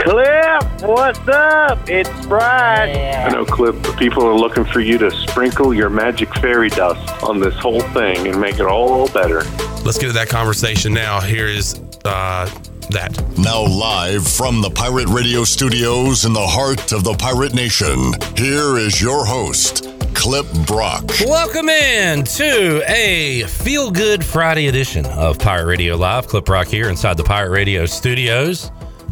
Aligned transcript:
Clip, 0.00 0.82
what's 0.88 1.28
up? 1.28 1.78
It's 1.86 2.26
Brian. 2.26 3.28
I 3.28 3.34
know, 3.34 3.44
Clip, 3.44 3.76
people 3.98 4.26
are 4.26 4.34
looking 4.34 4.64
for 4.64 4.80
you 4.80 4.96
to 4.96 5.10
sprinkle 5.10 5.74
your 5.74 5.90
magic 5.90 6.34
fairy 6.36 6.70
dust 6.70 7.22
on 7.22 7.38
this 7.38 7.54
whole 7.58 7.82
thing 7.82 8.26
and 8.26 8.40
make 8.40 8.54
it 8.54 8.64
all 8.64 9.08
better. 9.08 9.42
Let's 9.84 9.98
get 9.98 10.06
to 10.06 10.12
that 10.14 10.28
conversation 10.30 10.94
now. 10.94 11.20
Here 11.20 11.46
is 11.46 11.78
uh, 12.06 12.48
that. 12.88 13.22
Now, 13.36 13.62
live 13.62 14.26
from 14.26 14.62
the 14.62 14.70
Pirate 14.70 15.08
Radio 15.08 15.44
studios 15.44 16.24
in 16.24 16.32
the 16.32 16.46
heart 16.46 16.92
of 16.92 17.04
the 17.04 17.12
Pirate 17.12 17.52
Nation, 17.52 18.14
here 18.36 18.78
is 18.78 19.02
your 19.02 19.26
host, 19.26 19.86
Clip 20.14 20.46
Brock. 20.66 21.04
Welcome 21.26 21.68
in 21.68 22.24
to 22.24 22.82
a 22.90 23.42
feel 23.42 23.90
good 23.90 24.24
Friday 24.24 24.68
edition 24.68 25.04
of 25.04 25.38
Pirate 25.38 25.66
Radio 25.66 25.96
Live. 25.96 26.26
Clip 26.26 26.46
Brock 26.46 26.68
here 26.68 26.88
inside 26.88 27.18
the 27.18 27.24
Pirate 27.24 27.50
Radio 27.50 27.84
studios. 27.84 28.70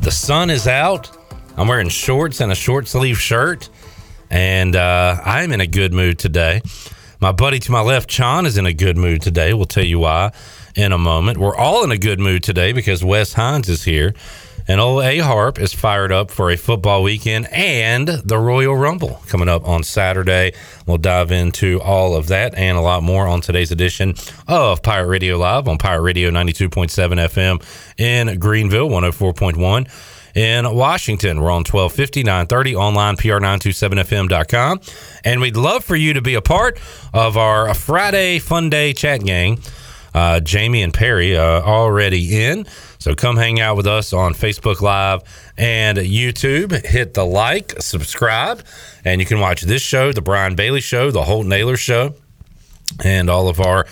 The 0.08 0.14
sun 0.14 0.48
is 0.48 0.66
out. 0.66 1.14
I'm 1.58 1.68
wearing 1.68 1.90
shorts 1.90 2.40
and 2.40 2.50
a 2.50 2.54
short 2.54 2.88
sleeve 2.88 3.20
shirt, 3.20 3.68
and 4.30 4.74
uh, 4.74 5.20
I'm 5.22 5.52
in 5.52 5.60
a 5.60 5.66
good 5.66 5.92
mood 5.92 6.18
today. 6.18 6.62
My 7.20 7.30
buddy 7.30 7.58
to 7.58 7.70
my 7.70 7.82
left, 7.82 8.08
Chon, 8.08 8.46
is 8.46 8.56
in 8.56 8.64
a 8.64 8.72
good 8.72 8.96
mood 8.96 9.20
today. 9.20 9.52
We'll 9.52 9.66
tell 9.66 9.84
you 9.84 9.98
why 9.98 10.32
in 10.74 10.92
a 10.92 10.98
moment. 10.98 11.36
We're 11.36 11.54
all 11.54 11.84
in 11.84 11.90
a 11.90 11.98
good 11.98 12.20
mood 12.20 12.42
today 12.42 12.72
because 12.72 13.04
Wes 13.04 13.34
Hines 13.34 13.68
is 13.68 13.84
here. 13.84 14.14
And 14.70 14.82
old 14.82 15.02
A 15.02 15.16
Harp 15.18 15.58
is 15.58 15.72
fired 15.72 16.12
up 16.12 16.30
for 16.30 16.50
a 16.50 16.56
football 16.56 17.02
weekend 17.02 17.48
and 17.50 18.06
the 18.06 18.36
Royal 18.36 18.76
Rumble 18.76 19.22
coming 19.26 19.48
up 19.48 19.66
on 19.66 19.82
Saturday. 19.82 20.52
We'll 20.86 20.98
dive 20.98 21.32
into 21.32 21.80
all 21.80 22.14
of 22.14 22.26
that 22.26 22.54
and 22.54 22.76
a 22.76 22.82
lot 22.82 23.02
more 23.02 23.26
on 23.26 23.40
today's 23.40 23.72
edition 23.72 24.14
of 24.46 24.82
Pirate 24.82 25.08
Radio 25.08 25.38
Live 25.38 25.68
on 25.68 25.78
Pirate 25.78 26.02
Radio 26.02 26.30
92.7 26.30 26.90
FM 26.90 27.64
in 27.96 28.38
Greenville, 28.38 28.90
104.1 28.90 29.88
in 30.34 30.74
Washington. 30.74 31.40
We're 31.40 31.50
on 31.50 31.64
1250, 31.64 32.22
930, 32.24 32.76
online, 32.76 33.16
pr927fm.com. 33.16 34.80
And 35.24 35.40
we'd 35.40 35.56
love 35.56 35.82
for 35.82 35.96
you 35.96 36.12
to 36.12 36.20
be 36.20 36.34
a 36.34 36.42
part 36.42 36.78
of 37.14 37.38
our 37.38 37.72
Friday 37.72 38.38
Fun 38.38 38.68
Day 38.68 38.92
chat 38.92 39.24
gang. 39.24 39.60
Uh, 40.14 40.40
Jamie 40.40 40.82
and 40.82 40.92
Perry 40.92 41.36
uh, 41.36 41.62
already 41.62 42.44
in. 42.44 42.66
So 42.98 43.14
come 43.14 43.36
hang 43.36 43.60
out 43.60 43.76
with 43.76 43.86
us 43.86 44.12
on 44.12 44.34
Facebook 44.34 44.80
Live 44.80 45.22
and 45.56 45.98
YouTube. 45.98 46.84
Hit 46.84 47.14
the 47.14 47.24
like, 47.24 47.74
subscribe, 47.80 48.64
and 49.04 49.20
you 49.20 49.26
can 49.26 49.38
watch 49.38 49.62
this 49.62 49.82
show, 49.82 50.12
The 50.12 50.20
Brian 50.20 50.56
Bailey 50.56 50.80
Show, 50.80 51.10
The 51.10 51.22
Holt 51.22 51.46
Naylor 51.46 51.76
Show, 51.76 52.14
and 53.04 53.30
all 53.30 53.48
of 53.48 53.60
our 53.60 53.86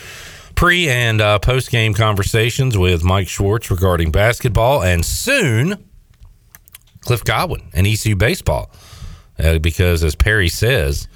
pre 0.57 0.89
and 0.89 1.21
uh, 1.21 1.39
post 1.39 1.71
game 1.71 1.95
conversations 1.95 2.77
with 2.77 3.05
Mike 3.05 3.29
Schwartz 3.29 3.71
regarding 3.71 4.11
basketball 4.11 4.83
and 4.83 5.05
soon 5.05 5.85
Cliff 7.03 7.23
Godwin 7.23 7.63
and 7.73 7.87
ECU 7.87 8.17
baseball. 8.17 8.71
Uh, 9.39 9.59
because 9.59 10.03
as 10.03 10.17
Perry 10.17 10.49
says, 10.49 11.07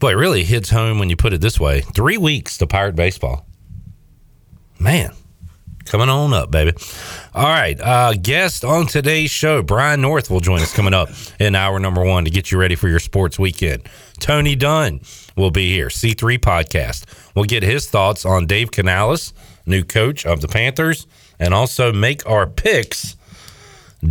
boy, 0.00 0.12
it 0.12 0.14
really 0.14 0.42
hits 0.42 0.70
home 0.70 0.98
when 0.98 1.10
you 1.10 1.16
put 1.16 1.32
it 1.32 1.40
this 1.40 1.60
way 1.60 1.80
three 1.82 2.18
weeks 2.18 2.58
to 2.58 2.66
Pirate 2.66 2.96
baseball. 2.96 3.46
Man, 4.80 5.12
coming 5.84 6.08
on 6.08 6.32
up, 6.32 6.50
baby. 6.50 6.72
All 7.34 7.48
right. 7.48 7.80
Uh, 7.80 8.14
guest 8.14 8.64
on 8.64 8.86
today's 8.86 9.30
show, 9.30 9.62
Brian 9.62 10.00
North 10.00 10.30
will 10.30 10.40
join 10.40 10.60
us 10.60 10.72
coming 10.74 10.94
up 10.94 11.10
in 11.38 11.54
hour 11.54 11.78
number 11.78 12.04
one 12.04 12.24
to 12.24 12.30
get 12.30 12.50
you 12.50 12.58
ready 12.58 12.74
for 12.74 12.88
your 12.88 12.98
sports 12.98 13.38
weekend. 13.38 13.88
Tony 14.20 14.54
Dunn 14.54 15.00
will 15.36 15.50
be 15.50 15.72
here, 15.72 15.88
C3 15.88 16.38
Podcast. 16.38 17.04
We'll 17.34 17.44
get 17.44 17.62
his 17.62 17.88
thoughts 17.88 18.24
on 18.24 18.46
Dave 18.46 18.70
Canales, 18.70 19.32
new 19.66 19.84
coach 19.84 20.24
of 20.24 20.40
the 20.40 20.48
Panthers, 20.48 21.06
and 21.38 21.52
also 21.52 21.92
make 21.92 22.28
our 22.28 22.46
picks. 22.46 23.16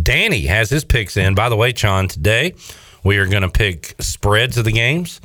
Danny 0.02 0.46
has 0.46 0.70
his 0.70 0.84
picks 0.84 1.16
in. 1.16 1.34
By 1.34 1.48
the 1.48 1.56
way, 1.56 1.72
Chon, 1.72 2.08
today 2.08 2.54
we 3.02 3.18
are 3.18 3.26
going 3.26 3.42
to 3.42 3.48
pick 3.48 3.94
spreads 4.00 4.56
of 4.58 4.64
the 4.64 4.72
games 4.72 5.20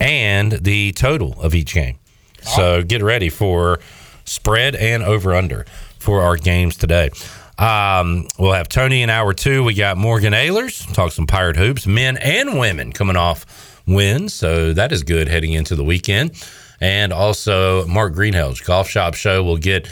and 0.00 0.52
the 0.52 0.92
total 0.92 1.40
of 1.40 1.54
each 1.54 1.74
game. 1.74 1.98
So 2.40 2.82
get 2.82 3.02
ready 3.02 3.28
for 3.28 3.80
spread 4.28 4.76
and 4.76 5.02
over 5.02 5.34
under 5.34 5.66
for 5.98 6.22
our 6.22 6.36
games 6.36 6.76
today. 6.76 7.10
Um, 7.58 8.28
we'll 8.38 8.52
have 8.52 8.68
Tony 8.68 9.02
in 9.02 9.10
hour 9.10 9.34
two. 9.34 9.64
We 9.64 9.74
got 9.74 9.96
Morgan 9.96 10.32
Ahlers, 10.32 10.92
talk 10.94 11.10
some 11.10 11.26
pirate 11.26 11.56
hoops, 11.56 11.86
men 11.86 12.16
and 12.18 12.58
women 12.58 12.92
coming 12.92 13.16
off 13.16 13.82
wins. 13.86 14.32
So 14.32 14.72
that 14.74 14.92
is 14.92 15.02
good 15.02 15.28
heading 15.28 15.52
into 15.54 15.74
the 15.74 15.82
weekend. 15.82 16.32
And 16.80 17.12
also 17.12 17.84
Mark 17.86 18.14
Greenhelch's 18.14 18.60
Golf 18.60 18.88
Shop 18.88 19.14
Show. 19.14 19.42
will 19.42 19.56
get 19.56 19.88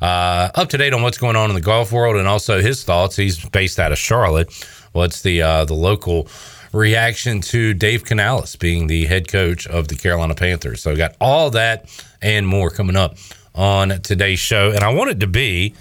uh, 0.00 0.48
up 0.54 0.70
to 0.70 0.78
date 0.78 0.94
on 0.94 1.02
what's 1.02 1.18
going 1.18 1.36
on 1.36 1.50
in 1.50 1.54
the 1.54 1.60
golf 1.60 1.92
world 1.92 2.16
and 2.16 2.26
also 2.26 2.62
his 2.62 2.84
thoughts. 2.84 3.16
He's 3.16 3.44
based 3.50 3.78
out 3.78 3.92
of 3.92 3.98
Charlotte. 3.98 4.50
What's 4.92 5.20
the 5.20 5.42
uh, 5.42 5.64
the 5.66 5.74
local 5.74 6.26
reaction 6.72 7.40
to 7.42 7.74
Dave 7.74 8.04
Canales 8.04 8.56
being 8.56 8.86
the 8.86 9.04
head 9.04 9.28
coach 9.28 9.66
of 9.66 9.88
the 9.88 9.94
Carolina 9.94 10.34
Panthers? 10.34 10.80
So 10.80 10.92
we 10.92 10.96
got 10.96 11.16
all 11.20 11.50
that 11.50 11.90
and 12.22 12.46
more 12.46 12.70
coming 12.70 12.96
up 12.96 13.16
on 13.60 14.00
today's 14.00 14.38
show. 14.38 14.70
And 14.70 14.82
I 14.82 14.92
want 14.94 15.10
it 15.10 15.20
to 15.20 15.26
be 15.26 15.74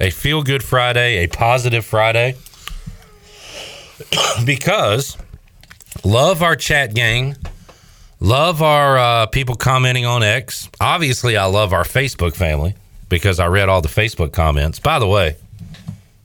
a 0.00 0.10
feel 0.10 0.42
good 0.42 0.64
Friday, 0.64 1.18
a 1.18 1.28
positive 1.28 1.84
Friday, 1.84 2.34
because 4.44 5.16
love 6.02 6.42
our 6.42 6.56
chat 6.56 6.94
gang, 6.94 7.36
love 8.18 8.60
our 8.60 8.98
uh, 8.98 9.26
people 9.26 9.54
commenting 9.54 10.04
on 10.04 10.24
X. 10.24 10.68
Obviously, 10.80 11.36
I 11.36 11.44
love 11.44 11.72
our 11.72 11.84
Facebook 11.84 12.34
family 12.34 12.74
because 13.08 13.38
I 13.38 13.46
read 13.46 13.68
all 13.68 13.82
the 13.82 13.88
Facebook 13.88 14.32
comments. 14.32 14.80
By 14.80 14.98
the 14.98 15.06
way, 15.06 15.36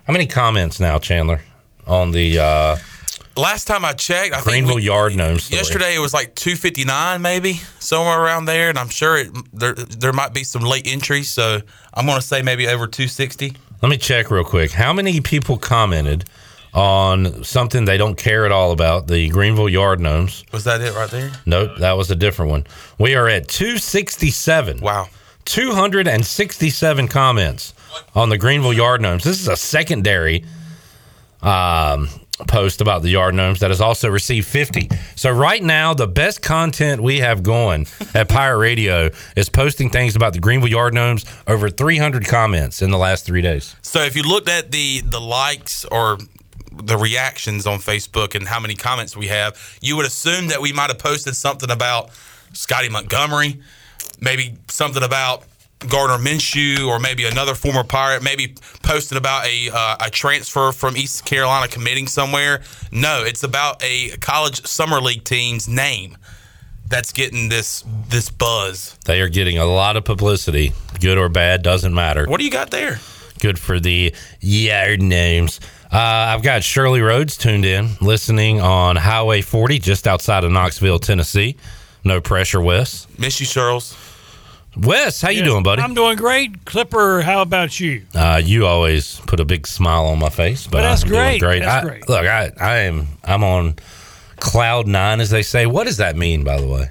how 0.06 0.14
many 0.14 0.26
comments 0.26 0.80
now, 0.80 0.98
Chandler, 0.98 1.42
on 1.86 2.10
the 2.10 2.40
uh, 2.40 2.78
Last 3.38 3.66
time 3.68 3.86
I 3.86 3.94
checked, 3.94 4.34
I 4.34 4.42
Greenville 4.42 4.76
think 4.76 4.82
we, 4.82 4.86
Yard 4.86 5.16
Gnome 5.16 5.38
story? 5.38 5.58
yesterday 5.58 5.96
it 5.96 6.00
was 6.00 6.14
like 6.14 6.34
259 6.36 7.22
maybe, 7.22 7.62
somewhere 7.80 8.20
around 8.20 8.46
there. 8.46 8.70
And 8.70 8.80
I'm 8.80 8.90
sure 8.90 9.18
it, 9.18 9.30
there, 9.54 9.74
there 9.74 10.14
might 10.14 10.34
be 10.34 10.44
some 10.44 10.64
late 10.64 10.88
entries. 10.88 11.32
So 11.32 11.62
I'm 11.94 12.06
going 12.06 12.20
to 12.20 12.26
say 12.26 12.42
maybe 12.42 12.68
over 12.68 12.88
260. 12.88 13.54
Let 13.82 13.90
me 13.90 13.98
check 13.98 14.32
real 14.32 14.44
quick. 14.44 14.72
How 14.72 14.92
many 14.92 15.22
people 15.22 15.58
commented 15.58 16.26
on 16.74 17.44
something 17.44 17.86
they 17.86 17.98
don't 17.98 18.18
care 18.18 18.46
at 18.46 18.52
all 18.52 18.72
about 18.72 19.08
the 19.08 19.30
Greenville 19.30 19.70
Yard 19.70 20.00
Gnomes? 20.00 20.44
Was 20.52 20.64
that 20.64 20.82
it 20.82 20.94
right 20.96 21.10
there? 21.10 21.32
Nope, 21.46 21.78
that 21.78 21.94
was 21.94 22.10
a 22.10 22.16
different 22.16 22.52
one. 22.52 22.66
We 22.98 23.16
are 23.16 23.28
at 23.28 23.48
267. 23.48 24.80
Wow. 24.80 25.10
267 25.46 27.08
comments 27.08 27.74
on 28.16 28.30
the 28.30 28.38
Greenville 28.38 28.74
Yard 28.74 29.02
Gnomes. 29.02 29.24
This 29.24 29.40
is 29.40 29.48
a 29.48 29.56
secondary 29.56 30.44
um, 31.42 32.10
post 32.46 32.82
about 32.82 33.02
the 33.02 33.10
Yard 33.10 33.34
Gnomes 33.36 33.60
that 33.62 33.72
has 33.72 33.82
also 33.82 34.10
received 34.10 34.48
50. 34.48 34.90
So 35.16 35.32
right 35.32 35.62
now, 35.64 35.94
the 35.94 36.08
best 36.08 36.42
content 36.42 37.02
we 37.02 37.20
have 37.20 37.42
going 37.42 37.88
at 38.14 38.30
Pirate 38.30 38.58
Radio 38.58 39.10
is 39.36 39.50
posting 39.50 39.90
things 39.90 40.16
about 40.16 40.34
the 40.34 40.40
Greenville 40.40 40.70
Yard 40.70 40.94
Gnomes. 40.94 41.26
Over 41.48 41.70
300 41.70 42.26
comments 42.26 42.82
in 42.82 42.92
the 42.92 42.98
last 42.98 43.26
three 43.26 43.42
days. 43.42 43.76
So 43.82 44.02
if 44.02 44.16
you 44.16 44.24
looked 44.24 44.50
at 44.50 44.72
the 44.72 45.02
the 45.02 45.20
likes 45.22 45.86
or 45.86 46.18
the 46.72 46.98
reactions 46.98 47.66
on 47.66 47.80
Facebook 47.80 48.36
and 48.36 48.48
how 48.48 48.60
many 48.60 48.76
comments 48.76 49.18
we 49.18 49.28
have, 49.28 49.78
you 49.82 49.96
would 49.98 50.06
assume 50.06 50.50
that 50.50 50.62
we 50.62 50.72
might 50.72 50.90
have 50.90 51.00
posted 51.00 51.36
something 51.36 51.72
about 51.72 52.10
Scotty 52.54 52.90
Montgomery, 52.90 53.60
maybe 54.20 54.56
something 54.68 55.04
about 55.04 55.44
Gardner 55.80 56.18
Minshew, 56.18 56.88
or 56.88 57.00
maybe 57.00 57.26
another 57.26 57.54
former 57.54 57.84
Pirate, 57.84 58.24
maybe 58.24 58.56
posting 58.82 59.18
about 59.18 59.46
a 59.46 59.70
uh, 59.72 59.98
a 60.06 60.10
transfer 60.10 60.72
from 60.72 60.98
East 60.98 61.26
Carolina 61.26 61.68
committing 61.68 62.08
somewhere. 62.08 62.62
No, 62.92 63.24
it's 63.24 63.44
about 63.44 63.84
a 63.84 64.10
college 64.18 64.66
summer 64.66 65.00
league 65.00 65.24
team's 65.24 65.68
name 65.68 66.18
that's 66.88 67.12
getting 67.12 67.50
this 67.50 67.84
this 68.10 68.30
buzz. 68.30 68.98
They 69.06 69.22
are 69.22 69.30
getting 69.30 69.58
a 69.58 69.66
lot 69.66 69.98
of 69.98 70.04
publicity, 70.04 70.74
good 71.00 71.18
or 71.18 71.30
bad, 71.30 71.62
doesn't 71.62 71.94
matter. 71.94 72.26
What 72.26 72.40
do 72.40 72.46
you 72.46 72.52
got 72.52 72.72
there? 72.72 73.00
Good 73.40 73.60
for 73.60 73.80
the 73.80 74.16
Yard 74.40 75.02
Names. 75.02 75.60
Uh, 75.92 75.98
I've 76.34 76.42
got 76.42 76.64
Shirley 76.64 77.02
Rhodes 77.02 77.38
tuned 77.38 77.66
in, 77.66 77.92
listening 78.02 78.60
on 78.60 78.96
Highway 78.96 79.42
40, 79.42 79.80
just 79.80 80.08
outside 80.08 80.44
of 80.44 80.52
Knoxville, 80.52 81.00
Tennessee. 81.00 81.56
No 82.04 82.20
pressure, 82.20 82.62
Wes. 82.62 83.08
Miss 83.18 83.40
you, 83.40 83.46
Charles. 83.46 83.96
Wes, 84.80 85.22
how 85.22 85.30
you 85.30 85.44
doing, 85.44 85.64
buddy? 85.64 85.82
I'm 85.82 85.94
doing 85.94 86.18
great. 86.18 86.66
Clipper, 86.66 87.22
how 87.22 87.42
about 87.42 87.80
you? 87.80 88.04
Uh, 88.14 88.40
you 88.44 88.66
always 88.68 89.20
put 89.26 89.40
a 89.40 89.46
big 89.46 89.66
smile 89.66 90.06
on 90.06 90.20
my 90.20 90.30
face, 90.30 90.66
but, 90.66 90.74
But 90.74 90.82
that's 90.84 91.04
I'm 91.04 91.10
doing 91.10 91.20
great. 91.22 91.40
great. 91.42 91.60
That's 91.64 91.86
I- 91.86 91.90
great. 91.90 92.10
Look, 92.10 92.26
I, 92.26 92.52
I 92.60 92.78
am 92.80 93.08
I'm 93.24 93.44
on 93.44 93.76
cloud 94.38 94.88
nine, 94.88 95.20
as 95.20 95.30
they 95.32 95.42
say. 95.42 95.66
What 95.66 95.86
does 95.86 95.98
that 95.98 96.16
mean, 96.16 96.44
by 96.44 96.60
the 96.62 96.68
way? 96.68 96.90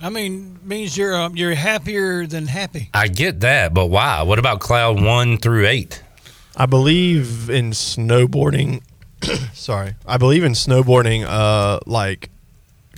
I 0.00 0.10
mean, 0.10 0.58
means 0.62 0.96
you're 0.96 1.16
um, 1.16 1.34
you're 1.34 1.54
happier 1.54 2.26
than 2.26 2.46
happy. 2.46 2.90
I 2.94 3.08
get 3.08 3.40
that, 3.40 3.72
but 3.74 3.86
why? 3.86 4.22
What 4.22 4.38
about 4.38 4.60
cloud 4.60 5.02
one 5.02 5.38
through 5.38 5.66
eight? 5.66 6.02
I 6.56 6.66
believe 6.66 7.48
in 7.50 7.70
snowboarding. 7.70 8.82
sorry, 9.54 9.94
I 10.06 10.18
believe 10.18 10.44
in 10.44 10.52
snowboarding. 10.52 11.24
Uh, 11.26 11.80
like 11.86 12.30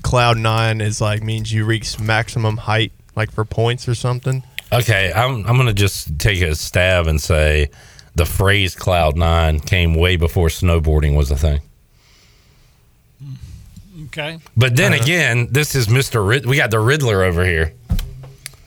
cloud 0.03 0.37
nine 0.37 0.81
is 0.81 1.01
like 1.01 1.23
means 1.23 1.53
you 1.53 1.65
reach 1.65 1.99
maximum 1.99 2.59
height, 2.59 2.93
like 3.17 3.31
for 3.33 3.45
points 3.45 3.89
or 3.89 3.95
something. 3.95 4.43
Okay, 4.73 5.13
I'm 5.15 5.47
I'm 5.47 5.57
gonna 5.57 5.73
just 5.73 6.19
take 6.19 6.41
a 6.43 6.55
stab 6.55 7.07
and 7.07 7.21
say 7.21 7.71
the 8.15 8.25
phrase 8.25 8.75
cloud 8.75 9.17
nine 9.17 9.61
came 9.61 9.95
way 9.95 10.17
before 10.17 10.49
snowboarding 10.49 11.17
was 11.17 11.31
a 11.31 11.37
thing. 11.37 11.61
Okay. 14.07 14.39
But 14.57 14.77
then 14.77 14.93
again, 14.93 15.49
this 15.51 15.75
is 15.75 15.87
Mr. 15.89 16.27
Rid- 16.27 16.47
we 16.47 16.57
got 16.57 16.71
the 16.71 16.81
Riddler 16.81 17.23
over 17.23 17.45
here. 17.45 17.75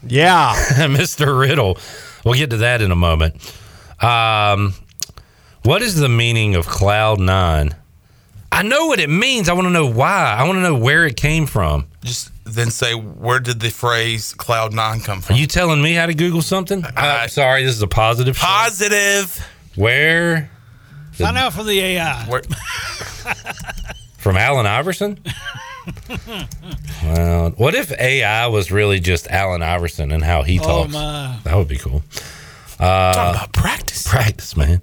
Yeah, 0.06 0.54
Mr. 0.76 1.38
Riddle. 1.40 1.78
We'll 2.24 2.36
get 2.36 2.50
to 2.52 2.58
that 2.58 2.82
in 2.82 2.92
a 2.92 2.96
moment. 2.96 3.36
Um, 4.02 4.74
what 5.64 5.82
is 5.82 5.96
the 5.96 6.10
meaning 6.10 6.56
of 6.56 6.68
cloud 6.68 7.20
nine? 7.20 7.76
I 8.52 8.62
know 8.64 8.88
what 8.88 9.00
it 9.00 9.10
means. 9.10 9.50
I 9.50 9.54
want 9.54 9.66
to 9.66 9.72
know 9.72 9.88
why. 9.90 10.36
I 10.38 10.44
want 10.44 10.58
to 10.58 10.62
know 10.62 10.76
where 10.76 11.06
it 11.06 11.18
came 11.18 11.48
from. 11.48 11.88
Just 12.04 12.32
then 12.44 12.70
say, 12.70 12.94
where 12.94 13.40
did 13.40 13.60
the 13.62 13.70
phrase 13.70 14.34
cloud 14.34 14.74
nine 14.74 15.00
come 15.00 15.22
from? 15.22 15.36
Are 15.36 15.40
you 15.40 15.48
telling 15.48 15.82
me 15.82 15.94
how 15.94 16.06
to 16.06 16.14
Google 16.14 16.42
something? 16.42 16.84
I'm 16.98 17.30
sorry, 17.30 17.64
this 17.64 17.76
is 17.76 17.82
a 17.82 17.88
positive. 17.88 18.38
show. 18.38 18.46
Positive. 18.46 19.48
Where? 19.76 20.50
Find 21.14 21.38
out 21.38 21.54
from 21.54 21.68
the 21.68 21.80
AI. 21.80 22.26
Where, 22.26 22.42
From 24.18 24.38
Allen 24.38 24.66
Iverson? 24.66 25.20
well, 27.04 27.50
what 27.58 27.76
if 27.76 27.92
AI 27.92 28.48
was 28.48 28.72
really 28.72 29.00
just 29.02 29.28
Allen 29.28 29.62
Iverson 29.62 30.12
and 30.12 30.24
how 30.24 30.44
he 30.44 30.60
Oh 30.60 30.64
talks? 30.64 30.94
my! 30.94 31.40
That 31.44 31.56
would 31.56 31.68
be 31.68 31.78
cool. 31.78 32.04
Talk 32.78 33.36
about 33.36 33.54
practice. 33.54 34.08
Practice, 34.08 34.56
man. 34.56 34.82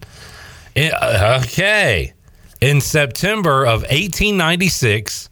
It- 0.75 0.93
uh, 0.93 1.41
okay. 1.45 2.13
In 2.61 2.81
September 2.83 3.63
of 3.65 3.81
1896, 3.83 5.30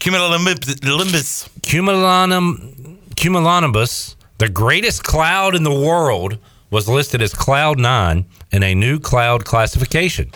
Cumulonimbus. 0.00 1.48
Cumulanum, 1.60 2.96
Cumulonimbus, 3.16 4.16
the 4.38 4.48
greatest 4.48 5.04
cloud 5.04 5.54
in 5.54 5.62
the 5.62 5.74
world, 5.74 6.38
was 6.70 6.88
listed 6.88 7.20
as 7.20 7.34
Cloud 7.34 7.78
9 7.78 8.24
in 8.50 8.62
a 8.62 8.74
new 8.74 8.98
cloud 8.98 9.44
classification. 9.44 10.30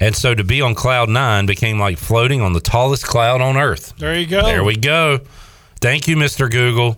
And 0.00 0.16
so 0.16 0.34
to 0.34 0.42
be 0.42 0.60
on 0.60 0.74
Cloud 0.74 1.08
9 1.08 1.46
became 1.46 1.78
like 1.78 1.98
floating 1.98 2.40
on 2.40 2.52
the 2.52 2.60
tallest 2.60 3.06
cloud 3.06 3.40
on 3.40 3.56
Earth. 3.56 3.94
There 3.96 4.18
you 4.18 4.26
go. 4.26 4.42
There 4.42 4.64
we 4.64 4.76
go. 4.76 5.20
Thank 5.80 6.08
you, 6.08 6.16
Mr. 6.16 6.50
Google. 6.50 6.96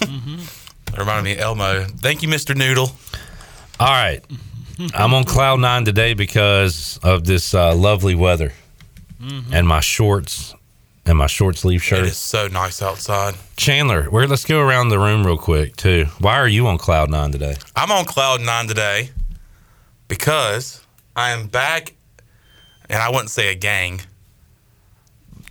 That 0.00 0.98
reminded 0.98 1.24
me 1.24 1.32
of 1.32 1.40
Elmo. 1.40 1.84
Thank 1.84 2.22
you, 2.22 2.28
Mr. 2.28 2.56
Noodle. 2.56 2.92
All 3.80 3.88
right. 3.88 4.24
I'm 4.94 5.12
on 5.14 5.24
Cloud 5.24 5.58
9 5.58 5.84
today 5.84 6.14
because 6.14 7.00
of 7.02 7.24
this 7.24 7.54
uh, 7.54 7.74
lovely 7.74 8.14
weather 8.14 8.52
and 9.52 9.66
my 9.66 9.80
shorts 9.80 10.54
and 11.06 11.18
my 11.18 11.26
short 11.26 11.56
sleeve 11.56 11.82
shirt. 11.82 12.00
It 12.00 12.06
is 12.06 12.16
so 12.16 12.48
nice 12.48 12.82
outside. 12.82 13.34
Chandler, 13.56 14.04
where 14.04 14.26
let's 14.26 14.44
go 14.44 14.60
around 14.60 14.88
the 14.88 14.98
room 14.98 15.24
real 15.26 15.36
quick 15.38 15.76
too. 15.76 16.06
Why 16.18 16.36
are 16.36 16.48
you 16.48 16.66
on 16.66 16.78
Cloud 16.78 17.10
9 17.10 17.32
today? 17.32 17.56
I'm 17.76 17.92
on 17.92 18.04
cloud 18.04 18.40
nine 18.40 18.66
today 18.66 19.10
because 20.08 20.84
I 21.16 21.30
am 21.30 21.48
back, 21.48 21.92
and 22.88 23.02
I 23.02 23.10
wouldn't 23.10 23.30
say 23.30 23.50
a 23.50 23.54
gang 23.54 24.00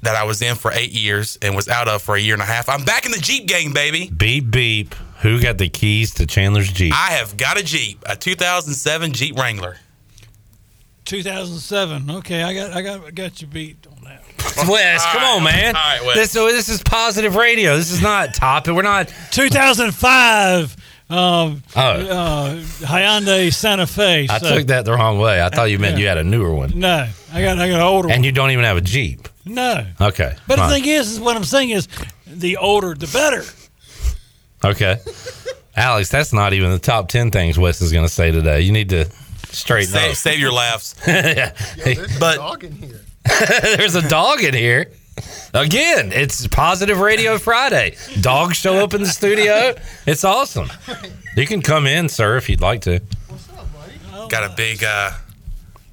that 0.01 0.15
I 0.15 0.23
was 0.23 0.41
in 0.41 0.55
for 0.55 0.71
eight 0.73 0.91
years 0.91 1.38
and 1.41 1.56
was 1.56 1.69
out 1.69 1.88
of 1.88 2.01
for 2.01 2.15
a 2.15 2.19
year 2.19 2.33
and 2.33 2.41
a 2.41 2.45
half. 2.45 2.67
I'm 2.69 2.83
back 2.83 3.06
in 3.06 3.11
the 3.11 3.19
Jeep 3.19 3.47
gang, 3.47 3.71
baby. 3.73 4.09
Beep 4.09 4.51
beep. 4.51 4.95
Who 5.21 5.41
got 5.41 5.57
the 5.57 5.69
keys 5.69 6.13
to 6.15 6.25
Chandler's 6.25 6.71
Jeep? 6.71 6.94
I 6.94 7.11
have 7.13 7.38
got 7.38 7.57
a 7.57 7.63
Jeep, 7.63 8.03
a 8.06 8.15
2007 8.15 9.13
Jeep 9.13 9.38
Wrangler. 9.38 9.77
2007. 11.06 12.09
Okay, 12.09 12.44
I 12.44 12.53
got 12.53 12.73
I 12.73 12.81
got 12.81 13.06
I 13.06 13.11
got 13.11 13.41
you 13.41 13.47
beat 13.47 13.85
on 13.88 14.03
that. 14.03 14.23
Wes, 14.68 15.06
come 15.07 15.24
All 15.24 15.38
on, 15.38 15.44
man. 15.44 15.75
all 15.75 15.81
right, 15.81 16.06
Wes. 16.06 16.16
this, 16.16 16.31
so 16.31 16.45
this 16.48 16.69
is 16.69 16.81
positive 16.84 17.36
radio. 17.36 17.75
This 17.78 17.92
is 17.92 18.01
not 18.01 18.34
topic. 18.34 18.74
We're 18.74 18.81
not. 18.81 19.12
2005. 19.31 20.75
Um, 21.10 21.62
Oh. 21.75 21.81
uh, 21.81 22.56
Hyundai 22.86 23.54
Santa 23.54 23.86
Fe. 23.86 24.28
I 24.30 24.38
so- 24.40 24.57
took 24.57 24.68
that 24.68 24.86
the 24.86 24.94
wrong 24.94 25.19
way. 25.19 25.42
I 25.44 25.50
thought 25.50 25.69
you 25.69 25.78
meant 25.80 25.95
Yeah. 25.98 26.01
you 26.01 26.07
had 26.07 26.18
a 26.18 26.24
newer 26.24 26.54
one, 26.54 26.74
No, 26.75 27.07
I 27.34 27.42
got 27.42 27.60
I 27.60 27.68
got 27.68 27.75
an 27.75 27.81
older 27.81 28.07
one. 28.07 28.13
and 28.16 28.22
one. 28.22 28.24
you 28.24 28.31
don't 28.31 28.51
even 28.51 28.63
have 28.66 28.78
a 28.78 28.81
Jeep. 28.81 29.28
No, 29.45 29.86
Okay. 30.00 30.34
but 30.48 30.57
fine. 30.57 30.69
the 30.69 30.75
thing 30.75 30.86
is, 30.88 31.12
is 31.12 31.19
what 31.19 31.36
I'm 31.36 31.44
saying 31.44 31.72
is, 31.72 31.88
the 32.25 32.57
older 32.57 32.95
the 32.95 33.07
better. 33.07 33.44
Okay. 34.63 34.98
Alex, 35.75 36.10
that's 36.10 36.31
not 36.34 36.54
even 36.54 36.72
the 36.72 36.80
top 36.80 37.10
10 37.10 37.31
things 37.31 37.60
Wes 37.60 37.81
is 37.81 37.92
going 37.92 38.06
to 38.06 38.12
say 38.12 38.31
today. 38.31 38.62
You 38.62 38.72
need 38.72 38.90
to 38.90 39.06
straighten 39.51 39.92
Save, 39.92 40.12
up. 40.12 40.18
save 40.18 40.40
your 40.40 40.54
laughs. 40.54 40.95
but 42.19 42.38
there's 43.77 43.95
a 43.95 44.07
dog 44.07 44.43
in 44.43 44.53
here. 44.53 44.91
Again, 45.53 46.11
it's 46.11 46.47
Positive 46.47 46.99
Radio 46.99 47.37
Friday. 47.37 47.95
Dogs 48.21 48.57
show 48.57 48.83
up 48.83 48.93
in 48.93 49.01
the 49.01 49.07
studio. 49.07 49.75
It's 50.07 50.23
awesome. 50.23 50.69
You 51.35 51.45
can 51.45 51.61
come 51.61 51.85
in, 51.85 52.09
sir, 52.09 52.37
if 52.37 52.49
you'd 52.49 52.61
like 52.61 52.81
to. 52.81 52.99
What's 53.27 53.49
up, 53.51 53.67
buddy? 53.73 54.29
Got 54.29 54.51
a 54.51 54.55
big, 54.55 54.83
uh, 54.83 55.11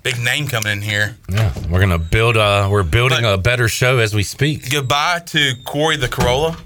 big 0.02 0.18
name 0.18 0.48
coming 0.48 0.72
in 0.72 0.80
here. 0.82 1.16
Yeah, 1.28 1.52
we're 1.68 1.80
gonna 1.80 1.98
build. 1.98 2.36
A, 2.36 2.68
we're 2.70 2.82
building 2.82 3.24
a 3.24 3.36
better 3.36 3.68
show 3.68 3.98
as 3.98 4.14
we 4.14 4.22
speak. 4.22 4.70
Goodbye 4.70 5.20
to 5.26 5.52
Corey 5.64 5.96
the 5.96 6.08
Corolla. 6.08 6.56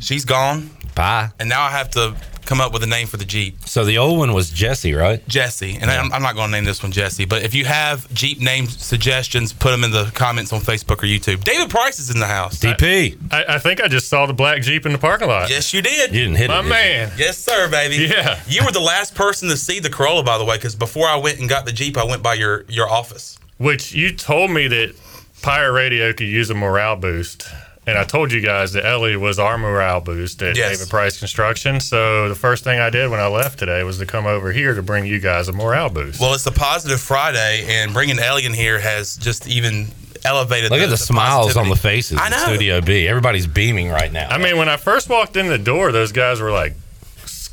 She's 0.00 0.24
gone, 0.24 0.70
Bye. 0.94 1.30
and 1.40 1.48
now 1.48 1.62
I 1.64 1.70
have 1.70 1.90
to 1.90 2.14
come 2.46 2.60
up 2.60 2.72
with 2.72 2.82
a 2.82 2.86
name 2.86 3.06
for 3.06 3.16
the 3.16 3.24
Jeep. 3.24 3.60
So 3.66 3.84
the 3.84 3.98
old 3.98 4.18
one 4.18 4.32
was 4.32 4.50
Jesse, 4.50 4.94
right? 4.94 5.26
Jesse, 5.28 5.76
and 5.80 5.90
I'm, 5.90 6.12
I'm 6.12 6.22
not 6.22 6.34
going 6.34 6.48
to 6.48 6.52
name 6.52 6.64
this 6.64 6.82
one 6.82 6.92
Jesse, 6.92 7.24
but 7.24 7.42
if 7.42 7.54
you 7.54 7.64
have 7.64 8.12
Jeep 8.12 8.40
name 8.40 8.66
suggestions, 8.66 9.52
put 9.52 9.70
them 9.70 9.84
in 9.84 9.90
the 9.90 10.10
comments 10.14 10.52
on 10.52 10.60
Facebook 10.60 11.02
or 11.02 11.06
YouTube. 11.06 11.44
David 11.44 11.70
Price 11.70 11.98
is 11.98 12.10
in 12.10 12.20
the 12.20 12.26
house. 12.26 12.58
DP. 12.60 13.16
I, 13.32 13.54
I 13.54 13.58
think 13.58 13.82
I 13.82 13.88
just 13.88 14.08
saw 14.08 14.26
the 14.26 14.32
black 14.34 14.62
Jeep 14.62 14.86
in 14.86 14.92
the 14.92 14.98
parking 14.98 15.28
lot. 15.28 15.50
Yes, 15.50 15.72
you 15.74 15.82
did. 15.82 16.12
You 16.14 16.20
didn't 16.24 16.36
hit 16.36 16.48
My 16.48 16.58
it. 16.58 16.62
did 16.62 16.66
you? 16.66 16.70
man. 16.70 17.12
Yes, 17.16 17.38
sir, 17.38 17.68
baby. 17.70 18.04
Yeah. 18.14 18.40
You 18.46 18.64
were 18.64 18.72
the 18.72 18.80
last 18.80 19.14
person 19.14 19.48
to 19.48 19.56
see 19.56 19.80
the 19.80 19.90
Corolla, 19.90 20.22
by 20.22 20.38
the 20.38 20.44
way, 20.44 20.56
because 20.56 20.74
before 20.76 21.06
I 21.08 21.16
went 21.16 21.40
and 21.40 21.48
got 21.48 21.64
the 21.64 21.72
Jeep, 21.72 21.96
I 21.96 22.04
went 22.04 22.22
by 22.22 22.34
your 22.34 22.64
your 22.68 22.88
office. 22.88 23.38
Which 23.58 23.92
you 23.92 24.12
told 24.14 24.50
me 24.50 24.68
that 24.68 24.94
Pirate 25.42 25.72
Radio 25.72 26.12
could 26.12 26.26
use 26.26 26.50
a 26.50 26.54
morale 26.54 26.96
boost. 26.96 27.46
And 27.86 27.98
I 27.98 28.04
told 28.04 28.32
you 28.32 28.40
guys 28.40 28.72
that 28.72 28.86
Ellie 28.86 29.16
was 29.16 29.38
our 29.38 29.58
morale 29.58 30.00
boost 30.00 30.40
at 30.42 30.56
Yes. 30.56 30.78
David 30.78 30.88
Price 30.90 31.18
Construction. 31.18 31.80
So 31.80 32.28
the 32.30 32.34
first 32.34 32.64
thing 32.64 32.80
I 32.80 32.88
did 32.88 33.10
when 33.10 33.20
I 33.20 33.26
left 33.26 33.58
today 33.58 33.82
was 33.82 33.98
to 33.98 34.06
come 34.06 34.24
over 34.26 34.52
here 34.52 34.74
to 34.74 34.82
bring 34.82 35.04
you 35.04 35.20
guys 35.20 35.48
a 35.48 35.52
morale 35.52 35.90
boost. 35.90 36.18
Well, 36.20 36.32
it's 36.34 36.46
a 36.46 36.52
positive 36.52 37.00
Friday, 37.00 37.66
and 37.68 37.92
bringing 37.92 38.18
Ellie 38.18 38.46
in 38.46 38.54
here 38.54 38.78
has 38.80 39.16
just 39.18 39.46
even 39.46 39.88
elevated. 40.24 40.70
Look 40.70 40.80
at 40.80 40.88
the 40.88 40.96
smiles 40.96 41.56
on 41.56 41.68
the 41.68 41.76
faces 41.76 42.18
I 42.18 42.26
in 42.26 42.30
know. 42.32 42.38
Studio 42.38 42.80
B. 42.80 43.06
Everybody's 43.06 43.46
beaming 43.46 43.90
right 43.90 44.10
now. 44.10 44.28
I 44.30 44.38
mean, 44.38 44.56
when 44.56 44.70
I 44.70 44.78
first 44.78 45.10
walked 45.10 45.36
in 45.36 45.48
the 45.48 45.58
door, 45.58 45.92
those 45.92 46.12
guys 46.12 46.40
were 46.40 46.50
like 46.50 46.74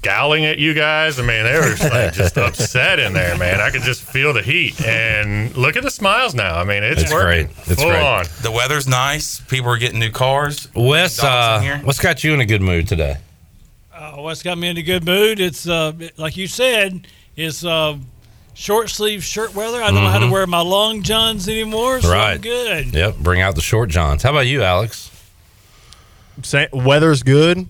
scowling 0.01 0.45
at 0.45 0.57
you 0.57 0.73
guys. 0.73 1.19
I 1.19 1.21
mean, 1.21 1.43
they 1.43 1.53
were 1.59 1.75
just, 1.75 1.83
like, 1.83 2.13
just 2.13 2.37
upset 2.39 2.99
in 2.99 3.13
there, 3.13 3.37
man. 3.37 3.59
I 3.61 3.69
could 3.69 3.83
just 3.83 4.01
feel 4.01 4.33
the 4.33 4.41
heat. 4.41 4.81
And 4.83 5.55
look 5.55 5.75
at 5.77 5.83
the 5.83 5.91
smiles 5.91 6.33
now. 6.33 6.57
I 6.57 6.63
mean, 6.63 6.83
it's, 6.83 7.03
It's 7.03 7.13
working. 7.13 7.45
great. 7.47 7.67
It's 7.69 7.81
Full 7.81 7.91
great. 7.91 8.01
on. 8.01 8.25
The 8.41 8.51
weather's 8.51 8.87
nice. 8.87 9.39
People 9.41 9.69
are 9.69 9.77
getting 9.77 9.99
new 9.99 10.09
cars. 10.09 10.67
Wes, 10.75 11.23
uh, 11.23 11.79
what's 11.83 11.99
got 11.99 12.23
you 12.23 12.33
in 12.33 12.41
a 12.41 12.45
good 12.45 12.61
mood 12.63 12.87
today? 12.87 13.17
Uh, 13.93 14.13
what's 14.17 14.41
got 14.41 14.57
me 14.57 14.69
in 14.69 14.77
a 14.77 14.81
good 14.81 15.05
mood? 15.05 15.39
It's 15.39 15.67
uh, 15.67 15.91
like 16.17 16.35
you 16.35 16.47
said, 16.47 17.05
it's 17.35 17.63
uh, 17.63 17.95
short 18.55 18.89
sleeve 18.89 19.23
shirt 19.23 19.53
weather. 19.53 19.83
I 19.83 19.91
don't 19.91 20.03
know 20.03 20.09
how 20.09 20.17
to 20.19 20.31
wear 20.31 20.47
my 20.47 20.61
long 20.61 21.03
johns 21.03 21.47
anymore, 21.47 22.01
so 22.01 22.07
Mm-hmm. 22.07 22.17
Right. 22.17 22.33
I'm 22.33 22.41
good. 22.41 22.93
Yep, 22.95 23.17
bring 23.17 23.41
out 23.41 23.53
the 23.53 23.61
short 23.61 23.89
johns. 23.91 24.23
How 24.23 24.31
about 24.31 24.47
you, 24.47 24.63
Alex? 24.63 25.09
Sa- 26.41 26.65
weather's 26.73 27.21
good. 27.21 27.67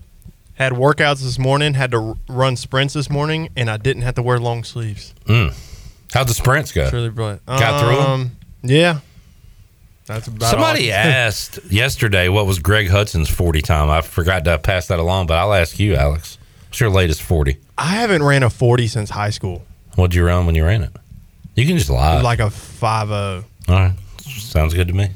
Had 0.54 0.72
workouts 0.72 1.22
this 1.22 1.38
morning. 1.38 1.74
Had 1.74 1.90
to 1.92 2.16
run 2.28 2.56
sprints 2.56 2.94
this 2.94 3.08
morning, 3.10 3.48
and 3.56 3.70
I 3.70 3.76
didn't 3.78 4.02
have 4.02 4.14
to 4.16 4.22
wear 4.22 4.38
long 4.38 4.64
sleeves. 4.64 5.14
How'd 5.26 6.28
the 6.28 6.34
sprints 6.34 6.72
go? 6.72 6.84
It's 6.84 6.92
really 6.92 7.08
brilliant. 7.08 7.44
Got 7.46 7.80
through 7.80 7.98
'em? 8.00 8.06
Um, 8.10 8.30
Yeah. 8.62 8.98
That's 10.06 10.26
about 10.26 10.50
Somebody 10.50 10.90
asked 10.92 11.60
yesterday 11.70 12.28
what 12.28 12.44
was 12.44 12.58
Greg 12.58 12.90
Hudson's 12.90 13.28
40 13.30 13.62
time. 13.62 13.88
I 13.88 14.00
forgot 14.02 14.44
to 14.44 14.58
pass 14.58 14.88
that 14.88 14.98
along, 14.98 15.26
but 15.28 15.38
I'll 15.38 15.54
ask 15.54 15.78
you, 15.78 15.94
Alex. 15.94 16.38
What's 16.68 16.80
your 16.80 16.90
latest 16.90 17.22
40? 17.22 17.56
I 17.78 17.86
haven't 17.86 18.22
ran 18.22 18.42
a 18.42 18.50
40 18.50 18.88
since 18.88 19.10
high 19.10 19.30
school. 19.30 19.64
What'd 19.94 20.14
you 20.14 20.24
run 20.24 20.44
when 20.44 20.54
you 20.54 20.64
ran 20.64 20.82
it? 20.82 20.90
You 21.54 21.66
can 21.66 21.78
just 21.78 21.88
lie. 21.88 22.20
Like 22.20 22.40
a 22.40 22.50
5 22.50 23.10
All 23.10 23.42
right. 23.68 23.92
Sounds 24.26 24.74
good 24.74 24.88
to 24.88 24.94
me. 24.94 25.08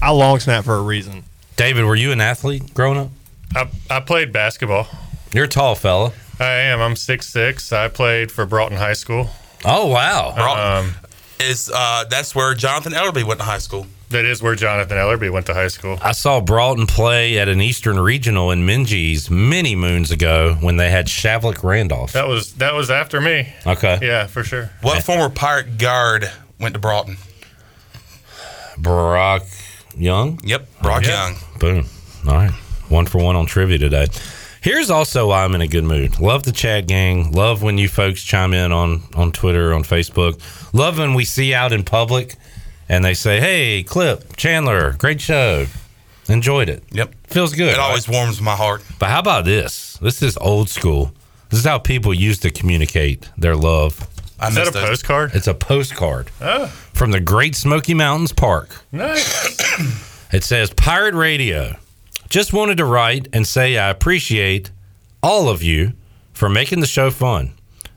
I 0.00 0.10
long 0.10 0.38
snap 0.40 0.64
for 0.64 0.76
a 0.76 0.82
reason. 0.82 1.24
David, 1.56 1.84
were 1.84 1.94
you 1.94 2.12
an 2.12 2.20
athlete 2.20 2.74
growing 2.74 2.98
up? 2.98 3.10
I, 3.54 3.68
I 3.90 4.00
played 4.00 4.32
basketball. 4.32 4.88
You're 5.32 5.44
a 5.44 5.48
tall 5.48 5.74
fella. 5.74 6.12
I 6.40 6.46
am. 6.46 6.80
I'm 6.80 6.94
6'6. 6.94 7.72
I 7.72 7.88
played 7.88 8.32
for 8.32 8.44
Broughton 8.44 8.76
High 8.76 8.94
School. 8.94 9.28
Oh, 9.64 9.86
wow. 9.86 10.32
Broughton. 10.34 10.90
Um, 10.90 10.94
is 11.40 11.70
uh, 11.72 12.04
that's 12.08 12.34
where 12.34 12.54
Jonathan 12.54 12.92
Ellerby 12.92 13.24
went 13.24 13.40
to 13.40 13.46
high 13.46 13.58
school. 13.58 13.86
That 14.10 14.24
is 14.24 14.42
where 14.42 14.54
Jonathan 14.54 14.96
Ellerby 14.96 15.30
went 15.32 15.46
to 15.46 15.54
high 15.54 15.68
school. 15.68 15.98
I 16.00 16.12
saw 16.12 16.40
Broughton 16.40 16.86
play 16.86 17.38
at 17.38 17.48
an 17.48 17.60
Eastern 17.60 17.98
Regional 17.98 18.50
in 18.50 18.66
Minges 18.66 19.30
many 19.30 19.74
moons 19.74 20.10
ago 20.10 20.56
when 20.60 20.76
they 20.76 20.90
had 20.90 21.06
Shavlik 21.06 21.64
Randolph. 21.64 22.12
That 22.12 22.28
was 22.28 22.54
that 22.54 22.74
was 22.74 22.90
after 22.90 23.20
me. 23.20 23.52
Okay. 23.66 23.98
Yeah, 24.02 24.26
for 24.26 24.44
sure. 24.44 24.70
What 24.82 25.02
former 25.02 25.28
Pirate 25.28 25.78
guard 25.78 26.30
went 26.60 26.74
to 26.74 26.80
Broughton? 26.80 27.16
Brock 28.78 29.42
Young? 29.96 30.40
Yep, 30.44 30.68
Brock 30.82 31.04
Yeah. 31.04 31.28
Young. 31.28 31.36
Boom. 31.58 31.86
All 32.26 32.34
right. 32.34 32.50
One 32.88 33.06
for 33.06 33.18
one 33.22 33.36
on 33.36 33.46
trivia 33.46 33.78
today. 33.78 34.06
Here's 34.60 34.90
also 34.90 35.28
why 35.28 35.44
I'm 35.44 35.54
in 35.54 35.60
a 35.60 35.66
good 35.68 35.84
mood. 35.84 36.18
Love 36.20 36.44
the 36.44 36.52
chat 36.52 36.86
gang. 36.86 37.32
Love 37.32 37.62
when 37.62 37.76
you 37.76 37.86
folks 37.88 38.22
chime 38.22 38.54
in 38.54 38.72
on, 38.72 39.02
on 39.14 39.30
Twitter, 39.32 39.74
on 39.74 39.82
Facebook. 39.82 40.40
Love 40.72 40.98
when 40.98 41.12
we 41.14 41.24
see 41.26 41.52
out 41.52 41.72
in 41.72 41.84
public 41.84 42.36
and 42.88 43.04
they 43.04 43.12
say, 43.14 43.40
hey, 43.40 43.82
Clip, 43.82 44.36
Chandler, 44.36 44.92
great 44.92 45.20
show. 45.20 45.66
Enjoyed 46.28 46.70
it. 46.70 46.82
Yep. 46.92 47.14
Feels 47.26 47.52
good. 47.54 47.72
It 47.74 47.78
always 47.78 48.08
warms 48.08 48.40
my 48.40 48.56
heart. 48.56 48.82
But 48.98 49.10
how 49.10 49.18
about 49.18 49.44
this? 49.44 49.98
This 50.00 50.22
is 50.22 50.38
old 50.38 50.70
school. 50.70 51.12
This 51.50 51.60
is 51.60 51.66
how 51.66 51.78
people 51.78 52.14
used 52.14 52.40
to 52.42 52.50
communicate 52.50 53.28
their 53.36 53.56
love. 53.56 54.08
I 54.40 54.48
Is 54.48 54.54
that 54.56 54.68
a 54.68 54.70
those. 54.70 54.88
postcard? 54.88 55.30
It's 55.34 55.46
a 55.46 55.54
postcard 55.54 56.30
Oh, 56.40 56.66
from 56.92 57.10
the 57.12 57.20
Great 57.20 57.54
Smoky 57.54 57.94
Mountains 57.94 58.32
Park. 58.32 58.80
nice. 58.92 59.54
It 60.32 60.42
says 60.42 60.70
Pirate 60.70 61.14
Radio. 61.14 61.76
Just 62.28 62.52
wanted 62.52 62.78
to 62.78 62.84
write 62.84 63.28
and 63.32 63.46
say 63.46 63.78
I 63.78 63.88
appreciate 63.90 64.72
all 65.22 65.48
of 65.48 65.62
you 65.62 65.92
for 66.32 66.48
making 66.48 66.80
the 66.80 66.88
show 66.88 67.12
fun. 67.12 67.52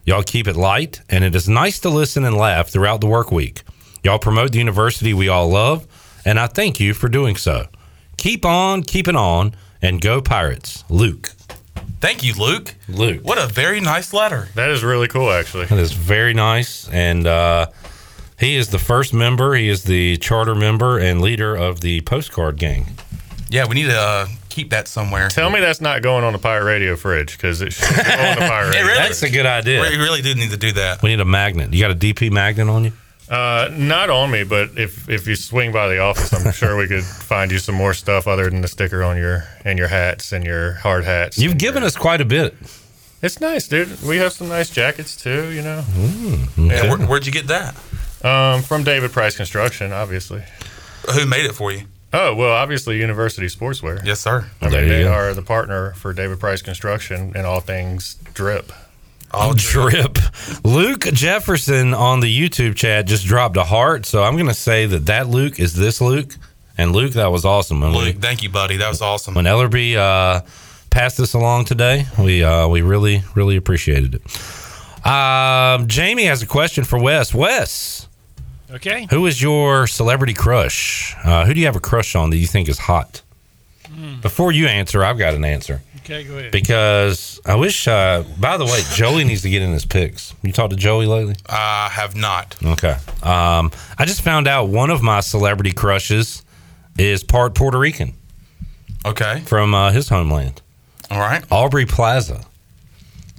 Y'all 0.05 0.21
keep 0.21 0.47
it 0.47 0.55
light, 0.55 1.01
and 1.09 1.23
it 1.23 1.33
is 1.33 1.49
nice 1.49 1.79
to 1.79 1.89
listen 1.89 2.23
and 2.23 2.37
laugh 2.37 2.69
throughout 2.69 3.01
the 3.01 3.07
work 3.07 3.31
week. 3.31 3.63
Y'all 4.03 4.19
promote 4.19 4.51
the 4.51 4.59
university 4.59 5.13
we 5.15 5.27
all 5.27 5.49
love, 5.49 5.87
and 6.25 6.39
I 6.39 6.45
thank 6.45 6.79
you 6.79 6.93
for 6.93 7.09
doing 7.09 7.35
so. 7.35 7.65
Keep 8.17 8.45
on 8.45 8.83
keeping 8.83 9.15
on, 9.15 9.55
and 9.81 9.99
go 9.99 10.21
Pirates. 10.21 10.83
Luke. 10.89 11.31
Thank 11.99 12.23
you, 12.23 12.33
Luke. 12.35 12.75
Luke. 12.87 13.21
What 13.23 13.37
a 13.37 13.47
very 13.47 13.79
nice 13.81 14.13
letter. 14.13 14.49
That 14.55 14.69
is 14.69 14.83
really 14.83 15.07
cool, 15.07 15.31
actually. 15.31 15.65
That 15.65 15.79
is 15.79 15.93
very 15.93 16.33
nice. 16.33 16.87
And 16.89 17.25
uh, 17.25 17.67
he 18.39 18.55
is 18.55 18.69
the 18.69 18.77
first 18.79 19.13
member, 19.13 19.55
he 19.55 19.67
is 19.67 19.83
the 19.83 20.17
charter 20.17 20.53
member 20.55 20.99
and 20.99 21.21
leader 21.21 21.55
of 21.55 21.81
the 21.81 22.01
postcard 22.01 22.57
gang. 22.57 22.85
Yeah, 23.49 23.65
we 23.67 23.75
need 23.75 23.87
to 23.87 23.97
uh, 23.97 24.27
keep 24.49 24.69
that 24.71 24.87
somewhere. 24.87 25.29
Tell 25.29 25.49
me 25.49 25.59
that's 25.59 25.81
not 25.81 26.01
going 26.01 26.23
on 26.23 26.33
the 26.33 26.39
pirate 26.39 26.65
radio 26.65 26.95
fridge 26.95 27.31
because 27.37 27.61
it 27.61 27.71
should 27.73 27.87
go 27.95 28.01
on 28.01 28.35
the 28.35 28.41
pirate 28.47 28.75
It 28.75 28.79
radio. 28.79 28.85
really- 28.87 28.97
That's 28.99 29.23
a 29.23 29.29
good 29.29 29.45
idea. 29.45 29.81
We 29.81 29.95
really 29.97 30.21
do 30.21 30.35
need 30.35 30.51
to 30.51 30.57
do 30.57 30.73
that. 30.73 31.01
We 31.01 31.09
need 31.09 31.19
a 31.21 31.25
magnet. 31.25 31.73
You 31.73 31.79
got 31.81 31.91
a 31.91 31.95
DP 31.95 32.29
magnet 32.31 32.67
on 32.67 32.83
you? 32.83 32.91
Uh, 33.29 33.69
not 33.73 34.09
on 34.09 34.31
me, 34.31 34.43
but 34.43 34.69
if 34.77 35.09
if 35.09 35.27
you 35.27 35.35
swing 35.35 35.71
by 35.73 35.87
the 35.89 35.99
office, 35.99 36.31
I'm 36.33 36.51
sure 36.53 36.77
we 36.77 36.87
could 36.87 37.03
find 37.03 37.51
you 37.51 37.59
some 37.59 37.75
more 37.75 37.93
stuff 37.93 38.25
other 38.27 38.49
than 38.49 38.61
the 38.61 38.67
sticker 38.69 39.03
on 39.03 39.17
your 39.17 39.43
and 39.65 39.77
your 39.77 39.89
hats 39.89 40.31
and 40.31 40.45
your 40.45 40.73
hard 40.73 41.03
hats. 41.03 41.37
You've 41.37 41.57
given 41.57 41.83
us 41.83 41.95
quite 41.97 42.21
a 42.21 42.25
bit. 42.25 42.55
It's 43.21 43.41
nice, 43.41 43.67
dude. 43.67 44.01
We 44.03 44.17
have 44.17 44.31
some 44.31 44.47
nice 44.47 44.69
jackets 44.69 45.15
too. 45.21 45.49
You 45.51 45.61
know, 45.63 45.83
Yeah, 46.55 46.89
where, 46.89 46.97
where'd 47.07 47.25
you 47.25 47.31
get 47.33 47.47
that? 47.47 47.75
um, 48.23 48.61
from 48.61 48.83
David 48.83 49.11
Price 49.11 49.35
Construction, 49.35 49.91
obviously. 49.91 50.43
Who 51.13 51.25
made 51.25 51.45
it 51.45 51.53
for 51.53 51.71
you? 51.71 51.83
Oh 52.13 52.33
well, 52.33 52.53
obviously 52.53 52.97
University 52.99 53.47
Sportswear. 53.47 54.03
Yes, 54.05 54.21
sir. 54.21 54.49
I 54.61 54.69
mean, 54.69 54.87
they 54.87 55.03
go. 55.03 55.11
are 55.11 55.33
the 55.33 55.41
partner 55.41 55.91
for 55.93 56.13
David 56.13 56.39
Price 56.39 56.61
Construction 56.61 57.33
and 57.35 57.45
all 57.45 57.59
things 57.59 58.15
drip. 58.33 58.71
All 59.31 59.53
drip. 59.55 60.17
Luke 60.63 61.01
Jefferson 61.13 61.93
on 61.93 62.21
the 62.21 62.27
YouTube 62.49 62.75
chat 62.75 63.05
just 63.07 63.25
dropped 63.25 63.57
a 63.57 63.63
heart, 63.63 64.05
so 64.05 64.23
I'm 64.23 64.35
going 64.35 64.47
to 64.47 64.53
say 64.53 64.85
that 64.85 65.05
that 65.07 65.27
Luke 65.27 65.59
is 65.59 65.73
this 65.73 65.99
Luke. 66.01 66.33
And 66.77 66.91
Luke, 66.93 67.13
that 67.13 67.31
was 67.31 67.43
awesome. 67.43 67.81
When, 67.81 67.91
Luke, 67.91 68.03
we, 68.05 68.11
thank 68.13 68.43
you, 68.43 68.49
buddy. 68.49 68.77
That 68.77 68.89
was 68.89 69.01
awesome. 69.01 69.33
when 69.33 69.45
Ellerby 69.45 69.95
uh, 69.95 70.41
passed 70.91 71.17
this 71.17 71.33
along 71.33 71.65
today, 71.65 72.05
we 72.19 72.43
uh, 72.43 72.67
we 72.67 72.81
really 72.81 73.23
really 73.35 73.57
appreciated 73.57 74.15
it. 74.15 75.05
Um, 75.05 75.87
Jamie 75.87 76.25
has 76.25 76.41
a 76.41 76.45
question 76.47 76.83
for 76.83 76.99
Wes. 76.99 77.33
Wes, 77.33 78.07
Okay. 78.71 79.07
who 79.09 79.25
is 79.25 79.41
your 79.41 79.87
celebrity 79.87 80.33
crush? 80.33 81.15
Uh, 81.23 81.45
who 81.45 81.53
do 81.53 81.59
you 81.59 81.65
have 81.65 81.75
a 81.75 81.79
crush 81.81 82.15
on 82.15 82.29
that 82.29 82.37
you 82.37 82.47
think 82.47 82.67
is 82.69 82.77
hot? 82.79 83.21
Before 84.21 84.51
you 84.51 84.67
answer, 84.67 85.03
I've 85.03 85.17
got 85.17 85.33
an 85.33 85.43
answer. 85.45 85.81
Okay, 86.09 86.23
go 86.23 86.37
ahead. 86.37 86.51
Because 86.53 87.41
I 87.45 87.55
wish, 87.55 87.85
uh, 87.85 88.23
by 88.39 88.55
the 88.55 88.63
way, 88.63 88.81
Joey 88.93 89.25
needs 89.25 89.41
to 89.41 89.49
get 89.49 89.61
in 89.61 89.73
his 89.73 89.85
picks. 89.85 90.33
You 90.41 90.53
talked 90.53 90.69
to 90.71 90.77
Joey 90.77 91.05
lately? 91.05 91.35
I 91.49 91.89
have 91.91 92.15
not. 92.15 92.55
Okay. 92.63 92.95
Um, 93.23 93.71
I 93.97 94.05
just 94.05 94.21
found 94.21 94.47
out 94.47 94.69
one 94.69 94.89
of 94.89 95.01
my 95.01 95.19
celebrity 95.19 95.73
crushes 95.73 96.43
is 96.97 97.25
part 97.25 97.55
Puerto 97.55 97.77
Rican 97.77 98.13
Okay. 99.05 99.41
from 99.41 99.75
uh, 99.75 99.91
his 99.91 100.07
homeland, 100.07 100.61
All 101.11 101.19
right. 101.19 101.43
Aubrey 101.51 101.85
Plaza. 101.85 102.41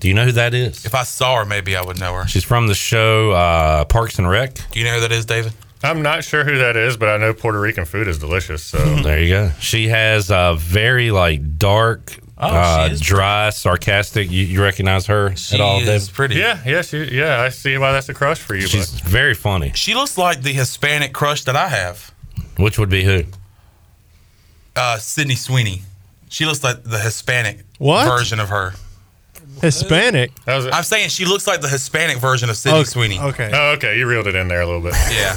Do 0.01 0.09
you 0.09 0.15
know 0.15 0.27
who 0.27 0.33
that 0.33 0.53
is? 0.53 0.85
If 0.85 0.95
I 0.95 1.05
saw 1.05 1.37
her, 1.39 1.45
maybe 1.47 1.75
I 1.75 1.81
would 1.83 1.99
know 1.99 2.13
her. 2.15 2.27
She's 2.29 2.45
from 2.45 2.67
the 2.67 2.75
show 2.75 3.31
uh, 3.33 3.85
Parks 3.87 4.19
and 4.19 4.29
Rec. 4.29 4.55
Do 4.73 4.79
you 4.79 4.85
know 4.85 4.95
who 4.97 5.01
that 5.01 5.11
is, 5.13 5.25
David? 5.25 5.55
I'm 5.83 6.03
not 6.03 6.23
sure 6.23 6.45
who 6.45 6.59
that 6.59 6.77
is, 6.77 6.99
but 6.99 7.09
I 7.09 7.17
know 7.17 7.33
Puerto 7.33 7.59
Rican 7.59 7.87
food 7.87 8.09
is 8.09 8.19
delicious. 8.19 8.63
So 8.63 8.79
There 8.79 9.21
you 9.23 9.29
go. 9.31 9.51
She 9.59 9.89
has 9.89 10.31
a 10.31 10.55
very 10.59 11.11
like 11.11 11.57
dark, 11.57 12.19
Oh, 12.41 12.47
uh, 12.47 12.87
she 12.87 12.93
is 12.95 13.01
dry, 13.01 13.51
sarcastic. 13.51 14.31
You, 14.31 14.45
you 14.45 14.63
recognize 14.63 15.07
her 15.07 15.35
She 15.35 15.57
at 15.57 15.61
all, 15.61 15.81
is 15.81 15.87
David? 15.87 16.15
pretty. 16.15 16.35
yeah, 16.37 16.63
yeah, 16.65 16.83
she, 16.83 17.05
yeah. 17.07 17.41
I 17.43 17.49
see 17.49 17.77
why 17.79 17.91
that's 17.93 18.09
a 18.09 18.15
crush 18.15 18.39
for 18.39 18.55
you. 18.55 18.61
She's 18.69 18.93
But 19.01 19.11
very 19.11 19.35
funny. 19.35 19.73
She 19.75 19.95
looks 19.95 20.17
like 20.17 20.43
the 20.43 20.53
Hispanic 20.53 21.13
crush 21.13 21.43
that 21.45 21.57
I 21.57 21.69
have, 21.69 22.13
Which 22.57 22.79
would 22.79 22.91
be 22.91 23.03
who? 23.03 23.25
uh, 24.77 24.99
Sydney 24.99 25.35
Sweeney. 25.35 25.83
She 26.29 26.45
looks 26.47 26.63
like 26.63 26.85
the 26.85 26.99
Hispanic 26.99 27.65
What? 27.79 28.07
version 28.07 28.39
of 28.39 28.51
her. 28.51 28.75
Hispanic. 29.61 30.33
that 30.45 30.55
was 30.57 30.67
I'm 30.69 30.85
saying 30.85 31.09
she 31.09 31.25
looks 31.25 31.49
like 31.49 31.61
the 31.61 31.69
Hispanic 31.69 32.19
version 32.19 32.49
of 32.49 32.57
Sydney 32.57 32.85
Sweeney. 32.85 33.19
Okay. 33.19 33.51
oh, 33.53 33.73
okay. 33.73 33.99
You 33.99 34.07
reeled 34.09 34.29
it 34.29 34.37
in 34.37 34.47
there 34.47 34.61
a 34.61 34.67
little 34.67 34.83
bit. 34.83 34.95
Yeah. 35.11 35.35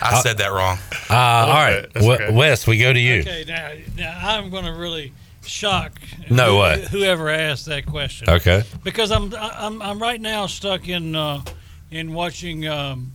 I 0.00 0.20
said 0.22 0.38
that 0.38 0.50
wrong. 0.52 0.78
Uh, 1.10 1.14
all 1.14 1.48
right, 1.54 1.92
W- 1.92 2.12
okay. 2.14 2.32
Wes, 2.32 2.66
we 2.66 2.78
go 2.78 2.92
to 2.92 2.98
you. 2.98 3.20
Okay, 3.20 3.44
now, 3.46 3.70
now 3.96 4.18
I'm 4.22 4.48
going 4.50 4.64
to 4.64 4.72
really 4.72 5.12
shock 5.44 6.00
No 6.30 6.52
who- 6.54 6.58
way. 6.60 6.86
whoever 6.90 7.28
asked 7.30 7.66
that 7.66 7.86
question. 7.86 8.28
Okay. 8.30 8.62
Because 8.84 9.10
I'm 9.10 9.34
I'm 9.34 9.80
I'm 9.82 9.98
right 10.00 10.20
now 10.20 10.46
stuck 10.46 10.88
in 10.88 11.14
uh, 11.14 11.42
in 11.90 12.12
watching 12.12 12.66
um, 12.68 13.12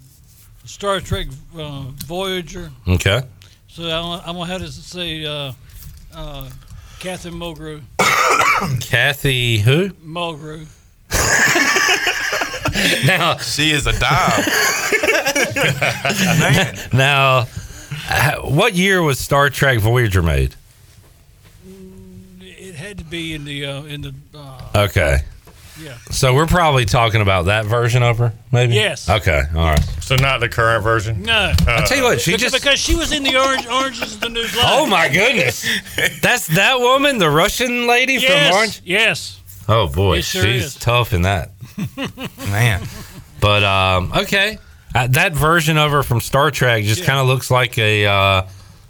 Star 0.66 1.00
Trek 1.00 1.28
uh, 1.58 1.84
Voyager. 2.06 2.72
Okay. 2.88 3.22
So 3.68 3.84
I'm, 3.84 4.22
I'm 4.26 4.36
gonna 4.36 4.46
have 4.52 4.62
to 4.62 4.72
say 4.72 5.26
uh, 5.26 5.52
uh, 6.14 6.50
Catherine 7.00 7.36
Mulgrew. 7.36 7.82
Kathy, 8.82 9.60
who? 9.60 9.90
Mulgrew. 9.90 10.66
Now, 13.06 13.38
She 13.38 13.72
is 13.72 13.88
a 13.88 13.92
dime. 14.00 14.44
Man. 16.40 16.78
now, 16.94 17.46
what 18.44 18.76
year 18.76 19.02
was 19.02 19.18
Star 19.20 19.50
Trek 19.50 19.80
Voyager 19.80 20.22
made? 20.22 20.54
It 22.88 22.92
had 22.92 22.98
to 23.00 23.04
be 23.04 23.34
in 23.34 23.44
the 23.44 23.66
uh, 23.66 23.84
in 23.84 24.00
the 24.02 24.14
uh, 24.34 24.62
Okay. 24.88 25.18
yeah. 25.78 25.98
So 26.10 26.34
we're 26.34 26.48
probably 26.48 26.86
talking 26.86 27.20
about 27.22 27.48
that 27.48 27.66
version 27.66 28.02
of 28.02 28.18
her, 28.20 28.32
maybe? 28.54 28.76
Yes. 28.76 29.10
Okay. 29.10 29.42
All 29.54 29.66
right. 29.66 29.84
So 30.00 30.16
not 30.16 30.40
the 30.40 30.48
current 30.48 30.86
version. 30.86 31.24
No, 31.24 31.52
I'll 31.68 31.86
tell 31.86 31.98
you 31.98 32.04
what, 32.06 32.22
she 32.22 32.32
because, 32.32 32.54
just. 32.54 32.64
because 32.64 32.80
she 32.80 32.96
was 32.96 33.12
in 33.12 33.24
the 33.24 33.36
Orange 33.36 33.68
Orange 33.68 34.02
is 34.02 34.18
the 34.20 34.30
New 34.30 34.42
Black. 34.54 34.66
Oh, 34.70 34.86
my 34.86 35.10
goodness. 35.10 35.68
That's 36.22 36.48
that 36.56 36.80
woman, 36.80 37.18
the 37.18 37.30
Russian 37.30 37.88
lady 37.88 38.14
Yes, 38.14 38.48
from 38.48 38.58
Orange? 38.58 38.82
yes. 38.86 39.42
Oh, 39.68 39.88
boy. 39.90 40.20
It 40.20 40.22
sure 40.24 40.44
she's 40.44 40.64
is. 40.68 40.76
tough 40.76 41.12
in 41.12 41.24
that. 41.24 41.52
Man. 42.38 42.88
But, 43.42 43.66
um, 43.66 44.14
okay. 44.16 44.60
Uh, 44.96 45.08
that 45.08 45.34
version 45.34 45.78
of 45.78 45.92
her 45.92 46.04
from 46.04 46.22
Star 46.22 46.52
Trek 46.52 46.86
just 46.86 47.02
Yeah. 47.02 47.08
kind 47.08 47.20
of 47.20 47.28
looks 47.28 47.52
like 47.52 47.78
a 47.78 48.06
uh, 48.06 48.48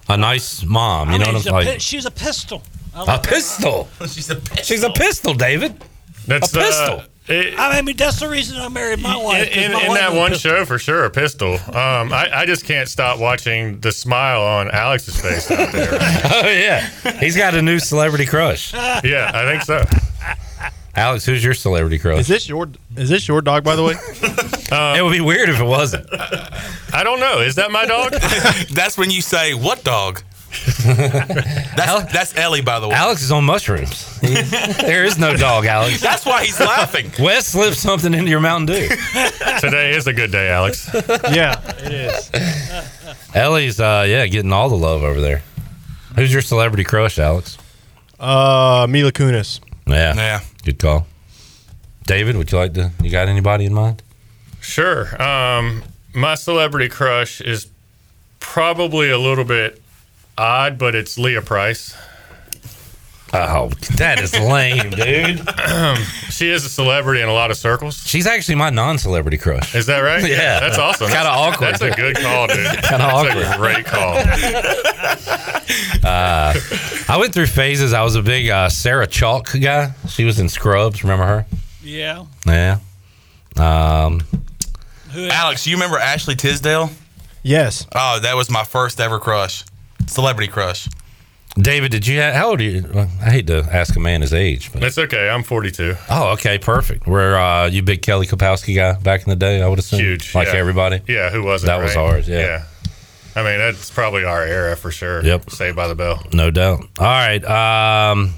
a 0.08 0.18
nice 0.18 0.64
mom. 0.64 1.10
You 1.10 1.16
I 1.16 1.18
know 1.18 1.26
mean, 1.26 1.34
what 1.34 1.48
I'm 1.48 1.54
a 1.54 1.56
like? 1.58 1.68
pi- 1.68 1.78
she's 1.80 2.06
a 2.06 2.12
pistol. 2.12 2.62
I 2.98 3.02
A 3.02 3.06
like 3.06 3.26
her. 3.26 3.32
pistol. 3.32 3.88
She's 4.08 4.30
a 4.30 4.36
pistol. 4.36 4.64
She's 4.64 4.84
a 4.84 4.90
pistol, 4.92 5.34
David. 5.34 5.84
That's 6.28 6.54
A 6.54 6.58
pistol. 6.60 6.96
Uh, 7.00 7.04
it- 7.30 7.56
I 7.60 7.82
mean, 7.82 7.98
that's 7.98 8.20
the 8.22 8.30
reason 8.30 8.58
I 8.58 8.70
married 8.70 9.00
my 9.02 9.16
wife. 9.18 9.50
in, 9.56 9.74
my 9.74 9.82
in 9.82 9.88
wife 9.90 10.00
that 10.00 10.14
one 10.14 10.34
show, 10.34 10.64
for 10.66 10.80
sure, 10.80 11.04
a 11.04 11.10
pistol. 11.10 11.56
Um, 11.56 12.14
I, 12.14 12.30
I 12.34 12.46
just 12.46 12.64
can't 12.66 12.88
stop 12.88 13.20
watching 13.20 13.82
the 13.82 13.92
smile 13.92 14.42
on 14.42 14.72
Alex's 14.72 15.20
face 15.20 15.52
out 15.52 15.72
there. 15.74 15.90
Oh 16.34 16.48
yeah, 16.50 16.88
he's 17.20 17.36
got 17.36 17.54
a 17.54 17.62
new 17.62 17.80
celebrity 17.80 18.26
crush. 18.26 18.74
yeah, 19.04 19.32
I 19.34 19.44
think 19.46 19.64
so. 19.64 19.84
Alex, 20.96 21.26
who's 21.26 21.44
your 21.44 21.54
celebrity 21.54 22.00
crush? 22.00 22.20
Is 22.22 22.28
this 22.28 22.48
your 22.50 22.70
is 22.96 23.10
this 23.10 23.28
your 23.28 23.42
dog 23.42 23.64
by 23.64 23.76
the 23.76 23.84
way? 23.84 23.96
it 24.98 25.04
would 25.04 25.12
be 25.12 25.22
weird 25.22 25.50
if 25.50 25.60
it 25.60 25.66
wasn't. 25.66 26.08
I 26.94 27.02
don't 27.04 27.20
know. 27.20 27.40
Is 27.42 27.56
that 27.56 27.72
my 27.72 27.86
dog? 27.86 28.14
That's 28.74 28.98
when 28.98 29.12
you 29.12 29.22
say, 29.22 29.54
what 29.54 29.84
dog? 29.84 30.24
That's 30.86 32.12
that's 32.14 32.38
Ellie, 32.38 32.62
by 32.62 32.80
the 32.80 32.88
way. 32.88 32.96
Alex 32.96 33.22
is 33.22 33.32
on 33.32 33.44
mushrooms. 33.46 34.20
there 34.22 35.04
is 35.06 35.18
no 35.18 35.36
dog, 35.36 35.66
Alex. 35.66 36.02
That's 36.10 36.26
why 36.26 36.46
he's 36.46 36.60
laughing. 36.60 37.12
Wes 37.20 37.48
slipped 37.48 37.78
something 37.78 38.14
into 38.14 38.30
your 38.30 38.40
Mountain 38.40 38.68
Dew. 38.76 38.88
Today 39.60 39.96
is 39.96 40.08
a 40.08 40.14
good 40.14 40.32
day, 40.32 40.50
Alex. 40.50 40.90
yeah, 41.32 41.62
it 41.80 41.94
is. 41.94 42.32
Ellie's, 43.34 43.80
uh, 43.80 44.06
yeah, 44.08 44.26
getting 44.28 44.52
all 44.54 44.70
the 44.70 44.78
love 44.78 45.04
over 45.04 45.20
there. 45.22 45.44
Who's 46.16 46.32
your 46.34 46.42
celebrity 46.42 46.84
crush, 46.84 47.20
Alex? 47.20 47.58
Uh, 48.20 48.88
Mila 48.90 49.12
Kunis. 49.12 49.60
Yeah, 49.86 50.14
Yeah. 50.16 50.40
good 50.64 50.80
call. 50.80 51.06
David, 52.06 52.36
would 52.38 52.52
you 52.52 52.58
like 52.58 52.74
to? 52.76 52.92
You 53.04 53.10
got 53.12 53.28
anybody 53.28 53.66
in 53.66 53.74
mind? 53.74 54.02
Sure. 54.62 55.22
Um, 55.22 55.84
my 56.14 56.36
celebrity 56.36 56.90
crush 56.90 57.42
is 57.42 57.68
probably 58.40 59.10
a 59.12 59.18
little 59.18 59.44
bit 59.44 59.82
odd, 60.38 60.78
but 60.78 60.96
it's 60.96 61.18
Leah 61.18 61.42
Price. 61.42 61.96
Oh, 63.34 63.70
that 63.98 64.22
is 64.22 64.34
lame, 64.40 64.90
dude. 64.92 65.40
She 66.32 66.50
is 66.50 66.64
a 66.64 66.70
celebrity 66.70 67.22
in 67.22 67.28
a 67.28 67.34
lot 67.34 67.52
of 67.52 67.58
circles. 67.58 67.98
She's 68.06 68.26
actually 68.26 68.56
my 68.56 68.70
non-celebrity 68.70 69.38
crush. 69.38 69.76
Is 69.76 69.86
that 69.88 70.00
right? 70.00 70.24
Yeah. 70.24 70.62
that's 70.62 70.78
awesome. 70.78 71.08
Kinda 71.08 71.28
awkward. 71.28 71.74
That's 71.74 71.82
a 71.82 71.92
good 71.92 72.16
call, 72.16 72.48
dude. 72.48 72.58
Kinda 72.66 72.82
That's 72.82 73.04
awkward. 73.04 73.46
a 73.46 73.58
great 73.58 73.86
call. 73.86 74.18
Uh, 76.04 76.54
I 77.10 77.18
went 77.20 77.34
through 77.34 77.48
phases. 77.48 77.92
I 77.92 78.02
was 78.04 78.16
a 78.16 78.22
big 78.22 78.50
uh, 78.50 78.70
Sarah 78.70 79.08
Chalk 79.08 79.50
guy. 79.60 79.92
She 80.08 80.24
was 80.24 80.40
in 80.40 80.48
Scrubs. 80.48 81.04
Remember 81.04 81.26
her? 81.26 81.46
Yeah. 81.84 82.26
Yeah. 82.46 82.80
Um, 83.58 84.22
Alex, 85.16 85.68
you 85.68 85.76
remember 85.76 85.98
Ashley 85.98 86.36
Tisdale? 86.36 86.90
Yes. 87.44 87.86
Oh, 87.94 88.20
that 88.22 88.36
was 88.36 88.50
my 88.50 88.64
first 88.64 89.00
ever 89.02 89.20
crush, 89.20 89.64
celebrity 90.08 90.52
crush. 90.52 90.90
David, 91.60 91.92
did 91.92 92.06
you? 92.06 92.20
Have, 92.20 92.36
how 92.36 92.50
old 92.50 92.60
are 92.60 92.64
you? 92.64 92.86
I 93.22 93.32
hate 93.32 93.48
to 93.48 93.68
ask 93.72 93.96
a 93.96 94.00
man 94.00 94.22
his 94.22 94.34
age, 94.34 94.72
but 94.72 94.84
It's 94.84 94.98
okay. 94.98 95.28
I'm 95.28 95.42
42. 95.42 95.96
oh, 96.10 96.34
okay, 96.34 96.60
perfect. 96.60 97.08
Where 97.08 97.38
uh, 97.38 97.66
you 97.66 97.82
big 97.82 98.04
Kelly 98.04 98.28
Kapowski 98.28 98.76
guy 98.76 98.94
back 99.00 99.24
in 99.24 99.30
the 99.30 99.36
day? 99.36 99.62
I 99.62 99.68
would 99.68 99.80
assume 99.80 100.00
Huge. 100.00 100.36
like 100.36 100.48
yeah. 100.48 100.54
everybody. 100.54 101.02
Yeah, 101.08 101.32
who 101.32 101.44
wasn't? 101.44 101.68
That 101.68 101.82
was 101.82 101.96
right? 101.96 102.14
ours, 102.14 102.30
yeah. 102.30 102.66
I 103.36 103.44
mean, 103.44 103.60
that's 103.60 103.90
probably 103.92 104.24
our 104.24 104.44
era 104.44 104.76
for 104.76 104.92
sure. 104.92 105.24
Yep. 105.24 105.50
Saved 105.52 105.76
by 105.76 105.88
the 105.88 105.96
Bell. 105.96 106.24
No 106.34 106.50
doubt. 106.52 106.82
All 107.00 107.06
right. 107.06 107.44
Um, 107.46 108.34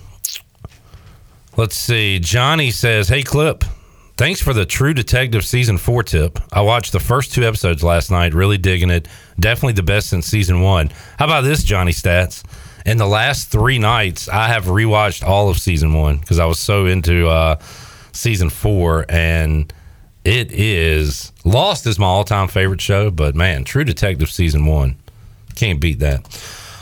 let's 1.58 1.76
see. 1.76 2.20
Johnny 2.20 2.72
says, 2.72 3.08
"Hey, 3.08 3.24
Clip, 3.24 3.64
thanks 4.20 4.42
for 4.42 4.52
the 4.52 4.66
True 4.66 4.94
Detective 4.94 5.46
season 5.46 5.78
four 5.78 6.04
tip. 6.04 6.40
I 6.52 6.60
watched 6.60 6.92
the 6.92 7.00
first 7.00 7.34
two 7.34 7.46
episodes 7.46 7.82
last 7.86 8.12
night. 8.12 8.34
Really 8.34 8.58
digging 8.58 8.90
it. 8.90 9.08
Definitely 9.40 9.74
the 9.74 9.84
best 9.84 10.10
since 10.10 10.26
season 10.26 10.60
one. 10.60 10.92
How 11.18 11.24
about 11.24 11.46
this, 11.46 11.64
Johnny 11.64 11.94
Stats? 11.94 12.44
In 12.86 12.98
the 12.98 13.08
last 13.08 13.50
three 13.50 13.80
nights, 13.80 14.28
I 14.28 14.50
have 14.50 14.66
rewatched 14.66 15.26
all 15.26 15.48
of 15.48 15.58
season 15.58 15.94
one 15.94 16.18
because 16.18 16.38
I 16.38 16.46
was 16.46 16.60
so 16.60 16.86
into 16.86 17.30
uh, 17.30 17.60
season 18.12 18.50
four, 18.50 19.06
and 19.08 19.74
it 20.26 20.52
is 20.52 21.32
Lost 21.46 21.88
is 21.88 21.98
my 21.98 22.08
all-time 22.08 22.50
favorite 22.50 22.82
show. 22.82 23.10
But 23.10 23.36
man, 23.36 23.64
True 23.64 23.86
Detective 23.86 24.30
season 24.30 24.66
one 24.66 24.98
can't 25.56 25.80
beat 25.80 26.00
that." 26.00 26.28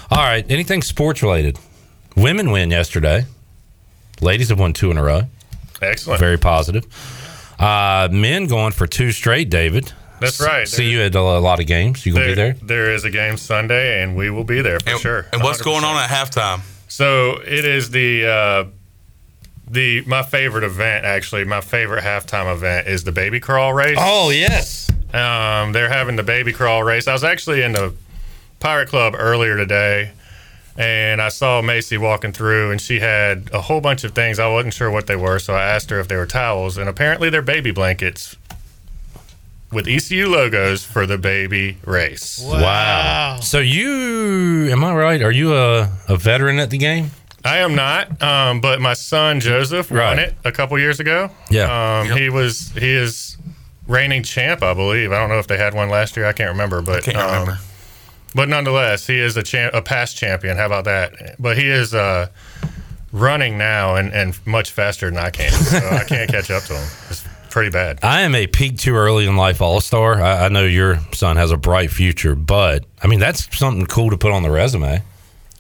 All 0.10 0.24
right. 0.24 0.44
Anything 0.50 0.82
sports 0.82 1.22
related? 1.22 1.60
Women 2.16 2.50
win 2.50 2.72
yesterday. 2.72 3.26
Ladies 4.22 4.50
have 4.50 4.60
won 4.60 4.74
two 4.74 4.90
in 4.90 4.98
a 4.98 5.04
row. 5.04 5.22
Excellent. 5.84 6.20
Very 6.20 6.40
positive. 6.40 6.88
Uh, 7.60 8.08
men 8.12 8.48
going 8.48 8.72
for 8.72 8.88
two 8.88 9.12
straight, 9.12 9.50
David. 9.50 9.92
That's 10.20 10.40
right. 10.40 10.68
See 10.68 10.90
you 10.90 11.02
at 11.02 11.16
a 11.16 11.22
lot 11.22 11.60
of 11.60 11.68
games. 11.68 12.06
You 12.06 12.14
going 12.14 12.26
to 12.26 12.32
be 12.32 12.36
there? 12.36 12.54
There 12.54 12.94
is 12.94 13.04
a 13.04 13.12
game 13.12 13.38
Sunday, 13.38 14.02
and 14.02 14.16
we 14.16 14.30
will 14.30 14.44
be 14.44 14.62
there 14.62 14.80
for 14.80 14.98
sure. 14.98 15.26
And 15.32 15.44
what's 15.44 15.62
100%. 15.62 15.66
going 15.66 15.84
on 15.84 15.96
at 15.96 16.10
halftime? 16.10 16.62
So 16.88 17.40
it 17.46 17.66
is 17.66 17.92
the 17.92 18.26
uh, 18.26 18.64
the 19.70 20.04
my 20.06 20.24
favorite 20.24 20.64
event. 20.64 21.06
Actually, 21.06 21.46
my 21.46 21.62
favorite 21.62 22.04
halftime 22.04 22.52
event 22.52 22.88
is 22.88 23.04
the 23.04 23.12
baby 23.12 23.40
crawl 23.40 23.74
race. 23.74 23.98
Oh, 24.00 24.30
yes. 24.30 24.90
Um, 25.14 25.74
they're 25.74 25.90
having 25.90 26.16
the 26.16 26.24
baby 26.24 26.54
crawl 26.54 26.84
race. 26.84 27.08
I 27.08 27.14
was 27.14 27.24
actually 27.24 27.62
in 27.62 27.74
the 27.74 27.94
Pirate 28.60 28.90
Club 28.90 29.14
earlier 29.18 29.56
today, 29.56 30.12
and 30.78 31.22
I 31.22 31.30
saw 31.30 31.62
Macy 31.62 31.98
walking 31.98 32.32
through, 32.32 32.72
and 32.72 32.80
she 32.80 33.00
had 33.00 33.50
a 33.52 33.62
whole 33.62 33.82
bunch 33.82 34.04
of 34.04 34.14
things. 34.14 34.40
I 34.40 34.48
wasn't 34.48 34.74
sure 34.74 34.92
what 34.92 35.08
they 35.08 35.16
were, 35.16 35.40
so 35.40 35.54
I 35.56 35.64
asked 35.64 35.90
her 35.90 36.00
if 36.00 36.08
they 36.08 36.16
were 36.16 36.26
towels, 36.28 36.78
and 36.78 36.88
apparently 36.88 37.30
they're 37.30 37.42
baby 37.42 37.72
blankets 37.72 38.36
with 39.72 39.88
ECU 39.88 40.28
logos 40.30 40.84
for 40.84 41.06
the 41.06 41.18
baby 41.18 41.78
race. 41.86 42.42
Wow. 42.42 43.40
So 43.42 43.60
you, 43.60 44.70
am 44.72 44.84
I 44.84 44.94
right? 44.96 45.22
Are 45.22 45.32
you 45.32 45.54
a, 45.56 45.92
a 46.08 46.16
veteran 46.16 46.60
at 46.60 46.70
the 46.70 46.78
game? 46.78 47.12
I 47.44 47.58
am 47.60 47.76
not, 47.76 48.22
um, 48.22 48.62
but 48.62 48.82
my 48.82 48.94
son 48.94 49.40
Joseph 49.40 49.90
won 49.92 50.00
Right. 50.00 50.20
it 50.20 50.36
a 50.44 50.52
couple 50.52 50.78
years 50.80 51.00
ago. 51.00 51.30
Yeah. 51.50 52.00
um, 52.02 52.18
he 52.18 52.30
was 52.30 52.72
he 52.72 52.90
is 52.92 53.38
reigning 53.88 54.24
champ, 54.24 54.62
I 54.64 54.74
believe. 54.74 55.12
I 55.14 55.20
don't 55.20 55.30
know 55.30 55.40
if 55.40 55.48
they 55.48 55.58
had 55.58 55.74
one 55.74 55.90
last 55.90 56.18
year. 56.18 56.26
I 56.26 56.34
can't 56.34 56.50
remember, 56.52 56.82
but 56.82 57.04
Can't 57.04 57.18
um, 57.18 57.32
remember. 57.32 57.60
But 58.36 58.50
nonetheless, 58.50 59.08
he 59.08 59.20
is 59.20 59.38
a 59.38 59.44
champ, 59.44 59.74
a 59.74 59.82
past 59.82 60.18
champion. 60.18 60.58
How 60.58 60.66
about 60.66 60.86
that? 60.86 61.36
But 61.40 61.58
he 61.58 61.70
is 61.70 61.94
uh, 61.94 62.28
running 63.12 63.58
now 63.58 63.96
and, 63.96 64.14
and 64.14 64.38
much 64.46 64.72
faster 64.72 65.10
than 65.10 65.18
I 65.18 65.30
can. 65.30 65.52
So 65.52 65.78
I 65.78 66.04
can't 66.04 66.30
catch 66.30 66.52
up 66.52 66.64
to 66.64 66.74
him. 66.74 66.88
It's 67.10 67.24
pretty 67.50 67.72
bad. 67.72 68.00
I 68.04 68.22
am 68.22 68.36
a 68.36 68.48
peak 68.48 68.78
too 68.78 68.96
early 68.96 69.26
in 69.26 69.36
life 69.36 69.62
all 69.62 69.82
star. 69.82 70.22
I, 70.22 70.46
I 70.46 70.50
know 70.50 70.66
your 70.66 71.00
son 71.14 71.38
has 71.38 71.52
a 71.52 71.58
bright 71.58 71.90
future, 71.90 72.36
but 72.36 72.86
I 73.04 73.08
mean, 73.08 73.20
that's 73.20 73.58
something 73.58 73.86
cool 73.88 74.10
to 74.12 74.18
put 74.18 74.32
on 74.32 74.44
the 74.44 74.52
resume. 74.52 75.02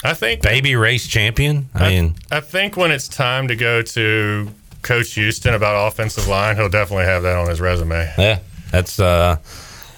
I 0.04 0.14
think 0.14 0.44
Baby 0.44 0.76
race 0.76 1.08
champion. 1.08 1.70
I 1.74 1.90
mean, 1.90 2.16
I 2.32 2.40
think 2.40 2.78
when 2.78 2.92
it's 2.92 3.08
time 3.08 3.48
to 3.48 3.56
go 3.56 3.82
to 3.82 4.48
Coach 4.84 5.14
Houston 5.14 5.56
about 5.56 5.88
offensive 5.88 6.28
line, 6.28 6.56
he'll 6.56 6.70
definitely 6.70 7.06
have 7.06 7.24
that 7.24 7.36
on 7.36 7.50
his 7.50 7.60
resume. 7.60 8.14
Yeah, 8.18 8.40
that's 8.72 9.00
uh, 9.00 9.38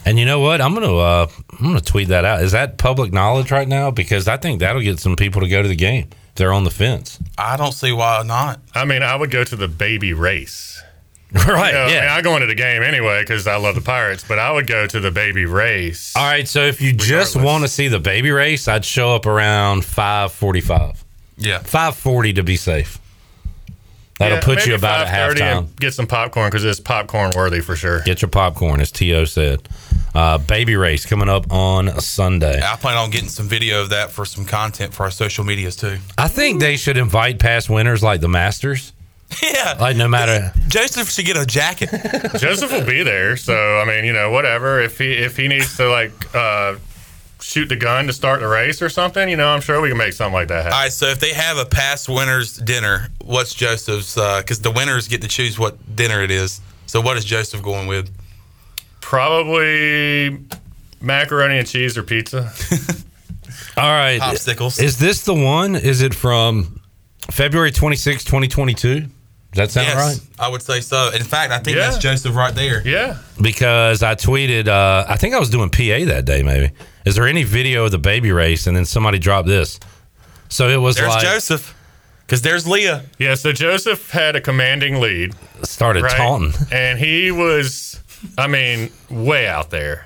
and 0.05 0.17
you 0.19 0.25
know 0.25 0.39
what? 0.39 0.61
I'm 0.61 0.73
gonna 0.73 0.95
uh, 0.95 1.27
I'm 1.59 1.65
gonna 1.65 1.81
tweet 1.81 2.07
that 2.09 2.25
out. 2.25 2.41
Is 2.41 2.51
that 2.53 2.77
public 2.77 3.11
knowledge 3.13 3.51
right 3.51 3.67
now? 3.67 3.91
Because 3.91 4.27
I 4.27 4.37
think 4.37 4.59
that'll 4.59 4.81
get 4.81 4.99
some 4.99 5.15
people 5.15 5.41
to 5.41 5.47
go 5.47 5.61
to 5.61 5.67
the 5.67 5.75
game. 5.75 6.09
If 6.29 6.35
they're 6.35 6.53
on 6.53 6.63
the 6.63 6.71
fence, 6.71 7.19
I 7.37 7.57
don't 7.57 7.73
see 7.73 7.91
why 7.91 8.23
not. 8.25 8.59
I 8.73 8.85
mean, 8.85 9.03
I 9.03 9.15
would 9.15 9.31
go 9.31 9.43
to 9.43 9.55
the 9.55 9.67
baby 9.67 10.13
race. 10.13 10.81
right? 11.33 11.45
You 11.47 11.53
know, 11.53 11.59
I, 11.85 11.89
yeah. 11.91 12.01
mean, 12.01 12.09
I 12.09 12.21
go 12.23 12.35
into 12.35 12.47
the 12.47 12.55
game 12.55 12.81
anyway 12.81 13.21
because 13.21 13.45
I 13.45 13.57
love 13.57 13.75
the 13.75 13.81
Pirates, 13.81 14.25
but 14.27 14.39
I 14.39 14.51
would 14.51 14.65
go 14.65 14.87
to 14.87 14.99
the 14.99 15.11
baby 15.11 15.45
race. 15.45 16.15
All 16.15 16.23
right. 16.23 16.47
So 16.47 16.61
if 16.61 16.81
you 16.81 16.91
just 16.91 17.35
want 17.35 17.63
to 17.63 17.67
see 17.67 17.87
the 17.87 17.99
baby 17.99 18.31
race, 18.31 18.67
I'd 18.67 18.83
show 18.83 19.13
up 19.13 19.27
around 19.27 19.85
five 19.85 20.31
forty-five, 20.31 21.03
Yeah. 21.37 21.59
five 21.59 21.95
forty 21.95 22.33
to 22.33 22.41
be 22.41 22.55
safe. 22.55 22.97
That'll 24.19 24.37
Yeah, 24.37 24.41
put 24.43 24.67
you 24.67 24.75
about 24.75 25.07
at 25.07 25.33
5:30 25.33 25.39
halftime. 25.39 25.79
Get 25.79 25.93
some 25.93 26.05
popcorn 26.05 26.49
because 26.49 26.65
it's 26.65 26.79
popcorn 26.79 27.31
worthy 27.35 27.61
for 27.61 27.75
sure. 27.75 28.01
Get 28.01 28.21
your 28.21 28.29
popcorn, 28.29 28.81
as 28.81 28.91
To 28.91 29.25
said. 29.25 29.67
Uh, 30.13 30.37
baby 30.39 30.75
race 30.75 31.05
coming 31.05 31.29
up 31.29 31.51
on 31.51 31.99
Sunday. 32.01 32.61
I 32.61 32.75
plan 32.75 32.97
on 32.97 33.11
getting 33.11 33.29
some 33.29 33.47
video 33.47 33.81
of 33.81 33.91
that 33.91 34.11
for 34.11 34.25
some 34.25 34.43
content 34.43 34.93
for 34.93 35.03
our 35.03 35.11
social 35.11 35.43
medias 35.45 35.75
too. 35.75 35.99
I 36.17 36.27
think 36.27 36.59
they 36.59 36.75
should 36.77 36.97
invite 36.97 37.39
past 37.39 37.69
winners 37.69 38.03
like 38.03 38.19
the 38.21 38.27
Masters. 38.27 38.93
Yeah. 39.43 39.77
Like 39.79 39.95
no 39.95 40.07
matter 40.07 40.51
Joseph 40.69 41.09
should 41.11 41.25
get 41.25 41.37
a 41.37 41.45
jacket. 41.45 41.89
Joseph 42.39 42.71
will 42.71 42.83
be 42.85 43.03
there, 43.03 43.37
so 43.37 43.53
I 43.79 43.85
mean, 43.85 44.03
you 44.03 44.11
know, 44.11 44.31
whatever. 44.31 44.81
If 44.81 44.97
he 44.97 45.13
if 45.13 45.37
he 45.37 45.47
needs 45.47 45.77
to 45.77 45.87
like 45.87 46.11
uh, 46.35 46.75
shoot 47.41 47.67
the 47.69 47.75
gun 47.75 48.07
to 48.07 48.13
start 48.13 48.41
the 48.41 48.47
race 48.47 48.81
or 48.81 48.89
something, 48.89 49.29
you 49.29 49.37
know, 49.37 49.47
I'm 49.47 49.61
sure 49.61 49.79
we 49.81 49.89
can 49.89 49.97
make 49.97 50.13
something 50.13 50.33
like 50.33 50.49
that 50.49 50.63
happen. 50.63 50.73
All 50.73 50.79
right, 50.83 50.91
so 50.91 51.07
if 51.07 51.19
they 51.19 51.33
have 51.33 51.57
a 51.57 51.65
past 51.65 52.09
winners 52.09 52.57
dinner, 52.57 53.07
what's 53.23 53.53
Joseph's? 53.53 54.15
Because 54.15 54.59
the 54.61 54.71
winners 54.71 55.07
get 55.07 55.21
to 55.21 55.27
choose 55.27 55.57
what 55.57 55.77
dinner 55.95 56.21
it 56.21 56.31
is. 56.31 56.59
So 56.85 56.99
what 57.01 57.17
is 57.17 57.23
Joseph 57.25 57.61
going 57.61 57.87
with? 57.87 58.09
Probably 59.01 60.39
macaroni 61.01 61.57
and 61.59 61.67
cheese 61.67 61.97
or 61.97 62.03
pizza. 62.03 62.51
All 63.77 63.89
right. 63.89 64.19
Popsicles. 64.19 64.81
Is 64.81 64.97
this 64.99 65.23
the 65.23 65.33
one? 65.33 65.75
Is 65.75 66.01
it 66.01 66.13
from 66.13 66.79
February 67.31 67.71
26, 67.71 68.23
2022? 68.23 68.99
Does 69.01 69.09
that 69.55 69.71
sound 69.71 69.87
yes, 69.87 69.95
right? 69.97 70.19
I 70.37 70.47
would 70.49 70.61
say 70.61 70.79
so. 70.81 71.09
In 71.15 71.23
fact, 71.23 71.51
I 71.51 71.57
think 71.59 71.75
Yeah. 71.77 71.89
that's 71.89 71.97
Joseph 71.97 72.35
right 72.35 72.53
there. 72.53 72.81
Yeah. 72.87 73.17
Because 73.41 74.03
I 74.03 74.15
tweeted, 74.15 74.67
uh, 74.67 75.05
I 75.07 75.17
think 75.17 75.33
I 75.33 75.39
was 75.39 75.49
doing 75.49 75.69
PA 75.69 76.05
that 76.05 76.25
day, 76.25 76.43
maybe. 76.43 76.71
Is 77.09 77.15
there 77.15 77.27
any 77.27 77.43
video 77.43 77.85
of 77.85 77.91
the 77.91 77.97
baby 77.97 78.31
race? 78.31 78.67
And 78.67 78.77
then 78.77 78.85
somebody 78.85 79.17
dropped 79.17 79.47
this. 79.47 79.79
So 80.47 80.69
it 80.69 80.77
was 80.77 80.95
There's 80.95 81.09
like, 81.09 81.23
Joseph. 81.23 81.75
Because 82.21 82.43
there's 82.43 82.67
Leah. 82.67 83.05
Yeah, 83.17 83.33
so 83.33 83.51
Joseph 83.51 84.11
had 84.11 84.35
a 84.35 84.41
commanding 84.41 84.99
lead, 85.01 85.33
started 85.63 86.03
right? 86.03 86.15
taunting. 86.15 86.53
And 86.71 86.99
he 86.99 87.31
was, 87.31 87.99
I 88.37 88.45
mean, 88.45 88.91
way 89.09 89.47
out 89.47 89.71
there. 89.71 90.05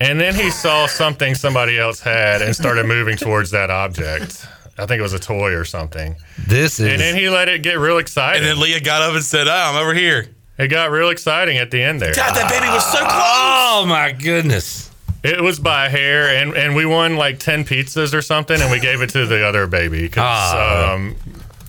And 0.00 0.18
then 0.18 0.34
he 0.34 0.50
saw 0.50 0.88
something 0.88 1.36
somebody 1.36 1.78
else 1.78 2.00
had 2.00 2.42
and 2.42 2.52
started 2.54 2.86
moving 2.86 3.16
towards 3.16 3.52
that 3.52 3.70
object. 3.70 4.44
I 4.76 4.86
think 4.86 4.98
it 4.98 5.02
was 5.02 5.12
a 5.12 5.20
toy 5.20 5.52
or 5.52 5.64
something. 5.64 6.16
This 6.48 6.80
is. 6.80 6.88
And 6.88 7.00
then 7.00 7.14
he 7.14 7.28
let 7.28 7.48
it 7.48 7.62
get 7.62 7.78
real 7.78 7.98
excited. 7.98 8.42
And 8.42 8.50
then 8.50 8.60
Leah 8.60 8.80
got 8.80 9.02
up 9.02 9.14
and 9.14 9.22
said, 9.22 9.46
oh, 9.46 9.52
I'm 9.52 9.76
over 9.76 9.94
here. 9.94 10.26
It 10.58 10.66
got 10.66 10.90
real 10.90 11.10
exciting 11.10 11.58
at 11.58 11.70
the 11.70 11.80
end 11.80 12.00
there. 12.00 12.12
God, 12.12 12.34
that 12.34 12.50
baby 12.50 12.66
was 12.72 12.84
so 12.86 12.98
close. 12.98 13.12
oh, 13.12 13.86
my 13.88 14.10
goodness. 14.10 14.90
It 15.24 15.40
was 15.40 15.58
by 15.58 15.86
a 15.86 15.88
hair, 15.90 16.28
and, 16.36 16.54
and 16.56 16.76
we 16.76 16.86
won 16.86 17.16
like 17.16 17.38
10 17.40 17.64
pizzas 17.64 18.14
or 18.14 18.22
something, 18.22 18.60
and 18.60 18.70
we 18.70 18.78
gave 18.78 19.02
it 19.02 19.10
to 19.10 19.26
the 19.26 19.44
other 19.46 19.66
baby. 19.66 20.08
'cause, 20.08 20.22
Ah. 20.24 20.92
um, 20.94 21.16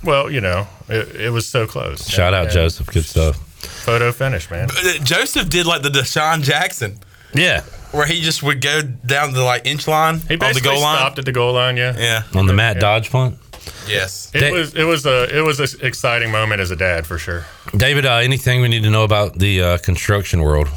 well, 0.04 0.30
you 0.30 0.40
know, 0.42 0.68
it, 0.88 1.16
it 1.16 1.30
was 1.32 1.48
so 1.48 1.66
close. 1.66 2.08
Shout 2.08 2.34
out 2.34 2.46
And 2.46 2.54
Joseph. 2.54 2.88
Good 2.88 3.06
stuff. 3.06 3.38
Photo 3.84 4.12
finish, 4.12 4.50
man. 4.52 4.70
Uh, 4.70 4.94
Joseph 5.04 5.50
did 5.50 5.66
like 5.66 5.82
the 5.82 5.90
DeSean 5.90 6.44
Jackson, 6.44 7.00
Yeah. 7.34 7.62
where 7.92 8.06
he 8.06 8.22
just 8.22 8.44
would 8.44 8.62
go 8.62 8.82
down 8.84 9.34
the 9.34 9.44
like 9.44 9.66
inch 9.66 9.88
line 9.88 10.16
He 10.20 10.22
on 10.22 10.28
the 10.28 10.38
basically 10.38 10.70
goal 10.70 10.82
line. 10.82 10.98
stopped 10.98 11.20
at 11.20 11.26
the 11.26 11.32
goal 11.32 11.54
line, 11.54 11.76
yeah. 11.76 11.96
Yeah. 11.98 12.24
On 12.36 12.46
the 12.46 12.54
Matt 12.54 12.80
Dodge 12.80 13.10
punt. 13.10 13.38
Yes. 13.88 14.30
It 14.34 14.40
Da- 14.42 14.52
was 14.52 14.74
it 14.76 14.84
was 14.84 15.06
a 15.06 15.36
it 15.38 15.42
was 15.42 15.60
an 15.60 15.68
exciting 15.86 16.32
moment 16.32 16.62
as 16.62 16.70
a 16.72 16.76
dad 16.76 17.06
for 17.08 17.18
sure. 17.18 17.46
David, 17.76 18.06
uh, 18.06 18.16
anything 18.18 18.62
we 18.62 18.68
need 18.68 18.84
to 18.84 18.90
know 18.90 19.04
about 19.04 19.40
the 19.40 19.62
uh, 19.62 19.78
construction 19.80 20.42
world? 20.42 20.70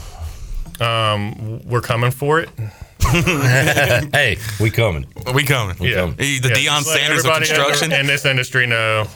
Um, 0.81 1.61
we're 1.65 1.81
coming 1.81 2.11
for 2.11 2.41
it. 2.41 2.49
hey, 3.03 4.39
we 4.61 4.71
coming. 4.71 5.07
We 5.35 5.45
coming. 5.45 5.77
We 5.79 5.91
Yeah, 5.91 5.97
coming. 6.01 6.17
The 6.17 6.25
Yeah, 6.25 6.41
Deion 6.55 6.79
just 6.79 6.87
let 6.89 6.99
Sanders 7.01 7.25
of 7.25 7.31
everybody 7.31 7.51
in 7.51 7.57
the- 7.57 7.63
construction. 7.65 7.93
in 7.93 8.07
this 8.07 8.25
industry 8.25 8.67
no, 8.67 9.07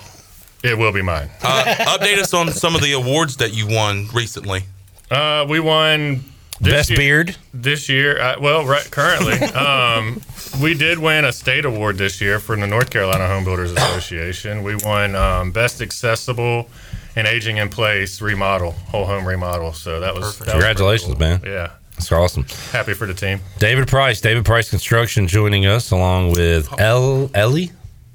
it 0.62 0.76
will 0.76 0.92
be 0.92 1.02
mine. 1.02 1.30
Uh, 1.42 1.64
update 1.98 2.18
us 2.18 2.34
on 2.34 2.50
some 2.52 2.74
of 2.74 2.82
the 2.82 2.92
awards 2.92 3.36
that 3.36 3.54
you 3.54 3.66
won 3.66 4.08
recently. 4.12 4.64
Uh, 5.10 5.46
we 5.48 5.60
won 5.60 6.24
this 6.60 6.72
Best 6.72 6.90
year- 6.90 6.96
beard. 6.98 7.36
this 7.54 7.88
year. 7.88 8.20
Uh, 8.20 8.36
well, 8.40 8.64
right 8.64 8.88
currently, 8.90 9.34
um, 9.54 10.20
we 10.60 10.74
did 10.74 10.98
win 10.98 11.24
a 11.24 11.32
state 11.32 11.64
award 11.64 11.96
this 11.98 12.20
year 12.20 12.38
from 12.40 12.60
the 12.60 12.66
North 12.66 12.90
Carolina 12.90 13.26
Home 13.28 13.44
Builders 13.44 13.72
Association. 13.72 14.62
We 14.62 14.74
won 14.76 15.14
um, 15.14 15.52
best 15.52 15.80
accessible 15.80 16.68
and 17.16 17.26
aging 17.26 17.56
in 17.56 17.68
place 17.70 18.20
remodel, 18.20 18.72
whole 18.72 19.04
home 19.06 19.26
remodel. 19.26 19.72
So 19.72 20.00
that 20.00 20.14
was 20.14 20.38
that 20.38 20.46
was 20.46 20.52
Congratulations, 20.52 21.12
cool. 21.14 21.18
man. 21.20 21.40
Yeah, 21.44 21.70
That's 21.92 22.12
awesome. 22.12 22.44
happy 22.72 22.94
for 22.94 23.06
the 23.06 23.14
team. 23.14 23.40
David 23.58 23.88
Price, 23.88 24.20
David 24.20 24.44
Price 24.44 24.70
Construction, 24.70 25.26
joining 25.26 25.66
us 25.66 25.90
along 25.90 26.32
with 26.32 26.68
El 26.78 27.30
Ellie. 27.34 27.72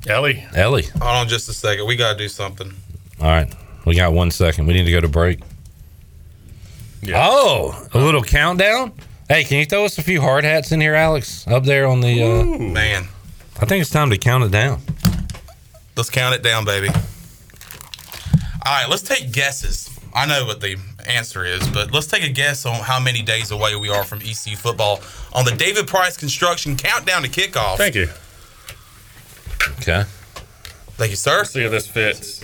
Ellie, 0.08 0.46
Ellie. 0.56 0.84
Hold 0.84 1.04
on 1.04 1.28
just 1.28 1.48
a 1.50 1.54
second. 1.54 1.86
We 1.86 1.96
got 1.96 2.14
to 2.14 2.18
do 2.18 2.28
something. 2.30 2.74
All 3.20 3.28
right, 3.28 3.54
we 3.86 3.96
got 3.96 4.14
one 4.14 4.32
second. 4.32 4.66
We 4.68 4.74
need 4.74 4.86
to 4.86 4.92
go 4.92 5.02
to 5.02 5.08
break. 5.08 5.40
Yeah. 7.04 7.16
Oh, 7.30 7.88
a 7.94 7.98
little 8.00 8.22
countdown. 8.24 8.94
Hey, 9.28 9.44
can 9.44 9.58
you 9.60 9.66
throw 9.66 9.86
us 9.86 9.98
a 9.98 10.04
few 10.04 10.22
hard 10.22 10.44
hats 10.44 10.72
in 10.72 10.82
here, 10.82 10.94
Alex? 10.94 11.48
Up 11.48 11.64
there 11.64 11.88
on 11.88 12.02
the. 12.02 12.22
Uh, 12.24 12.44
Man, 12.44 13.08
I 13.60 13.66
think 13.66 13.82
it's 13.82 13.90
time 13.90 14.10
to 14.12 14.18
count 14.18 14.44
it 14.44 14.52
down. 14.52 14.82
let's 15.96 16.10
count 16.10 16.36
it 16.36 16.44
down, 16.44 16.66
baby. 16.66 16.90
All 18.66 18.72
right, 18.74 18.90
let's 18.90 19.02
take 19.02 19.32
guesses. 19.32 19.90
I 20.14 20.26
know 20.26 20.46
what 20.46 20.60
the 20.62 20.78
answer 21.08 21.46
is, 21.46 21.68
but 21.70 21.92
let's 21.94 22.08
take 22.08 22.24
a 22.24 22.30
guess 22.30 22.66
on 22.66 22.76
how 22.82 23.00
many 23.00 23.22
days 23.22 23.52
away 23.52 23.76
we 23.76 23.90
are 23.90 24.04
from 24.04 24.20
EC 24.22 24.58
football 24.58 25.00
on 25.34 25.46
the 25.46 25.52
David 25.52 25.88
Price 25.88 26.18
Construction 26.18 26.76
countdown 26.76 27.24
to 27.24 27.30
kickoff. 27.30 27.78
thank 27.78 27.96
you. 27.96 28.08
Okay. 29.80 30.04
Thank 30.98 31.12
you, 31.12 31.16
sir. 31.18 31.44
See 31.44 31.64
if 31.64 31.72
this 31.72 31.88
fits. 31.88 32.44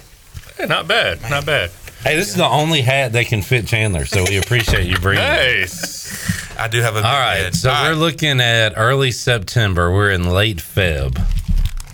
Hey, 0.57 0.65
not 0.65 0.87
bad, 0.87 1.21
not 1.29 1.45
bad. 1.45 1.69
Hey, 2.03 2.15
this 2.15 2.29
is 2.29 2.35
the 2.35 2.45
only 2.47 2.81
hat 2.81 3.11
that 3.13 3.25
can 3.27 3.41
fit 3.41 3.67
Chandler, 3.67 4.05
so 4.05 4.23
we 4.23 4.37
appreciate 4.37 4.87
you 4.87 4.97
bringing 4.99 5.23
it. 5.23 5.27
Nice. 5.59 6.57
I 6.57 6.67
do 6.67 6.81
have 6.81 6.95
a 6.95 6.99
All 6.99 7.03
right, 7.03 7.37
head. 7.37 7.55
so 7.55 7.69
All 7.69 7.83
we're 7.83 7.89
right. 7.91 7.97
looking 7.97 8.39
at 8.39 8.73
early 8.77 9.11
September. 9.11 9.91
We're 9.91 10.11
in 10.11 10.27
late 10.31 10.57
Feb. 10.57 11.17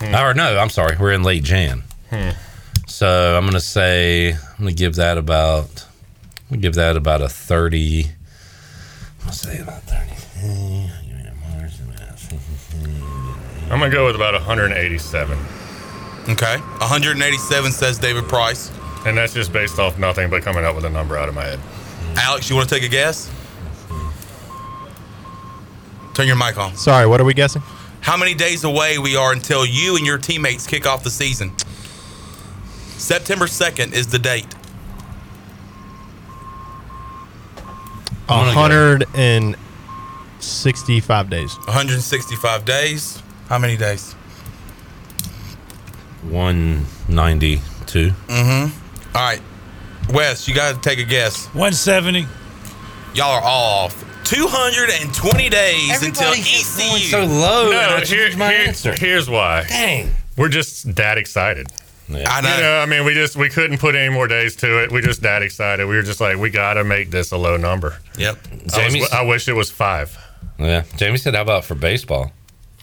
Hmm. 0.00 0.14
Or 0.14 0.32
no, 0.34 0.56
I'm 0.58 0.70
sorry, 0.70 0.96
we're 0.98 1.12
in 1.12 1.22
late 1.22 1.42
Jan. 1.44 1.82
Hmm. 2.10 2.30
So 2.94 3.36
I'm 3.36 3.44
gonna 3.44 3.58
say 3.58 4.34
I'm 4.34 4.38
gonna 4.58 4.72
give 4.72 4.94
that 4.94 5.18
about 5.18 5.84
I'm 6.42 6.50
gonna 6.50 6.62
give 6.62 6.74
that 6.74 6.96
about 6.96 7.22
a 7.22 7.28
thirty. 7.28 8.04
I'm 8.04 8.10
gonna 9.18 9.32
say 9.32 9.58
about 9.58 9.82
thirty. 9.82 10.12
I'm 13.68 13.80
gonna 13.80 13.90
go 13.90 14.06
with 14.06 14.14
about 14.14 14.34
187, 14.34 15.36
Okay. 16.28 16.56
187 16.58 17.72
says 17.72 17.98
David 17.98 18.28
Price. 18.28 18.70
and 19.04 19.18
that's 19.18 19.34
just 19.34 19.52
based 19.52 19.80
off 19.80 19.98
nothing 19.98 20.30
but 20.30 20.44
coming 20.44 20.64
up 20.64 20.76
with 20.76 20.84
a 20.84 20.90
number 20.90 21.16
out 21.18 21.28
of 21.28 21.34
my 21.34 21.42
head. 21.42 21.58
Alex, 22.16 22.48
you 22.48 22.54
want 22.54 22.68
to 22.68 22.74
take 22.76 22.84
a 22.84 22.88
guess? 22.88 23.28
Turn 26.14 26.28
your 26.28 26.36
mic 26.36 26.56
on. 26.58 26.76
Sorry, 26.76 27.08
what 27.08 27.20
are 27.20 27.24
we 27.24 27.34
guessing? 27.34 27.62
How 28.02 28.16
many 28.16 28.34
days 28.34 28.62
away 28.62 28.98
we 28.98 29.16
are 29.16 29.32
until 29.32 29.66
you 29.66 29.96
and 29.96 30.06
your 30.06 30.18
teammates 30.18 30.64
kick 30.64 30.86
off 30.86 31.02
the 31.02 31.10
season? 31.10 31.50
September 33.04 33.44
2nd 33.46 33.92
is 33.92 34.06
the 34.06 34.18
date. 34.18 34.46
A 37.56 38.32
I'm 38.32 38.44
gonna 38.46 38.54
go- 38.54 38.60
hundred 38.60 39.04
and 39.14 39.56
sixty-five 40.40 41.28
days. 41.28 41.54
165 41.66 42.64
days. 42.64 43.22
How 43.50 43.58
many 43.58 43.76
days? 43.76 44.14
192. 46.30 48.10
Mm-hmm. 48.10 49.16
All 49.16 49.22
right. 49.22 49.40
Wes, 50.10 50.48
you 50.48 50.54
got 50.54 50.74
to 50.74 50.80
take 50.80 50.98
a 50.98 51.04
guess. 51.04 51.46
170. 51.48 52.26
Y'all 53.14 53.30
are 53.32 53.42
all 53.42 53.84
off. 53.84 54.00
220 54.24 55.48
days 55.50 56.02
until 56.02 56.34
E 56.34 56.40
ECU. 56.40 56.98
so 57.10 57.24
low. 57.26 57.68
and 57.70 57.78
I 57.78 57.90
No, 57.90 57.96
changed 57.98 58.12
here, 58.12 58.36
my 58.38 58.48
here- 58.50 58.66
answer. 58.68 58.94
here's 58.96 59.28
why. 59.28 59.64
Dang. 59.68 60.14
We're 60.38 60.48
just 60.48 60.94
that 60.96 61.18
excited. 61.18 61.68
I 62.10 62.40
know. 62.40 62.54
You 62.56 62.62
know, 62.62 62.78
I 62.78 62.86
mean, 62.86 63.04
we 63.04 63.14
just 63.14 63.36
we 63.36 63.48
couldn't 63.48 63.78
put 63.78 63.94
any 63.94 64.12
more 64.12 64.26
days 64.28 64.56
to 64.56 64.82
it. 64.82 64.92
We 64.92 65.00
just 65.00 65.22
that 65.22 65.42
excited. 65.42 65.86
We 65.86 65.96
were 65.96 66.02
just 66.02 66.20
like, 66.20 66.36
we 66.38 66.50
got 66.50 66.74
to 66.74 66.84
make 66.84 67.10
this 67.10 67.32
a 67.32 67.36
low 67.36 67.56
number. 67.56 67.98
Yep. 68.18 68.38
I, 68.74 68.86
was, 68.92 69.10
I 69.12 69.22
wish 69.22 69.48
it 69.48 69.54
was 69.54 69.70
five. 69.70 70.16
yeah. 70.58 70.84
Jamie 70.96 71.16
said, 71.18 71.34
"How 71.34 71.42
about 71.42 71.64
for 71.64 71.74
baseball?" 71.74 72.32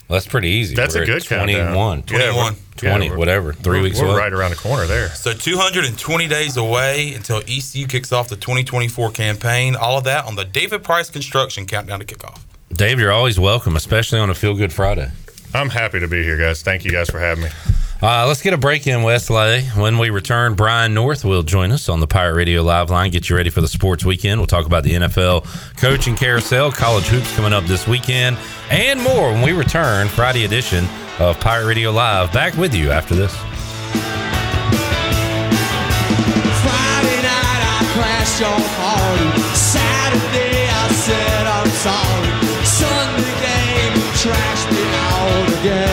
Well, 0.07 0.19
that's 0.19 0.27
pretty 0.27 0.49
easy. 0.49 0.75
That's 0.75 0.93
We're 0.95 1.01
a 1.01 1.03
at 1.03 1.07
good 1.07 1.25
countdown. 1.25 1.73
21. 1.73 2.03
Yeah, 2.10 2.17
we're- 2.17 2.34
21. 2.34 2.55
20, 2.75 3.07
we're- 3.10 3.17
whatever. 3.17 3.53
3 3.53 3.63
we're- 3.71 3.84
weeks 3.84 4.01
We're 4.01 4.07
away. 4.07 4.17
right 4.17 4.34
around 4.34 4.49
the 4.51 4.57
corner 4.57 4.86
there. 4.86 5.07
So 5.10 5.31
220 5.31 6.27
days 6.27 6.57
away 6.57 7.13
until 7.13 7.38
ECU 7.47 7.88
kicks 7.88 8.12
off 8.12 8.27
the 8.27 8.36
2024 8.36 9.12
campaign. 9.12 9.77
All 9.77 9.97
of 9.97 10.03
that 10.03 10.25
on 10.25 10.36
the 10.36 10.43
David 10.43 10.84
Price 10.84 11.10
Construction 11.10 11.65
countdown 11.65 11.99
to 11.99 12.05
kickoff. 12.05 12.39
Dave, 12.73 12.99
you're 12.99 13.12
always 13.13 13.39
welcome, 13.39 13.77
especially 13.77 14.19
on 14.19 14.29
a 14.29 14.34
Feel 14.36 14.53
Good 14.55 14.73
Friday. 14.73 15.10
I'm 15.53 15.69
happy 15.69 16.01
to 16.01 16.07
be 16.10 16.23
here, 16.23 16.38
guys. 16.38 16.62
Thank 16.62 16.84
you 16.84 16.91
guys 16.91 17.10
for 17.10 17.19
having 17.19 17.45
me. 17.45 17.49
Uh, 18.03 18.25
let's 18.27 18.41
get 18.41 18.51
a 18.51 18.57
break 18.57 18.87
in, 18.87 19.03
Westlake. 19.03 19.63
When 19.75 19.99
we 19.99 20.09
return, 20.09 20.55
Brian 20.55 20.95
North 20.95 21.23
will 21.23 21.43
join 21.43 21.71
us 21.71 21.87
on 21.87 21.99
the 21.99 22.07
Pirate 22.07 22.33
Radio 22.33 22.63
Live 22.63 22.89
line. 22.89 23.11
Get 23.11 23.29
you 23.29 23.35
ready 23.35 23.51
for 23.51 23.61
the 23.61 23.67
sports 23.67 24.03
weekend. 24.03 24.39
We'll 24.39 24.47
talk 24.47 24.65
about 24.65 24.83
the 24.83 24.93
NFL 24.93 25.45
coaching 25.77 26.15
carousel, 26.15 26.71
college 26.71 27.05
hoops 27.05 27.31
coming 27.35 27.53
up 27.53 27.63
this 27.65 27.87
weekend, 27.87 28.39
and 28.71 28.99
more 28.99 29.31
when 29.31 29.43
we 29.43 29.51
return, 29.51 30.07
Friday 30.07 30.45
edition 30.45 30.85
of 31.19 31.39
Pirate 31.39 31.67
Radio 31.67 31.91
Live. 31.91 32.33
Back 32.33 32.57
with 32.57 32.73
you 32.73 32.89
after 32.89 33.13
this. 33.13 33.35
Friday 36.65 37.21
night 37.21 37.61
I 37.69 37.85
crashed 37.93 38.41
your 38.41 38.49
party. 38.81 39.29
Saturday 39.53 40.65
I 40.67 40.89
said 40.89 41.45
I'm 41.45 41.69
sorry. 41.69 42.65
Sunday 42.65 43.31
trashed 44.17 44.71
me 44.71 44.83
out 44.95 45.59
again. 45.59 45.90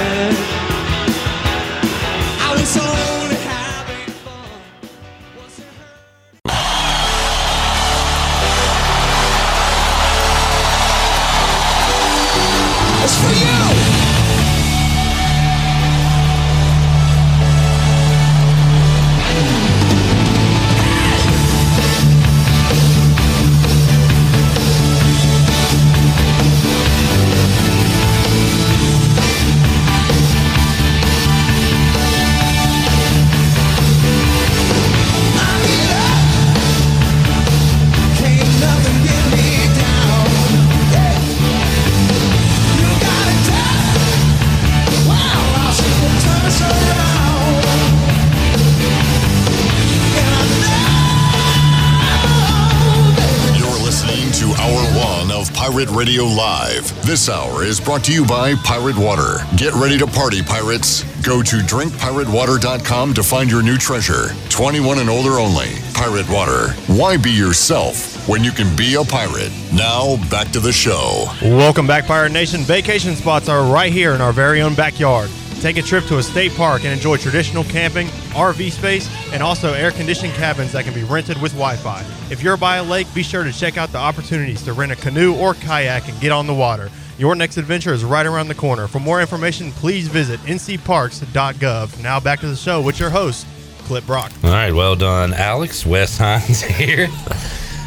Pirate 55.78 55.94
Radio 55.94 56.24
Live. 56.24 57.06
This 57.06 57.28
hour 57.28 57.62
is 57.62 57.78
brought 57.78 58.02
to 58.06 58.12
you 58.12 58.26
by 58.26 58.56
Pirate 58.64 58.98
Water. 58.98 59.46
Get 59.56 59.72
ready 59.74 59.96
to 59.98 60.08
party, 60.08 60.42
pirates. 60.42 61.04
Go 61.22 61.40
to 61.40 61.56
drinkpiratewater.com 61.58 63.14
to 63.14 63.22
find 63.22 63.48
your 63.48 63.62
new 63.62 63.76
treasure. 63.76 64.30
21 64.48 64.98
and 64.98 65.08
older 65.08 65.38
only. 65.38 65.68
Pirate 65.94 66.28
Water. 66.28 66.72
Why 66.88 67.16
be 67.16 67.30
yourself 67.30 68.28
when 68.28 68.44
you 68.44 68.50
can 68.50 68.74
be 68.76 68.96
a 68.96 69.04
pirate. 69.04 69.50
Now, 69.72 70.16
back 70.30 70.48
to 70.48 70.60
the 70.60 70.72
show. 70.72 71.26
Welcome 71.40 71.86
back, 71.86 72.06
Pirate 72.06 72.32
Nation. 72.32 72.60
Vacation 72.60 73.16
spots 73.16 73.48
are 73.48 73.72
right 73.72 73.92
here 73.92 74.14
in 74.14 74.20
our 74.20 74.32
very 74.32 74.60
own 74.60 74.74
backyard. 74.74 75.30
Take 75.60 75.76
a 75.76 75.82
trip 75.82 76.04
to 76.04 76.18
a 76.18 76.22
state 76.22 76.52
park 76.54 76.84
and 76.84 76.92
enjoy 76.92 77.16
traditional 77.16 77.64
camping, 77.64 78.06
RV 78.30 78.70
space, 78.70 79.08
and 79.32 79.42
also 79.42 79.72
air 79.74 79.90
conditioned 79.90 80.32
cabins 80.34 80.70
that 80.72 80.84
can 80.84 80.94
be 80.94 81.02
rented 81.02 81.40
with 81.42 81.52
Wi 81.52 81.74
Fi. 81.76 82.04
If 82.30 82.42
you're 82.44 82.56
by 82.56 82.76
a 82.76 82.82
lake, 82.84 83.12
be 83.12 83.24
sure 83.24 83.42
to 83.42 83.52
check 83.52 83.76
out 83.76 83.90
the 83.90 83.98
opportunities 83.98 84.62
to 84.62 84.72
rent 84.72 84.92
a 84.92 84.96
canoe 84.96 85.34
or 85.34 85.54
kayak 85.54 86.08
and 86.08 86.20
get 86.20 86.30
on 86.30 86.46
the 86.46 86.54
water. 86.54 86.90
Your 87.18 87.34
next 87.34 87.56
adventure 87.56 87.92
is 87.92 88.04
right 88.04 88.24
around 88.24 88.46
the 88.46 88.54
corner. 88.54 88.86
For 88.86 89.00
more 89.00 89.20
information, 89.20 89.72
please 89.72 90.06
visit 90.06 90.38
ncparks.gov. 90.40 92.02
Now 92.02 92.20
back 92.20 92.38
to 92.40 92.48
the 92.48 92.54
show 92.56 92.80
with 92.80 93.00
your 93.00 93.10
host, 93.10 93.44
Clip 93.80 94.06
Brock. 94.06 94.30
All 94.44 94.50
right, 94.50 94.72
well 94.72 94.94
done, 94.94 95.34
Alex. 95.34 95.84
Wes 95.84 96.16
Hines 96.18 96.62
here. 96.62 97.08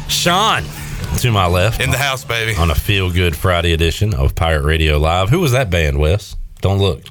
Sean 0.08 0.64
to 1.20 1.30
my 1.32 1.46
left. 1.46 1.80
In 1.80 1.90
the 1.90 1.96
house, 1.96 2.22
baby. 2.24 2.54
On 2.58 2.70
a 2.70 2.74
feel 2.74 3.10
good 3.10 3.34
Friday 3.34 3.72
edition 3.72 4.12
of 4.12 4.34
Pirate 4.34 4.64
Radio 4.64 4.98
Live. 4.98 5.30
Who 5.30 5.40
was 5.40 5.52
that 5.52 5.70
band, 5.70 5.98
Wes? 5.98 6.36
Don't 6.60 6.78
look. 6.78 7.04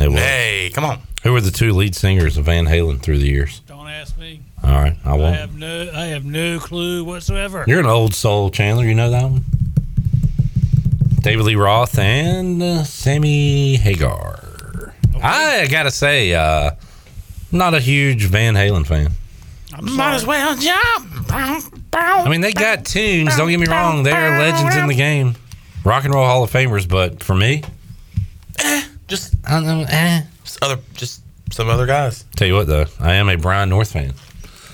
Van 0.00 0.08
Halen. 0.08 0.12
It 0.12 0.14
was. 0.14 0.20
Hey, 0.22 0.70
come 0.72 0.84
on. 0.84 1.00
Who 1.22 1.32
were 1.32 1.40
the 1.40 1.50
two 1.50 1.72
lead 1.72 1.94
singers 1.94 2.36
of 2.36 2.46
Van 2.46 2.66
Halen 2.66 3.00
through 3.00 3.18
the 3.18 3.28
years? 3.28 3.60
Don't 3.60 3.88
ask 3.88 4.18
me. 4.18 4.40
All 4.62 4.70
right, 4.70 4.96
I 5.04 5.10
I 5.10 5.16
won't. 5.16 5.36
have 5.36 5.56
no. 5.56 5.90
I 5.94 6.06
have 6.06 6.24
no 6.24 6.58
clue 6.58 7.04
whatsoever. 7.04 7.64
You're 7.66 7.80
an 7.80 7.86
old 7.86 8.14
soul, 8.14 8.50
Chandler. 8.50 8.84
You 8.84 8.94
know 8.94 9.10
that 9.10 9.22
one? 9.22 9.44
David 11.20 11.44
Lee 11.44 11.54
Roth 11.54 11.98
and 11.98 12.62
uh, 12.62 12.84
Sammy 12.84 13.76
Hagar. 13.76 14.94
I 15.22 15.66
gotta 15.70 15.90
say, 15.90 16.32
uh, 16.32 16.70
not 17.52 17.74
a 17.74 17.80
huge 17.80 18.24
Van 18.24 18.54
Halen 18.54 18.86
fan. 18.86 19.10
i 19.74 19.80
Might 19.82 20.14
as 20.14 20.24
well 20.24 20.56
jump. 20.56 21.26
I 21.92 22.28
mean, 22.28 22.40
they 22.40 22.52
got 22.52 22.86
tunes. 22.86 23.36
Don't 23.36 23.50
get 23.50 23.60
me 23.60 23.66
wrong; 23.66 24.02
they're 24.02 24.38
legends 24.38 24.76
in 24.76 24.86
the 24.86 24.94
game, 24.94 25.34
rock 25.84 26.04
and 26.04 26.14
roll 26.14 26.24
Hall 26.24 26.42
of 26.42 26.50
Famers. 26.50 26.88
But 26.88 27.22
for 27.22 27.34
me, 27.34 27.62
Just 29.10 29.34
I 29.44 29.54
don't 29.54 29.64
know. 29.64 29.84
Eh. 29.88 30.22
just 30.44 30.62
other, 30.62 30.80
just 30.94 31.20
some 31.52 31.68
other 31.68 31.84
guys. 31.84 32.24
Tell 32.36 32.46
you 32.46 32.54
what, 32.54 32.68
though, 32.68 32.86
I 33.00 33.14
am 33.14 33.28
a 33.28 33.36
Brian 33.36 33.68
North 33.68 33.90
fan. 33.92 34.14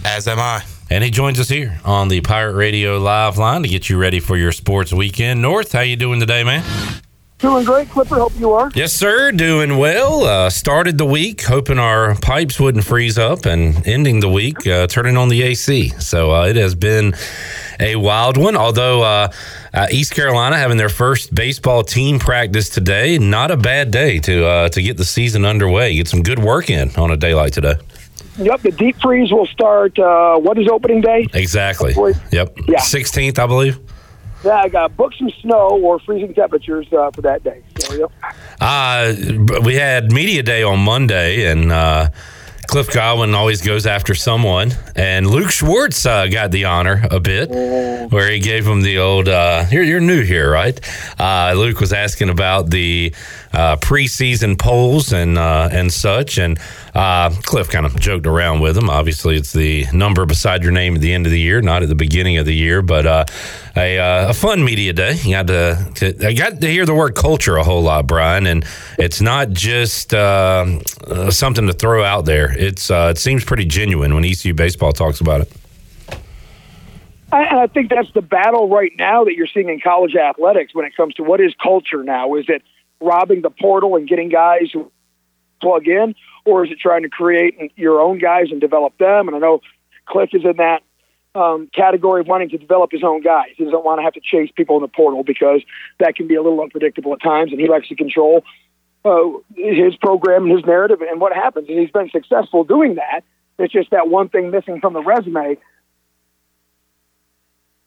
As 0.05 0.29
am 0.29 0.38
I. 0.38 0.62
And 0.90 1.03
he 1.03 1.11
joins 1.11 1.40
us 1.40 1.49
here 1.49 1.81
on 1.87 2.09
the 2.09 2.20
Pirate 2.20 2.53
Radio 2.53 2.99
Live 2.99 3.38
line 3.38 3.62
to 3.62 3.68
get 3.68 3.88
you 3.88 3.96
ready 3.96 4.20
for 4.20 4.37
your 4.37 4.53
sports 4.53 4.92
weekend. 4.92 5.40
North, 5.40 5.72
how 5.72 5.81
you 5.81 5.96
doing 5.96 6.20
today, 6.20 6.44
man? 6.44 6.62
Doing 7.38 7.66
great, 7.66 7.90
Clipper. 7.90 8.14
Hope 8.16 8.33
you 8.38 8.53
are. 8.53 8.70
Yes, 8.75 8.94
sir. 8.94 9.31
Doing 9.31 9.77
well. 9.77 10.25
Uh, 10.25 10.49
started 10.49 10.96
the 10.96 11.05
week 11.05 11.42
hoping 11.42 11.79
our 11.79 12.14
pipes 12.14 12.59
wouldn't 12.59 12.85
freeze 12.85 13.18
up, 13.18 13.44
and 13.44 13.87
ending 13.87 14.20
the 14.20 14.29
week 14.29 14.66
uh, 14.66 14.87
turning 14.87 15.18
on 15.18 15.29
the 15.29 15.42
AC. 15.42 15.90
So 16.01 16.33
uh, 16.35 16.46
it 16.46 16.57
has 16.57 16.75
been 16.75 17.12
a 17.79 17.96
wild 17.96 18.38
one. 18.38 18.57
Although 18.57 19.03
uh, 19.03 19.29
uh, 19.75 19.87
East 19.90 20.14
Carolina 20.14 20.57
having 20.57 20.79
their 20.79 20.88
first 20.88 21.35
baseball 21.35 21.83
team 21.83 22.18
practice 22.18 22.70
today, 22.70 23.18
not 23.18 23.51
a 23.51 23.57
bad 23.59 23.90
day 23.90 24.18
to 24.20 24.46
uh, 24.46 24.68
to 24.70 24.81
get 24.81 24.96
the 24.96 25.05
season 25.05 25.44
underway. 25.44 25.94
Get 25.94 26.09
some 26.09 26.22
good 26.22 26.38
work 26.38 26.70
in 26.70 26.90
on 26.96 27.11
a 27.11 27.18
day 27.18 27.35
like 27.35 27.53
today. 27.53 27.75
Yep, 28.38 28.62
the 28.62 28.70
deep 28.70 28.96
freeze 29.03 29.31
will 29.31 29.46
start. 29.46 29.99
Uh, 29.99 30.38
what 30.38 30.59
is 30.59 30.68
opening 30.68 31.03
day? 31.03 31.27
Exactly. 31.35 31.94
Yep. 32.33 32.57
Yeah. 32.66 32.81
Sixteenth, 32.81 33.38
I 33.38 33.46
believe. 33.46 33.79
Yeah, 34.44 34.59
I 34.59 34.68
got 34.68 34.96
booked 34.96 35.16
some 35.18 35.31
snow 35.40 35.81
or 35.83 35.99
freezing 35.99 36.35
temperatures 36.35 36.87
uh, 36.92 37.11
for 37.11 37.22
that 37.22 37.42
day. 37.42 37.62
So, 37.79 37.94
yep. 37.94 38.12
Uh, 38.61 39.14
we 39.64 39.75
had 39.75 40.12
media 40.12 40.42
day 40.42 40.62
on 40.62 40.79
Monday, 40.79 41.46
and 41.51 41.72
uh, 41.72 42.11
Cliff 42.68 42.92
Godwin 42.92 43.35
always 43.35 43.62
goes 43.62 43.87
after 43.87 44.14
someone, 44.14 44.72
and 44.94 45.27
Luke 45.27 45.51
Schwartz 45.51 46.05
uh, 46.07 46.27
got 46.27 46.51
the 46.51 46.64
honor 46.66 47.07
a 47.11 47.18
bit, 47.18 47.51
where 47.51 48.31
he 48.31 48.38
gave 48.38 48.66
him 48.66 48.83
the 48.83 48.99
old. 48.99 49.29
Uh, 49.29 49.64
you're, 49.70 49.83
you're 49.83 50.01
new 50.01 50.22
here, 50.22 50.51
right? 50.51 50.79
Uh, 51.18 51.55
Luke 51.57 51.81
was 51.81 51.92
asking 51.92 52.29
about 52.29 52.70
the 52.70 53.11
preseason 53.53 54.59
polls 54.59 55.12
and 55.12 55.38
and 55.38 55.92
such, 55.92 56.38
and 56.38 56.59
Cliff 57.44 57.68
kind 57.68 57.87
of 57.87 57.99
joked 57.99 58.27
around 58.27 58.61
with 58.61 58.77
him. 58.77 58.90
Obviously, 58.90 59.37
it's 59.37 59.53
the 59.53 59.87
number 59.92 60.27
beside 60.27 60.62
your 60.62 60.72
name 60.72 60.94
at 60.94 61.01
the 61.01 61.12
end 61.14 61.25
of 61.27 61.33
the 61.33 61.40
year, 61.40 61.62
not 61.62 61.83
at 61.83 61.88
the 61.88 61.94
beginning 61.94 62.37
of 62.37 62.46
the 62.46 62.55
year, 62.55 62.83
but 62.83 63.31
a, 63.77 63.99
uh, 63.99 64.31
a 64.31 64.35
fun 64.35 64.65
media 64.65 64.93
day. 64.93 65.15
You 65.23 65.33
got 65.33 65.47
to, 65.49 65.91
to 65.97 66.27
I 66.27 66.33
got 66.33 66.61
to 66.61 66.67
hear 66.67 66.87
the 66.87 66.95
word 66.95 67.15
culture 67.15 67.57
a 67.57 67.65
whole 67.65 67.83
lot, 67.83 68.07
Brian, 68.07 68.47
and 68.47 68.65
it's 68.99 69.21
not 69.21 69.51
just 69.51 70.15
uh, 70.15 70.81
uh, 71.07 71.31
something 71.31 71.67
to 71.67 71.73
throw 71.73 72.03
out 72.03 72.25
there. 72.25 72.57
It's 72.59 72.91
uh, 72.91 73.12
it 73.15 73.19
seems 73.19 73.45
pretty 73.45 73.65
genuine 73.67 74.15
when 74.15 74.25
ECU 74.25 74.55
baseball 74.55 74.93
talks 74.93 75.21
about 75.21 75.43
it. 75.43 75.53
And 77.33 77.59
I 77.59 77.67
think 77.67 77.91
that's 77.91 78.11
the 78.15 78.23
battle 78.23 78.69
right 78.69 78.93
now 78.97 79.25
that 79.25 79.35
you're 79.35 79.49
seeing 79.53 79.69
in 79.69 79.81
college 79.81 80.15
athletics 80.15 80.75
when 80.75 80.87
it 80.87 80.97
comes 80.97 81.15
to 81.15 81.23
what 81.23 81.41
is 81.41 81.53
culture 81.61 82.03
now. 82.03 82.37
Is 82.37 82.47
it 82.49 82.62
robbing 83.01 83.43
the 83.43 83.51
portal 83.51 83.97
and 83.97 84.09
getting 84.09 84.29
guys 84.29 84.71
who 84.73 84.91
plug 85.61 85.89
in, 85.89 86.15
or 86.45 86.65
is 86.65 86.71
it 86.71 86.79
trying 86.79 87.03
to 87.03 87.09
create 87.09 87.73
your 87.77 88.01
own 88.01 88.19
guys 88.19 88.47
and 88.51 88.61
develop 88.61 88.97
them? 88.99 89.27
And 89.27 89.37
I 89.37 89.41
know 89.41 89.61
Cliff 90.07 90.31
is 90.33 90.45
in 90.45 90.57
that 90.59 90.83
um, 91.37 91.68
category 91.75 92.22
of 92.22 92.27
wanting 92.27 92.49
to 92.49 92.59
develop 92.59 92.90
his 92.90 93.05
own 93.05 93.20
guys. 93.20 93.49
He 93.57 93.64
doesn't 93.64 93.85
want 93.85 93.99
to 93.99 94.03
have 94.03 94.14
to 94.14 94.20
chase 94.20 94.51
people 94.57 94.77
in 94.77 94.83
the 94.83 94.88
portal 94.88 95.22
because 95.22 95.61
that 96.01 96.16
can 96.16 96.27
be 96.27 96.35
a 96.35 96.42
little 96.42 96.61
unpredictable 96.61 97.12
at 97.12 97.22
times, 97.22 97.53
and 97.53 97.61
he 97.61 97.68
likes 97.68 97.88
to 97.88 97.94
control 97.94 98.42
uh, 99.05 99.29
his 99.55 99.94
program 99.96 100.44
and 100.44 100.53
his 100.53 100.64
narrative 100.64 101.01
and 101.03 101.20
what 101.20 101.33
happens. 101.33 101.68
And 101.68 101.79
he's 101.79 101.90
been 101.90 102.11
successful 102.11 102.64
doing 102.64 102.96
that. 102.96 103.22
It's 103.59 103.72
just 103.72 103.90
that 103.90 104.09
one 104.09 104.29
thing 104.29 104.51
missing 104.51 104.81
from 104.81 104.94
the 104.94 105.03
resume. 105.03 105.57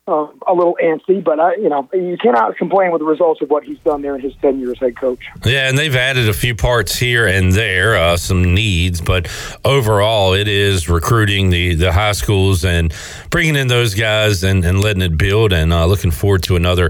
Um, 0.09 0.39
a 0.47 0.55
little 0.55 0.75
antsy, 0.81 1.23
but 1.23 1.39
I, 1.39 1.53
you 1.57 1.69
know, 1.69 1.87
you 1.93 2.17
cannot 2.17 2.57
complain 2.57 2.91
with 2.91 2.99
the 2.99 3.05
results 3.05 3.43
of 3.43 3.51
what 3.51 3.63
he's 3.63 3.77
done 3.85 4.01
there 4.01 4.15
in 4.15 4.21
his 4.21 4.33
tenure 4.41 4.71
as 4.71 4.79
head 4.79 4.97
coach. 4.97 5.19
Yeah, 5.45 5.69
and 5.69 5.77
they've 5.77 5.95
added 5.95 6.27
a 6.27 6.33
few 6.33 6.55
parts 6.55 6.95
here 6.95 7.27
and 7.27 7.51
there, 7.51 7.95
uh, 7.95 8.17
some 8.17 8.55
needs, 8.55 9.01
but 9.01 9.27
overall, 9.63 10.33
it 10.33 10.47
is 10.47 10.89
recruiting 10.89 11.51
the, 11.51 11.75
the 11.75 11.91
high 11.91 12.13
schools 12.13 12.65
and 12.65 12.91
bringing 13.29 13.55
in 13.55 13.67
those 13.67 13.93
guys 13.93 14.43
and, 14.43 14.65
and 14.65 14.81
letting 14.81 15.03
it 15.03 15.15
build. 15.15 15.53
And 15.53 15.71
uh, 15.71 15.85
looking 15.85 16.09
forward 16.09 16.41
to 16.43 16.55
another 16.55 16.89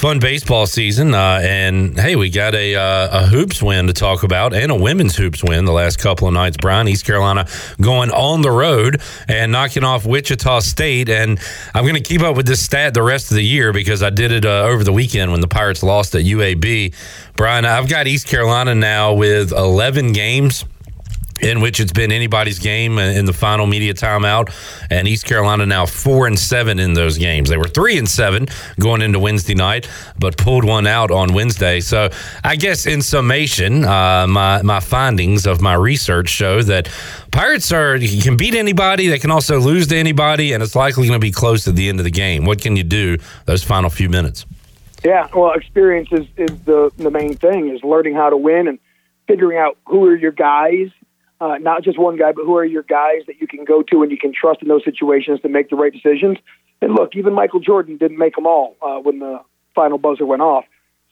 fun 0.00 0.18
baseball 0.18 0.66
season. 0.66 1.12
Uh, 1.12 1.40
and 1.42 2.00
hey, 2.00 2.16
we 2.16 2.30
got 2.30 2.54
a, 2.54 2.74
uh, 2.74 3.20
a 3.20 3.26
hoops 3.26 3.62
win 3.62 3.86
to 3.86 3.92
talk 3.92 4.22
about 4.22 4.54
and 4.54 4.72
a 4.72 4.74
women's 4.74 5.14
hoops 5.14 5.44
win 5.44 5.66
the 5.66 5.72
last 5.72 5.98
couple 5.98 6.26
of 6.26 6.32
nights. 6.32 6.56
Brian, 6.56 6.88
East 6.88 7.04
Carolina 7.04 7.46
going 7.82 8.10
on 8.10 8.40
the 8.40 8.50
road 8.50 9.02
and 9.28 9.52
knocking 9.52 9.84
off 9.84 10.06
Wichita 10.06 10.60
State. 10.60 11.10
And 11.10 11.38
I'm 11.74 11.84
going 11.84 11.96
to 11.96 12.00
keep 12.00 12.22
up 12.22 12.34
with 12.34 12.46
this 12.46 12.64
stat 12.64 12.94
the 12.94 13.02
rest 13.02 13.30
of 13.30 13.34
the 13.34 13.44
year 13.44 13.74
because 13.74 14.02
I 14.02 14.08
did 14.08 14.32
it 14.32 14.46
uh, 14.46 14.62
over 14.62 14.84
the 14.84 14.92
weekend 14.92 15.32
when 15.32 15.42
the 15.42 15.48
Pirates 15.48 15.82
lost 15.82 16.14
at 16.14 16.22
UAB. 16.22 16.94
Brian, 17.36 17.66
I've 17.66 17.90
got 17.90 18.06
East 18.06 18.26
Carolina 18.26 18.74
now 18.74 19.12
with 19.12 19.52
11 19.52 20.12
games 20.12 20.64
in 21.42 21.60
which 21.60 21.80
it's 21.80 21.92
been 21.92 22.12
anybody's 22.12 22.58
game 22.58 22.98
in 22.98 23.24
the 23.24 23.32
final 23.32 23.66
media 23.66 23.94
timeout, 23.94 24.52
and 24.90 25.08
East 25.08 25.24
Carolina 25.24 25.66
now 25.66 25.86
four 25.86 26.26
and 26.26 26.38
seven 26.38 26.78
in 26.78 26.94
those 26.94 27.18
games. 27.18 27.48
They 27.48 27.56
were 27.56 27.68
three 27.68 27.98
and 27.98 28.08
seven 28.08 28.46
going 28.78 29.02
into 29.02 29.18
Wednesday 29.18 29.54
night, 29.54 29.88
but 30.18 30.36
pulled 30.36 30.64
one 30.64 30.86
out 30.86 31.10
on 31.10 31.32
Wednesday. 31.32 31.80
So 31.80 32.10
I 32.44 32.56
guess 32.56 32.86
in 32.86 33.02
summation, 33.02 33.84
uh, 33.84 34.26
my 34.26 34.62
my 34.62 34.80
findings 34.80 35.46
of 35.46 35.60
my 35.60 35.74
research 35.74 36.28
show 36.28 36.62
that 36.62 36.88
Pirates 37.32 37.72
are 37.72 37.96
you 37.96 38.22
can 38.22 38.36
beat 38.36 38.54
anybody, 38.54 39.08
they 39.08 39.18
can 39.18 39.30
also 39.30 39.58
lose 39.58 39.86
to 39.88 39.96
anybody, 39.96 40.52
and 40.52 40.62
it's 40.62 40.74
likely 40.74 41.06
going 41.06 41.20
to 41.20 41.24
be 41.24 41.32
close 41.32 41.64
to 41.64 41.72
the 41.72 41.88
end 41.88 42.00
of 42.00 42.04
the 42.04 42.10
game. 42.10 42.44
What 42.44 42.60
can 42.60 42.76
you 42.76 42.82
do 42.82 43.18
those 43.46 43.62
final 43.62 43.90
few 43.90 44.08
minutes? 44.08 44.46
Yeah, 45.04 45.28
well, 45.34 45.52
experience 45.52 46.08
is, 46.12 46.26
is 46.36 46.60
the 46.64 46.90
the 46.98 47.10
main 47.10 47.36
thing 47.36 47.70
is 47.70 47.82
learning 47.82 48.14
how 48.14 48.30
to 48.30 48.36
win 48.36 48.68
and 48.68 48.78
figuring 49.26 49.58
out 49.58 49.78
who 49.86 50.04
are 50.06 50.16
your 50.16 50.32
guys 50.32 50.90
uh, 51.40 51.56
not 51.58 51.82
just 51.82 51.98
one 51.98 52.16
guy, 52.16 52.32
but 52.32 52.44
who 52.44 52.56
are 52.56 52.64
your 52.64 52.82
guys 52.82 53.22
that 53.26 53.40
you 53.40 53.46
can 53.46 53.64
go 53.64 53.82
to 53.82 54.02
and 54.02 54.10
you 54.10 54.18
can 54.18 54.32
trust 54.32 54.62
in 54.62 54.68
those 54.68 54.84
situations 54.84 55.40
to 55.40 55.48
make 55.48 55.70
the 55.70 55.76
right 55.76 55.92
decisions. 55.92 56.38
And 56.82 56.94
look, 56.94 57.16
even 57.16 57.34
Michael 57.34 57.60
Jordan 57.60 57.96
didn't 57.96 58.18
make 58.18 58.34
them 58.34 58.46
all 58.46 58.76
uh, 58.82 58.98
when 58.98 59.18
the 59.18 59.40
final 59.74 59.98
buzzer 59.98 60.26
went 60.26 60.42
off. 60.42 60.64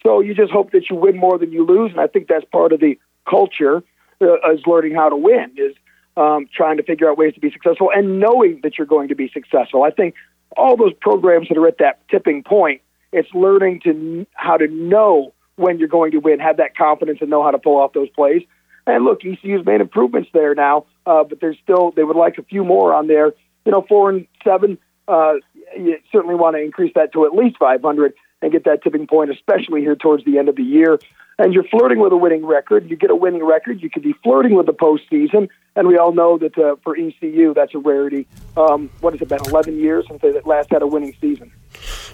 So 0.02 0.20
you 0.20 0.34
just 0.34 0.52
hope 0.52 0.72
that 0.72 0.88
you 0.90 0.96
win 0.96 1.16
more 1.16 1.38
than 1.38 1.52
you 1.52 1.66
lose, 1.66 1.90
and 1.90 2.00
I 2.00 2.06
think 2.06 2.28
that's 2.28 2.44
part 2.46 2.72
of 2.72 2.80
the 2.80 2.98
culture 3.28 3.82
uh, 4.20 4.52
is 4.52 4.60
learning 4.66 4.94
how 4.94 5.08
to 5.08 5.16
win, 5.16 5.52
is 5.56 5.74
um, 6.16 6.48
trying 6.54 6.76
to 6.76 6.82
figure 6.82 7.10
out 7.10 7.18
ways 7.18 7.34
to 7.34 7.40
be 7.40 7.50
successful 7.50 7.90
and 7.94 8.20
knowing 8.20 8.60
that 8.62 8.78
you're 8.78 8.86
going 8.86 9.08
to 9.08 9.14
be 9.14 9.30
successful. 9.32 9.82
I 9.82 9.90
think 9.90 10.14
all 10.56 10.76
those 10.76 10.92
programs 11.00 11.48
that 11.48 11.58
are 11.58 11.68
at 11.68 11.78
that 11.78 12.00
tipping 12.08 12.42
point, 12.42 12.80
it's 13.12 13.28
learning 13.34 13.80
to 13.84 14.26
how 14.34 14.56
to 14.56 14.66
know 14.68 15.32
when 15.56 15.78
you're 15.78 15.88
going 15.88 16.12
to 16.12 16.18
win, 16.18 16.38
have 16.38 16.56
that 16.58 16.76
confidence, 16.76 17.18
and 17.20 17.30
know 17.30 17.42
how 17.42 17.50
to 17.50 17.58
pull 17.58 17.76
off 17.76 17.92
those 17.92 18.08
plays. 18.10 18.42
And 18.88 19.04
look, 19.04 19.20
ECU's 19.22 19.66
made 19.66 19.82
improvements 19.82 20.30
there 20.32 20.54
now, 20.54 20.86
uh, 21.04 21.22
but 21.22 21.40
there's 21.40 21.58
still 21.62 21.90
they 21.90 22.04
would 22.04 22.16
like 22.16 22.38
a 22.38 22.42
few 22.42 22.64
more 22.64 22.94
on 22.94 23.06
there. 23.06 23.34
You 23.66 23.72
know, 23.72 23.84
four 23.86 24.08
and 24.08 24.26
seven. 24.42 24.78
Uh, 25.06 25.34
you 25.76 25.98
certainly 26.10 26.34
want 26.34 26.56
to 26.56 26.62
increase 26.62 26.92
that 26.94 27.12
to 27.12 27.26
at 27.26 27.34
least 27.34 27.58
500. 27.58 28.14
and 28.40 28.50
get 28.52 28.64
that 28.64 28.82
tipping 28.82 29.06
point, 29.06 29.30
especially 29.30 29.80
here 29.82 29.94
towards 29.96 30.24
the 30.24 30.38
end 30.38 30.48
of 30.48 30.56
the 30.56 30.62
year. 30.62 30.98
And 31.40 31.52
you're 31.52 31.64
flirting 31.64 31.98
with 31.98 32.12
a 32.12 32.16
winning 32.16 32.46
record. 32.46 32.88
You 32.88 32.96
get 32.96 33.10
a 33.10 33.14
winning 33.14 33.44
record, 33.44 33.82
you 33.82 33.90
could 33.90 34.02
be 34.02 34.14
flirting 34.24 34.54
with 34.54 34.66
the 34.66 34.72
postseason. 34.72 35.48
And 35.76 35.86
we 35.86 35.98
all 35.98 36.12
know 36.12 36.38
that 36.38 36.56
uh, 36.56 36.76
for 36.82 36.96
ECU, 36.96 37.52
that's 37.52 37.74
a 37.74 37.78
rarity. 37.78 38.26
Um, 38.56 38.90
what 39.00 39.12
has 39.12 39.20
it 39.20 39.28
been, 39.28 39.40
11 39.44 39.78
years 39.78 40.06
since 40.08 40.22
they 40.22 40.32
last 40.40 40.70
had 40.70 40.82
a 40.82 40.86
winning 40.86 41.14
season? 41.20 41.52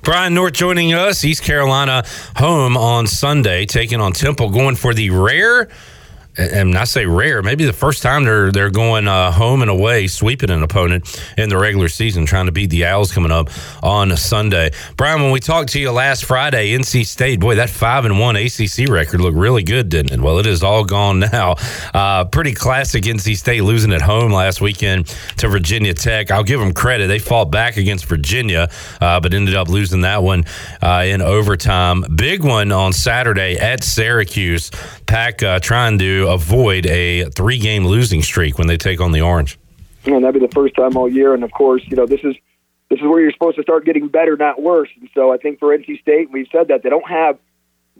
Brian 0.02 0.34
North 0.34 0.54
joining 0.54 0.92
us, 0.92 1.24
East 1.24 1.42
Carolina 1.42 2.04
home 2.36 2.76
on 2.76 3.06
Sunday, 3.06 3.64
taking 3.64 4.00
on 4.00 4.12
Temple, 4.12 4.50
going 4.50 4.76
for 4.76 4.92
the 4.92 5.10
rare 5.10 5.70
and 6.36 6.76
I 6.76 6.84
say 6.84 7.06
rare, 7.06 7.42
maybe 7.42 7.64
the 7.64 7.72
first 7.72 8.02
time 8.02 8.24
they're 8.24 8.50
they're 8.50 8.70
going 8.70 9.06
uh, 9.06 9.30
home 9.30 9.62
and 9.62 9.70
away, 9.70 10.06
sweeping 10.08 10.50
an 10.50 10.62
opponent 10.62 11.20
in 11.38 11.48
the 11.48 11.56
regular 11.56 11.88
season, 11.88 12.26
trying 12.26 12.46
to 12.46 12.52
beat 12.52 12.70
the 12.70 12.86
Owls 12.86 13.12
coming 13.12 13.30
up 13.30 13.50
on 13.82 14.16
Sunday. 14.16 14.72
Brian, 14.96 15.22
when 15.22 15.30
we 15.30 15.40
talked 15.40 15.70
to 15.70 15.80
you 15.80 15.92
last 15.92 16.24
Friday, 16.24 16.76
NC 16.76 17.06
State, 17.06 17.38
boy, 17.38 17.54
that 17.56 17.70
five 17.70 18.04
and 18.04 18.18
one 18.18 18.36
ACC 18.36 18.88
record 18.88 19.20
looked 19.20 19.36
really 19.36 19.62
good, 19.62 19.88
didn't 19.88 20.12
it? 20.12 20.20
Well, 20.20 20.38
it 20.38 20.46
is 20.46 20.62
all 20.62 20.84
gone 20.84 21.20
now. 21.32 21.54
Uh, 21.92 22.24
pretty 22.24 22.52
classic 22.52 23.04
NC 23.04 23.36
State 23.36 23.62
losing 23.62 23.92
at 23.92 24.02
home 24.02 24.32
last 24.32 24.60
weekend 24.60 25.06
to 25.38 25.48
Virginia 25.48 25.94
Tech. 25.94 26.30
I'll 26.30 26.44
give 26.44 26.58
them 26.58 26.72
credit; 26.72 27.06
they 27.06 27.20
fought 27.20 27.50
back 27.50 27.76
against 27.76 28.06
Virginia, 28.06 28.70
uh, 29.00 29.20
but 29.20 29.34
ended 29.34 29.54
up 29.54 29.68
losing 29.68 30.00
that 30.00 30.22
one 30.22 30.44
uh, 30.82 31.04
in 31.06 31.22
overtime. 31.22 32.04
Big 32.16 32.42
one 32.42 32.72
on 32.72 32.92
Saturday 32.92 33.56
at 33.56 33.84
Syracuse. 33.84 34.70
Pack 35.06 35.42
uh, 35.42 35.60
trying 35.60 35.98
to 35.98 36.23
avoid 36.28 36.86
a 36.86 37.24
three 37.30 37.58
game 37.58 37.86
losing 37.86 38.22
streak 38.22 38.58
when 38.58 38.66
they 38.66 38.76
take 38.76 39.00
on 39.00 39.12
the 39.12 39.20
Orange. 39.20 39.58
And 40.04 40.22
that'd 40.22 40.40
be 40.40 40.46
the 40.46 40.52
first 40.52 40.74
time 40.74 40.96
all 40.96 41.08
year. 41.08 41.34
And 41.34 41.42
of 41.44 41.52
course, 41.52 41.82
you 41.86 41.96
know, 41.96 42.06
this 42.06 42.20
is 42.22 42.36
this 42.90 42.98
is 42.98 43.06
where 43.06 43.20
you're 43.20 43.32
supposed 43.32 43.56
to 43.56 43.62
start 43.62 43.84
getting 43.84 44.08
better, 44.08 44.36
not 44.36 44.62
worse. 44.62 44.90
And 45.00 45.08
so 45.14 45.32
I 45.32 45.36
think 45.36 45.58
for 45.58 45.76
NC 45.76 46.00
State, 46.00 46.30
we've 46.30 46.46
said 46.52 46.68
that 46.68 46.82
they 46.82 46.90
don't 46.90 47.08
have 47.08 47.38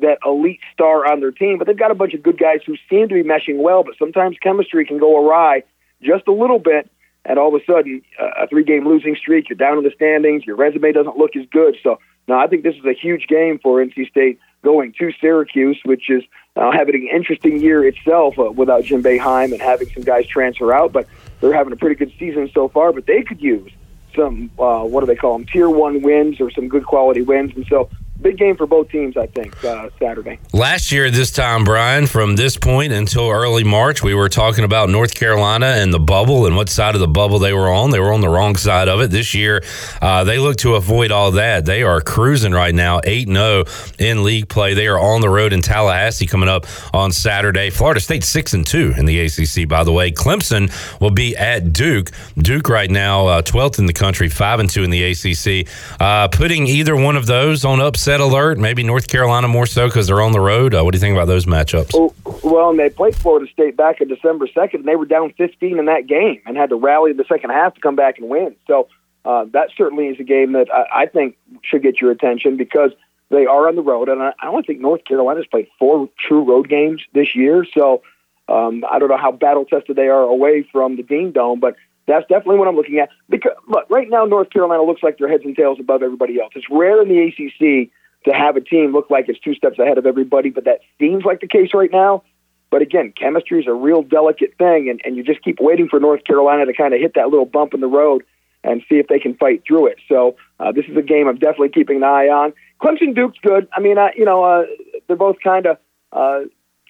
that 0.00 0.18
elite 0.24 0.60
star 0.72 1.10
on 1.10 1.20
their 1.20 1.30
team, 1.30 1.58
but 1.58 1.66
they've 1.66 1.78
got 1.78 1.90
a 1.90 1.94
bunch 1.94 2.14
of 2.14 2.22
good 2.22 2.38
guys 2.38 2.60
who 2.66 2.76
seem 2.90 3.08
to 3.08 3.14
be 3.14 3.22
meshing 3.22 3.58
well. 3.58 3.82
But 3.82 3.94
sometimes 3.98 4.36
chemistry 4.42 4.84
can 4.84 4.98
go 4.98 5.24
awry 5.24 5.62
just 6.02 6.28
a 6.28 6.32
little 6.32 6.58
bit, 6.58 6.90
and 7.24 7.38
all 7.38 7.54
of 7.54 7.60
a 7.60 7.64
sudden, 7.64 8.02
a 8.18 8.46
three 8.48 8.64
game 8.64 8.86
losing 8.86 9.16
streak, 9.16 9.48
you're 9.48 9.56
down 9.56 9.78
in 9.78 9.84
the 9.84 9.92
standings, 9.94 10.44
your 10.44 10.56
resume 10.56 10.92
doesn't 10.92 11.16
look 11.16 11.36
as 11.36 11.46
good. 11.50 11.76
So, 11.82 11.98
no, 12.26 12.38
I 12.38 12.46
think 12.46 12.62
this 12.62 12.76
is 12.76 12.84
a 12.84 12.94
huge 12.94 13.26
game 13.26 13.58
for 13.62 13.84
NC 13.84 14.08
State 14.08 14.38
going 14.62 14.94
to 14.98 15.12
Syracuse, 15.20 15.78
which 15.84 16.08
is 16.08 16.22
uh, 16.56 16.72
having 16.72 16.94
an 16.94 17.08
interesting 17.14 17.60
year 17.60 17.86
itself 17.86 18.38
uh, 18.38 18.50
without 18.50 18.84
Jim 18.84 19.02
Boeheim 19.02 19.52
and 19.52 19.60
having 19.60 19.88
some 19.90 20.02
guys 20.02 20.26
transfer 20.26 20.72
out. 20.72 20.92
But 20.92 21.06
they're 21.40 21.52
having 21.52 21.72
a 21.72 21.76
pretty 21.76 21.96
good 21.96 22.12
season 22.18 22.50
so 22.54 22.68
far. 22.68 22.92
But 22.92 23.06
they 23.06 23.22
could 23.22 23.42
use 23.42 23.70
some 24.16 24.50
uh, 24.58 24.84
what 24.84 25.00
do 25.00 25.06
they 25.06 25.16
call 25.16 25.36
them? 25.36 25.46
Tier 25.46 25.68
one 25.68 26.02
wins 26.02 26.40
or 26.40 26.50
some 26.50 26.68
good 26.68 26.86
quality 26.86 27.22
wins. 27.22 27.52
And 27.54 27.66
so 27.66 27.90
big 28.20 28.38
game 28.38 28.56
for 28.56 28.66
both 28.66 28.88
teams, 28.88 29.16
I 29.16 29.26
think, 29.26 29.62
uh, 29.64 29.90
Saturday. 29.98 30.38
Last 30.52 30.92
year, 30.92 31.10
this 31.10 31.30
time, 31.30 31.64
Brian, 31.64 32.06
from 32.06 32.36
this 32.36 32.56
point 32.56 32.92
until 32.92 33.30
early 33.30 33.64
March, 33.64 34.02
we 34.02 34.14
were 34.14 34.28
talking 34.28 34.64
about 34.64 34.88
North 34.88 35.14
Carolina 35.14 35.66
and 35.66 35.92
the 35.92 35.98
bubble 35.98 36.46
and 36.46 36.56
what 36.56 36.68
side 36.68 36.94
of 36.94 37.00
the 37.00 37.08
bubble 37.08 37.38
they 37.38 37.52
were 37.52 37.68
on. 37.68 37.90
They 37.90 38.00
were 38.00 38.12
on 38.12 38.20
the 38.20 38.28
wrong 38.28 38.56
side 38.56 38.88
of 38.88 39.00
it. 39.00 39.10
This 39.10 39.34
year, 39.34 39.62
uh, 40.00 40.24
they 40.24 40.38
look 40.38 40.56
to 40.58 40.74
avoid 40.74 41.10
all 41.10 41.32
that. 41.32 41.66
They 41.66 41.82
are 41.82 42.00
cruising 42.00 42.52
right 42.52 42.74
now, 42.74 43.00
8 43.04 43.28
0 43.28 43.64
in 43.98 44.24
league 44.24 44.48
play. 44.48 44.74
They 44.74 44.86
are 44.86 44.98
on 44.98 45.20
the 45.20 45.28
road 45.28 45.52
in 45.52 45.60
Tallahassee 45.60 46.26
coming 46.26 46.48
up 46.48 46.66
on 46.94 47.12
Saturday. 47.12 47.70
Florida 47.70 48.00
State 48.00 48.24
6 48.24 48.54
and 48.54 48.66
2 48.66 48.94
in 48.96 49.06
the 49.06 49.20
ACC, 49.20 49.68
by 49.68 49.84
the 49.84 49.92
way. 49.92 50.10
Clemson 50.10 50.70
will 51.00 51.10
be 51.10 51.36
at 51.36 51.72
Duke. 51.72 52.10
Duke 52.38 52.68
right 52.68 52.90
now, 52.90 53.26
uh, 53.26 53.42
12th 53.42 53.78
in 53.78 53.86
the 53.86 53.92
country, 53.92 54.28
5 54.28 54.60
and 54.60 54.70
2 54.70 54.84
in 54.84 54.90
the 54.90 55.02
ACC. 55.04 55.68
Uh, 56.00 56.28
putting 56.28 56.66
either 56.66 56.96
one 56.96 57.16
of 57.16 57.26
those 57.26 57.64
on 57.64 57.80
upset 57.80 58.13
upset 58.14 58.32
alert? 58.32 58.58
Maybe 58.58 58.82
North 58.82 59.08
Carolina 59.08 59.48
more 59.48 59.66
so 59.66 59.86
because 59.86 60.06
they're 60.06 60.22
on 60.22 60.32
the 60.32 60.40
road. 60.40 60.74
Uh, 60.74 60.82
what 60.82 60.92
do 60.92 60.96
you 60.96 61.00
think 61.00 61.16
about 61.16 61.26
those 61.26 61.46
matchups? 61.46 61.92
Oh, 61.94 62.14
well, 62.42 62.70
and 62.70 62.78
they 62.78 62.90
played 62.90 63.16
Florida 63.16 63.50
State 63.50 63.76
back 63.76 64.00
in 64.00 64.08
December 64.08 64.46
2nd, 64.46 64.74
and 64.74 64.84
they 64.84 64.96
were 64.96 65.06
down 65.06 65.32
15 65.36 65.78
in 65.78 65.86
that 65.86 66.06
game 66.06 66.40
and 66.46 66.56
had 66.56 66.70
to 66.70 66.76
rally 66.76 67.10
in 67.10 67.16
the 67.16 67.24
second 67.24 67.50
half 67.50 67.74
to 67.74 67.80
come 67.80 67.96
back 67.96 68.18
and 68.18 68.28
win. 68.28 68.54
So 68.66 68.88
uh, 69.24 69.46
that 69.52 69.70
certainly 69.76 70.06
is 70.06 70.20
a 70.20 70.24
game 70.24 70.52
that 70.52 70.68
I, 70.72 71.02
I 71.02 71.06
think 71.06 71.36
should 71.62 71.82
get 71.82 72.00
your 72.00 72.10
attention 72.10 72.56
because 72.56 72.92
they 73.30 73.46
are 73.46 73.68
on 73.68 73.74
the 73.74 73.82
road, 73.82 74.08
and 74.08 74.22
I, 74.22 74.32
I 74.40 74.48
only 74.48 74.62
think 74.62 74.80
North 74.80 75.04
Carolina's 75.04 75.46
played 75.46 75.68
four 75.78 76.08
true 76.18 76.44
road 76.44 76.68
games 76.68 77.02
this 77.14 77.34
year. 77.34 77.66
So 77.74 78.02
um, 78.48 78.84
I 78.90 78.98
don't 78.98 79.08
know 79.08 79.16
how 79.16 79.32
battle 79.32 79.64
tested 79.64 79.96
they 79.96 80.08
are 80.08 80.22
away 80.22 80.68
from 80.70 80.96
the 80.96 81.02
Dean 81.02 81.32
Dome, 81.32 81.58
but 81.58 81.74
that's 82.06 82.26
definitely 82.28 82.58
what 82.58 82.68
I'm 82.68 82.76
looking 82.76 82.98
at. 82.98 83.08
Because 83.28 83.52
look, 83.66 83.88
right 83.88 84.08
now 84.08 84.24
North 84.24 84.50
Carolina 84.50 84.82
looks 84.82 85.02
like 85.02 85.18
they're 85.18 85.28
heads 85.28 85.44
and 85.44 85.56
tails 85.56 85.78
above 85.80 86.02
everybody 86.02 86.40
else. 86.40 86.52
It's 86.54 86.66
rare 86.70 87.00
in 87.02 87.08
the 87.08 87.20
ACC 87.20 87.90
to 88.24 88.32
have 88.32 88.56
a 88.56 88.60
team 88.60 88.92
look 88.92 89.10
like 89.10 89.28
it's 89.28 89.38
two 89.38 89.54
steps 89.54 89.78
ahead 89.78 89.98
of 89.98 90.06
everybody, 90.06 90.50
but 90.50 90.64
that 90.64 90.80
seems 90.98 91.24
like 91.24 91.40
the 91.40 91.46
case 91.46 91.70
right 91.74 91.90
now. 91.92 92.22
But 92.70 92.82
again, 92.82 93.12
chemistry 93.16 93.60
is 93.60 93.66
a 93.68 93.72
real 93.72 94.02
delicate 94.02 94.54
thing, 94.58 94.88
and, 94.88 95.00
and 95.04 95.16
you 95.16 95.22
just 95.22 95.42
keep 95.42 95.58
waiting 95.60 95.88
for 95.88 96.00
North 96.00 96.24
Carolina 96.24 96.66
to 96.66 96.72
kind 96.72 96.94
of 96.94 97.00
hit 97.00 97.14
that 97.14 97.28
little 97.28 97.46
bump 97.46 97.74
in 97.74 97.80
the 97.80 97.86
road 97.86 98.24
and 98.64 98.82
see 98.88 98.96
if 98.96 99.06
they 99.08 99.18
can 99.18 99.34
fight 99.34 99.62
through 99.66 99.86
it. 99.86 99.98
So 100.08 100.36
uh, 100.58 100.72
this 100.72 100.86
is 100.88 100.96
a 100.96 101.02
game 101.02 101.28
I'm 101.28 101.38
definitely 101.38 101.68
keeping 101.68 101.98
an 101.98 102.04
eye 102.04 102.28
on. 102.28 102.52
Clemson 102.82 103.14
Duke's 103.14 103.38
good. 103.42 103.68
I 103.76 103.80
mean, 103.80 103.98
uh, 103.98 104.08
you 104.16 104.24
know, 104.24 104.42
uh, 104.42 104.64
they're 105.06 105.16
both 105.16 105.36
kind 105.44 105.66
of 105.66 105.76
uh, 106.12 106.40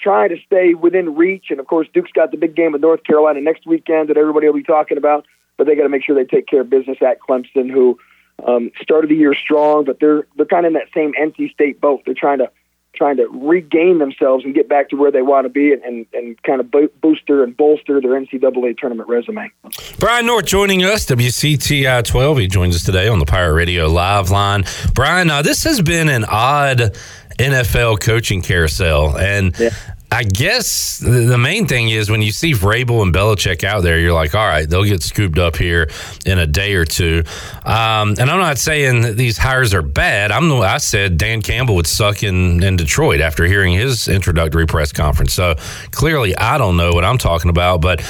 trying 0.01 0.31
to 0.31 0.37
stay 0.47 0.75
within 0.75 1.17
reach, 1.17 1.47
and 1.51 1.61
of 1.61 1.67
course, 1.67 1.89
Duke's 1.93 2.13
got 2.13 2.31
the 2.31 2.37
big 2.37 2.55
game 2.55 2.73
with 2.73 2.81
North 2.81 3.05
Carolina 3.05 3.41
next 3.41 3.67
weekend 3.67 4.09
that 4.09 4.17
everybody 4.17 4.47
will 4.47 4.55
be 4.55 4.63
talking 4.63 4.97
about. 4.97 5.27
But 5.57 5.67
they 5.67 5.77
got 5.77 5.83
to 5.83 5.89
make 5.89 6.05
sure 6.05 6.15
they 6.17 6.25
take 6.25 6.47
care 6.47 6.63
of 6.63 6.71
business 6.71 6.99
at 7.01 7.19
Clemson, 7.21 7.71
who 7.71 7.99
um, 8.47 8.71
started 8.81 9.11
the 9.11 9.17
year 9.17 9.35
strong, 9.35 9.85
but 9.85 10.01
they're 10.01 10.27
they're 10.37 10.47
kind 10.47 10.67
of 10.67 10.71
in 10.71 10.75
that 10.75 10.89
same 10.95 11.13
NC 11.13 11.53
State 11.53 11.81
boat. 11.81 12.03
They're 12.05 12.15
trying 12.15 12.39
to 12.39 12.51
trying 12.95 13.17
to 13.17 13.27
regain 13.29 13.99
themselves 13.99 14.45
and 14.45 14.55
get 14.55 14.69
back 14.69 14.89
to 14.89 14.97
where 14.97 15.11
they 15.11 15.23
want 15.23 15.45
to 15.45 15.49
be 15.49 15.73
and, 15.73 15.83
and, 15.83 16.07
and 16.13 16.43
kind 16.45 16.61
of 16.61 16.71
bo- 16.71 16.89
booster 17.03 17.43
and 17.43 17.57
bolster 17.57 18.01
their 18.01 18.13
NCAA 18.13 18.79
tournament 18.79 19.09
resume. 19.09 19.51
Brian 19.99 20.27
North 20.27 20.47
joining 20.47 20.85
us, 20.85 21.05
WCTI 21.07 22.05
12. 22.05 22.39
He 22.39 22.47
joins 22.47 22.77
us 22.77 22.85
today 22.85 23.09
on 23.09 23.19
the 23.19 23.27
Pirate 23.27 23.55
Radio 23.55 23.89
Live 23.89 24.31
line. 24.31 24.65
Brian, 24.95 25.29
uh, 25.31 25.43
this 25.43 25.65
has 25.65 25.83
been 25.83 26.09
an 26.09 26.25
odd 26.25 26.97
NFL 27.39 28.01
coaching 28.01 28.43
carousel. 28.43 29.19
And 29.19 29.59
yeah. 29.59 29.71
I 30.15 30.23
guess 30.23 30.99
the 30.99 31.37
main 31.37 31.67
thing 31.67 31.89
is 31.89 32.09
when 32.09 32.23
you 32.23 32.31
see 32.31 32.53
Vrabel 32.53 33.03
and 33.03 33.13
Belichick 33.13 33.65
out 33.65 33.83
there, 33.83 33.99
you're 33.99 34.13
like, 34.13 34.33
all 34.37 34.47
right, 34.47 34.69
they'll 34.69 34.85
get 34.85 35.03
scooped 35.03 35.39
up 35.41 35.57
here 35.57 35.91
in 36.25 36.39
a 36.39 36.47
day 36.47 36.75
or 36.75 36.85
two. 36.85 37.25
Um, 37.65 38.15
and 38.21 38.31
I'm 38.31 38.39
not 38.39 38.59
saying 38.59 39.01
that 39.03 39.17
these 39.17 39.37
hires 39.37 39.75
are 39.75 39.83
bad. 39.83 40.31
I'm 40.31 40.49
the, 40.49 40.59
I 40.59 40.79
said 40.79 41.17
Dan 41.17 41.43
Campbell 41.43 41.75
would 41.75 41.89
suck 41.89 42.23
in, 42.23 42.63
in 42.63 42.77
Detroit 42.77 43.21
after 43.21 43.45
hearing 43.45 43.75
his 43.75 44.07
introductory 44.07 44.67
press 44.67 44.93
conference. 44.93 45.35
So 45.35 45.57
clearly, 45.91 46.37
I 46.37 46.59
don't 46.59 46.77
know 46.77 46.93
what 46.93 47.05
I'm 47.05 47.19
talking 47.19 47.51
about, 47.51 47.81
but 47.81 48.01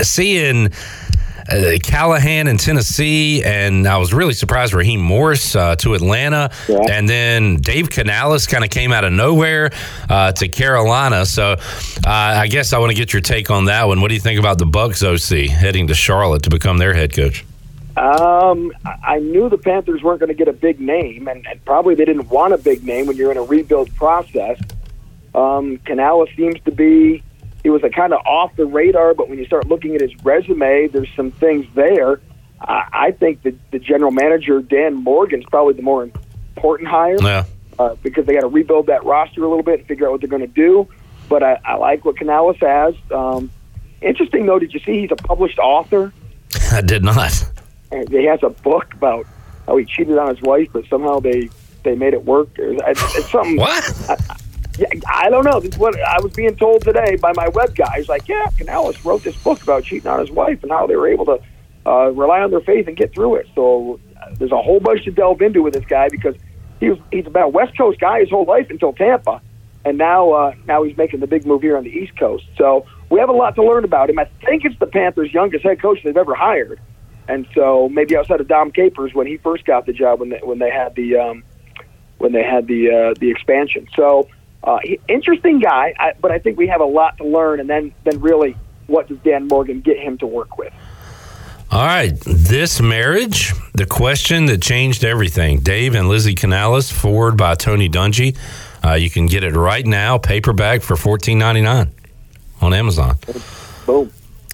seeing 0.00 0.70
uh, 1.50 1.78
Callahan 1.82 2.46
in 2.46 2.56
Tennessee, 2.56 3.42
and 3.42 3.86
I 3.86 3.98
was 3.98 4.14
really 4.14 4.32
surprised 4.32 4.72
Raheem 4.72 5.00
Morris 5.00 5.56
uh, 5.56 5.76
to 5.76 5.94
Atlanta, 5.94 6.50
yeah. 6.68 6.78
and 6.90 7.08
then 7.08 7.56
Dave 7.56 7.90
Canales 7.90 8.46
kind 8.46 8.64
of 8.64 8.70
came 8.70 8.92
out 8.92 9.04
of 9.04 9.12
nowhere 9.12 9.70
uh, 10.08 10.32
to 10.32 10.48
Carolina. 10.48 11.26
So 11.26 11.52
uh, 11.52 11.58
I 12.06 12.46
guess 12.46 12.72
I 12.72 12.78
want 12.78 12.90
to 12.90 12.96
get 12.96 13.12
your 13.12 13.22
take 13.22 13.50
on 13.50 13.64
that 13.66 13.88
one. 13.88 14.00
What 14.00 14.08
do 14.08 14.14
you 14.14 14.20
think 14.20 14.38
about 14.38 14.58
the 14.58 14.66
Bucs 14.66 15.02
OC 15.02 15.50
heading 15.50 15.88
to 15.88 15.94
Charlotte 15.94 16.44
to 16.44 16.50
become 16.50 16.78
their 16.78 16.94
head 16.94 17.12
coach? 17.12 17.44
Um, 17.96 18.72
I 19.04 19.18
knew 19.18 19.48
the 19.48 19.58
Panthers 19.58 20.02
weren't 20.02 20.20
going 20.20 20.28
to 20.28 20.34
get 20.34 20.48
a 20.48 20.52
big 20.52 20.80
name, 20.80 21.28
and, 21.28 21.46
and, 21.46 21.62
probably 21.64 21.94
they 21.94 22.04
didn't 22.04 22.28
want 22.28 22.54
a 22.54 22.58
big 22.58 22.84
name 22.84 23.06
when 23.06 23.16
you're 23.16 23.32
in 23.32 23.36
a 23.36 23.42
rebuild 23.42 23.94
process. 23.96 24.58
Um, 25.34 25.78
Canales 25.78 26.28
seems 26.36 26.60
to 26.62 26.70
be 26.70 27.22
he 27.62 27.70
was 27.70 27.82
a 27.84 27.90
kind 27.90 28.12
of 28.12 28.20
off 28.26 28.54
the 28.56 28.66
radar, 28.66 29.14
but 29.14 29.28
when 29.28 29.38
you 29.38 29.46
start 29.46 29.68
looking 29.68 29.94
at 29.94 30.00
his 30.00 30.12
resume, 30.24 30.88
there's 30.88 31.08
some 31.14 31.30
things 31.30 31.66
there. 31.74 32.20
I, 32.60 32.88
I 32.92 33.10
think 33.12 33.42
that 33.42 33.54
the 33.70 33.78
general 33.78 34.10
manager 34.10 34.60
Dan 34.60 34.94
Morgan's 34.94 35.44
probably 35.44 35.74
the 35.74 35.82
more 35.82 36.02
important 36.56 36.88
hire 36.88 37.16
yeah. 37.20 37.44
uh, 37.78 37.96
because 38.02 38.26
they 38.26 38.34
got 38.34 38.40
to 38.40 38.48
rebuild 38.48 38.86
that 38.86 39.04
roster 39.04 39.44
a 39.44 39.48
little 39.48 39.62
bit 39.62 39.80
and 39.80 39.88
figure 39.88 40.06
out 40.06 40.12
what 40.12 40.20
they're 40.20 40.28
going 40.28 40.40
to 40.40 40.46
do. 40.46 40.88
But 41.28 41.42
I, 41.42 41.58
I 41.64 41.76
like 41.76 42.04
what 42.04 42.16
Canales 42.16 42.56
has. 42.60 42.94
Um, 43.10 43.50
interesting 44.00 44.46
though, 44.46 44.58
did 44.58 44.72
you 44.74 44.80
see 44.80 45.00
he's 45.00 45.12
a 45.12 45.16
published 45.16 45.58
author? 45.58 46.12
I 46.72 46.80
did 46.80 47.04
not. 47.04 47.50
And 47.92 48.08
he 48.08 48.24
has 48.24 48.40
a 48.42 48.50
book 48.50 48.92
about 48.94 49.26
how 49.66 49.76
he 49.76 49.84
cheated 49.84 50.16
on 50.18 50.34
his 50.34 50.42
wife, 50.42 50.68
but 50.72 50.86
somehow 50.86 51.20
they 51.20 51.50
they 51.82 51.94
made 51.94 52.12
it 52.12 52.24
work. 52.24 52.48
It's, 52.56 53.16
it's 53.16 53.30
something. 53.30 53.56
what? 53.56 54.10
I, 54.10 54.36
yeah, 54.80 54.88
I 55.06 55.28
don't 55.28 55.44
know. 55.44 55.60
This 55.60 55.74
is 55.74 55.78
what 55.78 56.00
I 56.00 56.20
was 56.22 56.32
being 56.32 56.56
told 56.56 56.82
today 56.82 57.16
by 57.16 57.32
my 57.34 57.48
web 57.48 57.76
guys. 57.76 58.08
Like, 58.08 58.26
yeah, 58.26 58.46
Canales 58.56 59.04
wrote 59.04 59.22
this 59.22 59.36
book 59.36 59.62
about 59.62 59.84
cheating 59.84 60.10
on 60.10 60.20
his 60.20 60.30
wife 60.30 60.62
and 60.62 60.72
how 60.72 60.86
they 60.86 60.96
were 60.96 61.08
able 61.08 61.26
to 61.26 61.38
uh, 61.86 62.10
rely 62.12 62.40
on 62.40 62.50
their 62.50 62.62
faith 62.62 62.88
and 62.88 62.96
get 62.96 63.12
through 63.12 63.34
it. 63.36 63.46
So 63.54 64.00
uh, 64.18 64.34
there's 64.38 64.52
a 64.52 64.62
whole 64.62 64.80
bunch 64.80 65.04
to 65.04 65.10
delve 65.10 65.42
into 65.42 65.62
with 65.62 65.74
this 65.74 65.84
guy 65.84 66.08
because 66.08 66.34
he 66.78 66.88
was 66.88 66.98
he's 67.12 67.24
been 67.24 67.42
a 67.42 67.48
West 67.48 67.76
Coast 67.76 68.00
guy 68.00 68.20
his 68.20 68.30
whole 68.30 68.46
life 68.46 68.70
until 68.70 68.94
Tampa, 68.94 69.42
and 69.84 69.98
now 69.98 70.32
uh, 70.32 70.54
now 70.66 70.82
he's 70.82 70.96
making 70.96 71.20
the 71.20 71.26
big 71.26 71.44
move 71.44 71.60
here 71.60 71.76
on 71.76 71.84
the 71.84 71.90
East 71.90 72.16
Coast. 72.18 72.46
So 72.56 72.86
we 73.10 73.20
have 73.20 73.28
a 73.28 73.34
lot 73.34 73.56
to 73.56 73.62
learn 73.62 73.84
about 73.84 74.08
him. 74.08 74.18
I 74.18 74.24
think 74.46 74.64
it's 74.64 74.78
the 74.78 74.86
Panthers' 74.86 75.32
youngest 75.34 75.62
head 75.62 75.82
coach 75.82 75.98
they've 76.02 76.16
ever 76.16 76.34
hired, 76.34 76.80
and 77.28 77.46
so 77.54 77.90
maybe 77.90 78.16
outside 78.16 78.40
of 78.40 78.48
Dom 78.48 78.72
Capers 78.72 79.12
when 79.12 79.26
he 79.26 79.36
first 79.36 79.66
got 79.66 79.84
the 79.84 79.92
job 79.92 80.20
when 80.20 80.30
they, 80.30 80.40
when 80.42 80.58
they 80.58 80.70
had 80.70 80.94
the 80.94 81.16
um, 81.16 81.44
when 82.16 82.32
they 82.32 82.42
had 82.42 82.66
the 82.66 82.90
uh, 82.90 83.14
the 83.20 83.30
expansion. 83.30 83.86
So 83.94 84.26
uh, 84.62 84.78
interesting 85.08 85.58
guy, 85.58 85.94
I, 85.98 86.12
but 86.20 86.30
I 86.30 86.38
think 86.38 86.58
we 86.58 86.68
have 86.68 86.80
a 86.80 86.86
lot 86.86 87.16
to 87.18 87.24
learn, 87.24 87.60
and 87.60 87.68
then 87.68 87.92
then 88.04 88.20
really, 88.20 88.56
what 88.86 89.08
does 89.08 89.18
Dan 89.18 89.48
Morgan 89.48 89.80
get 89.80 89.98
him 89.98 90.18
to 90.18 90.26
work 90.26 90.58
with? 90.58 90.72
All 91.72 91.86
right, 91.86 92.12
this 92.26 92.80
marriage, 92.80 93.52
the 93.74 93.86
question 93.86 94.46
that 94.46 94.60
changed 94.60 95.04
everything. 95.04 95.60
Dave 95.60 95.94
and 95.94 96.08
Lizzie 96.08 96.34
Canales, 96.34 96.90
forward 96.90 97.36
by 97.36 97.54
Tony 97.54 97.88
Dungy. 97.88 98.36
Uh, 98.84 98.94
you 98.94 99.08
can 99.08 99.26
get 99.26 99.44
it 99.44 99.54
right 99.54 99.86
now, 99.86 100.18
paperback 100.18 100.82
for 100.82 100.96
fourteen 100.96 101.38
ninety 101.38 101.60
nine 101.60 101.92
on 102.60 102.74
Amazon. 102.74 103.16
Boom. 103.86 104.12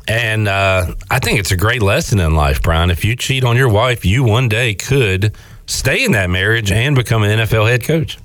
And 0.09 0.47
uh, 0.47 0.95
I 1.11 1.19
think 1.19 1.41
it's 1.41 1.51
a 1.51 1.57
great 1.57 1.83
lesson 1.83 2.21
in 2.21 2.35
life, 2.35 2.63
Brian. 2.63 2.91
If 2.91 3.05
you 3.05 3.17
cheat 3.17 3.43
on 3.43 3.57
your 3.57 3.69
wife, 3.69 4.05
you 4.05 4.23
one 4.23 4.49
day 4.49 4.75
could 4.75 5.35
stay 5.67 6.05
in 6.05 6.13
that 6.13 6.31
marriage 6.31 6.71
and 6.71 6.95
become 6.95 7.25
an 7.25 7.41
NFL 7.41 7.69
head 7.69 7.83
coach. 7.83 8.19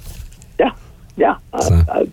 Yeah. 1.15 1.37
Uh, 1.53 1.83
uh, 1.87 2.05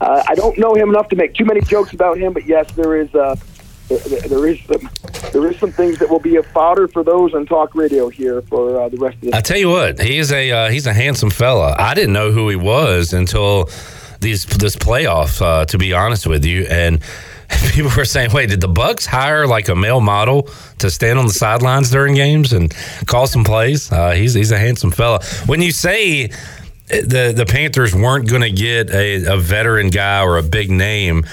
uh, 0.00 0.22
I 0.28 0.34
don't 0.34 0.58
know 0.58 0.74
him 0.74 0.90
enough 0.90 1.08
to 1.08 1.16
make 1.16 1.34
too 1.34 1.44
many 1.44 1.60
jokes 1.60 1.92
about 1.92 2.18
him, 2.18 2.32
but 2.32 2.46
yes, 2.46 2.70
there 2.72 2.96
is 2.96 3.14
uh, 3.14 3.36
there, 3.88 3.98
there 3.98 4.46
is 4.46 4.60
some 4.64 4.90
there 5.32 5.50
is 5.50 5.58
some 5.58 5.70
things 5.70 5.98
that 5.98 6.08
will 6.08 6.20
be 6.20 6.36
a 6.36 6.42
fodder 6.42 6.88
for 6.88 7.02
those 7.02 7.34
on 7.34 7.46
talk 7.46 7.74
radio 7.74 8.08
here 8.08 8.42
for 8.42 8.80
uh, 8.80 8.88
the 8.88 8.96
rest 8.96 9.16
of 9.16 9.20
the. 9.22 9.34
I 9.34 9.40
tell 9.40 9.58
you 9.58 9.68
what, 9.68 10.00
he's 10.00 10.32
a 10.32 10.50
uh, 10.50 10.70
he's 10.70 10.86
a 10.86 10.92
handsome 10.92 11.30
fella. 11.30 11.74
I 11.78 11.94
didn't 11.94 12.12
know 12.12 12.32
who 12.32 12.48
he 12.48 12.56
was 12.56 13.12
until 13.12 13.68
these 14.20 14.46
this 14.46 14.76
playoff. 14.76 15.40
Uh, 15.40 15.64
to 15.66 15.78
be 15.78 15.92
honest 15.92 16.26
with 16.26 16.44
you, 16.44 16.66
and 16.68 17.00
people 17.72 17.90
were 17.96 18.04
saying, 18.04 18.32
"Wait, 18.32 18.48
did 18.48 18.60
the 18.60 18.68
Bucs 18.68 19.06
hire 19.06 19.46
like 19.46 19.68
a 19.68 19.74
male 19.74 20.00
model 20.00 20.48
to 20.78 20.90
stand 20.90 21.18
on 21.18 21.26
the 21.26 21.32
sidelines 21.32 21.90
during 21.90 22.14
games 22.14 22.52
and 22.52 22.74
call 23.06 23.26
some 23.26 23.44
plays?" 23.44 23.92
Uh, 23.92 24.12
he's 24.12 24.34
he's 24.34 24.50
a 24.50 24.58
handsome 24.58 24.90
fella. 24.90 25.22
When 25.46 25.60
you 25.60 25.72
say 25.72 26.30
the 26.88 27.32
the 27.34 27.46
Panthers 27.46 27.94
weren't 27.94 28.28
going 28.28 28.42
to 28.42 28.50
get 28.50 28.90
a, 28.90 29.24
a 29.24 29.36
veteran 29.36 29.90
guy 29.90 30.22
or 30.22 30.38
a 30.38 30.42
big 30.42 30.70
name. 30.70 31.24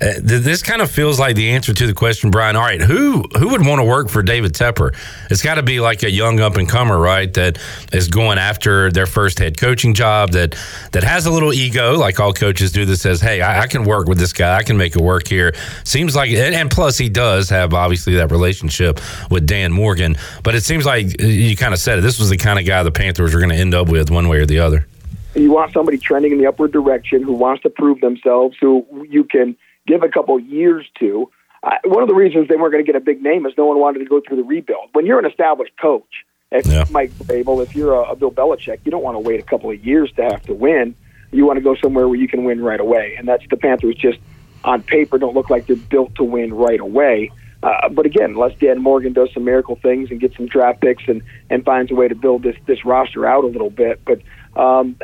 Uh, 0.00 0.14
th- 0.14 0.42
this 0.42 0.62
kind 0.62 0.82
of 0.82 0.90
feels 0.90 1.20
like 1.20 1.36
the 1.36 1.50
answer 1.50 1.72
to 1.72 1.86
the 1.86 1.94
question, 1.94 2.30
Brian. 2.30 2.56
All 2.56 2.62
right, 2.62 2.80
who 2.80 3.22
who 3.38 3.50
would 3.50 3.64
want 3.64 3.80
to 3.80 3.84
work 3.84 4.08
for 4.08 4.22
David 4.22 4.52
Tepper? 4.52 4.94
It's 5.30 5.42
got 5.42 5.54
to 5.54 5.62
be 5.62 5.78
like 5.78 6.02
a 6.02 6.10
young 6.10 6.40
up 6.40 6.56
and 6.56 6.68
comer, 6.68 6.98
right? 6.98 7.32
That 7.34 7.58
is 7.92 8.08
going 8.08 8.38
after 8.38 8.90
their 8.90 9.06
first 9.06 9.38
head 9.38 9.56
coaching 9.56 9.94
job. 9.94 10.32
That 10.32 10.56
that 10.92 11.04
has 11.04 11.26
a 11.26 11.30
little 11.30 11.52
ego, 11.52 11.96
like 11.96 12.18
all 12.18 12.32
coaches 12.32 12.72
do. 12.72 12.84
That 12.84 12.96
says, 12.96 13.20
"Hey, 13.20 13.40
I, 13.40 13.62
I 13.62 13.66
can 13.66 13.84
work 13.84 14.08
with 14.08 14.18
this 14.18 14.32
guy. 14.32 14.56
I 14.56 14.62
can 14.62 14.76
make 14.76 14.96
it 14.96 15.02
work 15.02 15.28
here." 15.28 15.54
Seems 15.84 16.16
like, 16.16 16.30
and, 16.30 16.54
and 16.54 16.70
plus, 16.70 16.98
he 16.98 17.08
does 17.08 17.48
have 17.50 17.72
obviously 17.72 18.14
that 18.16 18.30
relationship 18.30 19.00
with 19.30 19.46
Dan 19.46 19.70
Morgan. 19.70 20.16
But 20.42 20.54
it 20.54 20.64
seems 20.64 20.84
like 20.84 21.22
uh, 21.22 21.26
you 21.26 21.56
kind 21.56 21.72
of 21.72 21.78
said 21.78 21.98
it. 21.98 22.02
This 22.02 22.18
was 22.18 22.30
the 22.30 22.36
kind 22.36 22.58
of 22.58 22.66
guy 22.66 22.82
the 22.82 22.90
Panthers 22.90 23.32
were 23.32 23.40
going 23.40 23.50
to 23.50 23.56
end 23.56 23.74
up 23.74 23.88
with, 23.88 24.10
one 24.10 24.28
way 24.28 24.38
or 24.38 24.46
the 24.46 24.58
other. 24.58 24.86
You 25.34 25.50
want 25.50 25.72
somebody 25.72 25.98
trending 25.98 26.32
in 26.32 26.38
the 26.38 26.46
upward 26.46 26.72
direction 26.72 27.22
who 27.22 27.32
wants 27.32 27.62
to 27.62 27.70
prove 27.70 28.00
themselves, 28.00 28.56
who 28.60 28.86
you 29.08 29.24
can 29.24 29.56
give 29.86 30.02
a 30.02 30.08
couple 30.08 30.38
years 30.38 30.86
to. 31.00 31.30
Uh, 31.62 31.70
one 31.84 32.02
of 32.02 32.08
the 32.08 32.14
reasons 32.14 32.48
they 32.48 32.56
weren't 32.56 32.72
going 32.72 32.84
to 32.84 32.86
get 32.86 32.96
a 33.00 33.04
big 33.04 33.22
name 33.22 33.46
is 33.46 33.52
no 33.56 33.66
one 33.66 33.78
wanted 33.78 33.98
to 34.00 34.04
go 34.04 34.20
through 34.20 34.36
the 34.36 34.42
rebuild. 34.44 34.90
When 34.92 35.06
you're 35.06 35.18
an 35.18 35.26
established 35.26 35.72
coach, 35.80 36.24
if 36.50 36.66
Yeah. 36.66 36.84
Mike 36.90 37.10
Vrabel, 37.12 37.62
if 37.62 37.74
you're 37.74 37.94
a, 37.94 38.10
a 38.10 38.16
Bill 38.16 38.30
Belichick, 38.30 38.80
you 38.84 38.90
don't 38.90 39.02
want 39.02 39.16
to 39.16 39.20
wait 39.20 39.40
a 39.40 39.42
couple 39.42 39.70
of 39.70 39.84
years 39.84 40.12
to 40.16 40.22
have 40.22 40.42
to 40.42 40.54
win. 40.54 40.94
You 41.32 41.46
want 41.46 41.56
to 41.56 41.62
go 41.62 41.74
somewhere 41.74 42.06
where 42.06 42.18
you 42.18 42.28
can 42.28 42.44
win 42.44 42.60
right 42.62 42.78
away, 42.78 43.16
and 43.18 43.26
that's 43.26 43.44
the 43.50 43.56
Panthers. 43.56 43.96
Just 43.96 44.18
on 44.62 44.82
paper, 44.82 45.18
don't 45.18 45.34
look 45.34 45.50
like 45.50 45.66
they're 45.66 45.74
built 45.76 46.14
to 46.16 46.24
win 46.24 46.54
right 46.54 46.80
away. 46.80 47.32
Uh, 47.62 47.88
but 47.88 48.04
again, 48.04 48.30
unless 48.32 48.54
Dan 48.58 48.80
Morgan 48.80 49.14
does 49.14 49.30
some 49.32 49.44
miracle 49.44 49.76
things 49.82 50.10
and 50.10 50.20
gets 50.20 50.36
some 50.36 50.46
draft 50.46 50.80
picks 50.82 51.04
and 51.08 51.22
and 51.48 51.64
finds 51.64 51.90
a 51.90 51.94
way 51.94 52.08
to 52.08 52.14
build 52.14 52.42
this 52.42 52.56
this 52.66 52.84
roster 52.84 53.26
out 53.26 53.42
a 53.42 53.46
little 53.46 53.70
bit, 53.70 54.00
but 54.04 54.20
um, 54.56 54.96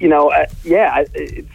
you 0.00 0.08
know, 0.08 0.30
uh, 0.30 0.46
yeah, 0.64 1.04
it's 1.14 1.48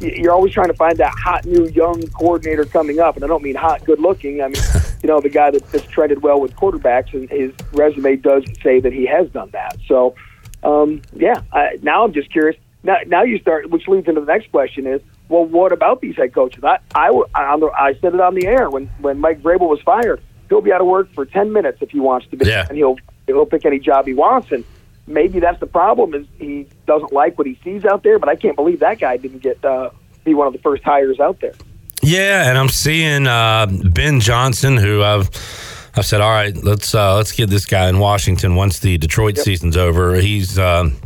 you're 0.00 0.32
always 0.32 0.52
trying 0.52 0.68
to 0.68 0.74
find 0.74 0.96
that 0.98 1.12
hot 1.12 1.44
new 1.44 1.66
young 1.68 2.00
coordinator 2.08 2.64
coming 2.64 3.00
up, 3.00 3.16
and 3.16 3.24
I 3.24 3.28
don't 3.28 3.42
mean 3.42 3.56
hot, 3.56 3.84
good 3.84 3.98
looking. 3.98 4.40
I 4.42 4.48
mean, 4.48 4.62
you 5.02 5.08
know, 5.08 5.20
the 5.20 5.28
guy 5.28 5.50
that, 5.50 5.68
that's 5.72 5.86
treaded 5.86 6.22
well 6.22 6.40
with 6.40 6.54
quarterbacks, 6.54 7.12
and 7.14 7.28
his 7.28 7.52
resume 7.72 8.16
does 8.16 8.44
say 8.62 8.78
that 8.80 8.92
he 8.92 9.06
has 9.06 9.28
done 9.30 9.50
that. 9.50 9.76
So, 9.88 10.14
um, 10.62 11.02
yeah, 11.14 11.42
I, 11.52 11.78
now 11.82 12.04
I'm 12.04 12.12
just 12.12 12.30
curious. 12.30 12.56
Now, 12.84 12.98
now 13.06 13.22
you 13.24 13.38
start, 13.38 13.70
which 13.70 13.88
leads 13.88 14.06
into 14.06 14.20
the 14.20 14.26
next 14.26 14.50
question: 14.52 14.86
is 14.86 15.00
well, 15.28 15.44
what 15.44 15.72
about 15.72 16.00
these 16.00 16.16
head 16.16 16.32
coaches? 16.32 16.62
I, 16.62 16.78
I, 16.94 17.10
I 17.34 17.94
said 18.00 18.14
it 18.14 18.20
on 18.20 18.34
the 18.34 18.46
air 18.46 18.70
when 18.70 18.86
when 19.00 19.18
Mike 19.18 19.42
Vrabel 19.42 19.68
was 19.68 19.80
fired. 19.80 20.22
He'll 20.48 20.60
be 20.62 20.72
out 20.72 20.80
of 20.80 20.86
work 20.86 21.12
for 21.12 21.26
ten 21.26 21.52
minutes 21.52 21.78
if 21.82 21.90
he 21.90 21.98
wants 21.98 22.26
to 22.28 22.36
be, 22.36 22.46
Yeah. 22.46 22.66
and 22.68 22.78
he'll 22.78 22.96
he'll 23.26 23.46
pick 23.46 23.66
any 23.66 23.80
job 23.80 24.06
he 24.06 24.14
wants. 24.14 24.52
And 24.52 24.64
maybe 25.08 25.40
that's 25.40 25.60
the 25.60 25.66
problem 25.66 26.14
is 26.14 26.26
he 26.38 26.66
doesn't 26.86 27.12
like 27.12 27.38
what 27.38 27.46
he 27.46 27.58
sees 27.64 27.84
out 27.84 28.02
there. 28.02 28.18
But 28.18 28.28
I 28.28 28.36
can't 28.36 28.56
believe 28.56 28.80
that 28.80 28.98
guy 29.00 29.16
didn't 29.16 29.42
get 29.42 29.64
uh, 29.64 29.90
be 30.24 30.34
one 30.34 30.46
of 30.46 30.52
the 30.52 30.58
first 30.60 30.84
hires 30.84 31.20
out 31.20 31.40
there. 31.40 31.54
Yeah, 32.02 32.48
and 32.48 32.56
I'm 32.56 32.68
seeing 32.68 33.26
uh, 33.26 33.66
Ben 33.66 34.20
Johnson, 34.20 34.76
who 34.76 35.02
I've 35.02 35.30
I've 35.96 36.06
said, 36.06 36.20
all 36.20 36.30
right, 36.30 36.56
let's 36.56 36.94
uh, 36.94 37.16
let's 37.16 37.32
get 37.32 37.50
this 37.50 37.66
guy 37.66 37.88
in 37.88 37.98
Washington 37.98 38.54
once 38.54 38.78
the 38.78 38.98
Detroit 38.98 39.36
season's 39.36 39.76
over. 39.76 40.14
He's 40.14 40.58
um 40.58 40.96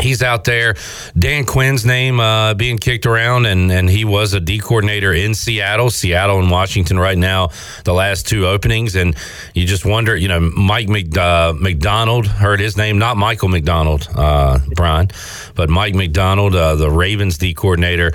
He's 0.00 0.22
out 0.22 0.44
there. 0.44 0.76
Dan 1.18 1.44
Quinn's 1.44 1.84
name 1.84 2.20
uh, 2.20 2.54
being 2.54 2.78
kicked 2.78 3.06
around, 3.06 3.46
and, 3.46 3.70
and 3.70 3.88
he 3.88 4.04
was 4.04 4.32
a 4.32 4.40
D 4.40 4.58
coordinator 4.58 5.12
in 5.12 5.34
Seattle, 5.34 5.90
Seattle 5.90 6.38
and 6.38 6.50
Washington 6.50 6.98
right 6.98 7.18
now, 7.18 7.50
the 7.84 7.92
last 7.92 8.26
two 8.26 8.46
openings. 8.46 8.96
And 8.96 9.14
you 9.54 9.66
just 9.66 9.84
wonder, 9.84 10.16
you 10.16 10.28
know, 10.28 10.40
Mike 10.40 10.88
uh, 11.16 11.52
Macdonald, 11.56 12.26
heard 12.26 12.60
his 12.60 12.76
name, 12.76 12.98
not 12.98 13.16
Michael 13.16 13.48
McDonald, 13.48 14.08
uh, 14.14 14.58
Brian, 14.74 15.08
but 15.54 15.68
Mike 15.68 15.94
Macdonald, 15.94 16.54
uh, 16.54 16.76
the 16.76 16.90
Ravens 16.90 17.36
D 17.36 17.52
coordinator. 17.52 18.12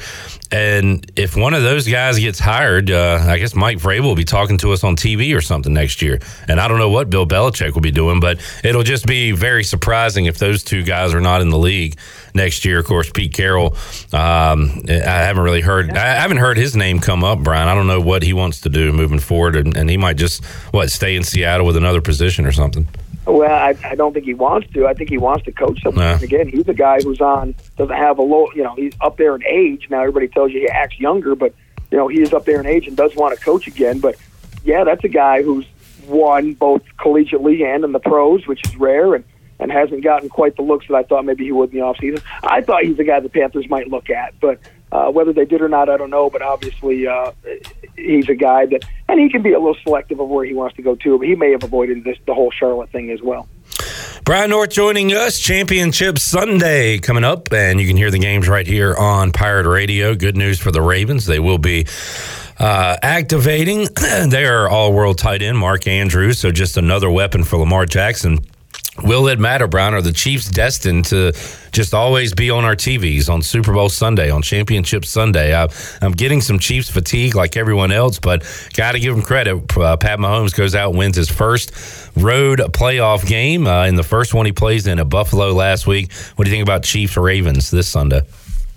And 0.52 1.12
if 1.16 1.36
one 1.36 1.54
of 1.54 1.64
those 1.64 1.88
guys 1.88 2.18
gets 2.18 2.40
hired, 2.40 2.90
uh, 2.90 3.26
I 3.28 3.38
guess 3.38 3.56
Mike 3.56 3.78
Vrabel 3.78 4.04
will 4.04 4.16
be 4.16 4.26
talking 4.26 4.58
to 4.60 4.72
us 4.74 4.84
on 4.84 4.96
TV 4.96 5.36
or 5.36 5.42
something 5.42 5.74
next 5.74 6.02
year. 6.02 6.20
And 6.48 6.60
I 6.60 6.68
don't 6.68 6.78
know 6.78 6.90
what 6.90 7.10
Bill 7.10 7.26
Belichick 7.26 7.74
will 7.74 7.82
be 7.82 7.92
doing, 7.92 8.20
but 8.20 8.40
it'll 8.64 8.84
just 8.84 9.06
be 9.06 9.32
very 9.32 9.64
surprising 9.64 10.26
if 10.26 10.38
those 10.38 10.64
two 10.64 10.84
guys 10.84 11.14
are 11.14 11.22
not 11.22 11.42
in 11.42 11.50
the 11.50 11.58
league 11.58 11.74
next 12.34 12.65
year. 12.65 12.80
Of 12.80 12.86
course, 12.86 13.09
Pete 13.09 13.34
Carroll, 13.34 13.76
um, 14.13 14.84
I 14.89 15.26
haven't 15.28 15.43
really 15.43 15.61
heard, 15.61 15.91
I 15.91 16.15
haven't 16.15 16.38
heard 16.38 16.57
his 16.57 16.76
name 16.76 16.99
come 16.99 17.23
up, 17.23 17.39
Brian. 17.39 17.67
I 17.67 17.76
don't 17.76 17.88
know 17.88 18.01
what 18.01 18.23
he 18.23 18.34
wants 18.34 18.61
to 18.61 18.69
do 18.69 18.91
moving 18.91 19.19
forward, 19.19 19.55
and, 19.55 19.76
and 19.76 19.89
he 19.89 19.97
might 19.97 20.17
just 20.17 20.43
what 20.71 20.89
stay 20.91 21.15
in 21.15 21.23
Seattle 21.23 21.65
with 21.65 21.78
another 21.78 22.01
position 22.01 22.45
or 22.45 22.51
something. 22.51 22.88
Well, 23.26 23.51
I, 23.51 23.76
I 23.84 23.95
don't 23.95 24.13
think 24.13 24.26
he 24.26 24.36
wants 24.36 24.71
to. 24.73 24.86
I 24.86 24.93
think 24.93 25.09
he 25.09 25.17
wants 25.17 25.45
to 25.45 25.51
coach. 25.51 25.84
Nah. 25.84 26.17
Again, 26.21 26.47
he's 26.47 26.67
a 26.67 26.73
guy 26.73 27.01
who's 27.01 27.21
on 27.21 27.55
doesn't 27.76 27.95
have 27.95 28.19
a 28.19 28.21
low. 28.21 28.47
You 28.53 28.63
know, 28.63 28.76
he's 28.76 28.93
up 29.01 29.17
there 29.17 29.36
in 29.36 29.43
age 29.45 29.88
now. 29.89 30.01
Everybody 30.01 30.28
tells 30.28 30.51
you 30.51 30.59
he 30.59 30.69
acts 30.69 30.99
younger, 30.99 31.34
but 31.36 31.53
you 31.91 31.97
know 31.97 32.07
he 32.07 32.21
is 32.21 32.34
up 32.34 32.45
there 32.45 32.59
in 32.59 32.67
age 32.67 32.88
and 32.88 32.95
does 32.95 33.15
want 33.15 33.38
to 33.38 33.43
coach 33.43 33.65
again. 33.65 33.99
But 33.99 34.15
yeah, 34.63 34.84
that's 34.84 35.03
a 35.03 35.09
guy 35.09 35.41
who's 35.41 35.65
won 36.07 36.53
both 36.53 36.84
collegiately 36.99 37.63
and 37.65 37.84
in 37.84 37.93
the 37.93 37.99
pros, 37.99 38.45
which 38.45 38.63
is 38.67 38.76
rare, 38.78 39.15
and 39.15 39.23
and 39.60 39.72
hasn't 39.72 40.03
gotten 40.03 40.30
quite 40.30 40.56
the 40.56 40.62
looks 40.62 40.88
that 40.88 40.95
I 40.95 41.03
thought 41.03 41.26
maybe 41.26 41.45
he 41.45 41.51
would 41.51 41.74
in 41.74 41.80
the 41.80 41.86
offseason. 41.86 42.22
I 42.43 42.62
thought 42.62 42.84
he's 42.84 42.99
a 42.99 43.03
guy 43.03 43.20
the 43.20 43.30
Panthers 43.30 43.70
might 43.70 43.88
look 43.88 44.10
at, 44.10 44.39
but 44.39 44.60
uh, 44.91 45.12
whether 45.12 45.34
they 45.34 45.45
did 45.45 45.62
or 45.62 45.70
not, 45.70 45.89
I 45.89 45.97
don't 45.97 46.10
know. 46.10 46.30
But 46.30 46.41
obviously, 46.41 47.08
uh, 47.08 47.32
he's 47.95 48.30
a 48.30 48.36
guy 48.36 48.66
that, 48.68 48.86
and 49.08 49.20
he 49.20 49.30
can 49.30 49.41
be 49.41 49.53
a 49.53 49.60
little 49.60 49.78
selective 49.84 50.20
of 50.20 50.30
where 50.30 50.45
he 50.45 50.53
wants 50.53 50.76
to 50.78 50.82
go 50.82 50.95
too. 50.95 51.18
But 51.18 51.28
he 51.28 51.36
may 51.36 51.51
have 51.51 51.64
avoided 51.64 52.03
this 52.03 52.18
the 52.26 52.34
whole 52.34 52.51
Charlotte 52.51 52.89
thing 52.91 53.12
as 53.12 53.22
well. 53.22 53.47
Brian 54.24 54.49
North 54.49 54.72
joining 54.72 55.14
us. 55.14 55.38
Championship 55.38 56.18
Sunday 56.18 56.97
coming 56.97 57.24
up, 57.24 57.51
and 57.53 57.80
you 57.80 57.88
can 57.88 57.97
hear 57.97 58.10
the 58.10 58.20
games 58.20 58.47
right 58.47 58.66
here 58.66 58.95
on 58.95 59.32
Pirate 59.32 59.70
Radio. 59.70 60.16
Good 60.16 60.36
news 60.36 60.60
for 60.60 60.72
the 60.72 60.82
Ravens. 60.82 61.26
They 61.26 61.39
will 61.39 61.60
be 61.60 61.86
uh, 62.58 62.97
activating 63.03 63.88
their 64.30 64.68
all 64.70 64.93
world 64.93 65.18
tight 65.18 65.41
end, 65.41 65.58
Mark 65.58 65.88
Andrews. 65.88 66.39
So 66.39 66.51
just 66.51 66.78
another 66.78 67.10
weapon 67.10 67.43
for 67.43 67.58
Lamar 67.58 67.86
Jackson. 67.86 68.39
Will 69.04 69.28
it 69.28 69.39
matter, 69.39 69.68
Brian? 69.68 69.93
Are 69.93 70.02
the 70.02 70.14
Chiefs 70.14 70.50
destined 70.50 71.06
to 71.06 71.34
just 71.74 71.93
always 71.93 72.34
be 72.34 72.50
on 72.50 72.64
our 72.64 72.78
TVs 72.78 73.30
on 73.30 73.41
Super 73.41 73.74
Bowl 73.74 73.89
Sunday, 73.89 74.32
on 74.32 74.41
Championship 74.41 75.04
Sunday? 75.04 75.54
I, 75.54 75.68
I'm 76.02 76.14
getting 76.14 76.39
some 76.39 76.60
Chiefs 76.60 76.89
fatigue 76.89 77.36
like 77.36 77.58
everyone 77.58 77.91
else, 77.91 78.20
but 78.20 78.43
got 78.74 78.93
to 78.93 79.00
give 79.00 79.14
them 79.14 79.24
credit. 79.24 79.78
Uh, 79.78 79.98
Pat 79.98 80.20
Mahomes 80.20 80.56
goes 80.56 80.76
out 80.76 80.93
wins 80.93 81.18
his 81.18 81.30
first 81.30 81.72
road 82.16 82.60
playoff 82.72 83.28
game. 83.28 83.68
Uh, 83.68 83.86
in 83.86 83.96
the 83.96 84.04
first 84.04 84.34
one 84.34 84.46
he 84.46 84.54
plays 84.54 84.88
in 84.88 84.98
at 84.98 85.10
Buffalo 85.10 85.52
last 85.52 85.86
week. 85.88 86.14
What 86.36 86.46
do 86.46 86.52
you 86.52 86.56
think 86.56 86.66
about 86.66 86.84
Chiefs 86.84 87.18
Ravens 87.18 87.72
this 87.72 87.89
Sunday? 87.89 88.22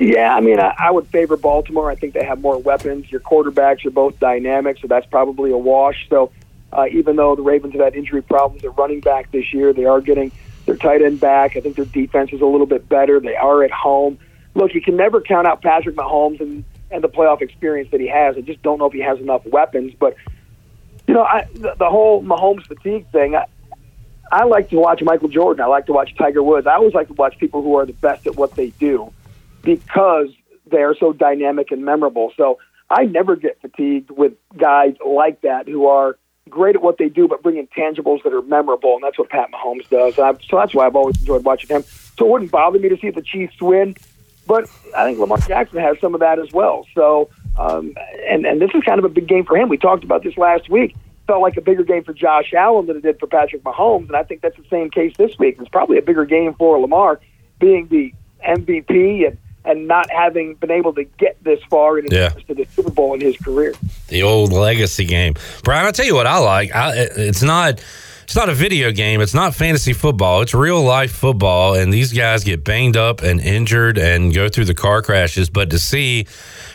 Yeah, 0.00 0.34
I 0.34 0.40
mean, 0.40 0.60
I, 0.60 0.74
I 0.78 0.90
would 0.90 1.08
favor 1.08 1.36
Baltimore. 1.36 1.90
I 1.90 1.96
think 1.96 2.14
they 2.14 2.24
have 2.24 2.40
more 2.40 2.58
weapons. 2.58 3.10
Your 3.10 3.20
quarterbacks 3.20 3.84
are 3.84 3.90
both 3.90 4.18
dynamic, 4.20 4.78
so 4.78 4.86
that's 4.86 5.06
probably 5.06 5.50
a 5.50 5.56
wash. 5.58 6.08
So 6.08 6.30
uh, 6.72 6.86
even 6.90 7.16
though 7.16 7.34
the 7.34 7.42
Ravens 7.42 7.72
have 7.74 7.82
had 7.82 7.94
injury 7.94 8.22
problems 8.22 8.64
at 8.64 8.76
running 8.76 9.00
back 9.00 9.30
this 9.32 9.52
year, 9.52 9.72
they 9.72 9.84
are 9.84 10.00
getting 10.00 10.30
their 10.66 10.76
tight 10.76 11.02
end 11.02 11.18
back. 11.20 11.56
I 11.56 11.60
think 11.60 11.76
their 11.76 11.86
defense 11.86 12.32
is 12.32 12.40
a 12.40 12.46
little 12.46 12.66
bit 12.66 12.88
better. 12.88 13.20
They 13.20 13.36
are 13.36 13.64
at 13.64 13.70
home. 13.70 14.18
Look, 14.54 14.74
you 14.74 14.82
can 14.82 14.96
never 14.96 15.20
count 15.20 15.46
out 15.46 15.62
Patrick 15.62 15.96
Mahomes 15.96 16.40
and, 16.40 16.64
and 16.90 17.02
the 17.02 17.08
playoff 17.08 17.40
experience 17.40 17.90
that 17.90 18.00
he 18.00 18.08
has. 18.08 18.36
I 18.36 18.42
just 18.42 18.62
don't 18.62 18.78
know 18.78 18.86
if 18.86 18.92
he 18.92 19.00
has 19.00 19.18
enough 19.18 19.46
weapons. 19.46 19.94
But, 19.98 20.16
you 21.06 21.14
know, 21.14 21.22
I, 21.22 21.48
the, 21.54 21.74
the 21.78 21.88
whole 21.88 22.22
Mahomes 22.22 22.66
fatigue 22.66 23.06
thing, 23.12 23.34
I, 23.34 23.46
I 24.30 24.44
like 24.44 24.68
to 24.70 24.76
watch 24.76 25.00
Michael 25.02 25.28
Jordan. 25.28 25.64
I 25.64 25.68
like 25.68 25.86
to 25.86 25.92
watch 25.92 26.14
Tiger 26.18 26.42
Woods. 26.42 26.66
I 26.66 26.74
always 26.74 26.92
like 26.92 27.08
to 27.08 27.14
watch 27.14 27.38
people 27.38 27.62
who 27.62 27.76
are 27.76 27.86
the 27.86 27.94
best 27.94 28.26
at 28.26 28.36
what 28.36 28.54
they 28.56 28.70
do 28.70 29.10
because 29.62 30.28
they 30.66 30.82
are 30.82 30.94
so 30.94 31.14
dynamic 31.14 31.70
and 31.70 31.82
memorable. 31.82 32.32
So 32.36 32.58
I 32.90 33.04
never 33.04 33.36
get 33.36 33.58
fatigued 33.62 34.10
with 34.10 34.34
guys 34.56 34.96
like 35.04 35.40
that 35.42 35.66
who 35.66 35.86
are 35.86 36.18
great 36.48 36.76
at 36.76 36.82
what 36.82 36.98
they 36.98 37.08
do, 37.08 37.28
but 37.28 37.42
bring 37.42 37.64
intangibles 37.64 38.22
that 38.24 38.32
are 38.32 38.42
memorable, 38.42 38.94
and 38.94 39.02
that's 39.02 39.18
what 39.18 39.28
Pat 39.30 39.50
Mahomes 39.52 39.88
does. 39.88 40.18
I've, 40.18 40.40
so 40.42 40.56
that's 40.56 40.74
why 40.74 40.86
I've 40.86 40.96
always 40.96 41.18
enjoyed 41.20 41.44
watching 41.44 41.68
him. 41.68 41.82
So 42.18 42.26
it 42.26 42.30
wouldn't 42.30 42.50
bother 42.50 42.78
me 42.78 42.88
to 42.88 42.96
see 42.96 43.10
the 43.10 43.22
Chiefs 43.22 43.60
win, 43.60 43.96
but 44.46 44.68
I 44.96 45.04
think 45.04 45.18
Lamar 45.18 45.38
Jackson 45.38 45.78
has 45.78 45.98
some 46.00 46.14
of 46.14 46.20
that 46.20 46.38
as 46.38 46.52
well. 46.52 46.86
So, 46.94 47.28
um, 47.58 47.94
and 48.28 48.46
and 48.46 48.60
this 48.60 48.70
is 48.74 48.82
kind 48.82 48.98
of 48.98 49.04
a 49.04 49.08
big 49.08 49.28
game 49.28 49.44
for 49.44 49.56
him. 49.56 49.68
We 49.68 49.76
talked 49.76 50.04
about 50.04 50.24
this 50.24 50.36
last 50.36 50.68
week. 50.68 50.96
Felt 51.26 51.42
like 51.42 51.56
a 51.58 51.60
bigger 51.60 51.84
game 51.84 52.04
for 52.04 52.14
Josh 52.14 52.54
Allen 52.54 52.86
than 52.86 52.96
it 52.96 53.02
did 53.02 53.20
for 53.20 53.26
Patrick 53.26 53.62
Mahomes, 53.62 54.06
and 54.06 54.16
I 54.16 54.22
think 54.22 54.40
that's 54.40 54.56
the 54.56 54.64
same 54.70 54.90
case 54.90 55.14
this 55.18 55.38
week. 55.38 55.56
It's 55.60 55.68
probably 55.68 55.98
a 55.98 56.02
bigger 56.02 56.24
game 56.24 56.54
for 56.54 56.78
Lamar, 56.80 57.20
being 57.60 57.86
the 57.88 58.14
MVP 58.46 59.26
and 59.26 59.38
and 59.68 59.86
not 59.86 60.10
having 60.10 60.54
been 60.54 60.70
able 60.72 60.92
to 60.94 61.04
get 61.04 61.42
this 61.44 61.60
far 61.70 61.98
in 61.98 62.06
Yeah. 62.10 62.30
to 62.30 62.54
the 62.54 62.66
Super 62.74 62.90
Bowl 62.90 63.14
in 63.14 63.20
his 63.20 63.36
career. 63.36 63.74
the 64.08 64.22
old 64.22 64.52
legacy 64.52 65.04
game. 65.04 65.34
Brian, 65.62 65.84
I'll 65.86 65.92
tell 65.92 66.06
you 66.06 66.14
what 66.14 66.26
I 66.26 66.38
like. 66.38 66.74
I, 66.74 66.94
it's 67.16 67.42
not 67.42 67.80
it's 68.28 68.36
not 68.36 68.50
a 68.50 68.54
video 68.54 68.92
game. 68.92 69.22
It's 69.22 69.32
not 69.32 69.54
fantasy 69.54 69.94
football. 69.94 70.42
It's 70.42 70.52
real 70.52 70.82
life 70.82 71.12
football, 71.12 71.72
and 71.72 71.90
these 71.90 72.12
guys 72.12 72.44
get 72.44 72.62
banged 72.62 72.94
up 72.94 73.22
and 73.22 73.40
injured 73.40 73.96
and 73.96 74.34
go 74.34 74.50
through 74.50 74.66
the 74.66 74.74
car 74.74 75.00
crashes. 75.00 75.48
But 75.48 75.70
to 75.70 75.78
see 75.78 76.26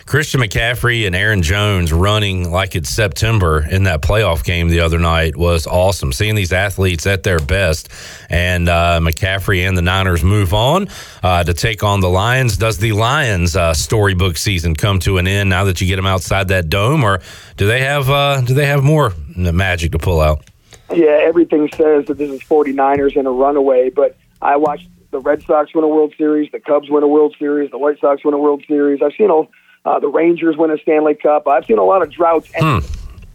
Christian 0.08 0.41
McCaffrey 0.41 1.06
and 1.06 1.16
Aaron 1.16 1.43
Jones 1.43 1.93
running 1.93 2.51
like 2.51 2.76
it's 2.76 2.89
September 2.89 3.64
in 3.70 3.84
that 3.84 4.01
playoff 4.01 4.43
game 4.43 4.70
the 4.70 4.80
other 4.80 4.97
night 4.97 5.36
was 5.36 5.68
awesome. 5.68 6.12
Seeing 6.12 6.34
these 6.34 6.51
athletes 6.51 7.06
at 7.06 7.22
their 7.22 7.38
best, 7.38 7.88
and 8.32 8.68
uh, 8.68 8.99
McCaffrey 8.99 9.68
and 9.68 9.78
the 9.78 9.84
Niners 9.84 10.24
move 10.24 10.56
on 10.56 10.88
uh, 11.22 11.43
to 11.43 11.54
take 11.54 11.84
on 11.84 11.99
the 11.99 12.10
Lions. 12.10 12.58
Does 12.58 12.80
the 12.80 12.93
Lions 12.93 13.56
uh, 13.56 13.76
storybook 13.76 14.38
season 14.38 14.74
come 14.74 14.97
to 15.01 15.20
an 15.20 15.28
end 15.28 15.51
now 15.51 15.66
that 15.66 15.80
you 15.82 15.86
get 15.86 15.97
them 15.97 16.08
outside 16.08 16.47
that 16.47 16.70
dome, 16.70 17.04
or 17.04 17.22
do 17.58 17.68
they 17.68 17.82
have 17.82 18.10
uh, 18.10 18.41
do 18.41 18.56
they 18.56 18.66
have 18.66 18.84
more 18.84 19.14
magic 19.36 19.91
to 19.91 19.99
pull 19.99 20.20
out? 20.20 20.43
Yeah, 20.92 21.20
everything 21.22 21.70
says 21.76 22.06
that 22.06 22.18
this 22.18 22.30
is 22.30 22.42
49ers 22.42 23.16
in 23.16 23.26
a 23.26 23.32
runaway, 23.32 23.90
but 23.90 24.18
I 24.42 24.58
watched 24.58 24.88
the 25.12 25.20
Red 25.20 25.44
Sox 25.44 25.74
win 25.74 25.84
a 25.84 25.88
World 25.88 26.14
Series, 26.18 26.52
the 26.52 26.60
Cubs 26.60 26.90
win 26.90 27.04
a 27.04 27.08
World 27.08 27.36
Series, 27.40 27.72
the 27.72 27.78
White 27.78 28.00
Sox 28.00 28.26
win 28.26 28.34
a 28.34 28.38
World 28.38 28.64
Series. 28.68 29.02
I've 29.02 29.14
seen 29.18 29.30
all, 29.30 29.48
uh, 29.86 30.00
the 30.00 30.08
Rangers 30.08 30.58
win 30.58 30.72
a 30.72 30.78
Stanley 30.78 31.16
Cup. 31.16 31.48
I've 31.48 31.66
seen 31.66 31.78
a 31.78 31.84
lot 31.84 32.02
of 32.02 32.12
droughts. 32.12 32.50
And, 32.56 32.84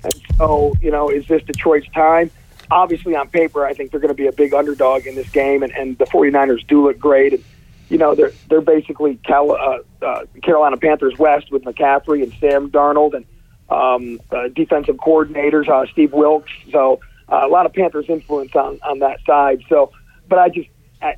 and 0.05 0.15
so, 0.37 0.75
you 0.83 0.91
know, 0.91 1.09
is 1.09 1.27
this 1.27 1.43
Detroit's 1.45 1.89
time? 1.95 2.31
Obviously, 2.71 3.17
on 3.17 3.29
paper, 3.29 3.65
I 3.65 3.73
think 3.73 3.91
they're 3.91 4.01
going 4.01 4.15
to 4.15 4.15
be 4.15 4.27
a 4.27 4.33
big 4.33 4.53
underdog 4.53 5.07
in 5.07 5.15
this 5.15 5.31
game, 5.31 5.63
and, 5.63 5.73
and 5.73 5.97
the 5.97 6.05
49ers 6.05 6.67
do 6.67 6.85
look 6.87 6.99
great. 6.99 7.33
And, 7.33 7.45
you 7.89 7.97
know, 7.97 8.15
they're 8.15 8.33
they're 8.51 8.61
basically 8.61 9.17
Cal, 9.25 9.53
uh, 9.53 9.79
uh, 10.05 10.25
Carolina 10.43 10.77
Panthers 10.77 11.19
West 11.19 11.51
with 11.51 11.65
McCaffrey 11.65 12.23
and 12.23 12.33
Sam 12.39 12.71
Darnold 12.71 13.15
and 13.15 13.25
um, 13.71 14.21
uh, 14.31 14.49
defensive 14.49 14.97
coordinators, 14.97 15.69
uh, 15.69 15.91
Steve 15.91 16.13
Wilks. 16.13 16.51
So 16.71 17.01
uh, 17.31 17.41
a 17.45 17.49
lot 17.49 17.67
of 17.67 17.73
Panthers 17.73 18.07
influence 18.09 18.55
on 18.55 18.79
on 18.83 19.01
that 19.01 19.21
side. 19.27 19.63
So, 19.69 19.93
but 20.29 20.39
I 20.39 20.49
just 20.49 20.69
I 21.03 21.17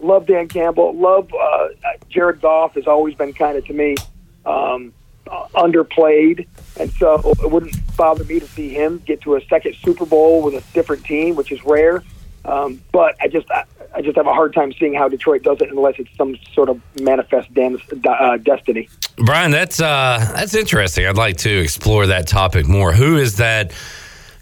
love 0.00 0.26
Dan 0.26 0.48
Campbell. 0.48 0.94
Love 0.96 1.32
uh, 1.34 1.68
Jared 2.08 2.40
Goff 2.40 2.74
has 2.74 2.86
always 2.86 3.14
been 3.14 3.32
kind 3.32 3.56
of 3.56 3.64
to 3.66 3.72
me 3.72 3.96
um, 4.44 4.92
uh, 5.30 5.46
underplayed, 5.54 6.46
and 6.78 6.90
so 6.92 7.32
it 7.42 7.50
wouldn't 7.50 7.74
bother 7.96 8.24
me 8.24 8.40
to 8.40 8.46
see 8.46 8.68
him 8.70 9.02
get 9.06 9.20
to 9.22 9.36
a 9.36 9.44
second 9.46 9.76
Super 9.76 10.06
Bowl 10.06 10.42
with 10.42 10.54
a 10.54 10.62
different 10.72 11.04
team, 11.04 11.36
which 11.36 11.52
is 11.52 11.64
rare. 11.64 12.02
Um, 12.44 12.82
but 12.90 13.16
I 13.20 13.28
just 13.28 13.50
I, 13.50 13.64
I 13.94 14.02
just 14.02 14.16
have 14.16 14.26
a 14.26 14.34
hard 14.34 14.52
time 14.52 14.72
seeing 14.72 14.94
how 14.94 15.08
Detroit 15.08 15.42
does 15.42 15.60
it 15.60 15.70
unless 15.70 15.94
it's 15.98 16.14
some 16.16 16.36
sort 16.54 16.68
of 16.68 16.80
manifest 17.00 17.52
dan- 17.54 17.80
uh, 18.04 18.36
destiny. 18.38 18.88
Brian, 19.16 19.50
that's 19.50 19.80
uh, 19.80 20.18
that's 20.34 20.54
interesting. 20.54 21.06
I'd 21.06 21.16
like 21.16 21.36
to 21.38 21.50
explore 21.50 22.06
that 22.06 22.26
topic 22.26 22.66
more. 22.66 22.92
Who 22.92 23.16
is 23.16 23.36
that? 23.36 23.72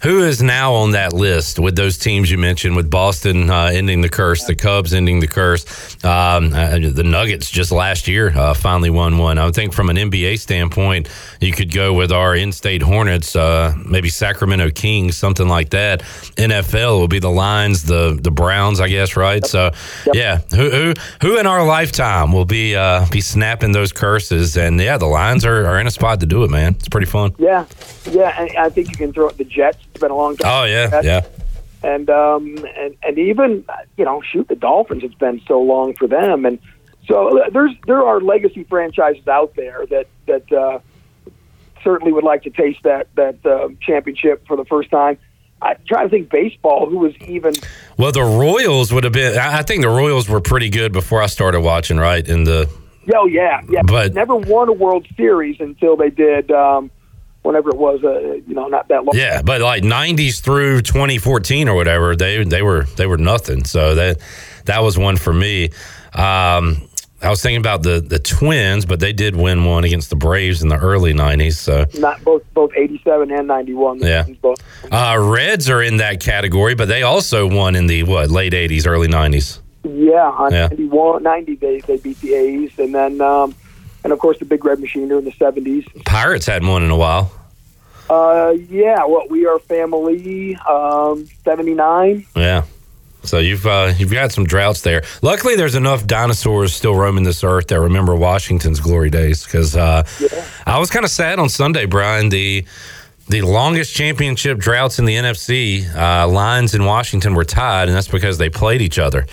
Who 0.03 0.23
is 0.25 0.43
now 0.43 0.73
on 0.75 0.93
that 0.93 1.13
list 1.13 1.59
with 1.59 1.77
those 1.77 1.99
teams 1.99 2.31
you 2.31 2.39
mentioned, 2.39 2.75
with 2.75 2.89
Boston 2.91 3.51
uh, 3.51 3.67
ending 3.67 4.01
the 4.01 4.09
curse, 4.09 4.45
the 4.45 4.55
Cubs 4.55 4.95
ending 4.95 5.21
the 5.21 5.27
curse, 5.27 5.67
um, 6.05 6.55
uh, 6.55 6.79
the 6.79 7.03
Nuggets 7.05 7.51
just 7.51 7.71
last 7.71 8.09
year 8.09 8.31
uh, 8.35 8.55
finally 8.55 8.89
won 8.89 9.19
one. 9.19 9.37
I 9.37 9.45
would 9.45 9.55
think 9.55 9.75
from 9.75 9.91
an 9.91 9.97
NBA 9.97 10.39
standpoint, 10.39 11.11
you 11.41 11.53
could 11.53 11.71
go 11.71 11.93
with 11.93 12.13
our 12.13 12.35
in-state 12.35 12.81
Hornets, 12.81 13.37
uh, 13.37 13.75
maybe 13.85 14.09
Sacramento 14.09 14.71
Kings, 14.71 15.19
something 15.19 15.49
like 15.49 15.69
that. 15.71 16.01
NFL 16.37 16.99
will 16.99 17.09
be 17.09 17.19
the 17.19 17.31
Lions, 17.31 17.83
the 17.83 18.19
the 18.21 18.31
Browns, 18.31 18.81
I 18.81 18.89
guess, 18.89 19.17
right? 19.17 19.45
So, 19.45 19.71
yeah, 20.15 20.39
who, 20.55 20.71
who 20.71 20.95
who 21.21 21.39
in 21.39 21.47
our 21.47 21.65
lifetime 21.67 22.33
will 22.33 22.47
be 22.47 22.75
uh, 22.75 23.07
be 23.11 23.21
snapping 23.21 23.73
those 23.73 23.93
curses? 23.93 24.57
And 24.57 24.81
yeah, 24.81 24.97
the 24.97 25.07
Lions 25.07 25.45
are, 25.45 25.67
are 25.67 25.79
in 25.79 25.87
a 25.87 25.91
spot 25.91 26.21
to 26.21 26.27
do 26.27 26.43
it, 26.45 26.51
man. 26.51 26.75
It's 26.77 26.89
pretty 26.89 27.07
fun. 27.07 27.35
Yeah, 27.39 27.67
yeah, 28.11 28.41
and 28.41 28.57
I 28.57 28.71
think 28.71 28.89
you 28.89 28.97
can 28.97 29.13
throw 29.13 29.29
it 29.29 29.37
the 29.37 29.45
Jets. 29.45 29.90
Been 30.01 30.11
a 30.11 30.17
long 30.17 30.37
time. 30.37 30.51
Oh 30.51 30.65
yeah, 30.65 31.01
yeah. 31.03 31.27
and 31.83 32.09
um 32.11 32.57
and 32.77 32.97
and 33.03 33.19
even 33.19 33.65
you 33.97 34.05
know 34.05 34.23
shoot 34.23 34.49
the 34.49 34.57
Dolphins. 34.57 35.05
It's 35.05 35.15
been 35.15 35.41
so 35.47 35.61
long 35.61 35.95
for 35.95 36.09
them, 36.09 36.47
and 36.47 36.59
so 37.07 37.39
uh, 37.39 37.51
there's 37.51 37.73
there 37.87 38.03
are 38.03 38.21
legacy 38.21 38.65
franchises 38.65 39.27
out 39.29 39.55
there 39.57 39.87
that 39.87 40.07
that 40.27 40.53
uh, 40.53 40.79
certainly 41.85 42.13
would 42.13 42.25
like 42.25 42.43
to 42.45 42.51
taste 42.51 42.83
that 42.85 43.09
that 43.17 43.45
uh, 43.45 43.69
championship 43.81 44.47
for 44.47 44.57
the 44.57 44.65
first 44.65 44.91
time. 44.91 45.19
I 45.63 45.75
try 45.87 46.05
to 46.05 46.09
think 46.09 46.31
baseball. 46.31 46.89
Who 46.89 46.99
was 46.99 47.15
even? 47.27 47.53
Well, 47.99 48.13
the 48.13 48.23
Royals 48.23 48.93
would 48.95 49.05
have 49.05 49.13
been. 49.13 49.39
I 49.39 49.59
I 49.59 49.63
think 49.63 49.83
the 49.83 49.91
Royals 49.91 50.29
were 50.29 50.41
pretty 50.41 50.71
good 50.71 50.93
before 50.93 51.21
I 51.23 51.27
started 51.27 51.61
watching. 51.61 51.99
Right 51.99 52.27
in 52.27 52.45
the 52.45 52.71
Oh 53.15 53.27
yeah, 53.27 53.61
yeah. 53.69 53.83
But- 53.83 54.15
never 54.15 54.37
won 54.37 54.69
a 54.69 54.73
World 54.73 55.07
Series 55.17 55.61
until 55.61 55.97
they 55.97 56.11
did. 56.11 56.51
Um, 56.51 56.91
whenever 57.43 57.71
it 57.71 57.77
was, 57.77 58.03
uh, 58.05 58.19
you 58.47 58.55
know, 58.55 58.67
not 58.69 58.89
that 58.89 59.05
long. 59.05 59.15
yeah, 59.17 59.43
but 59.43 59.61
like 59.61 59.83
'90s 59.83 60.41
through 60.41 60.83
2014 60.83 61.69
or 61.69 61.75
whatever, 61.75 62.15
they 62.17 62.45
they 62.45 62.63
were 62.63 62.85
they 62.97 63.07
were 63.07 63.19
nothing. 63.19 63.65
So 63.65 63.95
that 63.95 64.19
that 64.67 64.83
was 64.83 64.97
one 64.99 65.17
for 65.17 65.33
me. 65.33 65.71
Um, 66.15 66.83
I 67.23 67.29
was 67.29 67.43
thinking 67.43 67.61
about 67.61 67.83
the 67.83 68.01
the 68.01 68.19
Twins, 68.19 68.87
but 68.87 68.99
they 69.01 69.13
did 69.13 69.37
win 69.37 69.65
one 69.65 69.85
against 69.85 70.09
the 70.11 70.17
Braves 70.17 70.63
in 70.63 70.69
the 70.69 70.79
early 70.79 71.13
'90s. 71.13 71.55
So 71.57 71.85
Not 71.99 72.23
both 72.25 72.43
both 72.55 72.71
eighty 72.77 73.01
seven 73.05 73.31
and 73.31 73.47
ninety 73.47 73.75
one. 73.75 73.99
Yeah. 73.99 74.25
Both. 74.41 74.63
uh, 74.91 75.17
Reds 75.21 75.69
are 75.69 75.83
in 75.83 75.99
that 75.99 76.21
category, 76.21 76.75
but 76.75 76.89
they 76.89 77.03
also 77.03 77.47
won 77.47 77.77
in 77.77 77.87
the 77.89 78.05
what 78.05 78.31
late 78.31 78.55
'80s, 78.55 78.87
early 78.87 79.09
'90s. 79.09 79.61
Yeah, 79.83 80.29
on 80.31 80.53
Yeah. 80.53 80.69
91, 80.69 81.23
90 81.23 81.55
they 81.57 81.81
they 81.81 81.97
beat 81.99 82.21
the 82.21 82.35
A's, 82.35 82.71
and 82.79 82.95
then 82.95 83.21
um, 83.23 83.55
and 84.05 84.13
of 84.13 84.19
course 84.19 84.39
the 84.39 84.45
Big 84.45 84.65
Red 84.65 84.81
Machine 84.81 85.09
during 85.09 85.25
the 85.25 85.33
seventies. 85.33 85.85
Pirates 86.05 86.47
hadn't 86.47 86.69
won 86.69 86.83
in 86.83 86.91
a 86.91 86.97
while. 86.97 87.33
Uh, 88.09 88.55
yeah, 88.69 89.05
what 89.05 89.31
we 89.31 89.47
are 89.47 89.59
family 89.59 90.57
um, 90.69 91.27
seventy 91.45 91.75
nine. 91.75 92.27
Yeah. 92.35 92.65
So 93.23 93.39
you've 93.39 93.67
uh, 93.67 93.93
you've 93.97 94.11
got 94.11 94.33
some 94.33 94.45
droughts 94.45 94.81
there. 94.81 95.03
Luckily, 95.23 95.55
there's 95.55 95.75
enough 95.75 96.07
dinosaurs 96.07 96.75
still 96.75 96.95
roaming 96.95 97.25
this 97.25 97.45
earth 97.45 97.69
that 97.69 97.81
remember 97.81 98.17
Washington's 98.17 98.81
glory 98.81 99.11
days. 99.11 99.45
Because 99.45 99.77
uh, 99.77 100.05
I 100.67 100.79
was 100.79 100.91
kind 100.91 101.05
of 101.05 101.11
sad 101.11 101.39
on 101.39 101.49
Sunday, 101.49 101.87
Brian. 101.87 102.31
The 102.31 102.65
the 103.29 103.43
longest 103.43 103.95
championship 103.95 104.59
droughts 104.59 104.99
in 104.99 105.05
the 105.05 105.15
NFC 105.15 105.95
uh, 105.95 106.27
Lions 106.27 106.75
in 106.75 106.85
Washington 106.85 107.35
were 107.35 107.45
tied, 107.45 107.89
and 107.89 107.97
that's 107.97 108.09
because 108.09 108.39
they 108.39 108.49
played 108.49 108.81
each 108.81 108.99
other. 108.99 109.27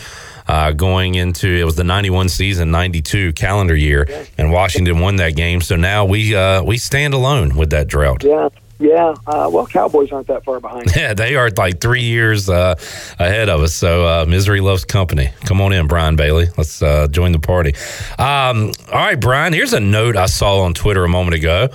Uh, 0.48 0.72
going 0.72 1.16
into 1.16 1.48
it 1.48 1.66
was 1.66 1.76
the 1.76 1.84
91 1.84 2.30
season 2.30 2.72
92 2.72 3.34
calendar 3.34 3.76
year 3.76 4.08
and 4.38 4.52
washington 4.52 5.00
won 5.00 5.18
that 5.18 5.36
game 5.36 5.60
so 5.60 5.76
now 5.76 6.06
we 6.06 6.34
uh, 6.36 6.64
we 6.64 6.78
stand 6.78 7.14
alone 7.14 7.56
with 7.56 7.70
that 7.72 7.88
drought 7.88 8.24
Yeah, 8.24 8.48
yeah. 8.80 9.16
Uh, 9.26 9.50
well, 9.52 9.66
Cowboys 9.66 10.12
aren't 10.12 10.28
that 10.28 10.46
far 10.46 10.60
behind. 10.60 10.96
yeah, 10.96 11.14
they 11.24 11.36
are 11.36 11.50
like 11.58 11.82
three 11.82 12.04
years 12.04 12.48
uh, 12.48 12.76
ahead 13.18 13.50
of 13.50 13.62
us. 13.64 13.74
So 13.74 14.06
uh, 14.06 14.26
misery 14.28 14.62
loves 14.62 14.86
company. 14.86 15.32
Come 15.46 15.60
on 15.62 15.74
in, 15.74 15.88
Brian 15.88 16.16
Bailey. 16.16 16.46
Let's 16.58 16.80
uh, 16.82 17.08
join 17.08 17.32
the 17.32 17.40
party. 17.40 17.74
Um, 18.20 18.72
all 18.94 19.00
right, 19.00 19.20
Brian. 19.20 19.52
Here's 19.54 19.74
a 19.74 19.80
note 19.80 20.16
I 20.16 20.28
saw 20.28 20.60
on 20.62 20.76
Twitter 20.76 21.04
a 21.04 21.10
moment 21.10 21.36
ago, 21.36 21.70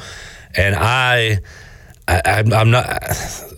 and 0.56 0.76
I. 0.76 1.40
I, 2.08 2.20
I'm- 2.24 2.52
I'm 2.52 2.70
not. 2.70 2.86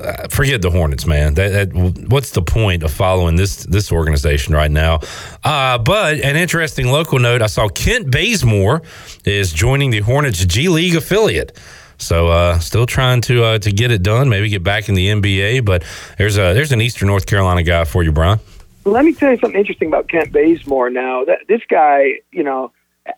uh, 0.00 0.28
Forget 0.28 0.60
the 0.62 0.70
Hornets, 0.70 1.06
man. 1.06 1.34
That, 1.34 1.48
that, 1.72 2.08
what's 2.08 2.30
the 2.32 2.42
point 2.42 2.82
of 2.82 2.92
following 2.92 3.36
this 3.36 3.64
this 3.64 3.90
organization 3.90 4.54
right 4.54 4.70
now? 4.70 5.00
Uh, 5.42 5.78
but 5.78 6.20
an 6.20 6.36
interesting 6.36 6.88
local 6.88 7.18
note: 7.18 7.40
I 7.42 7.46
saw 7.46 7.68
Kent 7.68 8.10
Bazemore 8.10 8.82
is 9.24 9.52
joining 9.52 9.90
the 9.90 10.00
Hornets 10.00 10.44
G 10.44 10.68
League 10.68 10.94
affiliate. 10.94 11.58
So 11.96 12.28
uh, 12.28 12.58
still 12.58 12.86
trying 12.86 13.20
to 13.22 13.44
uh, 13.44 13.58
to 13.60 13.70
get 13.72 13.90
it 13.90 14.02
done. 14.02 14.28
Maybe 14.28 14.48
get 14.50 14.62
back 14.62 14.88
in 14.88 14.94
the 14.94 15.08
NBA. 15.08 15.64
But 15.64 15.84
there's 16.18 16.36
a 16.36 16.52
there's 16.52 16.72
an 16.72 16.80
Eastern 16.82 17.08
North 17.08 17.24
Carolina 17.26 17.62
guy 17.62 17.84
for 17.84 18.02
you, 18.02 18.12
Brian. 18.12 18.40
Let 18.84 19.06
me 19.06 19.14
tell 19.14 19.30
you 19.30 19.38
something 19.38 19.58
interesting 19.58 19.88
about 19.88 20.08
Kent 20.08 20.32
Bazemore. 20.32 20.90
Now, 20.90 21.24
that 21.24 21.38
this 21.48 21.62
guy, 21.70 22.20
you 22.30 22.42
know, 22.42 22.72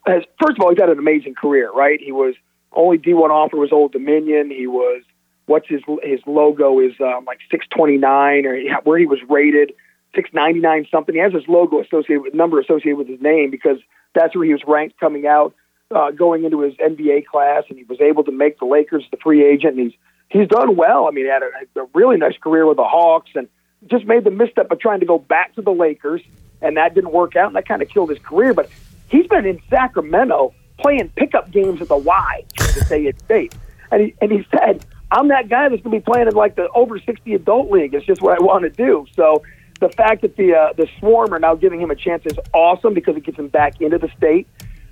has 0.07 0.23
first 0.41 0.57
of 0.59 0.63
all, 0.63 0.71
he's 0.71 0.79
had 0.79 0.89
an 0.91 0.99
amazing 1.01 1.35
career, 1.35 1.73
right? 1.73 1.99
He 2.01 2.13
was 2.13 2.35
only 2.73 2.99
D1 2.99 3.31
offer 3.31 3.57
was 3.57 3.73
Old 3.73 3.91
Dominion. 3.93 4.51
He 4.51 4.67
was 4.69 5.03
what's 5.47 5.69
his 5.69 5.83
his 6.03 6.21
logo 6.27 6.81
is 6.81 6.93
um, 7.01 7.25
like 7.25 7.39
629 7.51 8.47
or 8.47 8.81
where 8.83 8.99
he 8.99 9.07
was 9.07 9.21
rated 9.29 9.73
six 10.17 10.31
ninety 10.33 10.61
nine 10.61 10.87
something. 10.91 11.15
He 11.15 11.21
has 11.21 11.33
his 11.33 11.47
logo 11.47 11.81
associated 11.81 12.23
with 12.23 12.35
number 12.35 12.59
associated 12.59 12.97
with 12.97 13.09
his 13.09 13.21
name 13.21 13.51
because 13.51 13.79
that's 14.15 14.35
where 14.35 14.45
he 14.45 14.53
was 14.53 14.63
ranked 14.67 14.99
coming 14.99 15.27
out, 15.27 15.55
uh, 15.95 16.11
going 16.11 16.45
into 16.45 16.63
his 16.63 16.75
NBA 16.75 17.27
class, 17.27 17.65
and 17.69 17.79
he 17.79 17.85
was 17.85 18.01
able 18.01 18.25
to 18.25 18.33
make 18.33 18.59
the 18.59 18.65
Lakers 18.65 19.05
the 19.11 19.19
free 19.19 19.45
agent. 19.45 19.79
And 19.79 19.91
he's 19.91 19.99
he's 20.29 20.49
done 20.49 20.75
well. 20.75 21.07
I 21.07 21.11
mean, 21.13 21.27
he 21.27 21.31
had 21.31 21.43
a, 21.43 21.81
a 21.81 21.87
really 21.95 22.17
nice 22.17 22.37
career 22.39 22.67
with 22.67 22.79
the 22.79 22.85
Hawks, 22.85 23.31
and 23.35 23.47
just 23.87 24.05
made 24.07 24.25
the 24.25 24.31
misstep 24.31 24.71
of 24.71 24.81
trying 24.81 25.01
to 25.01 25.07
go 25.07 25.19
back 25.19 25.55
to 25.55 25.63
the 25.63 25.73
Lakers, 25.73 26.23
and 26.61 26.77
that 26.77 26.95
didn't 26.95 27.13
work 27.13 27.37
out, 27.37 27.49
and 27.49 27.57
that 27.57 27.69
kind 27.69 27.83
of 27.83 27.89
killed 27.89 28.11
his 28.11 28.19
career. 28.19 28.55
But 28.55 28.71
he's 29.09 29.27
been 29.27 29.47
in 29.47 29.61
Sacramento 29.71 30.55
playing 30.79 31.11
pickup 31.17 31.51
games 31.51 31.81
at 31.81 31.89
the 31.89 31.97
Y 31.97 32.45
to 32.57 32.85
say 32.85 33.05
it 33.05 33.21
state, 33.21 33.55
and 33.91 34.03
he 34.03 34.15
and 34.21 34.33
he 34.33 34.47
said. 34.51 34.85
I'm 35.11 35.29
that 35.29 35.49
guy 35.49 35.69
that's 35.69 35.83
going 35.83 36.01
to 36.01 36.01
be 36.01 36.13
playing 36.13 36.29
in 36.29 36.35
like 36.35 36.57
the 36.57 36.69
over 36.71 36.99
60 36.99 37.35
adult 37.35 37.71
league. 37.71 37.95
It's 37.95 38.07
just 38.07 38.21
what 38.21 38.39
I 38.39 38.43
want 38.43 38.63
to 38.63 38.71
do. 38.71 39.07
So 39.15 39.43
the 39.81 39.89
fact 39.89 40.23
that 40.23 40.37
the 40.37 40.55
uh, 40.55 40.73
the 40.73 40.89
Swarm 40.99 41.33
are 41.33 41.39
now 41.39 41.55
giving 41.55 41.81
him 41.81 41.91
a 41.91 41.95
chance 41.97 42.25
is 42.27 42.39
awesome 42.53 42.95
because 42.95 43.17
it 43.17 43.25
gets 43.25 43.39
him 43.39 43.49
back 43.49 43.81
into 43.81 43.99
the 43.99 44.09
state. 44.17 44.49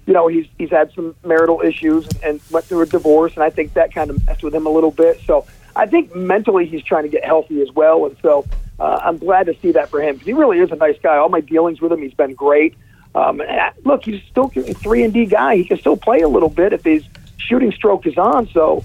You 0.07 0.13
know, 0.13 0.29
he's 0.29 0.47
he's 0.59 0.71
had 0.71 0.93
some 0.93 1.17
marital 1.25 1.63
issues 1.63 2.07
and 2.23 2.41
went 2.51 2.67
through 2.67 2.83
a 2.83 2.87
divorce, 2.87 3.35
and 3.35 3.43
I 3.43 3.51
think 3.51 3.75
that 3.75 3.93
kind 3.95 4.11
of 4.11 4.25
messed 4.27 4.43
with 4.43 4.55
him 4.55 4.67
a 4.67 4.71
little 4.71 4.91
bit. 4.91 5.21
So 5.27 5.47
I 5.75 5.87
think 5.87 6.15
mentally 6.15 6.67
he's 6.67 6.83
trying 6.85 7.05
to 7.05 7.09
get 7.09 7.25
healthy 7.25 7.63
as 7.63 7.73
well, 7.73 8.07
and 8.07 8.17
so 8.23 8.47
uh, 8.79 9.01
I'm 9.03 9.19
glad 9.19 9.47
to 9.47 9.57
see 9.63 9.73
that 9.73 9.89
for 9.89 10.03
him 10.03 10.15
because 10.15 10.27
he 10.27 10.35
really 10.35 10.59
is 10.59 10.71
a 10.71 10.77
nice 10.77 10.99
guy. 11.03 11.17
All 11.17 11.29
my 11.31 11.41
dealings 11.41 11.81
with 11.81 11.91
him, 11.91 12.03
he's 12.03 12.15
been 12.15 12.35
great. 12.35 12.75
Um, 13.15 13.41
I- 13.41 13.73
look, 13.85 14.05
he's 14.05 14.23
still 14.31 14.53
a 14.55 14.75
three 14.75 15.03
and 15.03 15.13
D 15.15 15.27
guy. 15.27 15.57
He 15.57 15.65
can 15.65 15.79
still 15.79 15.97
play 15.97 16.21
a 16.21 16.29
little 16.29 16.51
bit 16.51 16.73
if 16.73 16.85
his 16.85 17.05
shooting 17.39 17.73
stroke 17.73 18.07
is 18.07 18.19
on. 18.19 18.49
So 18.49 18.85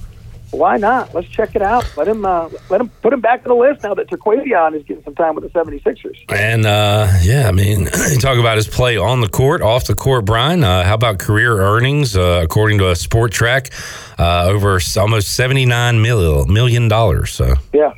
why 0.52 0.78
not? 0.78 1.14
Let's 1.14 1.28
check 1.28 1.56
it 1.56 1.62
out. 1.62 1.86
Let 1.96 2.08
him 2.08 2.26
uh, 2.26 2.50
let 2.70 2.82
him 2.82 2.90
put 3.02 3.14
him 3.14 3.22
back 3.22 3.42
on 3.46 3.50
the 3.50 3.56
list 3.56 3.84
now 3.84 3.94
that 3.94 4.08
Terquavion 4.10 4.76
is 4.76 4.84
getting 4.84 5.04
some 5.04 5.16
time 5.16 5.36
with 5.36 5.44
the 5.44 5.50
76ers. 5.60 6.18
And 6.30 6.66
uh, 6.66 7.08
yeah, 7.22 7.48
I 7.48 7.52
mean, 7.52 7.82
you 8.12 8.18
talk 8.20 8.38
about 8.40 8.58
his 8.58 8.68
play 8.68 8.98
on 8.98 9.22
the 9.22 9.30
court, 9.30 9.62
off 9.62 9.86
the 9.86 9.96
court, 9.96 10.26
Brian. 10.26 10.64
Uh, 10.64 10.84
how 10.84 10.96
about 10.96 11.20
career 11.20 11.60
earnings? 11.62 12.18
Uh, 12.18 12.42
according 12.44 12.80
to 12.80 12.90
a 12.90 12.94
Spotrac, 12.94 13.72
uh, 14.20 14.48
over 14.50 14.80
almost 14.98 15.36
seventy 15.36 15.66
nine 15.66 16.02
million 16.02 16.52
million 16.52 16.88
dollars. 16.88 17.32
So 17.32 17.54
Yeah. 17.74 17.94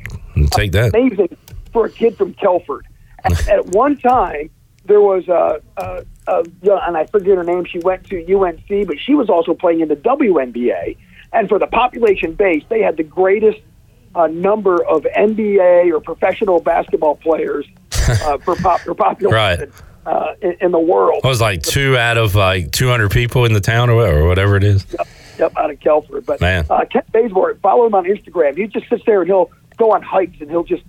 take 0.52 0.72
that. 0.72 0.94
amazing 0.94 1.36
for 1.72 1.86
a 1.86 1.90
kid 1.90 2.16
from 2.16 2.34
Kelford. 2.34 2.86
At, 3.24 3.48
at 3.48 3.66
one 3.74 3.96
time, 3.96 4.50
there 4.84 5.00
was 5.00 5.26
a, 5.28 5.60
a, 5.76 6.04
a 6.26 6.44
and 6.86 6.96
I 6.96 7.06
forget 7.06 7.36
her 7.36 7.44
name. 7.44 7.64
She 7.64 7.78
went 7.78 8.04
to 8.08 8.34
UNC, 8.36 8.86
but 8.86 8.98
she 8.98 9.14
was 9.14 9.30
also 9.30 9.54
playing 9.54 9.80
in 9.80 9.88
the 9.88 9.96
WNBA. 9.96 10.96
And 11.32 11.48
for 11.48 11.58
the 11.58 11.66
population 11.66 12.34
base, 12.34 12.62
they 12.68 12.80
had 12.80 12.96
the 12.96 13.02
greatest 13.02 13.60
uh, 14.14 14.26
number 14.26 14.84
of 14.84 15.02
NBA 15.04 15.92
or 15.92 16.00
professional 16.00 16.60
basketball 16.60 17.16
players 17.16 17.66
uh, 18.08 18.36
per, 18.44 18.54
pop, 18.56 18.80
per 18.80 18.94
population 18.94 19.72
uh, 20.06 20.34
in, 20.42 20.56
in 20.60 20.72
the 20.72 20.78
world. 20.78 21.20
It 21.24 21.28
was 21.28 21.40
like 21.40 21.62
two 21.62 21.96
out 21.96 22.18
of 22.18 22.34
like 22.34 22.72
two 22.72 22.88
hundred 22.88 23.10
people 23.10 23.44
in 23.44 23.52
the 23.52 23.60
town, 23.60 23.88
or 23.90 23.96
whatever, 23.96 24.20
or 24.20 24.28
whatever 24.28 24.56
it 24.56 24.64
is. 24.64 24.86
Yep, 25.38 25.52
out 25.56 25.70
of 25.70 25.80
Kelford. 25.80 26.26
But 26.26 26.40
Man. 26.40 26.66
uh, 26.68 26.84
Kent 26.84 27.10
Bazemore, 27.12 27.54
follow 27.62 27.86
him 27.86 27.94
on 27.94 28.04
Instagram. 28.04 28.56
He 28.56 28.66
just 28.66 28.88
sits 28.88 29.02
there 29.06 29.22
and 29.22 29.30
he'll 29.30 29.50
go 29.78 29.92
on 29.92 30.02
hikes 30.02 30.40
and 30.40 30.50
he'll 30.50 30.64
just 30.64 30.82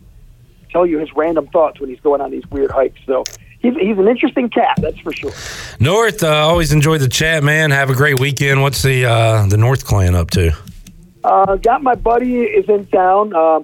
tell 0.70 0.86
you 0.86 1.00
his 1.00 1.14
random 1.16 1.48
thoughts 1.48 1.80
when 1.80 1.90
he's 1.90 2.00
going 2.02 2.20
on 2.20 2.32
these 2.32 2.46
weird 2.52 2.72
hikes. 2.72 3.00
So 3.06 3.24
he's, 3.64 3.76
he's 3.76 3.98
an 3.98 4.08
interesting 4.08 4.50
cat, 4.50 4.78
that's 4.80 5.00
for 5.00 5.12
sure. 5.12 5.32
North, 5.80 6.22
uh, 6.22 6.28
always 6.28 6.72
enjoy 6.72 7.00
the 7.00 7.10
chat, 7.10 7.44
man. 7.44 7.72
Have 7.72 7.90
a 7.90 7.96
great 7.96 8.20
weekend. 8.20 8.62
What's 8.62 8.84
the 8.84 9.06
uh, 9.06 9.48
the 9.48 9.58
North 9.58 9.86
Clan 9.86 10.14
up 10.14 10.30
to? 10.32 10.56
Uh, 11.24 11.56
got 11.56 11.82
my 11.82 11.96
buddy 11.96 12.42
is 12.42 12.70
in 12.70 12.86
town. 12.88 13.34
Uh, 13.34 13.62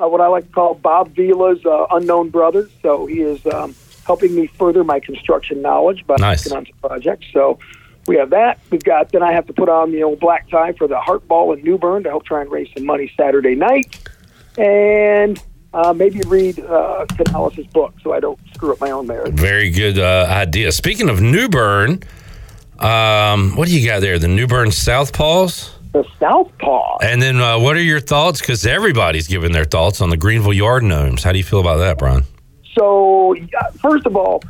uh, 0.00 0.06
what 0.08 0.20
I 0.20 0.28
like 0.28 0.46
to 0.46 0.52
call 0.52 0.74
Bob 0.74 1.14
Vila's 1.16 1.64
uh, 1.66 1.86
unknown 1.90 2.30
brother. 2.30 2.68
So 2.82 3.06
he 3.06 3.20
is 3.22 3.44
um, 3.46 3.74
helping 4.06 4.34
me 4.34 4.46
further 4.46 4.84
my 4.84 5.00
construction 5.00 5.60
knowledge 5.60 6.06
by 6.06 6.16
Nice. 6.18 6.44
working 6.44 6.58
on 6.58 6.66
some 6.66 6.88
projects. 6.88 7.26
So 7.32 7.58
we 8.06 8.16
have 8.16 8.30
that. 8.30 8.60
We've 8.70 8.84
got 8.84 9.10
then 9.10 9.22
I 9.22 9.32
have 9.32 9.46
to 9.46 9.52
put 9.52 9.68
on 9.68 9.90
the 9.90 10.02
old 10.04 10.20
black 10.20 10.48
tie 10.48 10.72
for 10.72 10.86
the 10.86 11.00
Heart 11.00 11.26
Ball 11.26 11.52
in 11.54 11.62
New 11.62 11.78
Bern 11.78 12.04
to 12.04 12.10
help 12.10 12.24
try 12.24 12.42
and 12.42 12.50
raise 12.50 12.68
some 12.74 12.86
money 12.86 13.10
Saturday 13.16 13.54
night, 13.54 14.08
and 14.56 15.42
uh, 15.74 15.92
maybe 15.92 16.20
read 16.26 16.58
uh, 16.60 17.06
Canales' 17.16 17.66
book 17.68 17.94
so 18.02 18.12
I 18.12 18.20
don't 18.20 18.38
screw 18.54 18.72
up 18.72 18.80
my 18.80 18.90
own 18.90 19.06
marriage. 19.06 19.34
Very 19.34 19.70
good 19.70 19.98
uh, 19.98 20.26
idea. 20.28 20.72
Speaking 20.72 21.08
of 21.08 21.20
New 21.20 21.48
Bern, 21.48 22.02
um, 22.78 23.56
what 23.56 23.68
do 23.68 23.78
you 23.78 23.86
got 23.86 24.00
there? 24.00 24.18
The 24.18 24.28
New 24.28 24.46
Bern 24.46 24.68
Southpaws? 24.68 25.74
The 25.92 26.04
Southpaw. 26.18 26.98
And 26.98 27.20
then 27.20 27.40
uh, 27.40 27.58
what 27.58 27.76
are 27.76 27.82
your 27.82 28.00
thoughts? 28.00 28.40
Because 28.40 28.66
everybody's 28.66 29.26
giving 29.26 29.52
their 29.52 29.64
thoughts 29.64 30.00
on 30.00 30.10
the 30.10 30.16
Greenville 30.16 30.52
Yard 30.52 30.84
Gnomes. 30.84 31.22
How 31.22 31.32
do 31.32 31.38
you 31.38 31.44
feel 31.44 31.60
about 31.60 31.78
that, 31.78 31.98
Brian? 31.98 32.24
So, 32.74 33.34
uh, 33.36 33.70
first 33.72 34.06
of 34.06 34.16
all, 34.16 34.42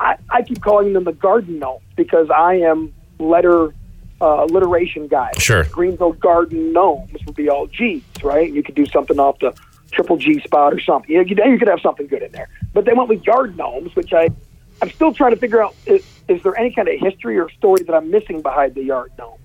I, 0.00 0.16
I 0.30 0.42
keep 0.42 0.60
calling 0.62 0.92
them 0.92 1.04
the 1.04 1.12
garden 1.12 1.58
gnomes 1.58 1.82
because 1.96 2.28
I 2.30 2.54
am 2.54 2.92
letter 3.18 3.74
uh, 4.20 4.46
alliteration 4.48 5.06
guy. 5.08 5.30
Sure. 5.38 5.64
Greenville 5.64 6.12
garden 6.12 6.72
gnomes 6.72 7.10
would 7.26 7.36
be 7.36 7.48
all 7.48 7.66
G's, 7.66 8.02
right? 8.22 8.52
You 8.52 8.62
could 8.62 8.74
do 8.74 8.86
something 8.86 9.18
off 9.18 9.38
the 9.38 9.54
triple 9.90 10.16
G 10.16 10.40
spot 10.40 10.74
or 10.74 10.80
something. 10.80 11.10
You, 11.10 11.24
know, 11.34 11.44
you, 11.44 11.58
could 11.58 11.68
have 11.68 11.80
something 11.80 12.06
good 12.06 12.22
in 12.22 12.32
there. 12.32 12.48
But 12.72 12.84
they 12.84 12.92
went 12.92 13.08
with 13.08 13.24
yard 13.24 13.56
gnomes, 13.56 13.94
which 13.96 14.12
I, 14.12 14.28
I'm 14.82 14.90
still 14.90 15.12
trying 15.12 15.32
to 15.32 15.36
figure 15.36 15.62
out. 15.62 15.74
Is, 15.86 16.04
is 16.28 16.42
there 16.42 16.56
any 16.58 16.72
kind 16.72 16.88
of 16.88 17.00
history 17.00 17.38
or 17.38 17.48
story 17.50 17.82
that 17.84 17.94
I'm 17.94 18.10
missing 18.10 18.42
behind 18.42 18.74
the 18.74 18.82
yard 18.82 19.12
gnome? 19.18 19.38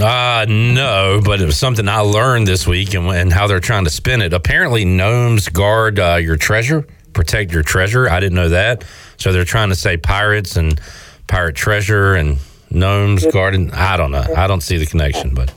Uh, 0.00 0.46
no, 0.48 1.20
but 1.22 1.40
it 1.40 1.44
was 1.44 1.58
something 1.58 1.86
I 1.86 2.00
learned 2.00 2.46
this 2.46 2.66
week 2.66 2.94
and, 2.94 3.06
and 3.08 3.32
how 3.32 3.46
they're 3.46 3.60
trying 3.60 3.84
to 3.84 3.90
spin 3.90 4.22
it. 4.22 4.32
Apparently, 4.32 4.84
gnomes 4.84 5.48
guard 5.48 5.98
uh, 5.98 6.16
your 6.16 6.36
treasure, 6.36 6.86
protect 7.12 7.52
your 7.52 7.62
treasure. 7.62 8.08
I 8.08 8.18
didn't 8.18 8.34
know 8.34 8.48
that. 8.48 8.84
So 9.18 9.32
they're 9.32 9.44
trying 9.44 9.68
to 9.68 9.74
say 9.74 9.98
pirates 9.98 10.56
and 10.56 10.80
pirate 11.26 11.56
treasure 11.56 12.14
and 12.14 12.38
gnomes 12.70 13.26
guarding. 13.26 13.70
I 13.72 13.96
don't 13.96 14.12
know. 14.12 14.24
I 14.34 14.46
don't 14.46 14.62
see 14.62 14.78
the 14.78 14.86
connection, 14.86 15.34
but 15.34 15.52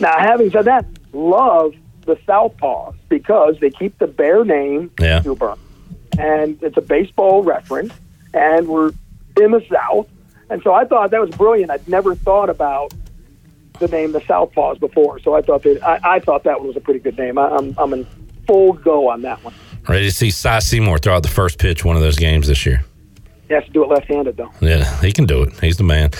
Now, 0.00 0.18
having 0.18 0.50
said 0.50 0.64
that, 0.64 0.84
love 1.12 1.74
the 2.08 2.16
Southpaws 2.26 2.96
because 3.08 3.56
they 3.60 3.70
keep 3.70 3.96
the 3.98 4.06
bear 4.08 4.44
name 4.44 4.90
Yeah. 4.98 5.22
And 6.18 6.60
it's 6.62 6.76
a 6.76 6.80
baseball 6.80 7.44
reference, 7.44 7.92
and 8.34 8.66
we're 8.66 8.90
in 9.40 9.52
the 9.52 9.64
South, 9.70 10.08
and 10.50 10.60
so 10.64 10.72
I 10.74 10.84
thought 10.84 11.12
that 11.12 11.20
was 11.20 11.30
brilliant. 11.30 11.70
I'd 11.70 11.86
never 11.86 12.16
thought 12.16 12.50
about 12.50 12.92
the 13.78 13.86
name 13.86 14.10
the 14.10 14.20
Southpaws 14.22 14.80
before, 14.80 15.20
so 15.20 15.34
I 15.36 15.42
thought 15.42 15.62
that 15.62 15.80
I, 15.86 16.16
I 16.16 16.18
thought 16.18 16.42
that 16.44 16.58
one 16.58 16.66
was 16.66 16.76
a 16.76 16.80
pretty 16.80 16.98
good 16.98 17.16
name. 17.16 17.38
I, 17.38 17.48
I'm 17.50 17.74
I'm 17.78 17.92
in 17.92 18.04
full 18.48 18.72
go 18.72 19.08
on 19.08 19.22
that 19.22 19.44
one. 19.44 19.54
ready 19.86 20.06
to 20.06 20.12
see 20.12 20.30
Cy 20.32 20.58
Seymour 20.58 20.98
throw 20.98 21.14
out 21.14 21.22
the 21.22 21.28
first 21.28 21.58
pitch 21.58 21.84
one 21.84 21.94
of 21.94 22.02
those 22.02 22.16
games 22.16 22.48
this 22.48 22.66
year. 22.66 22.82
He 23.46 23.54
has 23.54 23.64
to 23.64 23.70
do 23.70 23.84
it 23.84 23.88
left-handed 23.88 24.36
though. 24.36 24.50
Yeah, 24.60 24.84
he 25.00 25.12
can 25.12 25.26
do 25.26 25.42
it. 25.44 25.52
He's 25.60 25.76
the 25.76 25.84
man. 25.84 26.10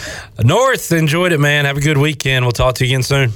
North, 0.45 0.93
enjoyed 0.93 1.33
it, 1.33 1.41
man. 1.41 1.65
Have 1.65 1.77
a 1.79 1.81
good 1.81 1.99
weekend. 1.99 2.45
We'll 2.45 2.53
talk 2.53 2.77
to 2.77 2.87
you 2.87 2.93
again 2.93 3.03
soon. 3.03 3.33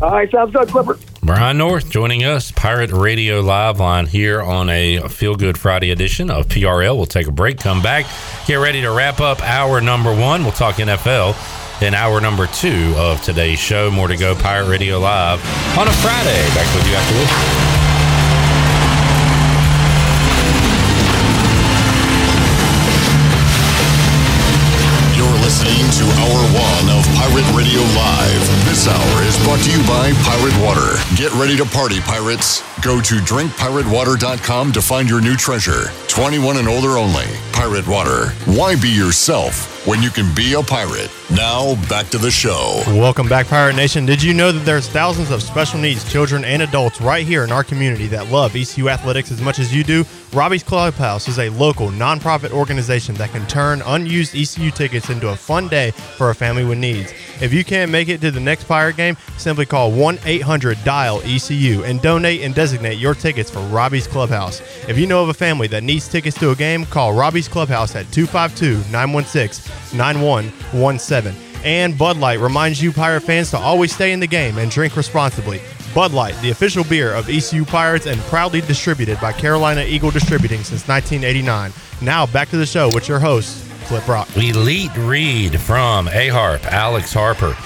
All 0.00 0.10
right, 0.12 0.30
sounds 0.30 0.52
good, 0.52 0.68
Clipper. 0.68 0.96
Brian 1.28 1.58
North 1.58 1.90
joining 1.90 2.24
us, 2.24 2.50
Pirate 2.50 2.90
Radio 2.90 3.40
Live 3.40 3.80
line 3.80 4.06
here 4.06 4.40
on 4.40 4.70
a 4.70 4.98
Feel 5.10 5.36
Good 5.36 5.58
Friday 5.58 5.90
edition 5.90 6.30
of 6.30 6.48
PRL. 6.48 6.96
We'll 6.96 7.04
take 7.04 7.26
a 7.26 7.30
break, 7.30 7.58
come 7.58 7.82
back, 7.82 8.06
get 8.46 8.54
ready 8.54 8.80
to 8.80 8.90
wrap 8.90 9.20
up 9.20 9.42
hour 9.42 9.82
number 9.82 10.10
one. 10.10 10.42
We'll 10.42 10.52
talk 10.52 10.76
NFL 10.76 11.36
in 11.82 11.92
hour 11.92 12.22
number 12.22 12.46
two 12.46 12.94
of 12.96 13.20
today's 13.20 13.58
show. 13.58 13.90
More 13.90 14.08
to 14.08 14.16
go, 14.16 14.34
Pirate 14.36 14.70
Radio 14.70 14.98
Live 14.98 15.38
on 15.76 15.86
a 15.86 15.92
Friday. 15.92 16.48
Back 16.54 16.74
with 16.74 16.88
you 16.88 16.94
after 16.94 17.12
this. 17.12 17.28
You're 25.14 25.38
listening 25.44 25.84
to 25.92 26.04
Hour 26.22 26.40
One 26.56 26.97
Pirate 27.28 27.52
Radio 27.54 27.80
Live. 27.80 28.64
This 28.64 28.88
hour 28.88 29.22
is 29.24 29.36
brought 29.44 29.60
to 29.60 29.70
you 29.70 29.78
by 29.86 30.12
Pirate 30.24 30.56
Water. 30.64 30.96
Get 31.14 31.30
ready 31.34 31.58
to 31.58 31.66
party, 31.66 32.00
pirates. 32.00 32.62
Go 32.80 33.02
to 33.02 33.16
drinkpiratewater.com 33.16 34.72
to 34.72 34.80
find 34.80 35.10
your 35.10 35.20
new 35.20 35.36
treasure. 35.36 35.90
21 36.08 36.56
and 36.56 36.68
older 36.68 36.96
only. 36.96 37.26
Pirate 37.52 37.86
Water. 37.86 38.30
Why 38.46 38.80
be 38.80 38.88
yourself 38.88 39.77
when 39.84 40.02
you 40.02 40.10
can 40.10 40.34
be 40.34 40.54
a 40.54 40.62
pirate? 40.62 41.10
Now, 41.30 41.74
back 41.88 42.08
to 42.08 42.18
the 42.18 42.30
show. 42.30 42.82
Welcome 42.86 43.28
back, 43.28 43.46
Pirate 43.46 43.76
Nation. 43.76 44.06
Did 44.06 44.22
you 44.22 44.34
know 44.34 44.50
that 44.50 44.64
there's 44.64 44.88
thousands 44.88 45.30
of 45.30 45.42
special 45.42 45.78
needs 45.78 46.10
children 46.10 46.44
and 46.44 46.62
adults 46.62 47.00
right 47.00 47.26
here 47.26 47.44
in 47.44 47.52
our 47.52 47.62
community 47.62 48.06
that 48.08 48.28
love 48.28 48.56
ECU 48.56 48.88
athletics 48.88 49.30
as 49.30 49.40
much 49.40 49.58
as 49.58 49.74
you 49.74 49.84
do? 49.84 50.04
Robbie's 50.32 50.62
Clubhouse 50.62 51.28
is 51.28 51.38
a 51.38 51.48
local 51.50 51.88
nonprofit 51.88 52.50
organization 52.50 53.14
that 53.16 53.30
can 53.30 53.46
turn 53.46 53.82
unused 53.86 54.34
ECU 54.34 54.70
tickets 54.70 55.10
into 55.10 55.28
a 55.28 55.36
fun 55.36 55.68
day 55.68 55.90
for 55.90 56.30
a 56.30 56.34
family 56.34 56.64
with 56.64 56.78
needs. 56.78 57.12
If 57.40 57.52
you 57.52 57.64
can't 57.64 57.90
make 57.90 58.08
it 58.08 58.20
to 58.22 58.30
the 58.30 58.40
next 58.40 58.64
Pirate 58.64 58.96
game, 58.96 59.16
simply 59.38 59.64
call 59.64 59.92
1 59.92 60.18
800 60.24 60.82
Dial 60.84 61.22
ECU 61.24 61.84
and 61.84 62.02
donate 62.02 62.42
and 62.42 62.54
designate 62.54 62.98
your 62.98 63.14
tickets 63.14 63.50
for 63.50 63.60
Robbie's 63.60 64.06
Clubhouse. 64.06 64.60
If 64.88 64.98
you 64.98 65.06
know 65.06 65.22
of 65.22 65.28
a 65.28 65.34
family 65.34 65.68
that 65.68 65.82
needs 65.82 66.08
tickets 66.08 66.38
to 66.40 66.50
a 66.50 66.56
game, 66.56 66.84
call 66.84 67.12
Robbie's 67.12 67.48
Clubhouse 67.48 67.94
at 67.96 68.10
252 68.12 68.90
916 68.90 69.67
9117. 69.94 71.34
And 71.64 71.98
Bud 71.98 72.16
Light 72.18 72.38
reminds 72.38 72.80
you, 72.80 72.92
Pirate 72.92 73.22
fans, 73.22 73.50
to 73.50 73.58
always 73.58 73.92
stay 73.92 74.12
in 74.12 74.20
the 74.20 74.26
game 74.26 74.58
and 74.58 74.70
drink 74.70 74.96
responsibly. 74.96 75.60
Bud 75.94 76.12
Light, 76.12 76.36
the 76.40 76.50
official 76.50 76.84
beer 76.84 77.12
of 77.12 77.28
ECU 77.28 77.64
Pirates 77.64 78.06
and 78.06 78.20
proudly 78.22 78.60
distributed 78.60 79.20
by 79.20 79.32
Carolina 79.32 79.82
Eagle 79.82 80.10
Distributing 80.10 80.62
since 80.62 80.86
1989. 80.86 81.72
Now 82.00 82.26
back 82.26 82.48
to 82.50 82.56
the 82.56 82.66
show 82.66 82.88
with 82.94 83.08
your 83.08 83.18
host, 83.18 83.64
Clip 83.86 84.06
Rock. 84.06 84.28
Elite 84.36 84.94
read 84.96 85.58
from 85.60 86.08
A 86.08 86.28
Harp, 86.28 86.64
Alex 86.66 87.12
Harper. 87.12 87.56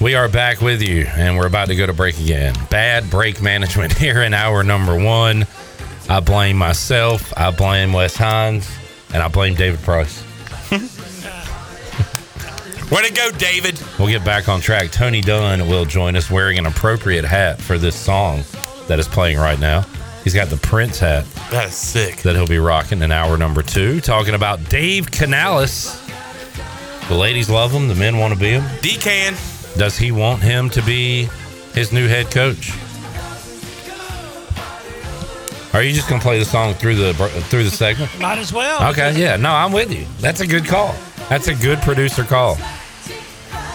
We 0.00 0.14
are 0.14 0.28
back 0.28 0.60
with 0.60 0.80
you, 0.80 1.06
and 1.16 1.36
we're 1.36 1.48
about 1.48 1.68
to 1.68 1.74
go 1.74 1.86
to 1.86 1.92
break 1.92 2.20
again. 2.20 2.54
Bad 2.70 3.10
break 3.10 3.42
management 3.42 3.92
here 3.98 4.22
in 4.22 4.34
hour 4.34 4.62
number 4.62 4.96
one. 4.96 5.46
I 6.08 6.20
blame 6.20 6.56
myself, 6.56 7.32
I 7.36 7.50
blame 7.50 7.92
Wes 7.92 8.14
Hines, 8.14 8.70
and 9.12 9.22
I 9.22 9.28
blame 9.28 9.54
David 9.54 9.80
Price. 9.80 10.22
Way 12.90 13.06
to 13.06 13.12
go, 13.12 13.30
David. 13.32 13.80
We'll 13.98 14.08
get 14.08 14.24
back 14.24 14.48
on 14.48 14.60
track. 14.62 14.90
Tony 14.90 15.20
Dunn 15.20 15.68
will 15.68 15.84
join 15.84 16.16
us 16.16 16.30
wearing 16.30 16.58
an 16.58 16.64
appropriate 16.66 17.24
hat 17.24 17.60
for 17.60 17.76
this 17.76 17.94
song 17.94 18.42
that 18.86 18.98
is 18.98 19.06
playing 19.06 19.36
right 19.38 19.58
now. 19.60 19.82
He's 20.24 20.32
got 20.34 20.48
the 20.48 20.56
Prince 20.56 20.98
hat 20.98 21.24
That 21.50 21.68
is 21.68 21.74
sick. 21.74 22.16
that 22.22 22.34
he'll 22.34 22.46
be 22.46 22.58
rocking 22.58 23.02
in 23.02 23.12
hour 23.12 23.36
number 23.36 23.62
two, 23.62 24.00
talking 24.00 24.34
about 24.34 24.68
Dave 24.70 25.10
Canales. 25.10 26.02
The 27.08 27.14
ladies 27.14 27.50
love 27.50 27.70
him, 27.72 27.88
the 27.88 27.94
men 27.94 28.18
want 28.18 28.32
to 28.32 28.40
be 28.40 28.50
him. 28.50 28.62
Decan. 28.80 29.76
Does 29.76 29.96
he 29.98 30.10
want 30.10 30.42
him 30.42 30.70
to 30.70 30.82
be 30.82 31.28
his 31.74 31.92
new 31.92 32.08
head 32.08 32.30
coach? 32.30 32.72
Are 35.74 35.82
you 35.82 35.92
just 35.92 36.08
gonna 36.08 36.22
play 36.22 36.38
the 36.38 36.44
song 36.46 36.72
through 36.74 36.96
the 36.96 37.12
through 37.48 37.64
the 37.64 37.70
segment? 37.70 38.18
Might 38.18 38.38
as 38.38 38.52
well. 38.52 38.90
Okay, 38.90 39.14
yeah, 39.20 39.36
no, 39.36 39.50
I'm 39.52 39.72
with 39.72 39.92
you. 39.92 40.06
That's 40.20 40.40
a 40.40 40.46
good 40.46 40.64
call. 40.66 40.94
That's 41.28 41.48
a 41.48 41.54
good 41.54 41.80
producer 41.82 42.24
call. 42.24 42.56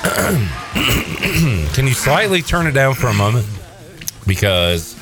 Can 1.73 1.87
you 1.87 1.93
slightly 1.93 2.41
turn 2.41 2.67
it 2.67 2.71
down 2.71 2.93
for 2.93 3.07
a 3.07 3.13
moment? 3.13 3.47
Because 4.27 4.99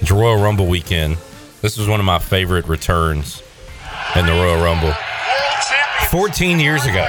it's 0.00 0.10
Royal 0.10 0.42
Rumble 0.42 0.66
weekend. 0.66 1.16
This 1.62 1.78
was 1.78 1.86
one 1.86 2.00
of 2.00 2.06
my 2.06 2.18
favorite 2.18 2.66
returns 2.66 3.42
in 4.16 4.26
the 4.26 4.32
Royal 4.32 4.62
Rumble. 4.62 4.92
14 6.10 6.58
years 6.58 6.82
ago. 6.84 7.06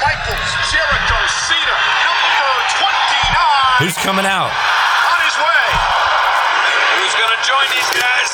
Michaels, 0.00 0.50
Jericho, 0.72 1.18
Cena, 1.44 1.76
number 2.08 2.48
29 2.80 3.84
Who's 3.84 3.96
coming 4.00 4.24
out? 4.24 4.48
on 4.48 5.18
his 5.28 5.36
way. 5.36 5.64
Who's 6.96 7.14
going 7.20 7.34
to 7.36 7.42
join 7.44 7.66
these 7.68 7.90
guys? 8.00 8.32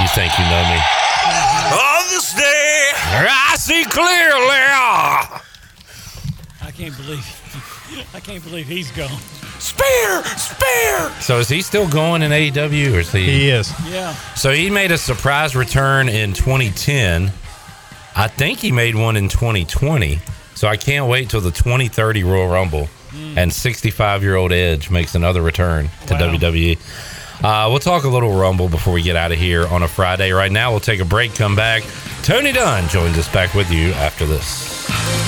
You 0.00 0.08
think 0.16 0.32
you 0.38 0.44
know 0.46 0.64
me. 0.72 0.80
On 1.76 2.08
this 2.08 2.32
day, 2.32 2.90
I 2.96 3.56
see 3.58 3.84
clearly. 3.84 4.62
I 6.62 6.70
can't 6.74 6.96
believe. 6.96 8.06
I 8.14 8.20
can't 8.20 8.42
believe 8.42 8.66
he's 8.66 8.90
gone. 8.92 9.20
Spare, 9.58 10.24
spare. 10.24 11.10
So 11.20 11.40
is 11.40 11.50
he 11.50 11.60
still 11.60 11.86
going 11.86 12.22
in 12.22 12.30
AEW 12.30 12.94
or 12.94 13.00
is 13.00 13.12
he 13.12 13.24
He 13.24 13.50
is. 13.50 13.70
Yeah. 13.90 14.14
So 14.34 14.50
he 14.50 14.70
made 14.70 14.92
a 14.92 14.98
surprise 14.98 15.54
return 15.54 16.08
in 16.08 16.32
2010. 16.32 17.30
I 18.16 18.28
think 18.28 18.60
he 18.60 18.72
made 18.72 18.94
one 18.94 19.16
in 19.16 19.28
2020. 19.28 20.20
So 20.54 20.68
I 20.68 20.78
can't 20.78 21.06
wait 21.06 21.28
till 21.28 21.42
the 21.42 21.50
2030 21.50 22.24
Royal 22.24 22.48
Rumble 22.48 22.86
hmm. 22.86 23.36
and 23.36 23.52
65 23.52 24.22
year 24.22 24.36
old 24.36 24.52
Edge 24.52 24.88
makes 24.88 25.14
another 25.14 25.42
return 25.42 25.90
to 26.06 26.14
Wow. 26.14 26.20
WWE. 26.20 26.78
Uh, 27.42 27.68
we'll 27.70 27.78
talk 27.78 28.04
a 28.04 28.08
little 28.08 28.32
Rumble 28.32 28.68
before 28.68 28.92
we 28.92 29.02
get 29.02 29.16
out 29.16 29.32
of 29.32 29.38
here 29.38 29.66
on 29.66 29.82
a 29.82 29.88
Friday. 29.88 30.32
Right 30.32 30.52
now, 30.52 30.70
we'll 30.70 30.80
take 30.80 31.00
a 31.00 31.04
break, 31.04 31.34
come 31.34 31.56
back. 31.56 31.82
Tony 32.22 32.52
Dunn 32.52 32.88
joins 32.88 33.16
us 33.16 33.32
back 33.32 33.54
with 33.54 33.70
you 33.70 33.92
after 33.92 34.26
this. 34.26 35.19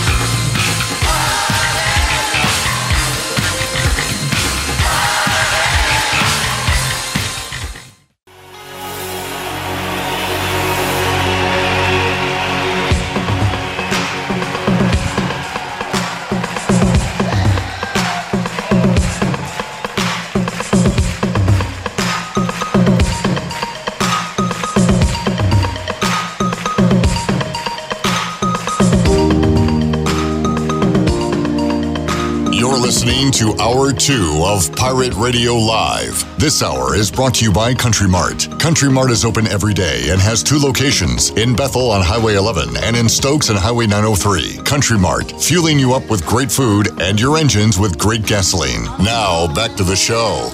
Hour 33.62 33.92
2 33.92 34.42
of 34.44 34.74
Pirate 34.74 35.14
Radio 35.14 35.54
Live. 35.54 36.24
This 36.36 36.64
hour 36.64 36.96
is 36.96 37.12
brought 37.12 37.36
to 37.36 37.44
you 37.44 37.52
by 37.52 37.72
Country 37.74 38.08
Mart. 38.08 38.48
Country 38.58 38.90
Mart 38.90 39.12
is 39.12 39.24
open 39.24 39.46
every 39.46 39.72
day 39.72 40.10
and 40.10 40.20
has 40.20 40.42
two 40.42 40.58
locations 40.58 41.30
in 41.30 41.54
Bethel 41.54 41.92
on 41.92 42.02
Highway 42.02 42.34
11 42.34 42.76
and 42.78 42.96
in 42.96 43.08
Stokes 43.08 43.50
on 43.50 43.56
Highway 43.56 43.86
903. 43.86 44.64
Country 44.64 44.98
Mart, 44.98 45.30
fueling 45.40 45.78
you 45.78 45.94
up 45.94 46.10
with 46.10 46.26
great 46.26 46.50
food 46.50 46.88
and 47.00 47.20
your 47.20 47.38
engines 47.38 47.78
with 47.78 47.96
great 47.98 48.26
gasoline. 48.26 48.82
Now, 48.98 49.46
back 49.54 49.76
to 49.76 49.84
the 49.84 49.94
show. 49.94 50.50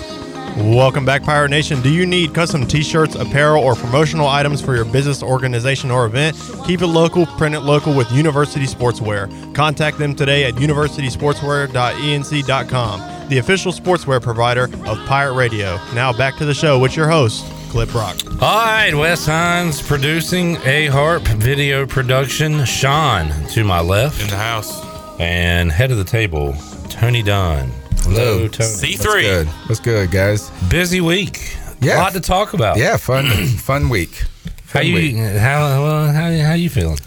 Welcome 0.59 1.05
back, 1.05 1.23
Pirate 1.23 1.51
Nation. 1.51 1.81
Do 1.83 1.89
you 1.89 2.05
need 2.05 2.35
custom 2.35 2.67
t 2.67 2.83
shirts, 2.83 3.15
apparel, 3.15 3.63
or 3.63 3.77
promotional 3.77 4.27
items 4.27 4.61
for 4.61 4.75
your 4.75 4.85
business, 4.85 5.23
organization, 5.23 5.93
or 5.93 6.05
event? 6.05 6.37
Keep 6.67 6.83
it 6.83 6.89
local, 6.89 7.27
print 7.27 7.55
it 7.55 7.61
local 7.61 7.95
with 7.95 8.11
University 8.11 8.67
Sportswear. 8.67 9.55
Contact 9.55 9.99
them 9.99 10.17
today 10.17 10.47
at 10.47 10.55
universitysportswear.enc.com, 10.55 13.29
the 13.29 13.39
official 13.39 13.71
sportswear 13.71 14.21
provider 14.21 14.65
of 14.65 14.99
Pirate 15.07 15.35
Radio. 15.35 15.79
Now 15.95 16.13
back 16.13 16.35
to 16.39 16.45
the 16.45 16.55
show 16.55 16.81
with 16.81 16.97
your 16.97 17.09
host, 17.09 17.45
Clip 17.71 17.95
Rock. 17.95 18.17
All 18.43 18.67
right, 18.67 18.93
Wes 18.93 19.27
Hines 19.27 19.81
producing 19.81 20.57
A 20.65 20.89
Harp 20.89 21.23
video 21.23 21.87
production. 21.87 22.65
Sean 22.65 23.31
to 23.51 23.63
my 23.63 23.79
left. 23.81 24.21
In 24.21 24.27
the 24.29 24.37
house. 24.37 24.85
And 25.21 25.71
head 25.71 25.93
of 25.93 25.99
the 25.99 26.05
table, 26.05 26.57
Tony 26.89 27.23
Dunn. 27.23 27.71
Hello, 28.09 28.49
Tony. 28.49 28.71
C3. 28.71 28.99
What's 28.99 29.05
good? 29.05 29.47
What's 29.47 29.81
good, 29.81 30.11
guys? 30.11 30.51
Busy 30.71 31.03
week. 31.03 31.57
Yeah. 31.81 31.99
A 31.99 32.01
lot 32.01 32.13
to 32.15 32.21
talk 32.21 32.55
about. 32.55 32.79
Yeah, 32.79 32.97
fun, 32.97 33.27
fun 33.59 33.91
week. 33.91 34.25
How 34.73 34.81
you 34.81 34.95
week. 34.95 35.17
how 35.17 35.83
well, 35.83 36.07
how 36.07 36.31
how 36.31 36.55
you 36.55 36.71
feeling? 36.71 36.99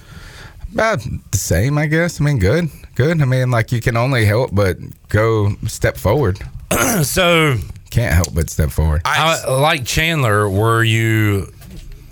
About 0.71 0.99
the 1.31 1.37
same, 1.39 1.79
I 1.79 1.87
guess. 1.87 2.21
I 2.21 2.23
mean, 2.23 2.37
good, 2.37 2.69
good. 2.93 3.19
I 3.19 3.25
mean, 3.25 3.49
like 3.49 3.71
you 3.71 3.81
can 3.81 3.97
only 3.97 4.25
help 4.25 4.53
but 4.53 4.77
go 5.09 5.55
step 5.65 5.97
forward. 5.97 6.39
so 7.01 7.57
can't 7.89 8.13
help 8.13 8.35
but 8.35 8.51
step 8.51 8.69
forward. 8.69 9.01
I, 9.03 9.49
like 9.49 9.85
Chandler, 9.85 10.47
were 10.47 10.83
you 10.83 11.51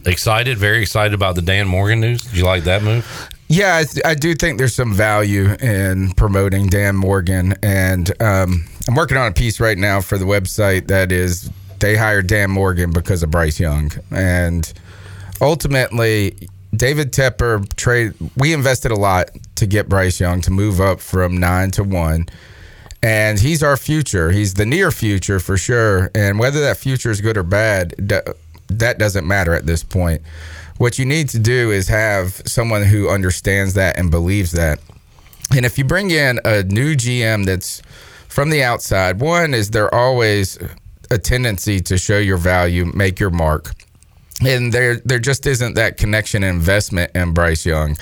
excited, 0.05 0.57
very 0.57 0.81
excited 0.81 1.13
about 1.13 1.35
the 1.35 1.43
Dan 1.43 1.67
Morgan 1.67 2.01
news? 2.01 2.23
Did 2.23 2.37
you 2.37 2.43
like 2.43 2.63
that 2.63 2.81
move? 2.81 3.29
Yeah, 3.51 3.81
I, 3.81 4.09
I 4.11 4.13
do 4.13 4.35
think 4.35 4.59
there's 4.59 4.75
some 4.75 4.93
value 4.93 5.55
in 5.59 6.11
promoting 6.13 6.67
Dan 6.67 6.95
Morgan, 6.95 7.55
and 7.63 8.11
um, 8.21 8.65
I'm 8.89 8.95
working 8.95 9.17
on 9.17 9.27
a 9.27 9.31
piece 9.31 9.59
right 9.59 9.77
now 9.77 10.01
for 10.01 10.17
the 10.17 10.25
website 10.25 10.87
that 10.87 11.11
is 11.11 11.51
they 11.77 11.95
hired 11.95 12.25
Dan 12.25 12.49
Morgan 12.49 12.89
because 12.91 13.21
of 13.21 13.29
Bryce 13.29 13.59
Young, 13.59 13.91
and 14.09 14.73
ultimately 15.39 16.49
David 16.75 17.13
Tepper 17.13 17.71
trade. 17.75 18.15
We 18.35 18.51
invested 18.51 18.89
a 18.89 18.95
lot 18.95 19.29
to 19.57 19.67
get 19.67 19.89
Bryce 19.89 20.19
Young 20.19 20.41
to 20.41 20.49
move 20.49 20.81
up 20.81 21.01
from 21.01 21.37
nine 21.37 21.69
to 21.69 21.83
one. 21.83 22.29
And 23.03 23.37
he's 23.37 23.61
our 23.61 23.77
future. 23.77 24.31
He's 24.31 24.55
the 24.55 24.65
near 24.65 24.89
future 24.89 25.39
for 25.39 25.55
sure. 25.55 26.09
And 26.15 26.39
whether 26.39 26.59
that 26.61 26.77
future 26.77 27.11
is 27.11 27.21
good 27.21 27.37
or 27.37 27.43
bad, 27.43 27.91
that 27.99 28.97
doesn't 28.97 29.27
matter 29.27 29.53
at 29.53 29.67
this 29.67 29.83
point. 29.83 30.23
What 30.77 30.97
you 30.97 31.05
need 31.05 31.29
to 31.29 31.37
do 31.37 31.69
is 31.69 31.89
have 31.89 32.41
someone 32.47 32.85
who 32.85 33.07
understands 33.07 33.75
that 33.75 33.99
and 33.99 34.09
believes 34.09 34.53
that. 34.53 34.79
And 35.55 35.63
if 35.63 35.77
you 35.77 35.83
bring 35.83 36.09
in 36.09 36.39
a 36.43 36.63
new 36.63 36.95
GM 36.95 37.45
that's 37.45 37.83
from 38.29 38.49
the 38.49 38.63
outside, 38.63 39.19
one 39.19 39.53
is 39.53 39.71
there 39.71 39.93
always 39.93 40.57
a 41.11 41.17
tendency 41.17 41.79
to 41.81 41.97
show 41.97 42.17
your 42.17 42.37
value, 42.37 42.85
make 42.85 43.19
your 43.19 43.31
mark. 43.31 43.71
And 44.45 44.71
there 44.71 44.97
there 45.03 45.19
just 45.19 45.45
isn't 45.45 45.73
that 45.73 45.97
connection 45.97 46.43
investment 46.43 47.11
in 47.13 47.33
Bryce 47.33 47.65
Young. 47.65 47.97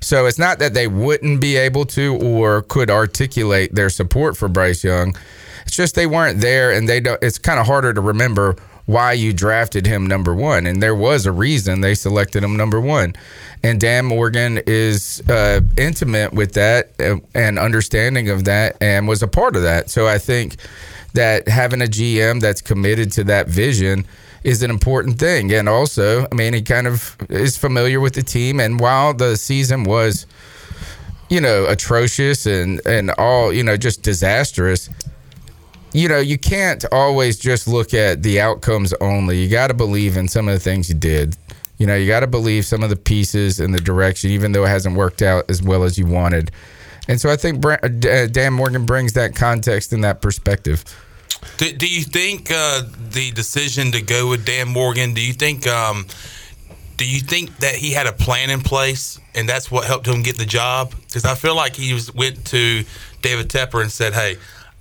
So 0.00 0.26
it's 0.26 0.38
not 0.38 0.58
that 0.60 0.74
they 0.74 0.86
wouldn't 0.86 1.40
be 1.40 1.56
able 1.56 1.84
to 1.86 2.16
or 2.16 2.62
could 2.62 2.90
articulate 2.90 3.74
their 3.74 3.90
support 3.90 4.36
for 4.36 4.48
Bryce 4.48 4.84
Young. 4.84 5.16
It's 5.66 5.76
just 5.76 5.94
they 5.94 6.06
weren't 6.06 6.40
there, 6.40 6.72
and 6.72 6.88
they 6.88 7.00
don't. 7.00 7.22
It's 7.22 7.38
kind 7.38 7.58
of 7.58 7.66
harder 7.66 7.92
to 7.92 8.00
remember 8.00 8.56
why 8.86 9.12
you 9.12 9.32
drafted 9.32 9.86
him 9.86 10.06
number 10.06 10.34
one, 10.34 10.66
and 10.66 10.82
there 10.82 10.94
was 10.94 11.24
a 11.26 11.32
reason 11.32 11.80
they 11.80 11.94
selected 11.94 12.44
him 12.44 12.56
number 12.56 12.80
one. 12.80 13.14
And 13.62 13.80
Dan 13.80 14.04
Morgan 14.04 14.60
is 14.66 15.22
uh, 15.28 15.60
intimate 15.78 16.34
with 16.34 16.52
that 16.52 16.90
uh, 17.00 17.16
and 17.34 17.58
understanding 17.58 18.28
of 18.28 18.44
that, 18.44 18.76
and 18.82 19.08
was 19.08 19.22
a 19.22 19.28
part 19.28 19.56
of 19.56 19.62
that. 19.62 19.88
So 19.90 20.06
I 20.06 20.18
think 20.18 20.56
that 21.14 21.48
having 21.48 21.80
a 21.80 21.86
GM 21.86 22.40
that's 22.40 22.60
committed 22.60 23.10
to 23.12 23.24
that 23.24 23.48
vision 23.48 24.04
is 24.42 24.62
an 24.62 24.70
important 24.70 25.18
thing. 25.18 25.52
And 25.52 25.68
also, 25.68 26.26
I 26.30 26.34
mean, 26.34 26.52
he 26.52 26.60
kind 26.60 26.86
of 26.86 27.16
is 27.30 27.56
familiar 27.56 27.98
with 28.00 28.14
the 28.14 28.22
team. 28.22 28.60
And 28.60 28.78
while 28.78 29.14
the 29.14 29.36
season 29.36 29.84
was, 29.84 30.26
you 31.30 31.40
know, 31.40 31.66
atrocious 31.66 32.44
and 32.44 32.80
and 32.86 33.10
all, 33.12 33.52
you 33.52 33.64
know, 33.64 33.76
just 33.76 34.02
disastrous. 34.02 34.90
You 35.94 36.08
know, 36.08 36.18
you 36.18 36.38
can't 36.38 36.84
always 36.90 37.38
just 37.38 37.68
look 37.68 37.94
at 37.94 38.24
the 38.24 38.40
outcomes 38.40 38.92
only. 38.94 39.38
You 39.38 39.48
got 39.48 39.68
to 39.68 39.74
believe 39.74 40.16
in 40.16 40.26
some 40.26 40.48
of 40.48 40.54
the 40.54 40.60
things 40.60 40.88
you 40.88 40.96
did. 40.96 41.36
You 41.78 41.86
know, 41.86 41.94
you 41.94 42.08
got 42.08 42.20
to 42.20 42.26
believe 42.26 42.64
some 42.66 42.82
of 42.82 42.90
the 42.90 42.96
pieces 42.96 43.60
and 43.60 43.72
the 43.72 43.78
direction, 43.78 44.30
even 44.30 44.50
though 44.50 44.64
it 44.64 44.70
hasn't 44.70 44.96
worked 44.96 45.22
out 45.22 45.48
as 45.48 45.62
well 45.62 45.84
as 45.84 45.96
you 45.96 46.04
wanted. 46.04 46.50
And 47.06 47.20
so 47.20 47.30
I 47.30 47.36
think 47.36 47.60
Bra- 47.60 47.78
uh, 47.82 48.26
Dan 48.26 48.54
Morgan 48.54 48.86
brings 48.86 49.12
that 49.12 49.36
context 49.36 49.92
and 49.92 50.02
that 50.02 50.20
perspective. 50.20 50.84
Do, 51.58 51.72
do 51.72 51.86
you 51.86 52.02
think 52.02 52.50
uh, 52.50 52.82
the 53.10 53.30
decision 53.30 53.92
to 53.92 54.02
go 54.02 54.28
with 54.28 54.44
Dan 54.44 54.68
Morgan? 54.68 55.14
Do 55.14 55.24
you 55.24 55.32
think? 55.32 55.64
Um, 55.68 56.06
do 56.96 57.08
you 57.08 57.20
think 57.20 57.56
that 57.58 57.76
he 57.76 57.92
had 57.92 58.08
a 58.08 58.12
plan 58.12 58.50
in 58.50 58.62
place, 58.62 59.20
and 59.34 59.48
that's 59.48 59.70
what 59.70 59.84
helped 59.84 60.08
him 60.08 60.22
get 60.22 60.38
the 60.38 60.46
job? 60.46 60.92
Because 61.06 61.24
I 61.24 61.34
feel 61.34 61.54
like 61.54 61.76
he 61.76 61.92
was, 61.92 62.12
went 62.14 62.44
to 62.46 62.84
David 63.20 63.48
Tepper 63.48 63.80
and 63.82 63.92
said, 63.92 64.12
"Hey, 64.12 64.38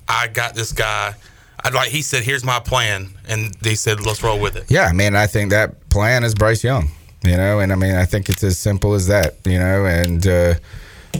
I 0.08 0.28
got 0.28 0.56
this 0.56 0.72
guy." 0.72 1.16
I'd 1.64 1.74
like 1.74 1.90
he 1.90 2.02
said, 2.02 2.24
"Here's 2.24 2.44
my 2.44 2.60
plan," 2.60 3.10
and 3.28 3.54
they 3.62 3.76
said, 3.76 4.02
"Let's 4.06 4.22
roll 4.22 4.40
with 4.40 4.56
it." 4.56 4.66
Yeah, 4.68 4.86
I 4.86 4.94
mean, 4.94 5.16
I 5.16 5.28
think 5.28 5.52
that 5.52 5.90
plan 5.90 6.24
is 6.24 6.36
Bryce 6.36 6.64
Young. 6.64 6.92
You 7.24 7.38
know, 7.38 7.60
and 7.60 7.72
I 7.72 7.76
mean, 7.76 7.96
I 7.96 8.04
think 8.06 8.28
it's 8.28 8.44
as 8.44 8.58
simple 8.58 8.94
as 8.94 9.08
that. 9.08 9.36
You 9.46 9.60
know, 9.60 9.86
and 9.86 10.28
uh, 10.28 10.56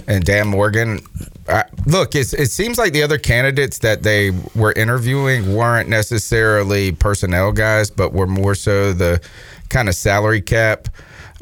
and 0.08 0.24
Dan 0.24 0.48
Morgan. 0.48 1.00
I, 1.48 1.64
look, 1.86 2.16
it 2.16 2.26
seems 2.26 2.78
like 2.78 2.94
the 2.94 3.04
other 3.04 3.18
candidates 3.18 3.80
that 3.80 4.04
they 4.04 4.32
were 4.56 4.72
interviewing 4.74 5.56
weren't 5.56 5.90
necessarily 5.90 6.94
personnel 6.94 7.52
guys, 7.52 7.90
but 7.90 8.14
were 8.14 8.28
more 8.28 8.56
so 8.56 8.94
the 8.94 9.22
kind 9.70 9.90
of 9.90 9.96
salary 9.96 10.42
cap 10.42 10.88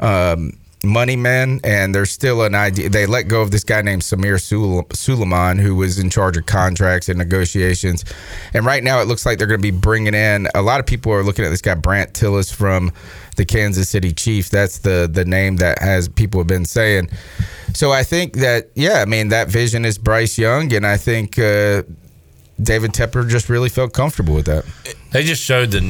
um, 0.00 0.52
money 0.84 1.16
men. 1.16 1.60
And 1.64 1.94
there's 1.94 2.10
still 2.10 2.42
an 2.42 2.54
idea. 2.54 2.88
They 2.88 3.06
let 3.06 3.24
go 3.24 3.42
of 3.42 3.50
this 3.50 3.64
guy 3.64 3.82
named 3.82 4.02
Samir 4.02 4.40
Sul- 4.40 4.86
Suleiman, 4.92 5.58
who 5.58 5.74
was 5.74 5.98
in 5.98 6.10
charge 6.10 6.36
of 6.36 6.46
contracts 6.46 7.08
and 7.08 7.18
negotiations. 7.18 8.04
And 8.54 8.64
right 8.66 8.82
now, 8.82 9.00
it 9.00 9.08
looks 9.08 9.24
like 9.26 9.38
they're 9.38 9.46
going 9.46 9.60
to 9.60 9.62
be 9.62 9.76
bringing 9.76 10.14
in 10.14 10.48
a 10.54 10.62
lot 10.62 10.80
of 10.80 10.86
people 10.86 11.12
are 11.12 11.22
looking 11.22 11.44
at 11.44 11.50
this 11.50 11.62
guy 11.62 11.74
Brandt 11.74 12.12
Tilis 12.12 12.52
from 12.52 12.92
the 13.36 13.44
Kansas 13.44 13.88
City 13.88 14.12
Chiefs. 14.12 14.48
That's 14.48 14.78
the 14.78 15.08
the 15.10 15.24
name 15.24 15.56
that 15.56 15.80
has 15.80 16.08
people 16.08 16.40
have 16.40 16.46
been 16.46 16.64
saying. 16.64 17.08
So 17.74 17.92
I 17.92 18.02
think 18.02 18.34
that 18.34 18.70
yeah, 18.74 19.00
I 19.00 19.04
mean 19.06 19.28
that 19.28 19.48
vision 19.48 19.84
is 19.84 19.98
Bryce 19.98 20.38
Young, 20.38 20.72
and 20.72 20.86
I 20.86 20.96
think 20.96 21.38
uh, 21.38 21.82
David 22.62 22.92
Tepper 22.92 23.28
just 23.28 23.48
really 23.48 23.68
felt 23.68 23.92
comfortable 23.92 24.34
with 24.34 24.46
that. 24.46 24.64
They 25.12 25.24
just 25.24 25.42
showed 25.42 25.70
the. 25.70 25.80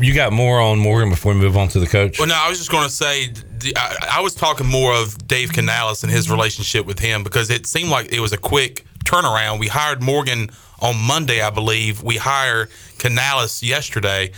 You 0.00 0.14
got 0.14 0.32
more 0.32 0.60
on 0.60 0.78
Morgan 0.78 1.10
before 1.10 1.34
we 1.34 1.40
move 1.40 1.56
on 1.56 1.68
to 1.68 1.80
the 1.80 1.86
coach. 1.86 2.18
Well, 2.18 2.28
no, 2.28 2.34
I 2.36 2.48
was 2.48 2.58
just 2.58 2.70
going 2.70 2.84
to 2.84 2.92
say, 2.92 3.32
I, 3.76 4.18
I 4.18 4.20
was 4.20 4.34
talking 4.34 4.66
more 4.66 4.94
of 4.94 5.26
Dave 5.26 5.52
Canales 5.52 6.02
and 6.02 6.12
his 6.12 6.30
relationship 6.30 6.86
with 6.86 6.98
him 6.98 7.22
because 7.22 7.50
it 7.50 7.66
seemed 7.66 7.90
like 7.90 8.12
it 8.12 8.20
was 8.20 8.32
a 8.32 8.38
quick 8.38 8.84
turnaround. 9.04 9.58
We 9.58 9.68
hired 9.68 10.02
Morgan 10.02 10.50
on 10.80 10.96
Monday, 10.96 11.40
I 11.40 11.50
believe. 11.50 12.02
We 12.02 12.16
hired 12.16 12.68
Canales 12.98 13.62
yesterday, 13.62 14.32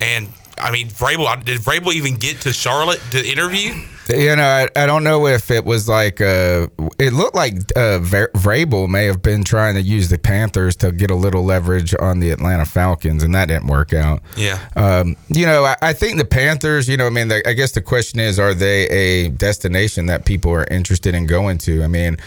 and 0.00 0.28
I 0.58 0.70
mean, 0.70 0.88
Vrabel. 0.88 1.44
Did 1.44 1.60
Vrabel 1.60 1.92
even 1.92 2.16
get 2.16 2.40
to 2.42 2.52
Charlotte 2.52 3.00
to 3.10 3.24
interview? 3.24 3.74
You 4.08 4.36
know, 4.36 4.42
I, 4.42 4.68
I 4.76 4.86
don't 4.86 5.02
know 5.02 5.26
if 5.26 5.50
it 5.50 5.64
was 5.64 5.88
like 5.88 6.20
uh, 6.20 6.68
it 6.98 7.14
looked 7.14 7.34
like 7.34 7.54
uh, 7.74 8.00
Vrabel 8.00 8.88
may 8.88 9.06
have 9.06 9.22
been 9.22 9.44
trying 9.44 9.76
to 9.76 9.82
use 9.82 10.10
the 10.10 10.18
Panthers 10.18 10.76
to 10.76 10.92
get 10.92 11.10
a 11.10 11.14
little 11.14 11.42
leverage 11.42 11.94
on 11.98 12.20
the 12.20 12.30
Atlanta 12.30 12.66
Falcons, 12.66 13.22
and 13.22 13.34
that 13.34 13.48
didn't 13.48 13.66
work 13.66 13.94
out. 13.94 14.22
Yeah. 14.36 14.58
Um, 14.76 15.16
you 15.28 15.46
know, 15.46 15.64
I, 15.64 15.76
I 15.80 15.92
think 15.94 16.18
the 16.18 16.26
Panthers. 16.26 16.86
You 16.86 16.98
know, 16.98 17.06
I 17.06 17.10
mean, 17.10 17.28
the, 17.28 17.48
I 17.48 17.54
guess 17.54 17.72
the 17.72 17.80
question 17.80 18.20
is, 18.20 18.38
are 18.38 18.52
they 18.52 18.86
a 18.88 19.28
destination 19.30 20.06
that 20.06 20.26
people 20.26 20.52
are 20.52 20.66
interested 20.70 21.14
in 21.14 21.26
going 21.26 21.56
to? 21.58 21.82
I 21.82 21.88
mean, 21.88 22.18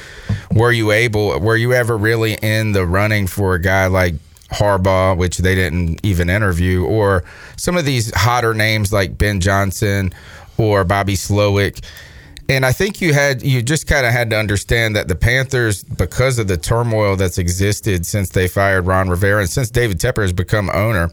were 0.51 0.71
you 0.71 0.91
able? 0.91 1.39
Were 1.39 1.57
you 1.57 1.73
ever 1.73 1.95
really 1.95 2.33
in 2.41 2.71
the 2.71 2.87
running 2.87 3.27
for 3.27 3.53
a 3.53 3.61
guy 3.61 3.87
like? 3.87 4.15
Harbaugh, 4.49 5.17
which 5.17 5.39
they 5.39 5.55
didn't 5.55 5.99
even 6.03 6.29
interview, 6.29 6.85
or 6.85 7.25
some 7.57 7.75
of 7.75 7.83
these 7.83 8.15
hotter 8.15 8.53
names 8.53 8.93
like 8.93 9.17
Ben 9.17 9.41
Johnson 9.41 10.13
or 10.57 10.83
Bobby 10.83 11.15
Slowik. 11.15 11.83
And 12.49 12.65
I 12.65 12.71
think 12.71 13.01
you 13.01 13.13
had 13.13 13.41
you 13.41 13.61
just 13.61 13.87
kind 13.87 14.05
of 14.05 14.13
had 14.13 14.29
to 14.29 14.37
understand 14.37 14.95
that 14.95 15.07
the 15.09 15.15
Panthers, 15.15 15.83
because 15.83 16.39
of 16.39 16.47
the 16.47 16.57
turmoil 16.57 17.15
that's 17.17 17.37
existed 17.37 18.05
since 18.05 18.29
they 18.29 18.47
fired 18.47 18.85
Ron 18.85 19.09
Rivera 19.09 19.41
and 19.41 19.49
since 19.49 19.69
David 19.69 19.99
Tepper 19.99 20.21
has 20.21 20.31
become 20.31 20.69
owner, 20.69 21.11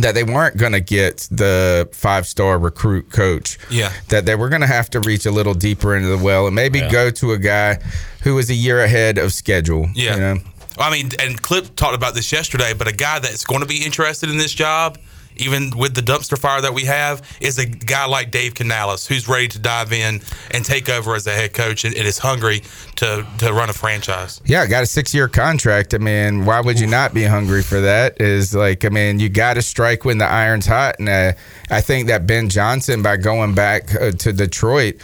that 0.00 0.14
they 0.14 0.22
weren't 0.22 0.56
going 0.58 0.72
to 0.72 0.80
get 0.80 1.26
the 1.30 1.88
five 1.92 2.26
star 2.26 2.58
recruit 2.58 3.10
coach. 3.10 3.58
Yeah. 3.70 3.90
That 4.10 4.26
they 4.26 4.34
were 4.34 4.50
going 4.50 4.60
to 4.60 4.66
have 4.66 4.90
to 4.90 5.00
reach 5.00 5.24
a 5.24 5.30
little 5.30 5.54
deeper 5.54 5.96
into 5.96 6.08
the 6.08 6.18
well 6.22 6.46
and 6.46 6.54
maybe 6.54 6.80
Yeah. 6.80 6.90
go 6.92 7.10
to 7.10 7.32
a 7.32 7.38
guy 7.38 7.78
who 8.22 8.34
was 8.34 8.50
a 8.50 8.54
year 8.54 8.82
ahead 8.84 9.16
of 9.16 9.32
schedule. 9.32 9.88
Yeah. 9.94 10.14
You 10.14 10.20
know? 10.20 10.36
I 10.78 10.90
mean, 10.90 11.10
and 11.18 11.40
Clip 11.40 11.74
talked 11.74 11.94
about 11.96 12.14
this 12.14 12.30
yesterday, 12.32 12.72
but 12.74 12.86
a 12.86 12.92
guy 12.92 13.18
that's 13.18 13.44
going 13.44 13.60
to 13.62 13.66
be 13.66 13.84
interested 13.84 14.30
in 14.30 14.38
this 14.38 14.52
job, 14.52 14.98
even 15.36 15.76
with 15.76 15.94
the 15.94 16.00
dumpster 16.00 16.38
fire 16.38 16.60
that 16.60 16.74
we 16.74 16.84
have, 16.84 17.22
is 17.40 17.58
a 17.58 17.66
guy 17.66 18.06
like 18.06 18.30
Dave 18.30 18.54
Canales, 18.54 19.06
who's 19.06 19.28
ready 19.28 19.48
to 19.48 19.58
dive 19.58 19.92
in 19.92 20.20
and 20.50 20.64
take 20.64 20.88
over 20.88 21.14
as 21.14 21.26
a 21.26 21.32
head 21.32 21.52
coach 21.54 21.84
and, 21.84 21.94
and 21.94 22.06
is 22.06 22.18
hungry 22.18 22.62
to, 22.96 23.26
to 23.38 23.52
run 23.52 23.70
a 23.70 23.72
franchise. 23.72 24.40
Yeah, 24.44 24.66
got 24.66 24.82
a 24.82 24.86
six 24.86 25.14
year 25.14 25.28
contract. 25.28 25.94
I 25.94 25.98
mean, 25.98 26.44
why 26.44 26.60
would 26.60 26.78
you 26.78 26.86
not 26.86 27.14
be 27.14 27.24
hungry 27.24 27.62
for 27.62 27.80
that? 27.80 28.20
Is 28.20 28.54
like, 28.54 28.84
I 28.84 28.88
mean, 28.88 29.20
you 29.20 29.28
got 29.28 29.54
to 29.54 29.62
strike 29.62 30.04
when 30.04 30.18
the 30.18 30.26
iron's 30.26 30.66
hot. 30.66 30.96
And 30.98 31.08
uh, 31.08 31.32
I 31.70 31.80
think 31.80 32.08
that 32.08 32.26
Ben 32.26 32.48
Johnson, 32.48 33.02
by 33.02 33.16
going 33.16 33.54
back 33.54 33.94
uh, 33.94 34.10
to 34.12 34.32
Detroit, 34.32 34.96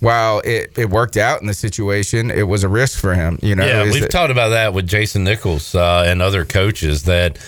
while 0.00 0.40
it, 0.40 0.72
it 0.78 0.88
worked 0.88 1.16
out 1.18 1.42
in 1.42 1.46
the 1.46 1.54
situation, 1.54 2.30
it 2.30 2.44
was 2.44 2.64
a 2.64 2.68
risk 2.68 2.98
for 2.98 3.14
him. 3.14 3.38
You 3.42 3.54
know, 3.54 3.66
yeah, 3.66 3.84
we've 3.84 4.00
that- 4.00 4.10
talked 4.10 4.30
about 4.30 4.48
that 4.48 4.72
with 4.72 4.86
Jason 4.86 5.24
Nichols 5.24 5.74
uh, 5.74 6.04
and 6.06 6.22
other 6.22 6.44
coaches 6.44 7.04
that 7.04 7.38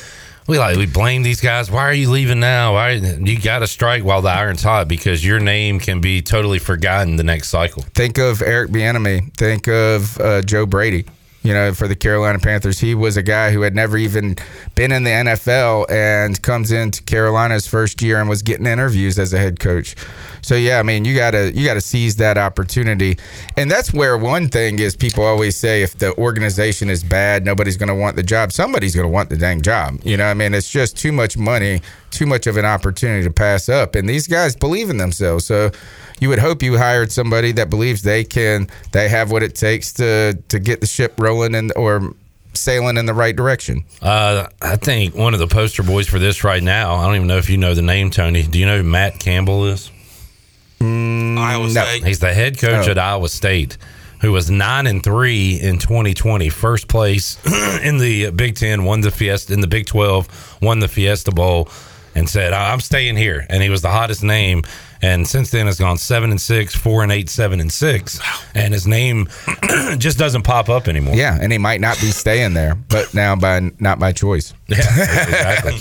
we 0.47 0.59
like 0.59 0.77
we 0.77 0.87
blame 0.87 1.23
these 1.23 1.41
guys. 1.41 1.71
Why 1.71 1.83
are 1.83 1.93
you 1.93 2.11
leaving 2.11 2.41
now? 2.41 2.75
Why 2.75 2.93
you 2.93 3.41
got 3.41 3.61
to 3.61 3.67
strike 3.67 4.05
while 4.05 4.23
the 4.23 4.31
iron's 4.31 4.63
hot 4.63 4.89
because 4.89 5.25
your 5.25 5.39
name 5.39 5.79
can 5.79 6.01
be 6.01 6.23
totally 6.23 6.59
forgotten 6.59 7.17
the 7.17 7.23
next 7.23 7.49
cycle. 7.49 7.83
Think 7.95 8.19
of 8.19 8.43
Eric 8.43 8.71
Bieniemy. 8.71 9.35
Think 9.37 9.69
of 9.69 10.19
uh, 10.21 10.43
Joe 10.43 10.67
Brady. 10.67 11.07
You 11.43 11.53
know, 11.53 11.75
for 11.75 11.89
the 11.89 11.97
Carolina 11.97 12.39
Panthers, 12.39 12.79
he 12.79 12.95
was 12.95 13.17
a 13.17 13.23
guy 13.23 13.51
who 13.51 13.63
had 13.63 13.75
never 13.75 13.97
even 13.99 14.37
been 14.75 14.93
in 14.93 15.03
the 15.05 15.11
NFL 15.11 15.91
and 15.91 16.41
comes 16.41 16.71
into 16.71 17.03
Carolina's 17.03 17.67
first 17.67 18.01
year 18.01 18.21
and 18.21 18.29
was 18.29 18.43
getting 18.43 18.67
interviews 18.67 19.19
as 19.19 19.33
a 19.33 19.39
head 19.39 19.59
coach. 19.59 19.97
So 20.43 20.57
yeah, 20.57 20.79
I 20.79 20.83
mean, 20.83 21.05
you 21.05 21.15
gotta 21.17 21.53
you 21.53 21.65
gotta 21.65 21.81
seize 21.81 22.17
that 22.17 22.37
opportunity, 22.37 23.17
and 23.57 23.71
that's 23.71 23.93
where 23.93 24.19
one 24.19 24.49
thing 24.49 24.79
is. 24.81 24.97
People 24.97 25.25
always 25.25 25.57
say 25.57 25.83
if 25.83 25.99
the 25.99 26.17
organization 26.17 26.91
is 26.91 27.03
bad, 27.05 27.45
nobody's 27.45 27.77
to 27.89 27.95
want 27.95 28.17
the 28.17 28.23
job. 28.23 28.53
Somebody's 28.53 28.95
to 29.07 29.13
want 29.13 29.31
the 29.31 29.37
dang 29.37 29.63
job. 29.63 29.99
You 30.05 30.17
know, 30.17 30.27
I 30.27 30.35
mean, 30.35 30.55
it's 30.55 30.71
just 30.71 30.97
too 30.97 31.13
much 31.13 31.37
money, 31.37 31.81
too 32.13 32.27
much 32.27 32.47
of 32.47 32.57
an 32.57 32.65
opportunity 32.65 33.25
to 33.25 33.31
pass 33.33 33.69
up, 33.69 33.95
and 33.97 34.09
these 34.09 34.29
guys 34.29 34.55
believe 34.55 34.89
in 34.91 34.99
themselves. 34.99 35.45
So 35.47 35.71
you 36.21 36.29
would 36.29 36.39
hope 36.39 36.63
you 36.63 36.79
hired 36.79 37.11
somebody 37.11 37.51
that 37.53 37.69
believes 37.71 38.03
they 38.03 38.23
can 38.23 38.69
they 38.93 39.09
have 39.09 39.33
what 39.33 39.43
it 39.43 39.55
takes 39.57 39.93
to 39.95 40.39
to 40.49 40.59
get 40.61 40.81
the 40.81 40.87
ship 40.87 41.15
rolling 41.19 41.55
and 41.57 41.73
or 41.75 42.15
sailing 42.55 42.99
in 42.99 43.07
the 43.07 43.15
right 43.15 43.35
direction. 43.35 43.83
Uh, 44.03 44.47
I 44.61 44.77
think 44.77 45.15
one 45.17 45.33
of 45.35 45.41
the 45.41 45.47
poster 45.47 45.83
boys 45.83 46.07
for 46.07 46.19
this 46.19 46.45
right 46.45 46.63
now. 46.63 46.95
I 46.97 47.07
don't 47.07 47.17
even 47.17 47.27
know 47.27 47.39
if 47.39 47.49
you 47.49 47.57
know 47.57 47.75
the 47.75 47.81
name, 47.83 48.11
Tony. 48.11 48.43
Do 48.43 48.59
you 48.59 48.67
know 48.67 48.77
who 48.77 48.83
Matt 48.85 49.19
Campbell 49.19 49.65
is? 49.67 49.91
Iowa 50.81 51.71
State. 51.71 52.05
He's 52.05 52.19
the 52.19 52.33
head 52.33 52.59
coach 52.59 52.89
Oh. 52.89 52.91
at 52.91 52.99
Iowa 52.99 53.29
State, 53.29 53.79
who 54.21 54.33
was 54.33 54.51
nine 54.51 54.87
and 54.87 55.03
three 55.03 55.59
in 55.61 55.79
2020, 55.79 56.49
first 56.49 56.89
place 56.89 57.39
in 57.83 57.99
the 57.99 58.31
Big 58.31 58.57
Ten, 58.57 58.85
won 58.85 59.01
the 59.01 59.11
Fiesta 59.11 59.53
in 59.53 59.61
the 59.61 59.67
Big 59.69 59.87
12, 59.87 60.59
won 60.61 60.81
the 60.81 60.89
Fiesta 60.89 61.31
Bowl, 61.31 61.69
and 62.15 62.29
said, 62.29 62.53
"I'm 62.53 62.81
staying 62.81 63.17
here." 63.17 63.47
And 63.49 63.63
he 63.63 63.69
was 63.71 63.83
the 63.83 63.91
hottest 63.91 64.23
name. 64.23 64.63
And 65.05 65.27
since 65.27 65.51
then, 65.51 65.67
has 65.67 65.81
gone 65.81 65.99
seven 65.99 66.31
and 66.31 66.41
six, 66.41 66.77
four 66.77 67.03
and 67.03 67.11
eight, 67.11 67.29
seven 67.29 67.59
and 67.59 67.73
six, 67.73 68.21
and 68.55 68.73
his 68.73 68.87
name 68.87 69.29
just 69.99 70.17
doesn't 70.17 70.43
pop 70.43 70.69
up 70.69 70.87
anymore. 70.87 71.17
Yeah, 71.17 71.37
and 71.41 71.51
he 71.51 71.59
might 71.59 71.81
not 71.81 72.01
be 72.01 72.13
staying 72.13 72.55
there, 72.55 72.77
but 72.77 73.13
now 73.13 73.35
by 73.35 73.73
not 73.81 73.99
by 73.99 74.13
choice. 74.13 74.55
Yeah, 74.69 74.79
exactly. 74.79 75.73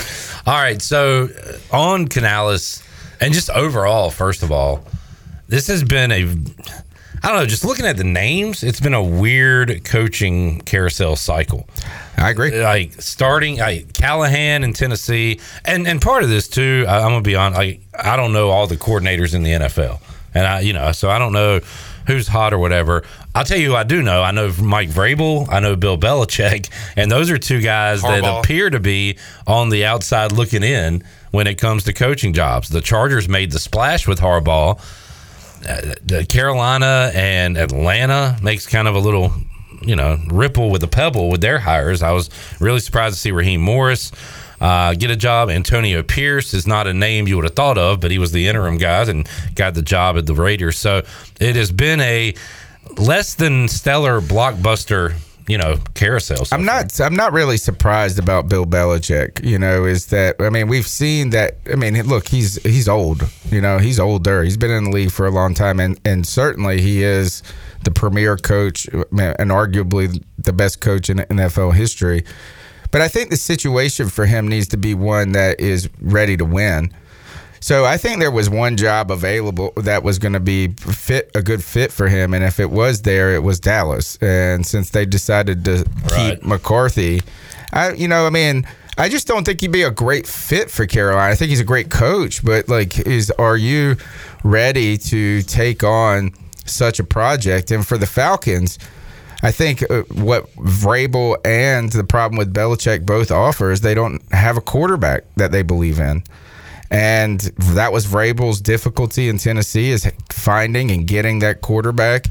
all 0.47 0.55
right, 0.59 0.82
so 0.82 1.29
uh, 1.71 1.75
on 1.75 2.07
Canales, 2.07 2.82
and 3.19 3.32
just 3.32 3.51
overall, 3.51 4.09
first 4.09 4.41
of 4.41 4.51
all, 4.51 4.84
this 5.47 5.67
has 5.67 5.84
been 5.84 6.11
a, 6.11 6.23
I 7.24 7.28
don't 7.28 7.38
know, 7.38 7.45
just 7.45 7.63
looking 7.63 7.86
at 7.86 7.97
the 7.97 8.03
names, 8.03 8.63
it's 8.63 8.80
been 8.80 8.95
a 8.95 9.03
weird 9.03 9.84
coaching 9.84 10.59
carousel 10.61 11.15
cycle. 11.15 11.67
I 12.17 12.32
agree. 12.32 12.59
Like 12.63 12.99
starting, 13.01 13.57
like 13.57 13.93
Callahan 13.93 14.63
in 14.63 14.74
Tennessee, 14.74 15.39
and 15.63 15.88
and 15.88 16.01
part 16.01 16.24
of 16.24 16.30
this 16.30 16.47
too, 16.47 16.86
I, 16.88 16.97
I'm 16.97 17.11
gonna 17.11 17.22
be 17.22 17.36
on. 17.36 17.53
Like 17.53 17.82
I 17.97 18.15
don't 18.15 18.34
know 18.34 18.49
all 18.49 18.65
the 18.67 18.78
coordinators 18.78 19.36
in 19.36 19.43
the 19.43 19.51
NFL. 19.51 19.99
And 20.34 20.47
I, 20.47 20.59
you 20.61 20.74
know, 20.74 20.91
so 20.93 21.09
I 21.09 21.19
don't 21.19 21.34
know 21.34 21.59
who's 22.07 22.28
hot 22.28 22.53
or 22.53 22.57
whatever. 22.57 23.03
I'll 23.36 23.43
tell 23.43 23.57
you 23.57 23.69
who 23.72 23.76
I 23.76 23.84
do 23.84 24.01
know. 24.01 24.24
I 24.24 24.32
know 24.32 24.51
Mike 24.61 24.89
Vrabel. 24.89 25.47
I 25.51 25.59
know 25.59 25.76
Bill 25.76 25.97
Belichick, 25.97 26.69
and 26.95 27.11
those 27.11 27.30
are 27.30 27.38
two 27.38 27.61
guys 27.61 28.01
that 28.01 28.24
appear 28.24 28.69
to 28.69 28.80
be 28.80 29.17
on 29.45 29.69
the 29.69 29.86
outside 29.86 30.32
looking 30.32 30.63
in 30.63 31.03
when 31.32 31.47
it 31.47 31.55
comes 31.55 31.84
to 31.86 31.93
coaching 31.93 32.34
jobs. 32.34 32.69
The 32.69 32.82
Chargers 32.82 33.30
made 33.30 33.51
the 33.51 33.59
splash 33.59 34.07
with 34.07 34.19
Harbaugh. 34.19 34.80
The 35.62 36.26
Carolina 36.28 37.12
and 37.14 37.57
Atlanta 37.57 38.38
makes 38.41 38.66
kind 38.66 38.88
of 38.88 38.95
a 38.95 38.99
little, 38.99 39.32
you 39.82 39.95
know, 39.95 40.20
ripple 40.28 40.70
with 40.70 40.82
the 40.82 40.88
pebble 40.88 41.30
with 41.30 41.41
their 41.41 41.59
hires. 41.59 42.01
I 42.01 42.12
was 42.12 42.30
really 42.59 42.80
surprised 42.80 43.16
to 43.16 43.22
see 43.22 43.32
Raheem 43.32 43.62
Morris 43.62 44.12
uh, 44.62 44.93
get 44.93 45.09
a 45.09 45.16
job. 45.16 45.49
Antonio 45.49 46.03
Pierce 46.03 46.53
is 46.53 46.68
not 46.68 46.88
a 46.88 46.93
name 46.93 47.28
you 47.28 47.36
would 47.36 47.45
have 47.45 47.55
thought 47.55 47.78
of, 47.78 47.99
but 47.99 48.12
he 48.12 48.20
was 48.20 48.32
the 48.32 48.47
interim 48.47 48.78
guy 48.78 49.01
and 49.03 49.28
got 49.55 49.74
the 49.74 49.82
job 49.82 50.18
at 50.18 50.28
the 50.28 50.36
Raiders. 50.36 50.78
So 50.78 51.01
it 51.39 51.55
has 51.55 51.72
been 51.72 51.99
a 52.01 52.36
less 52.97 53.36
than 53.36 53.68
stellar 53.68 54.22
blockbuster, 54.22 55.16
you 55.52 55.58
know, 55.58 55.78
carousel. 55.95 56.47
I'm 56.54 56.64
not. 56.64 56.97
I'm 57.02 57.14
not 57.14 57.34
really 57.34 57.58
surprised 57.58 58.18
about 58.18 58.47
Bill 58.47 58.66
Belichick. 58.66 59.43
You 59.43 59.60
know, 59.60 59.84
is 59.84 60.06
that 60.06 60.38
I 60.39 60.49
mean 60.49 60.70
we've 60.70 60.88
seen 60.88 61.32
that. 61.32 61.58
I 61.70 61.76
mean, 61.76 62.02
look, 62.08 62.30
he's 62.30 62.56
he's 62.64 62.88
old. 62.88 63.30
You 63.52 63.60
know, 63.60 63.78
he's 63.78 63.99
older. 63.99 64.43
He's 64.43 64.56
been 64.56 64.72
in 64.72 64.86
the 64.86 64.91
league 64.91 65.12
for 65.12 65.26
a 65.26 65.30
long 65.30 65.54
time, 65.54 65.82
and 65.82 65.99
and 66.06 66.26
certainly 66.26 66.80
he 66.80 67.04
is 67.04 67.43
the 67.84 67.91
premier 67.91 68.38
coach 68.38 68.86
and 68.86 69.52
arguably 69.52 70.24
the 70.38 70.54
best 70.54 70.80
coach 70.80 71.10
in 71.10 71.18
NFL 71.18 71.74
history. 71.74 72.24
But 72.91 73.02
I 73.02 73.10
think 73.10 73.30
the 73.30 73.36
situation 73.36 74.08
for 74.08 74.26
him 74.26 74.47
needs 74.47 74.70
to 74.70 74.78
be 74.78 74.93
one 74.93 75.34
that 75.34 75.60
is 75.60 75.89
ready 75.99 76.38
to 76.38 76.45
win. 76.45 76.93
So 77.62 77.86
I 77.86 77.97
think 77.97 78.20
there 78.20 78.32
was 78.32 78.49
one 78.49 78.76
job 78.76 79.12
available 79.12 79.72
that 79.78 80.01
was 80.03 80.18
going 80.18 80.34
to 80.34 80.39
be 80.39 80.70
fit 80.70 81.30
a 81.36 81.43
good 81.43 81.64
fit 81.64 81.91
for 81.91 82.07
him, 82.07 82.34
and 82.34 82.43
if 82.43 82.59
it 82.59 82.72
was 82.72 83.03
there, 83.03 83.36
it 83.36 83.43
was 83.43 83.59
Dallas. 83.59 84.18
And 84.18 84.66
since 84.66 84.89
they 84.89 85.05
decided 85.05 85.64
to 85.66 85.86
keep 86.16 86.43
McCarthy, 86.43 87.22
I 87.72 87.93
you 87.93 88.07
know 88.07 88.26
I 88.26 88.32
mean 88.32 88.66
I 88.97 89.09
just 89.09 89.28
don't 89.28 89.45
think 89.45 89.62
he'd 89.62 89.72
be 89.72 89.84
a 89.84 89.91
great 89.91 90.28
fit 90.28 90.72
for 90.72 90.88
Carolina. 90.88 91.32
I 91.32 91.36
think 91.36 91.49
he's 91.49 91.59
a 91.59 91.64
great 91.64 91.91
coach, 91.91 92.43
but 92.43 92.68
like, 92.68 92.99
is 92.99 93.32
are 93.32 93.57
you 93.57 93.95
ready 94.43 94.97
to 94.97 95.43
take 95.43 95.84
on 95.84 96.32
such 96.66 96.99
a 96.99 97.03
project? 97.03 97.72
And 97.72 97.88
for 97.88 97.97
the 97.97 98.07
Falcons. 98.07 98.80
I 99.43 99.49
think 99.51 99.82
uh, 99.89 100.03
what 100.12 100.53
Vrabel 100.55 101.36
and 101.43 101.91
the 101.91 102.03
problem 102.03 102.38
with 102.38 102.53
Belichick 102.53 103.07
both 103.07 103.32
offer 103.32 103.72
is 103.72 103.82
they 103.82 103.95
don't 103.95 104.22
have 104.32 104.55
a 104.55 104.62
quarterback 104.62 105.24
that 105.36 105.51
they 105.51 105.64
believe 105.64 105.99
in. 105.99 106.22
And 106.92 107.39
that 107.39 107.94
was 107.94 108.06
Vrabel's 108.06 108.60
difficulty 108.60 109.30
in 109.30 109.38
Tennessee 109.38 109.92
is 109.92 110.12
finding 110.30 110.92
and 110.92 111.08
getting 111.08 111.39
that 111.39 111.62
quarterback. 111.62 112.28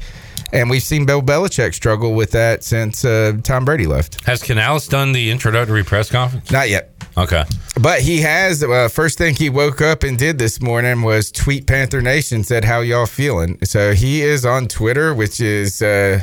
And 0.53 0.69
we've 0.69 0.83
seen 0.83 1.05
Bill 1.05 1.21
Belichick 1.21 1.73
struggle 1.73 2.13
with 2.13 2.31
that 2.31 2.63
since 2.63 3.03
uh, 3.03 3.37
Tom 3.43 3.65
Brady 3.65 3.87
left. 3.87 4.23
Has 4.25 4.43
Canales 4.43 4.87
done 4.87 5.13
the 5.13 5.31
introductory 5.31 5.83
press 5.83 6.11
conference? 6.11 6.51
Not 6.51 6.69
yet. 6.69 6.93
Okay. 7.17 7.43
But 7.81 8.01
he 8.01 8.19
has. 8.19 8.63
Uh, 8.63 8.87
first 8.87 9.17
thing 9.17 9.35
he 9.35 9.49
woke 9.49 9.81
up 9.81 10.03
and 10.03 10.17
did 10.17 10.37
this 10.37 10.61
morning 10.61 11.01
was 11.01 11.31
tweet 11.31 11.67
Panther 11.67 12.01
Nation 12.01 12.43
said, 12.43 12.63
"How 12.63 12.81
y'all 12.81 13.05
feeling?" 13.05 13.57
So 13.63 13.93
he 13.93 14.21
is 14.21 14.45
on 14.45 14.67
Twitter, 14.67 15.13
which 15.13 15.41
is 15.41 15.81
uh, 15.81 16.21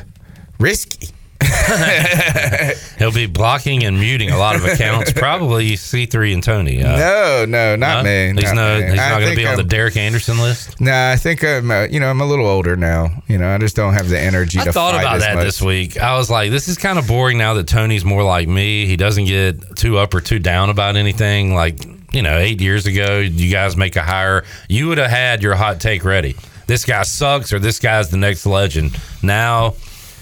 risky. 0.58 1.08
He'll 2.98 3.12
be 3.12 3.26
blocking 3.26 3.84
and 3.84 3.98
muting 3.98 4.30
a 4.30 4.36
lot 4.36 4.56
of 4.56 4.64
accounts. 4.64 5.12
Probably 5.12 5.72
C3 5.72 6.34
and 6.34 6.42
Tony. 6.42 6.82
Uh, 6.82 6.96
no, 6.96 7.44
no, 7.46 7.76
not 7.76 8.04
no? 8.04 8.10
me. 8.10 8.40
He's 8.40 8.52
not 8.52 8.56
no. 8.56 8.80
me. 8.80 8.86
He's 8.88 8.96
not 8.96 9.20
going 9.20 9.30
to 9.30 9.36
be 9.36 9.46
on 9.46 9.56
the 9.56 9.62
Derek 9.62 9.96
Anderson 9.96 10.38
list. 10.38 10.80
Nah, 10.80 11.12
I 11.12 11.16
think 11.16 11.44
I'm. 11.44 11.70
Uh, 11.70 11.84
you 11.84 12.00
know, 12.00 12.10
I'm 12.10 12.20
a 12.20 12.26
little 12.26 12.46
older 12.46 12.76
now. 12.76 13.22
You 13.28 13.38
know, 13.38 13.54
I 13.54 13.58
just 13.58 13.76
don't 13.76 13.94
have 13.94 14.08
the 14.08 14.18
energy. 14.18 14.58
I 14.58 14.64
to 14.64 14.72
thought 14.72 14.94
about 14.94 15.20
that 15.20 15.36
much. 15.36 15.44
this 15.44 15.62
week. 15.62 15.96
I 15.96 16.16
was 16.16 16.28
like, 16.28 16.50
this 16.50 16.66
is 16.66 16.76
kind 16.76 16.98
of 16.98 17.06
boring 17.06 17.38
now 17.38 17.54
that 17.54 17.68
Tony's 17.68 18.04
more 18.04 18.24
like 18.24 18.48
me. 18.48 18.86
He 18.86 18.96
doesn't 18.96 19.26
get 19.26 19.76
too 19.76 19.96
up 19.98 20.14
or 20.14 20.20
too 20.20 20.40
down 20.40 20.70
about 20.70 20.96
anything. 20.96 21.54
Like, 21.54 21.84
you 22.12 22.22
know, 22.22 22.36
eight 22.36 22.60
years 22.60 22.86
ago, 22.86 23.18
you 23.18 23.52
guys 23.52 23.76
make 23.76 23.94
a 23.94 24.02
hire, 24.02 24.44
you 24.68 24.88
would 24.88 24.98
have 24.98 25.10
had 25.10 25.42
your 25.42 25.54
hot 25.54 25.80
take 25.80 26.04
ready. 26.04 26.34
This 26.66 26.84
guy 26.84 27.02
sucks 27.02 27.52
or 27.52 27.58
this 27.58 27.78
guy's 27.78 28.10
the 28.10 28.16
next 28.16 28.44
legend. 28.44 28.98
Now, 29.22 29.74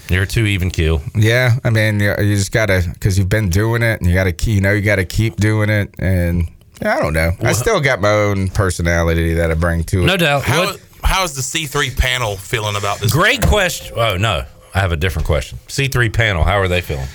you're 0.09 0.25
too 0.25 0.45
even 0.45 0.71
keel. 0.71 1.01
Yeah, 1.15 1.55
I 1.63 1.69
mean, 1.69 1.99
you 1.99 2.13
you 2.19 2.35
just 2.35 2.51
gotta 2.51 2.83
because 2.93 3.17
you've 3.17 3.29
been 3.29 3.49
doing 3.49 3.83
it, 3.83 3.99
and 4.01 4.09
you 4.09 4.15
gotta, 4.15 4.31
keep, 4.31 4.55
you 4.55 4.61
know, 4.61 4.73
you 4.73 4.81
gotta 4.81 5.05
keep 5.05 5.37
doing 5.37 5.69
it, 5.69 5.93
and 5.99 6.49
yeah, 6.81 6.95
I 6.95 7.01
don't 7.01 7.13
know. 7.13 7.31
I 7.41 7.53
still 7.53 7.79
got 7.79 8.01
my 8.01 8.11
own 8.11 8.49
personality 8.49 9.33
that 9.35 9.51
I 9.51 9.55
bring 9.55 9.83
to 9.85 10.03
it. 10.03 10.05
No 10.05 10.17
doubt. 10.17 10.43
How, 10.43 10.75
how 11.03 11.23
is 11.23 11.33
the 11.33 11.41
C3 11.41 11.97
panel 11.97 12.37
feeling 12.37 12.75
about 12.75 12.99
this? 12.99 13.11
Great 13.11 13.41
question. 13.41 13.95
Oh, 13.97 14.17
no. 14.17 14.45
I 14.75 14.79
have 14.79 14.91
a 14.91 14.97
different 14.97 15.25
question. 15.25 15.57
C3 15.67 16.13
panel, 16.13 16.43
how 16.43 16.59
are 16.59 16.67
they 16.67 16.81
feeling? 16.81 17.07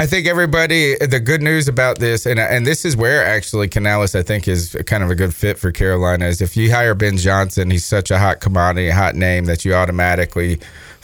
I 0.00 0.06
think 0.06 0.26
everybody. 0.26 0.96
The 0.96 1.20
good 1.20 1.42
news 1.42 1.68
about 1.68 1.98
this, 1.98 2.26
and 2.26 2.40
and 2.40 2.66
this 2.66 2.84
is 2.84 2.96
where 2.96 3.24
actually 3.24 3.68
Canales, 3.68 4.14
I 4.14 4.22
think, 4.22 4.48
is 4.48 4.76
kind 4.86 5.02
of 5.04 5.10
a 5.10 5.14
good 5.14 5.34
fit 5.34 5.58
for 5.58 5.70
Carolina. 5.70 6.26
Is 6.26 6.40
if 6.40 6.56
you 6.56 6.72
hire 6.72 6.94
Ben 6.94 7.18
Johnson, 7.18 7.70
he's 7.70 7.84
such 7.84 8.10
a 8.10 8.18
hot 8.18 8.40
commodity, 8.40 8.88
a 8.88 8.94
hot 8.94 9.14
name 9.14 9.44
that 9.44 9.64
you 9.64 9.74
automatically 9.74 10.58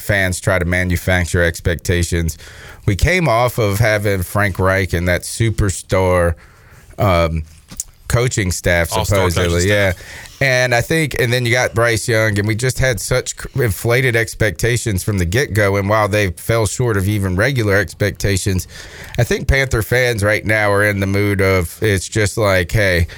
fans 0.08 0.40
try 0.40 0.58
to 0.58 0.64
manufacture 0.64 1.44
expectations. 1.44 2.38
We 2.86 2.96
came 2.96 3.28
off 3.28 3.58
of 3.58 3.78
having 3.78 4.22
Frank 4.22 4.58
Reich 4.58 4.94
and 4.94 5.06
that 5.06 5.22
superstar 5.22 6.34
um, 6.98 7.42
coaching 8.08 8.50
staff, 8.50 8.90
All-star 8.90 9.18
coaching 9.18 9.30
supposedly, 9.30 9.68
yeah. 9.68 9.92
And 10.40 10.74
I 10.74 10.80
think, 10.80 11.20
and 11.20 11.30
then 11.30 11.44
you 11.44 11.52
got 11.52 11.74
Bryce 11.74 12.08
Young, 12.08 12.38
and 12.38 12.48
we 12.48 12.54
just 12.54 12.78
had 12.78 13.00
such 13.00 13.34
inflated 13.54 14.16
expectations 14.16 15.04
from 15.04 15.18
the 15.18 15.26
get 15.26 15.52
go. 15.52 15.76
And 15.76 15.88
while 15.90 16.08
they 16.08 16.30
fell 16.30 16.66
short 16.66 16.96
of 16.96 17.06
even 17.06 17.36
regular 17.36 17.76
expectations, 17.76 18.66
I 19.18 19.24
think 19.24 19.46
Panther 19.46 19.82
fans 19.82 20.24
right 20.24 20.44
now 20.46 20.70
are 20.70 20.84
in 20.84 21.00
the 21.00 21.06
mood 21.06 21.42
of 21.42 21.78
it's 21.82 22.08
just 22.08 22.38
like, 22.38 22.72
hey, 22.72 23.08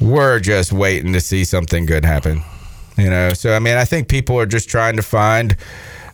we're 0.00 0.40
just 0.40 0.72
waiting 0.72 1.12
to 1.12 1.20
see 1.20 1.44
something 1.44 1.86
good 1.86 2.04
happen. 2.04 2.42
You 2.98 3.10
know, 3.10 3.34
so 3.34 3.54
I 3.54 3.58
mean, 3.58 3.76
I 3.76 3.84
think 3.84 4.08
people 4.08 4.40
are 4.40 4.46
just 4.46 4.68
trying 4.70 4.96
to 4.96 5.02
find 5.02 5.56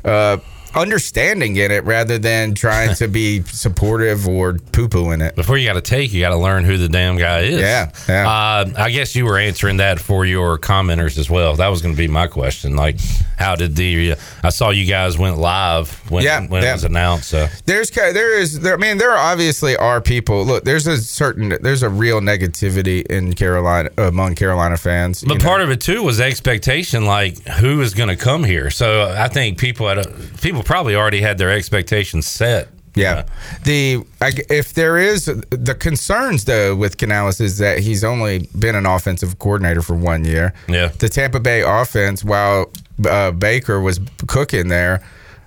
uh, 0.05 0.39
understanding 0.75 1.57
in 1.57 1.71
it 1.71 1.85
rather 1.85 2.19
than 2.19 2.55
trying 2.55 2.95
to 2.97 3.09
be 3.09 3.43
supportive 3.47 4.27
or 4.29 4.55
poo 4.73 4.89
poo 4.89 5.11
in 5.11 5.21
it. 5.21 5.35
Before 5.35 5.57
you 5.57 5.67
got 5.67 5.75
to 5.75 5.81
take, 5.81 6.13
you 6.13 6.21
got 6.21 6.31
to 6.31 6.37
learn 6.37 6.65
who 6.65 6.77
the 6.77 6.89
damn 6.89 7.17
guy 7.17 7.41
is. 7.41 7.61
Yeah, 7.61 7.91
yeah. 8.09 8.29
Uh, 8.29 8.73
I 8.77 8.91
guess 8.91 9.15
you 9.15 9.25
were 9.25 9.39
answering 9.39 9.79
that 9.79 10.01
for 10.01 10.25
your 10.25 10.59
commenters 10.59 11.19
as 11.19 11.29
well. 11.29 11.57
That 11.57 11.69
was 11.69 11.83
going 11.83 11.95
to 11.95 11.99
be 11.99 12.09
my 12.09 12.27
question. 12.27 12.77
Like, 12.77 12.97
how 13.39 13.57
did 13.57 13.77
the? 13.77 14.15
I 14.43 14.51
saw 14.51 14.71
you 14.71 14.87
guys 14.87 15.19
went 15.19 15.39
live 15.39 15.91
when 16.11 16.25
Yeah, 16.25 16.47
when 16.47 16.63
yeah. 16.63 16.71
it 16.71 16.75
was 16.75 16.85
announced. 16.85 17.29
So 17.29 17.49
There's 17.67 17.91
there 17.91 18.39
is 18.39 18.61
there. 18.61 18.75
I 18.75 18.77
mean, 18.77 18.99
there 18.99 19.17
obviously 19.17 19.77
are 19.77 20.01
people. 20.01 20.45
Look, 20.45 20.65
there's 20.65 20.87
a 20.87 20.99
certain 20.99 21.57
there's 21.61 21.83
a 21.83 21.89
real 21.89 22.21
negativity 22.21 23.05
in 23.07 23.35
Carolina 23.35 23.91
among 23.99 24.35
Carolina 24.35 24.77
fans. 24.77 25.23
But 25.23 25.41
part 25.43 25.61
of 25.61 25.71
it 25.71 25.81
too 25.81 26.03
was 26.03 26.21
expectation, 26.21 27.05
like 27.07 27.39
who 27.47 27.81
is 27.81 27.95
going 27.95 28.09
to 28.09 28.17
come 28.17 28.45
here. 28.45 28.71
So 28.71 29.13
I 29.17 29.29
think 29.29 29.59
people 29.59 29.89
had 29.89 29.99
a, 29.99 30.09
people 30.41 30.62
probably 30.63 30.95
already 30.97 31.21
had 31.21 31.39
their 31.39 31.51
expectations 31.51 32.27
set. 32.27 32.69
Yeah. 32.95 33.25
The 33.65 34.05
I, 34.21 34.33
if 34.51 34.75
there 34.75 34.99
is 34.99 35.25
the 35.25 35.75
concerns 35.79 36.45
though 36.45 36.77
with 36.77 36.99
Canales 36.99 37.41
is 37.41 37.57
that 37.59 37.79
he's 37.79 38.05
only 38.05 38.49
been 38.59 38.75
an 38.75 38.85
offensive 38.85 39.39
coordinator 39.39 39.81
for 39.81 39.95
one 39.97 40.25
year. 40.27 40.53
Yeah. 40.69 40.89
The 40.89 41.09
Tampa 41.09 41.41
Bay 41.41 41.63
offense, 41.63 42.23
while 42.23 42.71
uh, 43.09 43.31
Baker 43.31 43.81
was 43.81 43.99
cooking 44.27 44.69
there, 44.69 45.03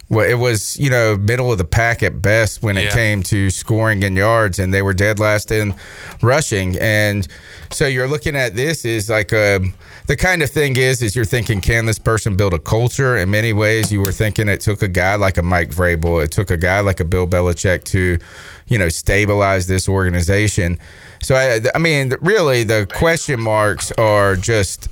well, 0.10 0.28
it 0.28 0.36
was 0.40 0.76
you 0.80 0.90
know 0.90 1.18
middle 1.18 1.52
of 1.52 1.60
the 1.60 1.66
pack 1.66 2.02
at 2.02 2.20
best 2.20 2.64
when 2.64 2.78
it 2.78 2.86
Yeah. 2.86 2.94
came 2.94 3.22
to 3.24 3.52
scoring 3.52 4.04
and 4.04 4.18
yards, 4.18 4.58
and 4.58 4.74
they 4.74 4.82
were 4.82 4.94
dead 4.94 5.20
last 5.20 5.52
in 5.52 5.76
rushing. 6.24 6.78
And 6.80 7.28
so 7.72 7.86
you're 7.86 8.08
looking 8.08 8.36
at 8.36 8.56
this 8.56 8.86
is 8.86 9.08
like 9.10 9.34
um 9.34 9.74
the 10.08 10.16
kind 10.16 10.44
of 10.44 10.50
thing 10.50 10.78
is 10.78 11.02
is 11.02 11.16
you're 11.16 11.26
thinking 11.26 11.62
can 11.62 11.86
this 11.86 12.00
person 12.00 12.36
build 12.36 12.54
a 12.54 12.60
culture? 12.60 13.18
In 13.18 13.32
many 13.32 13.54
ways, 13.54 13.92
you 13.92 14.02
were 14.02 14.12
thinking 14.12 14.48
it 14.48 14.62
took 14.62 14.82
a 14.82 14.88
guy 14.88 15.16
like 15.16 15.38
a 15.38 15.42
Mike 15.42 15.70
Vrabel, 15.70 16.24
it 16.24 16.32
took 16.32 16.52
a 16.52 16.58
guy 16.58 16.80
like 16.82 17.00
a 17.00 17.06
Bill 17.06 17.28
Belichick 17.28 17.84
to, 17.86 18.20
you 18.68 18.78
know, 18.78 18.90
stabilize 18.90 19.68
this 19.68 19.90
organization. 19.90 20.78
So 21.22 21.36
I, 21.36 21.62
I 21.74 21.80
mean, 21.80 22.14
really, 22.22 22.64
the 22.64 22.88
question 22.94 23.42
marks 23.42 23.92
are 23.94 24.36
just 24.36 24.90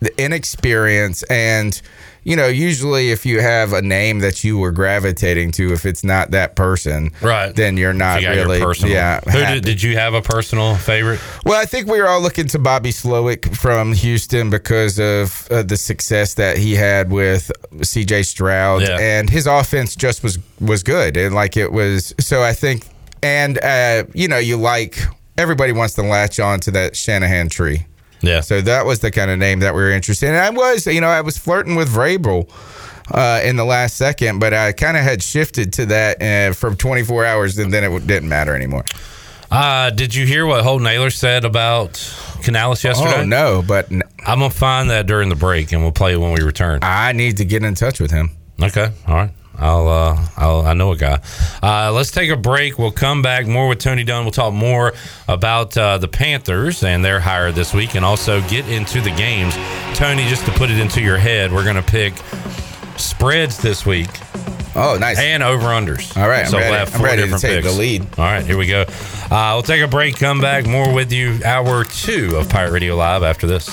the 0.00 0.12
inexperience 0.22 1.22
and 1.24 1.80
you 2.26 2.34
know 2.34 2.48
usually 2.48 3.12
if 3.12 3.24
you 3.24 3.40
have 3.40 3.72
a 3.72 3.80
name 3.80 4.18
that 4.18 4.42
you 4.44 4.58
were 4.58 4.72
gravitating 4.72 5.52
to 5.52 5.72
if 5.72 5.86
it's 5.86 6.02
not 6.02 6.32
that 6.32 6.56
person 6.56 7.12
Right. 7.22 7.54
then 7.54 7.76
you're 7.76 7.92
not 7.94 8.20
you 8.20 8.28
really 8.30 8.60
personal. 8.60 8.92
yeah 8.92 9.20
Who 9.20 9.38
did, 9.54 9.64
did 9.64 9.82
you 9.82 9.96
have 9.96 10.12
a 10.12 10.20
personal 10.20 10.74
favorite? 10.76 11.20
well 11.44 11.60
i 11.60 11.64
think 11.64 11.86
we 11.86 12.00
were 12.00 12.08
all 12.08 12.20
looking 12.20 12.48
to 12.48 12.58
bobby 12.58 12.90
slowik 12.90 13.54
from 13.56 13.92
houston 13.92 14.50
because 14.50 14.98
of 14.98 15.46
uh, 15.50 15.62
the 15.62 15.76
success 15.76 16.34
that 16.34 16.58
he 16.58 16.74
had 16.74 17.10
with 17.12 17.50
cj 17.76 18.24
stroud 18.26 18.82
Yeah. 18.82 18.98
and 18.98 19.30
his 19.30 19.46
offense 19.46 19.94
just 19.94 20.22
was 20.24 20.38
was 20.60 20.82
good 20.82 21.16
and 21.16 21.32
like 21.34 21.56
it 21.56 21.70
was 21.72 22.12
so 22.18 22.42
i 22.42 22.52
think 22.52 22.86
and 23.22 23.58
uh, 23.62 24.04
you 24.14 24.26
know 24.28 24.38
you 24.38 24.56
like 24.56 24.98
everybody 25.38 25.72
wants 25.72 25.94
to 25.94 26.02
latch 26.02 26.40
on 26.40 26.58
to 26.60 26.70
that 26.72 26.96
shanahan 26.96 27.48
tree 27.48 27.86
Yeah. 28.22 28.40
So 28.40 28.60
that 28.62 28.86
was 28.86 29.00
the 29.00 29.10
kind 29.10 29.30
of 29.30 29.38
name 29.38 29.60
that 29.60 29.74
we 29.74 29.80
were 29.82 29.90
interested 29.90 30.28
in. 30.28 30.34
And 30.34 30.44
I 30.44 30.50
was, 30.50 30.86
you 30.86 31.00
know, 31.00 31.08
I 31.08 31.20
was 31.20 31.36
flirting 31.38 31.74
with 31.76 31.88
Vrabel 31.88 32.48
uh, 33.12 33.40
in 33.44 33.56
the 33.56 33.64
last 33.64 33.96
second, 33.96 34.38
but 34.38 34.52
I 34.54 34.72
kind 34.72 34.96
of 34.96 35.02
had 35.02 35.22
shifted 35.22 35.72
to 35.74 35.86
that 35.86 36.22
uh, 36.22 36.52
from 36.54 36.76
24 36.76 37.24
hours, 37.24 37.58
and 37.58 37.72
then 37.72 37.84
it 37.84 38.06
didn't 38.06 38.28
matter 38.28 38.54
anymore. 38.54 38.84
Uh, 39.48 39.90
did 39.90 40.12
you 40.14 40.26
hear 40.26 40.44
what 40.44 40.64
Holton 40.64 40.86
Ahlers 40.88 41.12
said 41.14 41.44
about 41.44 41.92
Canales 42.42 42.82
yesterday? 42.82 43.20
Oh 43.20 43.24
no, 43.24 43.62
but 43.66 43.90
n- 43.92 44.02
I'm 44.26 44.40
gonna 44.40 44.50
find 44.50 44.90
that 44.90 45.06
during 45.06 45.28
the 45.28 45.36
break, 45.36 45.70
and 45.70 45.82
we'll 45.82 45.92
play 45.92 46.14
it 46.14 46.16
when 46.20 46.32
we 46.32 46.40
return. 46.40 46.80
I 46.82 47.12
need 47.12 47.36
to 47.36 47.44
get 47.44 47.62
in 47.62 47.76
touch 47.76 48.00
with 48.00 48.10
him. 48.10 48.30
Okay, 48.60 48.90
all 49.06 49.14
right. 49.14 49.30
I'll, 49.58 49.88
uh, 49.88 50.26
I'll, 50.36 50.62
I 50.66 50.74
know 50.74 50.92
a 50.92 50.96
guy. 50.96 51.20
Uh, 51.62 51.90
let's 51.92 52.10
take 52.10 52.30
a 52.30 52.36
break. 52.36 52.78
We'll 52.78 52.90
come 52.90 53.22
back 53.22 53.46
more 53.46 53.68
with 53.68 53.78
Tony 53.78 54.04
Dunn. 54.04 54.24
We'll 54.24 54.32
talk 54.32 54.52
more 54.52 54.92
about 55.28 55.76
uh, 55.76 55.98
the 55.98 56.08
Panthers 56.08 56.82
and 56.82 57.04
their 57.04 57.20
hire 57.20 57.52
this 57.52 57.72
week, 57.72 57.94
and 57.94 58.04
also 58.04 58.40
get 58.48 58.68
into 58.68 59.00
the 59.00 59.10
games. 59.10 59.54
Tony, 59.94 60.26
just 60.28 60.44
to 60.46 60.52
put 60.52 60.70
it 60.70 60.78
into 60.78 61.00
your 61.00 61.16
head, 61.18 61.52
we're 61.52 61.64
going 61.64 61.76
to 61.76 61.82
pick 61.82 62.14
spreads 62.96 63.58
this 63.58 63.84
week. 63.86 64.08
Oh, 64.78 64.98
nice. 65.00 65.18
And 65.18 65.42
over 65.42 65.68
unders. 65.68 66.14
All 66.20 66.28
right, 66.28 66.44
I'm 66.44 66.50
so 66.50 66.58
ready. 66.58 66.70
we'll 66.70 66.78
have 66.78 66.92
I'm 66.94 66.98
four 66.98 67.06
ready 67.06 67.22
to 67.22 67.30
take 67.38 67.62
picks. 67.62 67.66
the 67.66 67.72
lead. 67.78 68.02
All 68.18 68.24
right, 68.26 68.44
here 68.44 68.58
we 68.58 68.66
go. 68.66 68.84
Uh, 69.30 69.52
we'll 69.54 69.62
take 69.62 69.80
a 69.80 69.88
break. 69.88 70.16
Come 70.18 70.38
back 70.40 70.66
more 70.66 70.92
with 70.92 71.12
you. 71.12 71.40
Hour 71.46 71.84
two 71.84 72.36
of 72.36 72.50
Pirate 72.50 72.72
Radio 72.72 72.94
Live 72.94 73.22
after 73.22 73.46
this. 73.46 73.70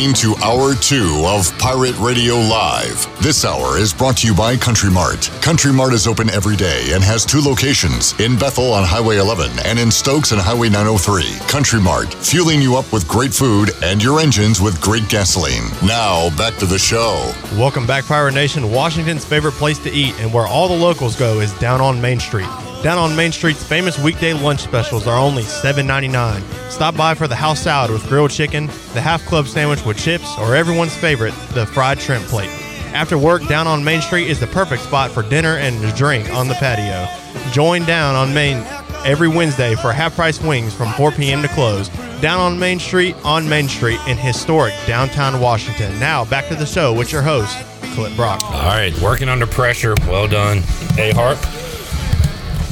Listening 0.00 0.34
to 0.34 0.42
Hour 0.42 0.74
2 0.74 1.24
of 1.26 1.58
Pirate 1.58 1.98
Radio 1.98 2.34
Live. 2.36 3.06
This 3.22 3.44
hour 3.44 3.76
is 3.76 3.92
brought 3.92 4.16
to 4.18 4.26
you 4.26 4.34
by 4.34 4.56
Country 4.56 4.90
Mart. 4.90 5.30
Country 5.42 5.72
Mart 5.72 5.92
is 5.92 6.06
open 6.06 6.30
every 6.30 6.56
day 6.56 6.92
and 6.92 7.04
has 7.04 7.26
two 7.26 7.40
locations 7.40 8.18
in 8.18 8.38
Bethel 8.38 8.72
on 8.72 8.84
Highway 8.84 9.18
11 9.18 9.50
and 9.66 9.78
in 9.78 9.90
Stokes 9.90 10.32
on 10.32 10.38
Highway 10.38 10.70
903. 10.70 11.24
Country 11.48 11.80
Mart, 11.80 12.14
fueling 12.14 12.62
you 12.62 12.76
up 12.76 12.90
with 12.94 13.06
great 13.06 13.34
food 13.34 13.72
and 13.82 14.02
your 14.02 14.20
engines 14.20 14.58
with 14.58 14.80
great 14.80 15.06
gasoline. 15.10 15.64
Now, 15.84 16.34
back 16.36 16.56
to 16.56 16.66
the 16.66 16.78
show. 16.78 17.30
Welcome 17.58 17.86
back, 17.86 18.06
Pirate 18.06 18.32
Nation. 18.32 18.70
Washington's 18.70 19.26
favorite 19.26 19.52
place 19.52 19.78
to 19.80 19.90
eat 19.90 20.18
and 20.18 20.32
where 20.32 20.46
all 20.46 20.68
the 20.68 20.74
locals 20.74 21.14
go 21.14 21.40
is 21.40 21.52
down 21.58 21.82
on 21.82 22.00
Main 22.00 22.20
Street. 22.20 22.48
Down 22.82 22.96
on 22.96 23.14
Main 23.14 23.30
Street's 23.30 23.62
famous 23.62 23.98
weekday 23.98 24.32
lunch 24.32 24.60
specials 24.60 25.06
are 25.06 25.18
only 25.18 25.42
$7.99. 25.42 26.42
Stop 26.70 26.96
by 26.96 27.14
for 27.14 27.28
the 27.28 27.36
house 27.36 27.60
salad 27.60 27.90
with 27.90 28.08
grilled 28.08 28.30
chicken, 28.30 28.68
the 28.94 29.02
half 29.02 29.22
club 29.26 29.46
sandwich 29.46 29.84
with 29.84 29.98
chips, 29.98 30.34
or 30.38 30.56
everyone's 30.56 30.96
favorite, 30.96 31.34
the 31.52 31.66
fried 31.66 32.00
shrimp 32.00 32.24
plate. 32.24 32.48
After 32.94 33.18
work, 33.18 33.46
down 33.48 33.66
on 33.66 33.84
Main 33.84 34.00
Street 34.00 34.28
is 34.28 34.40
the 34.40 34.46
perfect 34.46 34.82
spot 34.82 35.10
for 35.10 35.22
dinner 35.22 35.56
and 35.58 35.84
a 35.84 35.94
drink 35.94 36.32
on 36.32 36.48
the 36.48 36.54
patio. 36.54 37.06
Join 37.52 37.84
down 37.84 38.14
on 38.14 38.32
Main 38.32 38.64
every 39.04 39.28
Wednesday 39.28 39.74
for 39.74 39.92
half 39.92 40.14
price 40.14 40.40
wings 40.40 40.72
from 40.74 40.90
4 40.94 41.12
p.m. 41.12 41.42
to 41.42 41.48
close. 41.48 41.90
Down 42.22 42.40
on 42.40 42.58
Main 42.58 42.78
Street, 42.78 43.14
on 43.24 43.46
Main 43.46 43.68
Street 43.68 44.00
in 44.08 44.16
historic 44.16 44.72
downtown 44.86 45.38
Washington. 45.38 45.98
Now, 46.00 46.24
back 46.24 46.48
to 46.48 46.54
the 46.54 46.66
show 46.66 46.94
with 46.94 47.12
your 47.12 47.22
host, 47.22 47.54
Clint 47.94 48.16
Brock. 48.16 48.42
All 48.44 48.52
right, 48.52 48.98
working 49.00 49.28
under 49.28 49.46
pressure. 49.46 49.94
Well 50.06 50.26
done, 50.28 50.62
Hey, 50.96 51.12
Harp. 51.12 51.38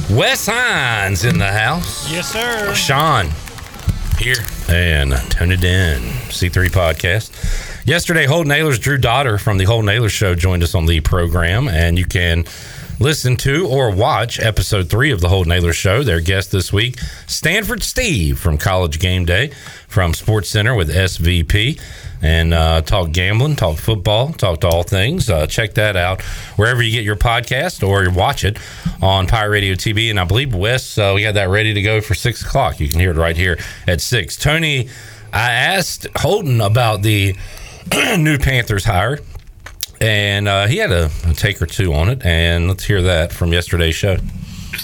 Wes 0.09 0.47
Hines 0.47 1.23
in 1.23 1.37
the 1.37 1.51
house. 1.51 2.11
Yes, 2.11 2.31
sir. 2.31 2.73
Sean 2.73 3.29
here. 4.17 4.43
And 4.67 5.13
tune 5.29 5.51
it 5.51 5.63
in. 5.63 6.01
C3 6.29 6.69
Podcast. 6.69 7.85
Yesterday, 7.85 8.25
Holton 8.25 8.51
Ahlers's 8.51 8.79
Drew 8.79 8.97
Daughter 8.97 9.37
from 9.37 9.59
the 9.59 9.65
Holton 9.65 9.89
Ahlers 9.89 10.09
Show 10.09 10.33
joined 10.33 10.63
us 10.63 10.73
on 10.73 10.87
the 10.87 10.99
program, 11.01 11.67
and 11.67 11.97
you 11.97 12.05
can 12.05 12.45
listen 12.99 13.37
to 13.37 13.67
or 13.67 13.91
watch 13.91 14.39
episode 14.39 14.89
three 14.89 15.11
of 15.11 15.21
the 15.21 15.29
Holton 15.29 15.51
Ahlers 15.51 15.73
Show. 15.73 16.03
Their 16.03 16.19
guest 16.19 16.51
this 16.51 16.73
week, 16.73 16.99
Stanford 17.27 17.81
Steve 17.83 18.37
from 18.37 18.57
College 18.57 18.99
Game 18.99 19.25
Day 19.25 19.51
from 19.87 20.13
Sports 20.13 20.49
Center 20.49 20.75
with 20.75 20.93
SVP 20.93 21.81
and 22.21 22.53
uh, 22.53 22.81
talk 22.81 23.11
gambling, 23.11 23.55
talk 23.55 23.77
football, 23.77 24.33
talk 24.33 24.59
to 24.61 24.67
all 24.67 24.83
things. 24.83 25.29
Uh, 25.29 25.47
check 25.47 25.73
that 25.75 25.95
out 25.95 26.21
wherever 26.57 26.83
you 26.83 26.91
get 26.91 27.03
your 27.03 27.15
podcast 27.15 27.87
or 27.87 28.03
you 28.03 28.11
watch 28.11 28.43
it 28.43 28.59
on 29.01 29.27
Pirate 29.27 29.51
Radio 29.51 29.73
TV. 29.75 30.09
And 30.09 30.19
I 30.19 30.25
believe 30.25 30.53
Wes, 30.53 30.97
uh, 30.97 31.13
we 31.15 31.21
got 31.21 31.35
that 31.35 31.49
ready 31.49 31.73
to 31.73 31.81
go 31.81 32.01
for 32.01 32.13
six 32.13 32.41
o'clock. 32.41 32.79
You 32.79 32.89
can 32.89 32.99
hear 32.99 33.11
it 33.11 33.17
right 33.17 33.37
here 33.37 33.57
at 33.87 34.01
six. 34.01 34.35
Tony, 34.35 34.89
I 35.31 35.51
asked 35.51 36.07
Holton 36.17 36.59
about 36.59 37.01
the 37.01 37.35
new 38.17 38.37
Panthers 38.37 38.83
hire, 38.83 39.19
and 40.01 40.47
uh, 40.47 40.67
he 40.67 40.77
had 40.77 40.91
a, 40.91 41.09
a 41.27 41.33
take 41.33 41.61
or 41.61 41.65
two 41.65 41.93
on 41.93 42.09
it. 42.09 42.25
And 42.25 42.67
let's 42.67 42.85
hear 42.85 43.01
that 43.01 43.31
from 43.33 43.51
yesterday's 43.53 43.95
show. 43.95 44.17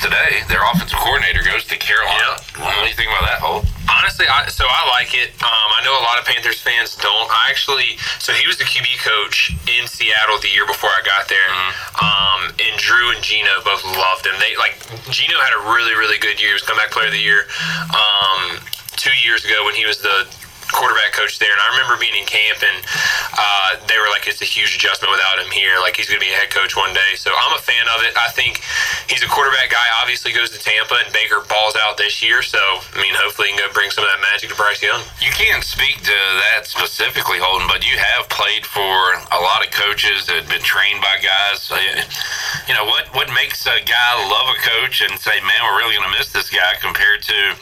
today. 0.01 0.43
Their 0.49 0.63
offensive 0.63 0.97
coordinator 0.99 1.43
goes 1.43 1.63
to 1.65 1.77
Carolina. 1.77 2.35
What 2.59 2.73
do 2.83 2.89
you 2.89 2.95
think 2.95 3.09
about 3.09 3.27
that, 3.27 3.39
Hole? 3.39 3.63
Honestly, 3.87 4.25
I, 4.27 4.47
so 4.49 4.65
I 4.67 4.81
like 4.97 5.13
it. 5.15 5.31
Um, 5.39 5.69
I 5.77 5.81
know 5.85 5.93
a 5.95 6.03
lot 6.03 6.19
of 6.19 6.25
Panthers 6.25 6.59
fans 6.59 6.95
don't. 6.97 7.29
I 7.31 7.47
actually, 7.49 7.95
so 8.19 8.33
he 8.33 8.47
was 8.47 8.57
the 8.57 8.65
QB 8.65 8.87
coach 9.03 9.55
in 9.69 9.87
Seattle 9.87 10.39
the 10.41 10.49
year 10.49 10.65
before 10.65 10.89
I 10.89 11.01
got 11.05 11.29
there, 11.29 11.51
um, 12.01 12.51
and 12.59 12.73
Drew 12.79 13.13
and 13.13 13.21
Geno 13.23 13.61
both 13.63 13.85
loved 13.85 14.25
him. 14.25 14.33
They 14.39 14.57
like 14.57 14.75
Geno 15.13 15.37
had 15.39 15.53
a 15.55 15.61
really, 15.71 15.93
really 15.93 16.17
good 16.17 16.41
year. 16.41 16.49
He 16.49 16.57
was 16.57 16.63
comeback 16.63 16.91
player 16.91 17.07
of 17.07 17.13
the 17.13 17.21
year 17.21 17.45
um, 17.93 18.59
two 18.97 19.13
years 19.23 19.45
ago 19.45 19.63
when 19.65 19.75
he 19.75 19.85
was 19.85 19.99
the 20.01 20.27
quarterback 20.75 21.15
coach 21.15 21.39
there, 21.39 21.51
and 21.51 21.61
I 21.63 21.67
remember 21.79 21.95
being 21.95 22.13
in 22.19 22.27
camp, 22.27 22.59
and 22.59 22.77
uh, 23.33 23.69
they 23.87 23.95
were 23.95 24.11
like, 24.11 24.27
"It's 24.27 24.43
a 24.43 24.47
huge 24.47 24.75
adjustment 24.75 25.09
without 25.09 25.39
him 25.39 25.49
here. 25.55 25.79
Like 25.79 25.95
he's 25.95 26.11
going 26.11 26.19
to 26.19 26.25
be 26.25 26.35
a 26.35 26.37
head 26.37 26.51
coach 26.51 26.75
one 26.75 26.91
day." 26.91 27.15
So 27.15 27.31
I'm 27.31 27.55
a 27.55 27.63
fan 27.63 27.87
of 27.95 28.03
it. 28.03 28.13
I 28.19 28.29
think 28.35 28.61
he's 29.07 29.23
a 29.23 29.29
quarterback 29.31 29.71
guy. 29.71 29.87
Obviously, 30.03 30.35
goes 30.35 30.51
to 30.51 30.59
Tampa, 30.59 30.99
and 31.01 31.09
Baker 31.15 31.39
balls 31.47 31.79
out 31.79 31.95
this 31.95 32.19
year. 32.19 32.43
So 32.43 32.59
I 32.59 32.99
mean, 32.99 33.15
hopefully, 33.15 33.49
he 33.49 33.57
can 33.57 33.63
go 33.63 33.71
bring 33.71 33.89
some 33.89 34.03
of 34.03 34.11
that 34.11 34.21
magic 34.21 34.51
to 34.51 34.57
Bryce 34.59 34.83
Young. 34.83 35.01
You 35.23 35.31
can't 35.31 35.63
speak 35.63 36.03
to 36.03 36.17
that 36.51 36.67
specifically, 36.67 37.39
Holton, 37.39 37.67
but 37.71 37.87
you 37.87 37.95
have 37.97 38.27
played 38.29 38.67
for 38.67 39.15
a 39.31 39.39
lot 39.39 39.65
of 39.65 39.71
coaches 39.71 40.27
that 40.27 40.35
have 40.35 40.49
been 40.49 40.63
trained 40.63 41.01
by 41.01 41.15
guys. 41.23 41.71
You 42.67 42.73
know, 42.73 42.85
what, 42.85 43.07
what 43.15 43.29
makes 43.31 43.65
a 43.65 43.79
guy 43.85 44.09
love 44.27 44.55
a 44.55 44.59
coach 44.59 45.01
and 45.01 45.19
say, 45.19 45.39
man, 45.41 45.59
we're 45.63 45.77
really 45.79 45.95
going 45.95 46.11
to 46.11 46.17
miss 46.17 46.31
this 46.31 46.49
guy 46.49 46.75
compared 46.81 47.21
to, 47.23 47.55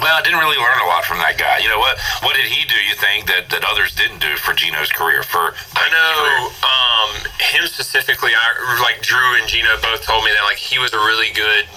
well, 0.00 0.16
I 0.16 0.22
didn't 0.22 0.40
really 0.40 0.56
learn 0.56 0.80
a 0.80 0.88
lot 0.88 1.04
from 1.04 1.18
that 1.18 1.36
guy. 1.36 1.58
You 1.58 1.68
know, 1.68 1.78
what 1.78 2.00
what 2.22 2.34
did 2.36 2.46
he 2.46 2.64
do, 2.64 2.78
you 2.88 2.94
think, 2.96 3.26
that, 3.26 3.50
that 3.50 3.64
others 3.68 3.92
didn't 3.94 4.24
do 4.24 4.36
for 4.40 4.54
Geno's 4.54 4.88
career? 4.88 5.22
For 5.22 5.52
I 5.76 5.86
know 5.92 6.48
um, 6.64 7.10
him 7.36 7.68
specifically. 7.68 8.32
I 8.32 8.80
like 8.80 9.02
Drew 9.02 9.36
and 9.36 9.44
Geno 9.48 9.76
both 9.82 10.02
told 10.02 10.24
me 10.24 10.30
that 10.32 10.44
like 10.48 10.56
he 10.56 10.78
was 10.78 10.92
a 10.92 11.02
really 11.04 11.32
good. 11.32 11.68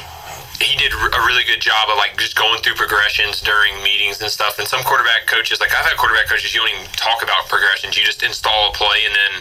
He 0.62 0.78
did 0.78 0.91
a 0.93 1.22
really 1.28 1.43
good 1.43 1.60
job 1.60 1.89
of 1.89 1.97
like 1.97 2.18
just 2.18 2.36
going 2.36 2.62
through 2.62 2.76
progressions 2.76 3.41
during 3.41 3.76
meetings 3.84 4.22
and 4.22 4.32
stuff. 4.32 4.60
And 4.60 4.68
some 4.68 4.84
quarterback 4.84 5.28
coaches, 5.28 5.60
like 5.60 5.76
I've 5.76 5.86
had 5.86 5.97
quarterback 5.97 6.28
coaches, 6.28 6.53
you 6.53 6.62
don't 6.62 6.72
even 6.72 6.88
talk 6.95 7.24
about 7.24 7.47
progressions. 7.51 7.97
You 7.97 8.03
just 8.03 8.24
install 8.24 8.72
a 8.72 8.73
play 8.73 9.03
and 9.06 9.14
then 9.14 9.34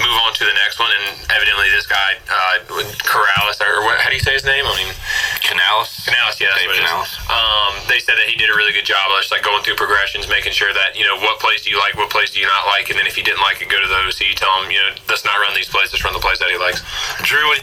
move 0.00 0.16
on 0.24 0.32
to 0.34 0.44
the 0.44 0.56
next 0.56 0.78
one. 0.80 0.90
And 0.92 1.18
evidently, 1.30 1.68
this 1.70 1.86
guy 1.86 2.16
uh, 2.28 2.64
Corrales 3.04 3.60
or 3.60 3.84
what? 3.84 4.00
How 4.00 4.08
do 4.08 4.16
you 4.16 4.24
say 4.24 4.32
his 4.32 4.44
name? 4.44 4.64
I 4.64 4.74
mean, 4.76 4.92
Canales. 5.44 6.04
Canales, 6.04 6.40
yeah, 6.40 6.52
that's 6.52 6.60
Dave 6.60 6.72
what 6.72 6.80
it 6.80 6.84
is. 6.84 6.90
Canales. 6.90 7.10
Um, 7.28 7.72
they 7.88 8.00
said 8.00 8.16
that 8.16 8.26
he 8.26 8.36
did 8.36 8.50
a 8.50 8.56
really 8.56 8.72
good 8.72 8.86
job 8.86 9.12
of 9.12 9.20
just 9.20 9.32
like 9.32 9.44
going 9.44 9.62
through 9.62 9.76
progressions, 9.76 10.28
making 10.28 10.52
sure 10.52 10.72
that 10.72 10.96
you 10.96 11.04
know 11.04 11.16
what 11.20 11.38
plays 11.38 11.62
do 11.62 11.70
you 11.70 11.78
like, 11.78 11.94
what 11.94 12.10
plays 12.10 12.30
do 12.32 12.40
you 12.40 12.46
not 12.46 12.66
like, 12.66 12.90
and 12.90 12.98
then 12.98 13.06
if 13.06 13.16
you 13.16 13.24
didn't 13.24 13.42
like 13.42 13.60
it, 13.62 13.68
go 13.68 13.80
to 13.80 13.88
those. 13.88 14.16
So 14.18 14.24
you 14.24 14.34
tell 14.34 14.50
him, 14.62 14.70
you 14.70 14.78
know, 14.78 14.92
let's 15.08 15.24
not 15.24 15.38
run 15.38 15.54
these 15.54 15.68
plays, 15.68 15.92
let's 15.92 16.04
run 16.04 16.12
the 16.12 16.22
plays 16.22 16.38
that 16.40 16.50
he 16.50 16.58
likes. 16.58 16.82
Drew, 17.22 17.44
what, 17.48 17.62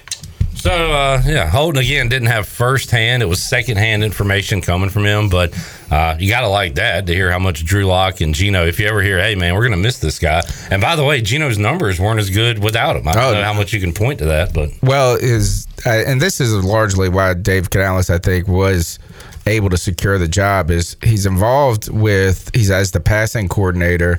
So 0.64 0.72
uh, 0.94 1.22
yeah, 1.26 1.50
Holton 1.50 1.82
again 1.82 2.08
didn't 2.08 2.30
have 2.30 2.48
firsthand; 2.48 3.22
it 3.22 3.26
was 3.26 3.44
secondhand 3.44 4.02
information 4.02 4.62
coming 4.62 4.90
from 4.90 5.06
him. 5.06 5.28
But 5.28 5.54
uh, 5.92 6.16
you 6.18 6.30
got 6.30 6.40
to 6.42 6.48
like 6.48 6.76
that 6.76 7.06
to 7.08 7.14
hear 7.14 7.30
how 7.30 7.40
much 7.40 7.66
Drew 7.66 7.84
Lock 7.84 8.22
and 8.22 8.34
Geno. 8.34 8.66
If 8.66 8.80
you 8.80 8.88
ever 8.88 9.02
hear, 9.02 9.20
hey 9.22 9.36
man, 9.36 9.56
we're 9.56 9.66
gonna 9.66 9.76
miss 9.76 10.00
this 10.00 10.20
guy. 10.20 10.42
And 10.72 10.82
by 10.82 10.96
the 10.96 11.04
way, 11.04 11.20
Geno's 11.20 11.58
numbers 11.58 12.00
weren't 12.00 12.22
as 12.22 12.30
good 12.30 12.64
without 12.64 12.96
him. 12.96 13.10
I 13.10 13.14
don't 13.14 13.24
Oh. 13.26 13.34
know 13.34 13.44
how 13.44 13.52
much 13.52 13.74
you 13.74 13.82
can 13.82 13.92
point 13.92 14.20
to 14.20 14.26
that, 14.28 14.54
but 14.54 14.70
Well, 14.82 15.16
is 15.16 15.68
uh, 15.86 15.90
and 15.90 16.22
this 16.22 16.40
is 16.40 16.54
largely 16.64 17.10
why 17.10 17.34
Dave 17.34 17.70
Canales, 17.70 18.10
I 18.10 18.18
think, 18.20 18.48
was 18.48 19.00
able 19.46 19.70
to 19.70 19.76
secure 19.78 20.18
the 20.18 20.30
job 20.30 20.72
is 20.72 20.96
he's 21.04 21.26
involved 21.26 21.90
with 21.92 22.50
he's 22.56 22.72
as 22.72 22.92
the 22.92 23.02
passing 23.02 23.50
coordinator 23.50 24.18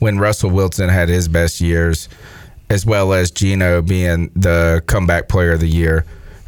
when 0.00 0.18
Russell 0.18 0.50
Wilson 0.50 0.90
had 0.90 1.08
his 1.08 1.26
best 1.26 1.58
years, 1.62 2.10
as 2.68 2.84
well 2.84 3.12
as 3.12 3.30
Geno 3.30 3.82
being 3.82 4.30
the 4.34 4.82
comeback 4.86 5.28
player 5.28 5.52
of 5.52 5.60
the 5.60 5.68
year, 5.68 6.04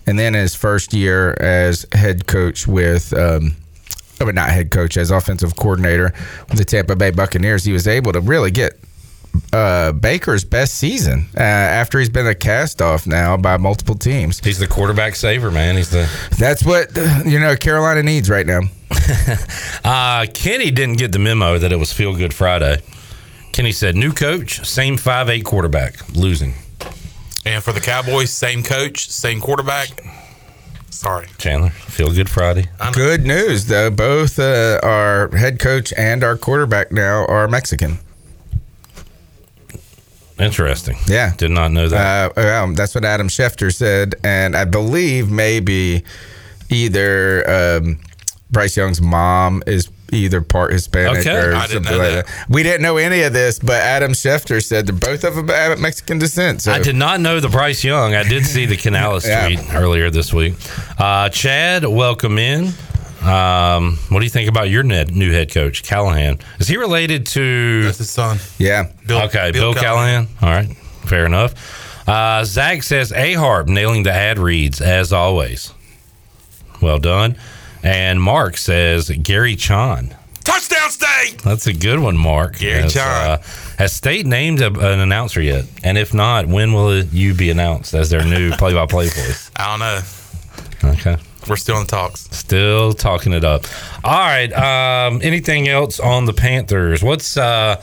and 0.06 0.18
then 0.18 0.34
his 0.34 0.54
first 0.54 0.92
year 0.92 1.34
as 1.40 1.86
head 1.92 2.26
coach 2.26 2.66
with. 2.66 3.12
Um, 3.12 3.56
oh, 4.20 4.24
but 4.24 4.34
not 4.34 4.50
head 4.50 4.70
coach 4.70 4.96
as 4.96 5.10
offensive 5.10 5.56
coordinator 5.56 6.12
with 6.48 6.58
the 6.58 6.64
Tampa 6.64 6.96
Bay 6.96 7.10
Buccaneers, 7.10 7.64
he 7.64 7.72
was 7.72 7.86
able 7.86 8.12
to 8.12 8.20
really 8.20 8.50
get 8.50 8.78
uh, 9.52 9.92
Baker's 9.92 10.44
best 10.44 10.74
season 10.74 11.26
uh, 11.36 11.40
after 11.40 11.98
he's 11.98 12.08
been 12.08 12.26
a 12.26 12.34
cast 12.34 12.82
off 12.82 13.06
now 13.06 13.36
by 13.36 13.56
multiple 13.56 13.94
teams. 13.94 14.40
He's 14.40 14.58
the 14.58 14.66
quarterback 14.66 15.14
saver, 15.14 15.50
man. 15.50 15.76
He's 15.76 15.90
the. 15.90 16.10
That's 16.38 16.64
what 16.64 16.96
uh, 16.96 17.22
you 17.24 17.38
know 17.38 17.56
Carolina 17.56 18.02
needs 18.02 18.28
right 18.30 18.46
now. 18.46 18.60
Uh, 19.84 20.26
Kenny 20.34 20.70
didn't 20.70 20.98
get 20.98 21.12
the 21.12 21.18
memo 21.18 21.58
that 21.58 21.72
it 21.72 21.76
was 21.76 21.92
Feel 21.92 22.14
Good 22.14 22.34
Friday. 22.34 22.82
Kenny 23.52 23.72
said, 23.72 23.96
"New 23.96 24.12
coach, 24.12 24.64
same 24.66 24.96
five 24.96 25.28
eight 25.28 25.44
quarterback, 25.44 26.08
losing." 26.14 26.54
And 27.44 27.62
for 27.62 27.72
the 27.72 27.80
Cowboys, 27.80 28.30
same 28.30 28.62
coach, 28.62 29.10
same 29.10 29.40
quarterback. 29.40 29.88
Sorry. 30.90 31.28
Chandler, 31.38 31.70
Feel 31.70 32.12
Good 32.12 32.28
Friday. 32.28 32.66
Good 32.92 33.24
news 33.24 33.66
though, 33.66 33.90
both 33.90 34.38
uh, 34.38 34.80
our 34.82 35.28
head 35.36 35.58
coach 35.60 35.92
and 35.96 36.24
our 36.24 36.36
quarterback 36.36 36.90
now 36.92 37.24
are 37.26 37.46
Mexican. 37.48 37.98
Interesting. 40.38 40.96
Yeah, 41.06 41.34
did 41.36 41.50
not 41.50 41.72
know 41.72 41.88
that. 41.88 42.30
Uh, 42.30 42.32
well, 42.36 42.72
that's 42.72 42.94
what 42.94 43.04
Adam 43.04 43.28
Schefter 43.28 43.74
said, 43.74 44.14
and 44.22 44.56
I 44.56 44.64
believe 44.64 45.30
maybe 45.30 46.04
either 46.70 47.78
um, 47.78 47.98
Bryce 48.50 48.76
Young's 48.76 49.00
mom 49.00 49.62
is 49.66 49.88
either 50.12 50.40
part 50.40 50.72
Hispanic 50.72 51.18
Okay. 51.20 51.36
or 51.36 51.54
I 51.54 51.66
didn't 51.66 51.84
something 51.84 51.92
know 51.92 52.16
like 52.16 52.26
that. 52.26 52.46
We 52.48 52.62
didn't 52.62 52.82
know 52.82 52.96
any 52.96 53.22
of 53.22 53.32
this, 53.32 53.58
but 53.58 53.76
Adam 53.82 54.12
Schefter 54.12 54.64
said 54.64 54.86
that 54.86 54.94
both 54.94 55.24
of 55.24 55.34
them 55.34 55.48
have 55.48 55.78
Mexican 55.78 56.18
descent. 56.18 56.62
So 56.62 56.72
I 56.72 56.78
did 56.80 56.96
not 56.96 57.20
know 57.20 57.40
the 57.40 57.48
Bryce 57.48 57.84
Young. 57.84 58.14
I 58.14 58.22
did 58.22 58.46
see 58.46 58.66
the 58.66 58.76
Canales 58.76 59.26
Yeah. 59.28 59.46
tweet 59.46 59.74
earlier 59.74 60.10
this 60.10 60.32
week. 60.32 60.54
Uh, 60.98 61.28
Chad, 61.28 61.84
welcome 61.84 62.38
in. 62.38 62.72
Um, 63.22 63.98
what 64.10 64.20
do 64.20 64.24
you 64.24 64.30
think 64.30 64.48
about 64.48 64.70
your 64.70 64.82
net, 64.84 65.10
new 65.10 65.32
head 65.32 65.52
coach, 65.52 65.82
Callahan? 65.82 66.38
Is 66.60 66.68
he 66.68 66.76
related 66.76 67.26
to? 67.28 67.82
That's 67.82 67.98
his 67.98 68.10
son. 68.10 68.38
Yeah. 68.58 68.92
okay, 69.10 69.50
Bill, 69.50 69.74
Callahan. 69.74 70.28
All 70.40 70.48
right, 70.48 70.68
fair 71.04 71.26
enough. 71.26 71.54
Uh, 72.08 72.44
Zach 72.44 72.82
says 72.84 73.12
A 73.12 73.34
Harp 73.34 73.68
nailing 73.68 74.04
the 74.04 74.12
ad 74.12 74.38
reads 74.38 74.80
as 74.80 75.12
always. 75.12 75.74
Well 76.80 76.98
done. 76.98 77.36
And 77.82 78.20
Mark 78.20 78.56
says 78.56 79.10
Gary 79.10 79.56
Chon. 79.56 80.14
Touchdown 80.44 80.90
state. 80.90 81.38
That's 81.44 81.66
a 81.66 81.72
good 81.74 81.98
one, 82.00 82.16
Mark. 82.16 82.58
Gary 82.58 82.82
has, 82.82 82.94
Chan. 82.94 83.02
uh, 83.30 83.42
has 83.78 83.92
State 83.92 84.24
named 84.26 84.60
a, 84.60 84.66
an 84.68 84.98
announcer 85.00 85.40
yet? 85.42 85.66
And 85.84 85.98
if 85.98 86.14
not, 86.14 86.46
when 86.46 86.72
will 86.72 87.04
you 87.04 87.34
be 87.34 87.50
announced 87.50 87.92
as 87.94 88.08
their 88.10 88.24
new 88.24 88.52
play-by-play 88.52 89.08
voice? 89.08 89.50
I 89.56 89.70
don't 89.70 89.80
know. 89.80 90.90
Okay. 90.94 91.16
We're 91.48 91.56
still 91.56 91.80
in 91.80 91.86
talks. 91.86 92.22
Still 92.36 92.92
talking 92.92 93.32
it 93.32 93.44
up. 93.44 93.64
All 94.04 94.12
right. 94.18 94.52
Um, 94.52 95.20
anything 95.22 95.68
else 95.68 96.00
on 96.00 96.24
the 96.24 96.32
Panthers? 96.32 97.02
What's 97.02 97.36
uh, 97.36 97.80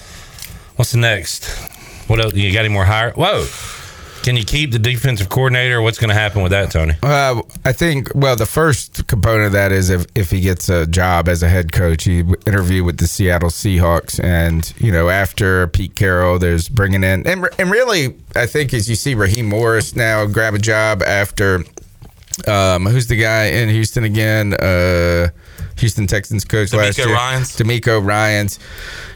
what's 0.76 0.94
next? 0.96 1.46
What 2.08 2.20
else? 2.20 2.34
You 2.36 2.52
got 2.54 2.66
any 2.66 2.74
more 2.74 2.86
hire? 2.86 3.12
Whoa. 3.14 3.46
Can 4.26 4.36
you 4.36 4.44
keep 4.44 4.72
the 4.72 4.80
defensive 4.80 5.30
coordinator? 5.30 5.84
What's 5.84 6.00
going 6.00 6.10
to 6.10 6.16
happen 6.16 6.42
with 6.42 6.52
that, 6.52 6.72
Tony? 6.72 6.96
Uh, 7.04 7.44
I 7.64 7.72
think 7.72 8.10
well, 8.16 8.36
the 8.36 8.48
first 8.48 9.06
component 9.06 9.46
of 9.46 9.52
that 9.52 9.72
is 9.72 9.92
if, 9.92 10.08
if 10.16 10.32
he 10.32 10.42
gets 10.42 10.68
a 10.68 10.88
job 10.88 11.30
as 11.30 11.44
a 11.44 11.48
head 11.48 11.72
coach, 11.72 12.06
he 12.06 12.24
w- 12.24 12.36
interview 12.48 12.84
with 12.84 12.98
the 12.98 13.06
Seattle 13.06 13.50
Seahawks, 13.50 14.20
and 14.24 14.74
you 14.80 14.92
know 14.92 15.10
after 15.10 15.68
Pete 15.68 15.94
Carroll, 15.94 16.40
there's 16.40 16.68
bringing 16.70 17.04
in 17.04 17.28
and 17.28 17.48
and 17.60 17.70
really, 17.70 18.16
I 18.36 18.48
think 18.48 18.74
as 18.74 18.90
you 18.90 18.96
see 18.96 19.14
Raheem 19.14 19.46
Morris 19.46 19.96
now 19.96 20.26
grab 20.26 20.56
a 20.56 20.60
job 20.60 21.04
after 21.04 21.64
um, 22.48 22.88
who's 22.88 23.06
the 23.06 23.18
guy 23.18 23.46
in 23.46 23.70
Houston 23.70 24.06
again? 24.06 24.56
Uh, 24.56 25.30
Houston 25.78 26.08
Texans 26.08 26.46
coach 26.46 26.74
last 26.74 26.98
DeMeco 26.98 27.06
year, 27.06 27.14
Ryans. 27.16 27.58
DeMeco 27.58 28.04
Ryan's. 28.04 28.58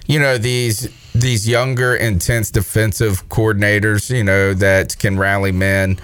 You 0.05 0.19
know 0.19 0.37
these 0.37 0.87
these 1.19 1.47
younger, 1.47 1.95
intense 1.95 2.51
defensive 2.51 3.27
coordinators. 3.29 4.15
You 4.15 4.23
know 4.23 4.53
that 4.53 4.97
can 4.97 5.17
rally 5.17 5.51
men. 5.51 5.99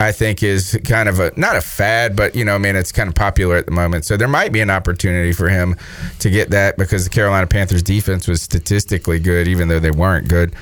I 0.00 0.10
think 0.10 0.42
is 0.42 0.76
kind 0.84 1.08
of 1.08 1.20
a 1.20 1.32
not 1.36 1.54
a 1.54 1.60
fad, 1.60 2.16
but 2.16 2.34
you 2.34 2.44
know, 2.44 2.56
I 2.56 2.58
mean, 2.58 2.74
it's 2.74 2.90
kind 2.90 3.08
of 3.08 3.14
popular 3.14 3.56
at 3.56 3.66
the 3.66 3.72
moment. 3.72 4.04
So 4.04 4.16
there 4.16 4.26
might 4.26 4.50
be 4.50 4.60
an 4.60 4.70
opportunity 4.70 5.32
for 5.32 5.48
him 5.48 5.76
to 6.18 6.28
get 6.28 6.50
that 6.50 6.76
because 6.76 7.04
the 7.04 7.10
Carolina 7.10 7.46
Panthers 7.46 7.84
defense 7.84 8.26
was 8.26 8.42
statistically 8.42 9.20
good, 9.20 9.46
even 9.46 9.68
though 9.68 9.78
they 9.78 9.92
weren't 9.92 10.28
good. 10.28 10.54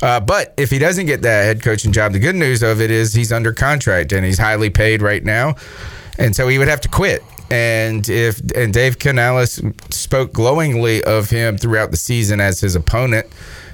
Uh, 0.00 0.20
but 0.20 0.54
if 0.56 0.70
he 0.70 0.78
doesn't 0.78 1.06
get 1.06 1.22
that 1.22 1.44
head 1.44 1.62
coaching 1.62 1.90
job, 1.90 2.12
the 2.12 2.18
good 2.20 2.36
news 2.36 2.62
of 2.62 2.80
it 2.80 2.90
is 2.90 3.14
he's 3.14 3.32
under 3.32 3.52
contract 3.52 4.12
and 4.12 4.24
he's 4.24 4.38
highly 4.38 4.70
paid 4.70 5.02
right 5.02 5.24
now, 5.24 5.56
and 6.18 6.36
so 6.36 6.46
he 6.46 6.58
would 6.58 6.68
have 6.68 6.80
to 6.82 6.88
quit. 6.88 7.22
And 7.50 8.08
if 8.08 8.40
and 8.56 8.72
Dave 8.72 8.98
Canales 8.98 9.60
spoke 9.90 10.32
glowingly 10.32 11.04
of 11.04 11.30
him 11.30 11.58
throughout 11.58 11.90
the 11.90 11.96
season 11.96 12.40
as 12.40 12.60
his 12.60 12.74
opponent. 12.74 13.26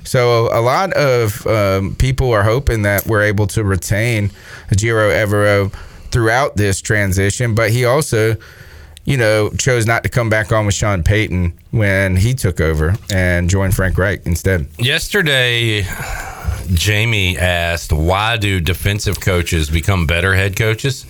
So 0.05 0.49
a 0.53 0.61
lot 0.61 0.93
of 0.95 1.47
um, 1.47 1.95
people 1.95 2.33
are 2.33 2.43
hoping 2.43 2.83
that 2.83 3.07
we're 3.07 3.23
able 3.23 3.47
to 3.49 3.63
retain 3.63 4.31
Ejiro 4.71 5.11
Evero 5.13 5.73
throughout 6.11 6.57
this 6.57 6.81
transition, 6.81 7.55
but 7.55 7.71
he 7.71 7.85
also, 7.85 8.37
you 9.05 9.17
know, 9.17 9.51
chose 9.51 9.87
not 9.87 10.03
to 10.03 10.09
come 10.09 10.29
back 10.29 10.53
on 10.53 10.67
with 10.67 10.75
Sean 10.75 11.03
Payton 11.03 11.53
when 11.71 12.17
he 12.17 12.35
took 12.35 12.61
over 12.61 12.97
and 13.13 13.49
joined 13.49 13.75
Frank 13.75 13.97
Reich 13.97 14.27
instead. 14.27 14.67
Yesterday, 14.79 15.87
Jamie 16.73 17.39
asked, 17.39 17.93
"Why 17.93 18.37
do 18.37 18.61
defensive 18.61 19.21
coaches 19.21 19.71
become 19.71 20.07
better 20.07 20.35
head 20.35 20.57
coaches?" 20.57 21.05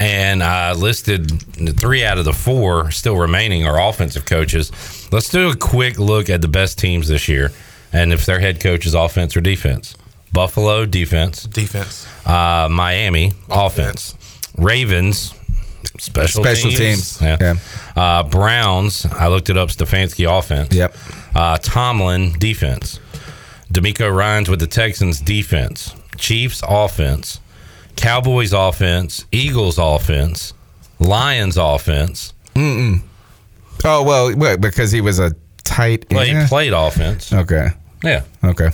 And 0.00 0.42
I 0.44 0.72
listed 0.72 1.42
three 1.78 2.04
out 2.04 2.18
of 2.18 2.24
the 2.24 2.32
four 2.32 2.90
still 2.92 3.16
remaining 3.16 3.66
are 3.66 3.80
offensive 3.88 4.24
coaches. 4.26 4.70
Let's 5.10 5.28
do 5.28 5.50
a 5.50 5.56
quick 5.56 5.98
look 5.98 6.30
at 6.30 6.40
the 6.40 6.46
best 6.48 6.78
teams 6.78 7.08
this 7.08 7.28
year, 7.28 7.50
and 7.92 8.12
if 8.12 8.24
their 8.24 8.38
head 8.38 8.60
coach 8.60 8.86
is 8.86 8.94
offense 8.94 9.36
or 9.36 9.40
defense. 9.40 9.96
Buffalo 10.32 10.84
defense, 10.86 11.44
Defense. 11.44 12.06
uh, 12.26 12.68
Miami 12.70 13.32
offense, 13.50 14.14
Ravens 14.56 15.34
special, 15.98 16.44
Special 16.44 16.70
teams, 16.70 17.18
teams. 17.18 17.22
Yeah. 17.40 17.54
Uh, 17.96 18.22
Browns. 18.24 19.06
I 19.06 19.28
looked 19.28 19.48
it 19.50 19.56
up. 19.56 19.70
Stefanski 19.70 20.28
offense. 20.30 20.72
Yep. 20.74 20.94
Uh, 21.34 21.56
Tomlin 21.58 22.38
defense. 22.38 23.00
DeMeco 23.72 24.14
Ryan's 24.14 24.48
with 24.48 24.60
the 24.60 24.66
Texans 24.66 25.20
defense. 25.20 25.94
Chiefs 26.16 26.62
offense. 26.68 27.40
Cowboys 27.98 28.52
offense. 28.52 29.24
Eagles 29.32 29.76
offense. 29.76 30.54
Lions 31.00 31.56
offense. 31.56 32.32
Mm-mm. 32.54 33.00
Oh 33.84 34.04
well, 34.04 34.32
what, 34.36 34.60
because 34.60 34.92
he 34.92 35.00
was 35.00 35.18
a 35.18 35.32
tight 35.64 36.06
Well, 36.10 36.24
he 36.24 36.46
played 36.46 36.72
offense. 36.72 37.32
Okay. 37.32 37.68
Yeah. 38.04 38.22
Okay. 38.44 38.70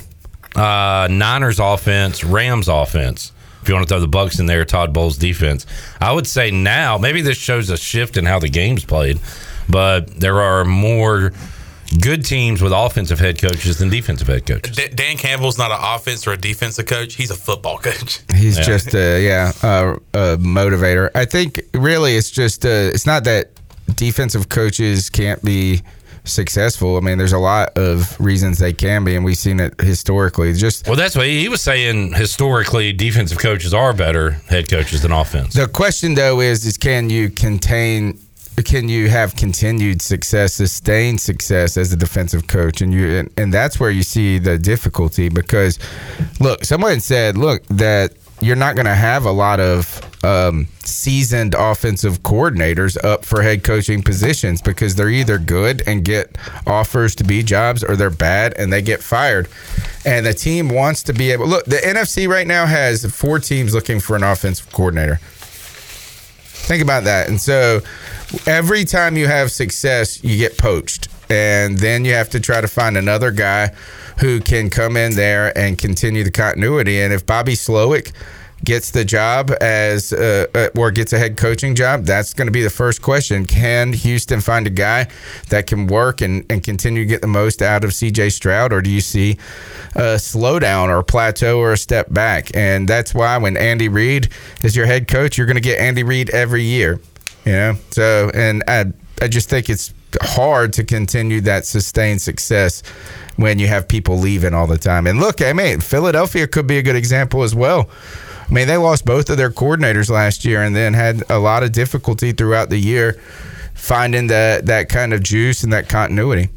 Uh, 0.54 1.08
Niners 1.10 1.58
offense, 1.58 2.22
Rams 2.22 2.68
offense. 2.68 3.32
If 3.62 3.68
you 3.68 3.74
want 3.74 3.88
to 3.88 3.94
throw 3.94 4.00
the 4.00 4.06
Bucs 4.08 4.38
in 4.38 4.44
there, 4.46 4.62
Todd 4.66 4.92
Bowles 4.92 5.16
defense. 5.16 5.64
I 6.02 6.12
would 6.12 6.26
say 6.26 6.50
now 6.50 6.98
maybe 6.98 7.22
this 7.22 7.38
shows 7.38 7.70
a 7.70 7.78
shift 7.78 8.18
in 8.18 8.26
how 8.26 8.38
the 8.38 8.50
game's 8.50 8.84
played, 8.84 9.18
but 9.70 10.06
there 10.20 10.42
are 10.42 10.66
more 10.66 11.32
good 12.00 12.24
teams 12.24 12.60
with 12.62 12.72
offensive 12.72 13.18
head 13.18 13.40
coaches 13.40 13.78
than 13.78 13.88
defensive 13.88 14.26
head 14.28 14.46
coaches. 14.46 14.76
D- 14.76 14.88
Dan 14.94 15.16
Campbell's 15.16 15.58
not 15.58 15.70
an 15.70 15.78
offense 15.80 16.26
or 16.26 16.32
a 16.32 16.36
defensive 16.36 16.86
coach. 16.86 17.14
He's 17.14 17.30
a 17.30 17.36
football 17.36 17.78
coach. 17.78 18.20
He's 18.34 18.58
Yeah. 18.58 18.64
just 18.64 18.94
a 18.94 19.24
yeah 19.24 19.52
a, 19.62 19.92
a 20.14 20.36
motivator. 20.38 21.10
I 21.14 21.24
think 21.24 21.60
really 21.74 22.16
it's 22.16 22.30
just 22.30 22.64
uh 22.64 22.68
it's 22.92 23.06
not 23.06 23.24
that 23.24 23.50
defensive 23.96 24.48
coaches 24.48 25.10
can't 25.10 25.42
be 25.44 25.82
successful. 26.26 26.96
I 26.96 27.00
mean, 27.00 27.18
there's 27.18 27.34
a 27.34 27.38
lot 27.38 27.76
of 27.76 28.18
reasons 28.18 28.58
they 28.58 28.72
can 28.72 29.04
be, 29.04 29.14
and 29.14 29.24
we've 29.26 29.36
seen 29.36 29.60
it 29.60 29.78
historically. 29.78 30.54
Just 30.54 30.86
Well, 30.86 30.96
that's 30.96 31.14
what 31.14 31.26
he 31.26 31.48
was 31.50 31.60
saying. 31.60 32.14
Historically, 32.14 32.94
defensive 32.94 33.38
coaches 33.38 33.74
are 33.74 33.92
better 33.92 34.30
head 34.48 34.70
coaches 34.70 35.02
than 35.02 35.12
offense. 35.12 35.52
the 35.54 35.68
question 35.68 36.14
though 36.14 36.40
is 36.40 36.64
is 36.64 36.78
can 36.78 37.10
you 37.10 37.28
contain 37.28 38.18
can 38.62 38.88
you 38.88 39.08
have 39.08 39.34
continued 39.34 40.00
success, 40.00 40.54
sustained 40.54 41.20
success 41.20 41.76
as 41.76 41.92
a 41.92 41.96
defensive 41.96 42.46
coach, 42.46 42.80
and 42.80 42.92
you 42.92 43.10
and, 43.18 43.30
and 43.36 43.52
that's 43.52 43.80
where 43.80 43.90
you 43.90 44.02
see 44.02 44.38
the 44.38 44.58
difficulty 44.58 45.28
because 45.28 45.78
look, 46.40 46.64
someone 46.64 47.00
said, 47.00 47.36
look 47.36 47.66
that 47.66 48.12
you're 48.40 48.56
not 48.56 48.74
going 48.74 48.86
to 48.86 48.94
have 48.94 49.24
a 49.24 49.30
lot 49.30 49.60
of 49.60 50.00
um, 50.24 50.66
seasoned 50.80 51.54
offensive 51.54 52.22
coordinators 52.22 53.02
up 53.04 53.24
for 53.24 53.42
head 53.42 53.62
coaching 53.62 54.02
positions 54.02 54.60
because 54.60 54.94
they're 54.94 55.10
either 55.10 55.38
good 55.38 55.82
and 55.86 56.04
get 56.04 56.36
offers 56.66 57.14
to 57.14 57.24
be 57.24 57.42
jobs 57.42 57.84
or 57.84 57.96
they're 57.96 58.10
bad 58.10 58.54
and 58.54 58.72
they 58.72 58.82
get 58.82 59.02
fired. 59.02 59.48
And 60.04 60.26
the 60.26 60.34
team 60.34 60.68
wants 60.68 61.02
to 61.04 61.12
be 61.12 61.30
able 61.30 61.46
look. 61.46 61.64
The 61.64 61.76
NFC 61.76 62.28
right 62.28 62.46
now 62.46 62.66
has 62.66 63.04
four 63.14 63.38
teams 63.38 63.74
looking 63.74 64.00
for 64.00 64.16
an 64.16 64.22
offensive 64.22 64.70
coordinator. 64.72 65.16
Think 66.66 66.82
about 66.82 67.04
that. 67.04 67.28
And 67.28 67.40
so 67.40 67.80
every 68.46 68.84
time 68.84 69.16
you 69.16 69.26
have 69.26 69.50
success, 69.50 70.22
you 70.22 70.36
get 70.36 70.58
poached, 70.58 71.08
and 71.30 71.78
then 71.78 72.04
you 72.04 72.12
have 72.12 72.30
to 72.30 72.40
try 72.40 72.60
to 72.60 72.68
find 72.68 72.96
another 72.96 73.30
guy 73.30 73.72
who 74.20 74.40
can 74.40 74.70
come 74.70 74.96
in 74.96 75.14
there 75.14 75.56
and 75.56 75.78
continue 75.78 76.22
the 76.24 76.30
continuity. 76.30 77.00
And 77.00 77.12
if 77.12 77.26
Bobby 77.26 77.54
Slowik 77.54 78.12
gets 78.64 78.90
the 78.92 79.04
job 79.04 79.52
as 79.60 80.12
uh, 80.12 80.46
uh, 80.54 80.68
or 80.76 80.90
gets 80.90 81.12
a 81.12 81.18
head 81.18 81.36
coaching 81.36 81.74
job, 81.74 82.04
that's 82.04 82.32
going 82.32 82.46
to 82.46 82.52
be 82.52 82.62
the 82.62 82.70
first 82.70 83.02
question. 83.02 83.44
Can 83.44 83.92
Houston 83.92 84.40
find 84.40 84.66
a 84.66 84.70
guy 84.70 85.08
that 85.50 85.66
can 85.66 85.86
work 85.86 86.20
and, 86.20 86.44
and 86.50 86.62
continue 86.62 87.02
to 87.02 87.06
get 87.06 87.20
the 87.20 87.26
most 87.26 87.62
out 87.62 87.84
of 87.84 87.90
CJ 87.90 88.32
Stroud, 88.32 88.72
or 88.72 88.80
do 88.80 88.90
you 88.90 89.00
see 89.00 89.32
a 89.94 90.16
slowdown 90.16 90.88
or 90.88 90.98
a 90.98 91.04
plateau 91.04 91.58
or 91.58 91.72
a 91.72 91.76
step 91.76 92.12
back? 92.12 92.50
And 92.54 92.88
that's 92.88 93.14
why 93.14 93.36
when 93.38 93.56
Andy 93.56 93.88
Reid 93.88 94.28
is 94.62 94.74
your 94.74 94.86
head 94.86 95.08
coach, 95.08 95.36
you're 95.36 95.46
going 95.46 95.56
to 95.56 95.60
get 95.60 95.78
Andy 95.78 96.02
Reid 96.02 96.30
every 96.30 96.62
year. 96.62 97.00
You 97.44 97.52
know, 97.52 97.76
so 97.90 98.30
and 98.34 98.62
I 98.68 98.86
I 99.20 99.28
just 99.28 99.48
think 99.48 99.68
it's 99.68 99.92
hard 100.22 100.72
to 100.74 100.84
continue 100.84 101.40
that 101.42 101.66
sustained 101.66 102.22
success 102.22 102.82
when 103.36 103.58
you 103.58 103.66
have 103.66 103.88
people 103.88 104.18
leaving 104.18 104.54
all 104.54 104.66
the 104.66 104.78
time. 104.78 105.06
And 105.06 105.20
look, 105.20 105.42
I 105.42 105.52
mean, 105.52 105.80
Philadelphia 105.80 106.46
could 106.46 106.66
be 106.66 106.78
a 106.78 106.82
good 106.82 106.96
example 106.96 107.42
as 107.42 107.54
well. 107.54 107.90
I 108.48 108.52
mean, 108.52 108.68
they 108.68 108.76
lost 108.76 109.04
both 109.04 109.30
of 109.30 109.36
their 109.36 109.50
coordinators 109.50 110.10
last 110.10 110.44
year 110.44 110.62
and 110.62 110.76
then 110.76 110.94
had 110.94 111.22
a 111.30 111.38
lot 111.38 111.62
of 111.62 111.72
difficulty 111.72 112.32
throughout 112.32 112.70
the 112.70 112.78
year 112.78 113.20
finding 113.74 114.28
that 114.28 114.66
that 114.66 114.88
kind 114.88 115.12
of 115.12 115.22
juice 115.22 115.62
and 115.62 115.72
that 115.72 115.88
continuity. 115.88 116.48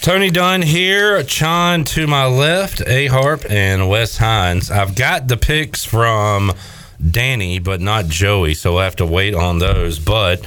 Tony 0.00 0.30
Dunn 0.30 0.62
here, 0.62 1.22
Chon 1.24 1.84
to 1.84 2.06
my 2.06 2.24
left, 2.26 2.82
A 2.86 3.08
Harp 3.08 3.44
and 3.50 3.88
Wes 3.88 4.16
Hines. 4.16 4.70
I've 4.70 4.94
got 4.94 5.28
the 5.28 5.36
picks 5.36 5.84
from 5.84 6.52
Danny, 7.10 7.58
but 7.58 7.80
not 7.80 8.06
Joey, 8.06 8.54
so 8.54 8.74
we'll 8.74 8.82
have 8.82 8.96
to 8.96 9.06
wait 9.06 9.34
on 9.34 9.58
those. 9.58 9.98
But 9.98 10.46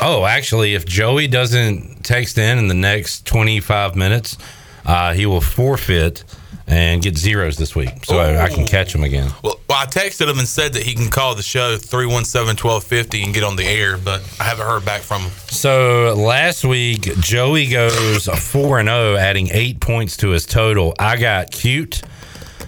oh, 0.00 0.24
actually, 0.24 0.74
if 0.74 0.86
Joey 0.86 1.28
doesn't 1.28 2.04
text 2.04 2.38
in 2.38 2.58
in 2.58 2.68
the 2.68 2.74
next 2.74 3.26
25 3.26 3.96
minutes, 3.96 4.36
uh, 4.84 5.12
he 5.12 5.26
will 5.26 5.40
forfeit 5.40 6.24
and 6.68 7.02
get 7.02 7.16
zeros 7.16 7.56
this 7.56 7.74
week, 7.74 8.04
so 8.04 8.18
I, 8.18 8.44
I 8.44 8.48
can 8.50 8.66
catch 8.66 8.94
him 8.94 9.02
again. 9.02 9.30
Well, 9.42 9.58
well, 9.68 9.78
I 9.78 9.86
texted 9.86 10.28
him 10.28 10.38
and 10.38 10.46
said 10.46 10.74
that 10.74 10.82
he 10.82 10.94
can 10.94 11.08
call 11.08 11.34
the 11.34 11.42
show 11.42 11.76
317-1250 11.76 13.24
and 13.24 13.32
get 13.34 13.42
on 13.42 13.56
the 13.56 13.64
air, 13.64 13.96
but 13.96 14.20
I 14.38 14.44
haven't 14.44 14.66
heard 14.66 14.84
back 14.84 15.00
from 15.00 15.22
him. 15.22 15.30
So 15.48 16.14
last 16.14 16.64
week, 16.64 17.02
Joey 17.20 17.68
goes 17.68 18.26
four 18.26 18.78
and 18.78 18.88
zero, 18.88 19.16
adding 19.16 19.48
eight 19.50 19.80
points 19.80 20.16
to 20.18 20.28
his 20.28 20.44
total. 20.44 20.94
I 20.98 21.16
got 21.16 21.50
cute 21.50 22.02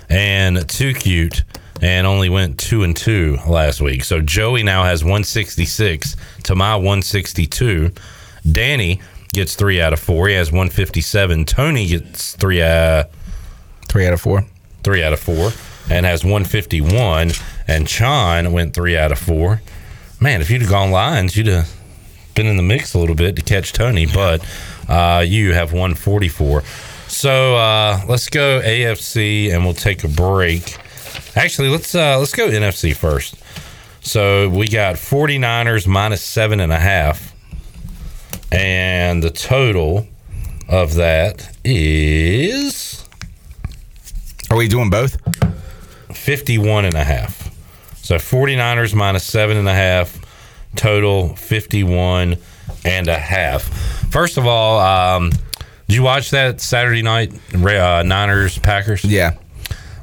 and 0.09 0.67
too 0.69 0.95
cute, 0.95 1.45
and 1.81 2.07
only 2.07 2.29
went 2.29 2.59
two 2.59 2.83
and 2.83 2.97
two 2.97 3.39
last 3.47 3.81
week. 3.81 4.05
So 4.05 4.21
Joey 4.21 4.63
now 4.63 4.85
has 4.85 5.03
166 5.03 6.17
to 6.45 6.55
my 6.55 6.77
162. 6.77 7.93
Danny 8.51 9.01
gets 9.33 9.55
three 9.55 9.81
out 9.81 9.93
of 9.93 10.01
four. 10.01 10.29
He 10.29 10.35
has 10.35 10.51
157. 10.51 11.45
Tony 11.45 11.87
gets 11.87 12.37
three. 12.37 12.63
Uh, 12.63 13.05
three 13.89 14.07
out 14.07 14.13
of 14.13 14.21
four. 14.21 14.45
Three 14.83 15.03
out 15.03 15.13
of 15.13 15.21
four, 15.21 15.53
and 15.91 16.07
has 16.07 16.25
151. 16.25 17.33
And 17.69 17.87
Chon 17.87 18.53
went 18.53 18.75
three 18.75 18.97
out 18.97 19.13
of 19.13 19.19
four. 19.19 19.61
Man, 20.21 20.41
if 20.41 20.51
you'd 20.51 20.63
have 20.63 20.71
gone 20.71 20.91
lines, 20.91 21.37
you'd 21.37 21.49
have 21.49 21.71
been 22.35 22.47
in 22.47 22.57
the 22.57 22.63
mix 22.63 22.95
a 22.95 22.99
little 22.99 23.15
bit 23.15 23.37
to 23.37 23.43
catch 23.43 23.73
Tony. 23.73 24.07
But 24.07 24.47
uh, 24.89 25.25
you 25.27 25.53
have 25.53 25.73
144. 25.73 26.63
So 27.09 27.57
uh, 27.57 28.01
let's 28.09 28.29
go 28.31 28.61
AFC, 28.61 29.53
and 29.53 29.65
we'll 29.65 29.75
take 29.75 30.05
a 30.05 30.09
break. 30.09 30.79
Actually, 31.37 31.69
let's 31.69 31.95
uh, 31.95 32.19
let's 32.19 32.35
go 32.35 32.49
NFC 32.49 32.95
first. 32.95 33.37
So 34.01 34.49
we 34.49 34.67
got 34.69 34.97
49ers 34.97 35.87
minus 35.87 36.23
seven 36.23 36.61
and 36.61 36.73
a 36.73 36.79
half. 36.79 37.35
And 38.53 39.23
the 39.23 39.31
total 39.31 40.09
of 40.69 40.95
that 40.95 41.57
is. 41.65 43.07
Are 44.51 44.57
we 44.57 44.67
doing 44.67 44.91
both? 44.91 45.17
51 46.13 46.87
and 46.87 46.97
a 46.97 47.05
half. 47.05 47.55
So 47.97 48.17
49ers 48.17 48.95
minus 48.95 49.25
seven 49.25 49.57
and 49.57 49.69
a 49.69 49.75
half. 49.75 50.19
Total 50.75 51.35
51 51.37 52.37
and 52.85 53.09
a 53.09 53.19
half. 53.19 53.63
First 54.11 54.39
of 54.39 54.47
all, 54.47 54.81
um, 54.81 55.31
did 55.31 55.97
you 55.97 56.03
watch 56.03 56.31
that 56.31 56.61
Saturday 56.61 57.03
night 57.03 57.33
uh, 57.55 58.03
Niners 58.05 58.59
Packers? 58.59 59.05
Yeah. 59.05 59.37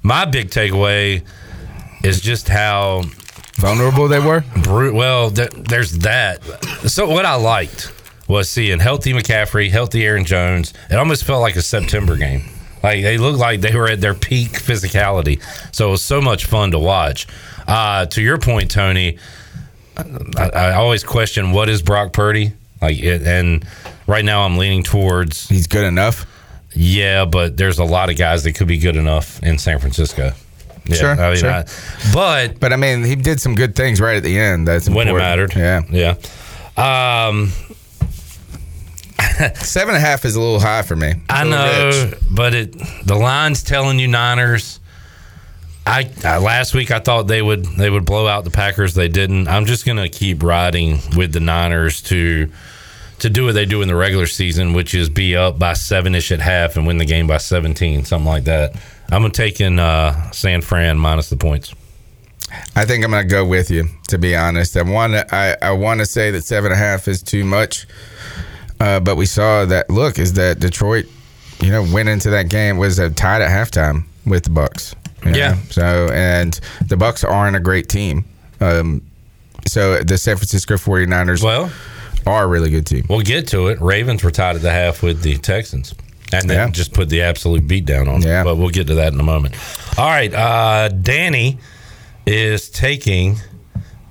My 0.07 0.23
big 0.23 0.51
takeaway 0.51 1.21
is 2.01 2.21
just 2.21 2.47
how 2.47 3.01
vulnerable 3.55 4.07
they 4.07 4.21
were. 4.21 4.45
Bru- 4.63 4.95
well, 4.95 5.29
th- 5.29 5.51
there's 5.51 5.97
that. 5.97 6.41
So 6.87 7.09
what 7.09 7.25
I 7.25 7.35
liked 7.35 7.91
was 8.29 8.49
seeing 8.49 8.79
healthy 8.79 9.11
McCaffrey, 9.11 9.69
healthy 9.69 10.05
Aaron 10.05 10.23
Jones. 10.23 10.73
It 10.89 10.95
almost 10.95 11.25
felt 11.25 11.41
like 11.41 11.57
a 11.57 11.61
September 11.61 12.15
game. 12.15 12.43
Like 12.81 13.01
they 13.03 13.17
looked 13.17 13.37
like 13.37 13.59
they 13.59 13.75
were 13.75 13.89
at 13.89 13.99
their 13.99 14.13
peak 14.13 14.51
physicality. 14.51 15.43
So 15.75 15.89
it 15.89 15.91
was 15.91 16.05
so 16.05 16.21
much 16.21 16.45
fun 16.45 16.71
to 16.71 16.79
watch. 16.79 17.27
Uh, 17.67 18.05
to 18.05 18.21
your 18.21 18.37
point, 18.37 18.71
Tony, 18.71 19.17
I, 20.37 20.49
I 20.53 20.73
always 20.75 21.03
question 21.03 21.51
what 21.51 21.67
is 21.67 21.81
Brock 21.81 22.13
Purdy 22.13 22.53
like, 22.81 22.97
it, 22.97 23.23
and 23.23 23.65
right 24.07 24.23
now 24.23 24.43
I'm 24.43 24.57
leaning 24.57 24.83
towards 24.83 25.49
he's 25.49 25.67
good 25.67 25.83
enough. 25.83 26.25
Yeah, 26.79 27.25
but 27.25 27.57
there's 27.57 27.79
a 27.79 27.83
lot 27.83 28.11
of 28.11 28.17
guys 28.17 28.43
that 28.43 28.53
could 28.53 28.67
be 28.67 28.77
good 28.77 28.95
enough 28.95 29.41
in 29.41 29.57
San 29.57 29.79
Francisco. 29.79 30.31
Yeah, 30.85 30.95
sure, 30.95 31.11
I 31.19 31.29
mean, 31.31 31.37
sure. 31.39 31.51
I- 31.51 31.65
but 32.13 32.59
but 32.59 32.71
I 32.71 32.75
mean, 32.75 33.03
he 33.03 33.15
did 33.15 33.41
some 33.41 33.55
good 33.55 33.75
things 33.75 33.99
right 33.99 34.15
at 34.15 34.23
the 34.23 34.37
end. 34.39 34.67
That's 34.67 34.87
when 34.89 35.07
it 35.07 35.13
mattered. 35.13 35.53
Yeah, 35.55 35.81
yeah. 35.89 36.15
Um, 36.77 37.51
seven 39.55 39.95
and 39.95 40.03
a 40.03 40.07
half 40.07 40.23
is 40.25 40.35
a 40.35 40.39
little 40.39 40.59
high 40.59 40.83
for 40.83 40.95
me. 40.95 41.13
I 41.29 41.43
know, 41.43 42.07
rich. 42.11 42.19
but 42.29 42.53
it 42.53 42.75
the 43.05 43.15
line's 43.15 43.63
telling 43.63 43.99
you 43.99 44.07
Niners. 44.07 44.79
I, 45.85 46.11
I 46.23 46.37
last 46.39 46.73
week 46.75 46.91
I 46.91 46.99
thought 46.99 47.23
they 47.23 47.41
would 47.41 47.65
they 47.65 47.89
would 47.89 48.05
blow 48.05 48.27
out 48.27 48.43
the 48.43 48.51
Packers. 48.51 48.93
They 48.93 49.07
didn't. 49.07 49.47
I'm 49.47 49.65
just 49.65 49.85
gonna 49.85 50.09
keep 50.09 50.43
riding 50.43 50.99
with 51.15 51.33
the 51.33 51.39
Niners 51.39 52.01
to 52.03 52.51
to 53.19 53.29
do 53.29 53.45
what 53.45 53.53
they 53.53 53.65
do 53.65 53.81
in 53.81 53.87
the 53.87 53.95
regular 53.95 54.27
season, 54.27 54.73
which 54.73 54.93
is 54.93 55.09
be 55.09 55.35
up 55.35 55.57
by 55.57 55.73
seven 55.73 56.15
ish 56.15 56.31
at 56.31 56.39
half 56.39 56.77
and 56.77 56.85
win 56.85 56.97
the 56.97 57.05
game 57.05 57.27
by 57.27 57.37
17, 57.37 58.05
something 58.05 58.27
like 58.27 58.43
that. 58.45 58.75
I'm 59.11 59.21
gonna 59.21 59.29
take 59.29 59.59
in 59.61 59.79
uh, 59.79 60.31
San 60.31 60.61
Fran 60.61 60.97
minus 60.97 61.29
the 61.29 61.37
points. 61.37 61.73
I 62.75 62.85
think 62.85 63.03
I'm 63.03 63.11
going 63.11 63.27
to 63.27 63.29
go 63.29 63.45
with 63.45 63.69
you. 63.69 63.89
To 64.09 64.17
be 64.17 64.35
honest, 64.35 64.77
I 64.77 64.81
want 64.83 65.13
to. 65.13 65.35
I, 65.35 65.57
I 65.61 65.71
want 65.71 65.99
to 65.99 66.05
say 66.05 66.31
that 66.31 66.43
seven 66.43 66.71
and 66.71 66.79
a 66.79 66.83
half 66.83 67.07
is 67.07 67.21
too 67.21 67.43
much, 67.43 67.87
uh, 68.79 68.99
but 68.99 69.17
we 69.17 69.25
saw 69.25 69.65
that. 69.65 69.89
Look, 69.89 70.17
is 70.17 70.33
that 70.33 70.59
Detroit? 70.59 71.05
You 71.59 71.71
know, 71.71 71.85
went 71.91 72.07
into 72.07 72.29
that 72.29 72.49
game 72.49 72.77
was 72.77 72.99
uh, 72.99 73.09
tied 73.15 73.41
at 73.41 73.49
halftime 73.49 74.05
with 74.25 74.43
the 74.43 74.49
Bucs. 74.49 74.95
you 75.25 75.31
know? 75.31 75.37
Yeah. 75.37 75.55
So 75.69 76.09
and 76.13 76.53
the 76.85 76.95
Bucs 76.95 77.29
aren't 77.29 77.57
a 77.57 77.59
great 77.59 77.89
team. 77.89 78.23
Um, 78.61 79.01
so 79.65 80.01
the 80.03 80.17
San 80.17 80.37
Francisco 80.37 80.75
49ers 80.75 81.43
well 81.43 81.69
are 82.27 82.43
a 82.43 82.47
really 82.47 82.69
good 82.69 82.85
team. 82.85 83.05
We'll 83.09 83.21
get 83.21 83.47
to 83.49 83.67
it. 83.67 83.79
Ravens 83.81 84.23
were 84.23 84.31
tied 84.31 84.55
at 84.55 84.61
the 84.61 84.71
half 84.71 85.01
with 85.01 85.21
the 85.21 85.37
Texans. 85.37 85.93
And 86.33 86.49
then 86.49 86.57
Yeah. 86.67 86.71
just 86.71 86.93
put 86.93 87.07
the 87.09 87.21
absolute 87.21 87.67
beat 87.67 87.85
down 87.85 88.07
on 88.09 88.19
them. 88.19 88.43
But 88.43 88.57
we'll 88.57 88.69
get 88.69 88.87
to 88.87 88.95
that 88.95 89.13
in 89.13 89.19
a 89.19 89.23
moment. 89.23 89.55
All 89.97 90.07
right. 90.09 90.33
Uh, 90.33 90.89
Danny 90.89 91.57
is 92.25 92.69
taking 92.69 93.37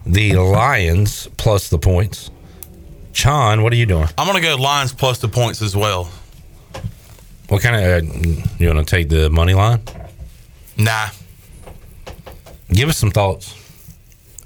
the 0.06 0.34
Lions 0.36 1.28
plus 1.36 1.68
the 1.68 1.78
points. 1.78 2.30
Chon, 3.12 3.62
what 3.62 3.72
are 3.72 3.76
you 3.76 3.86
doing? 3.86 4.08
I'm 4.16 4.26
going 4.26 4.40
to 4.42 4.46
go 4.46 4.56
Lions 4.56 4.92
plus 4.94 5.18
the 5.18 5.28
points 5.28 5.60
as 5.60 5.76
well. 5.76 6.10
What 7.48 7.62
kind 7.62 7.76
of 7.76 7.82
uh, 8.02 8.52
you 8.58 8.72
want 8.72 8.86
to 8.86 8.96
take 8.96 9.08
the 9.08 9.28
money 9.30 9.54
line? 9.54 9.80
Nah. 10.76 11.08
Give 12.72 12.88
us 12.88 12.96
some 12.96 13.10
thoughts. 13.10 13.54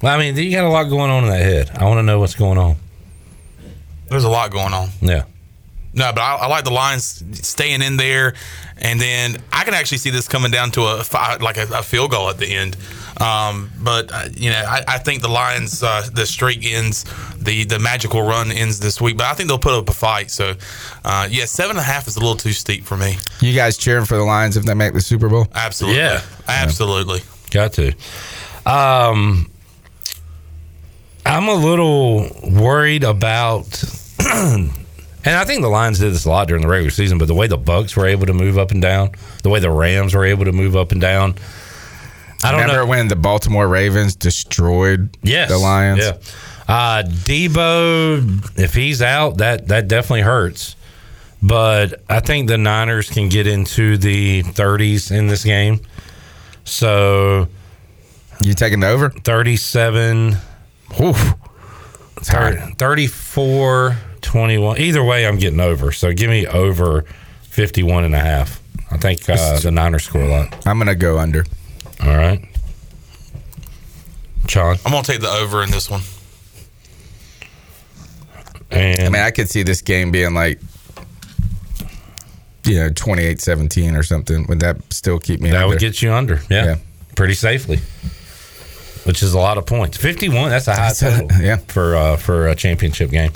Well, 0.02 0.14
I 0.14 0.18
mean, 0.18 0.36
you 0.36 0.51
got 0.51 0.64
a 0.64 0.68
lot 0.68 0.84
going 0.84 1.10
on 1.10 1.24
in 1.24 1.30
that 1.30 1.40
head. 1.42 1.70
I 1.76 1.84
want 1.84 1.98
to 1.98 2.02
know 2.02 2.18
what's 2.20 2.34
going 2.34 2.59
on. 2.59 2.76
There's 4.11 4.24
a 4.24 4.28
lot 4.28 4.51
going 4.51 4.74
on. 4.74 4.89
Yeah. 5.01 5.24
No, 5.93 6.12
but 6.12 6.20
I, 6.20 6.37
I 6.37 6.47
like 6.47 6.65
the 6.65 6.70
Lions 6.70 7.24
staying 7.47 7.82
in 7.82 7.97
there, 7.97 8.35
and 8.78 9.01
then 9.01 9.39
I 9.53 9.65
can 9.65 9.74
actually 9.74 9.99
see 9.99 10.11
this 10.11 10.28
coming 10.28 10.53
down 10.53 10.70
to 10.73 10.82
a 10.82 11.03
fi- 11.03 11.37
like 11.37 11.57
a, 11.57 11.62
a 11.74 11.82
field 11.82 12.12
goal 12.12 12.28
at 12.31 12.39
the 12.39 12.47
end. 12.47 12.77
Um, 13.20 13.70
but 13.82 14.12
uh, 14.12 14.24
you 14.32 14.51
know, 14.51 14.62
I, 14.66 14.85
I 14.87 14.99
think 14.99 15.20
the 15.20 15.28
Lions 15.28 15.82
uh, 15.82 16.07
the 16.12 16.27
streak 16.27 16.65
ends, 16.65 17.05
the 17.37 17.65
the 17.65 17.81
magical 17.81 18.23
run 18.23 18.53
ends 18.53 18.78
this 18.78 19.01
week. 19.01 19.16
But 19.16 19.27
I 19.27 19.35
think 19.35 19.49
they'll 19.49 19.59
put 19.59 19.73
up 19.74 19.89
a 19.89 19.93
fight. 19.93 20.31
So, 20.31 20.55
uh, 21.05 21.27
yeah, 21.28 21.45
seven 21.47 21.73
and 21.73 21.81
a 21.81 21.82
half 21.82 22.07
is 22.07 22.16
a 22.16 22.20
little 22.20 22.37
too 22.37 22.53
steep 22.53 22.85
for 22.85 22.97
me. 22.97 23.16
You 23.41 23.53
guys 23.53 23.77
cheering 23.77 24.05
for 24.05 24.16
the 24.16 24.23
Lions 24.24 24.57
if 24.57 24.65
they 24.65 24.74
make 24.74 24.93
the 24.93 25.01
Super 25.01 25.28
Bowl? 25.28 25.49
Absolutely, 25.55 25.99
Yeah. 26.01 26.23
absolutely. 26.47 27.23
Got 27.51 27.73
to. 27.74 27.93
Um, 28.65 29.51
I'm 31.27 31.49
a 31.49 31.55
little 31.55 32.28
worried 32.49 33.03
about, 33.05 33.66
and 35.24 35.36
I 35.36 35.44
think 35.44 35.62
the 35.62 35.68
Lions 35.68 35.98
did 35.98 36.12
this 36.12 36.24
a 36.24 36.30
lot 36.30 36.48
during 36.48 36.62
the 36.62 36.68
regular 36.68 36.90
season. 36.90 37.18
But 37.18 37.26
the 37.28 37.34
way 37.34 37.47
the 37.47 37.59
Bucs 37.59 37.97
were 37.97 38.06
able 38.06 38.26
to 38.26 38.32
move 38.34 38.59
up 38.59 38.70
and 38.70 38.82
down, 38.82 39.10
the 39.42 39.51
way 39.51 39.60
the 39.60 39.70
Rams 39.70 40.14
were 40.14 40.24
able 40.24 40.44
to 40.44 40.52
move 40.52 40.76
up 40.76 40.92
and 40.92 41.01
down, 41.01 41.34
I 42.42 42.52
don't 42.52 42.60
Remember 42.62 42.82
know. 42.82 42.86
when 42.88 43.09
the 43.09 43.16
Baltimore 43.16 43.68
Ravens 43.68 44.16
destroyed 44.16 45.16
Yes, 45.22 45.51
the 45.51 45.59
Lions? 45.59 45.98
Yeah. 46.01 46.16
Uh, 46.68 47.02
Deebo, 47.02 48.59
if 48.59 48.74
he's 48.74 49.02
out, 49.02 49.38
that 49.38 49.68
that 49.68 49.88
definitely 49.88 50.22
hurts. 50.22 50.76
But 51.42 52.02
I 52.09 52.20
think 52.20 52.48
the 52.48 52.59
Niners 52.59 53.09
can 53.10 53.28
get 53.30 53.47
into 53.47 53.97
the 53.97 54.42
30s 54.42 55.10
in 55.10 55.26
this 55.26 55.42
game. 55.42 55.80
So 56.64 57.48
you 58.42 58.52
taking 58.55 58.84
over? 58.84 59.09
37. 59.10 60.36
Oof. 61.02 61.34
34 62.22 63.97
21. 64.22 64.78
Either 64.78 65.02
way, 65.05 65.26
I'm 65.26 65.38
getting 65.38 65.60
over. 65.60 65.92
So 65.92 66.12
give 66.12 66.30
me 66.30 66.47
over 66.47 67.02
51 67.42 68.05
and 68.05 68.14
a 68.14 68.18
half. 68.20 68.60
I 68.90 68.97
think 68.97 69.28
uh, 69.28 69.59
the 69.60 69.70
Niners 69.70 70.05
score 70.05 70.22
a 70.22 70.28
lot. 70.28 70.66
I'm 70.66 70.78
going 70.78 70.88
to 70.88 70.94
go 70.94 71.18
under. 71.18 71.44
All 72.02 72.16
right. 72.16 72.44
Sean. 74.48 74.76
I'm 74.84 74.90
gonna 74.90 75.05
take 75.05 75.20
the 75.20 75.28
over 75.28 75.62
in 75.62 75.70
this 75.70 75.88
one. 75.88 76.01
And 78.70 79.01
I 79.01 79.09
mean, 79.09 79.22
I 79.22 79.30
could 79.30 79.48
see 79.48 79.62
this 79.62 79.82
game 79.82 80.10
being 80.10 80.34
like, 80.34 80.60
you 82.64 82.76
know, 82.76 82.90
28 82.90 83.40
17 83.40 83.94
or 83.97 84.02
something. 84.02 84.47
Would 84.48 84.60
that 84.60 84.78
still 84.92 85.18
keep 85.18 85.40
me 85.40 85.51
That 85.51 85.56
under? 85.59 85.68
would 85.68 85.78
get 85.78 86.02
you 86.02 86.12
under. 86.12 86.40
Yeah. 86.51 86.64
Yeah. 86.64 86.74
Pretty 87.16 87.34
safely. 87.34 87.78
Which 89.05 89.22
is 89.22 89.34
a 89.34 89.38
lot 89.38 89.56
of 89.59 89.66
points. 89.66 89.97
51, 89.97 90.51
that's 90.51 90.68
a 90.68 90.72
high 90.74 90.78
That's 90.88 91.02
a- 91.02 91.10
total 91.22 91.42
yeah. 91.42 91.56
for 91.56 91.94
uh, 91.97 92.16
for 92.16 92.48
a 92.48 92.55
championship 92.55 93.10
game. 93.10 93.32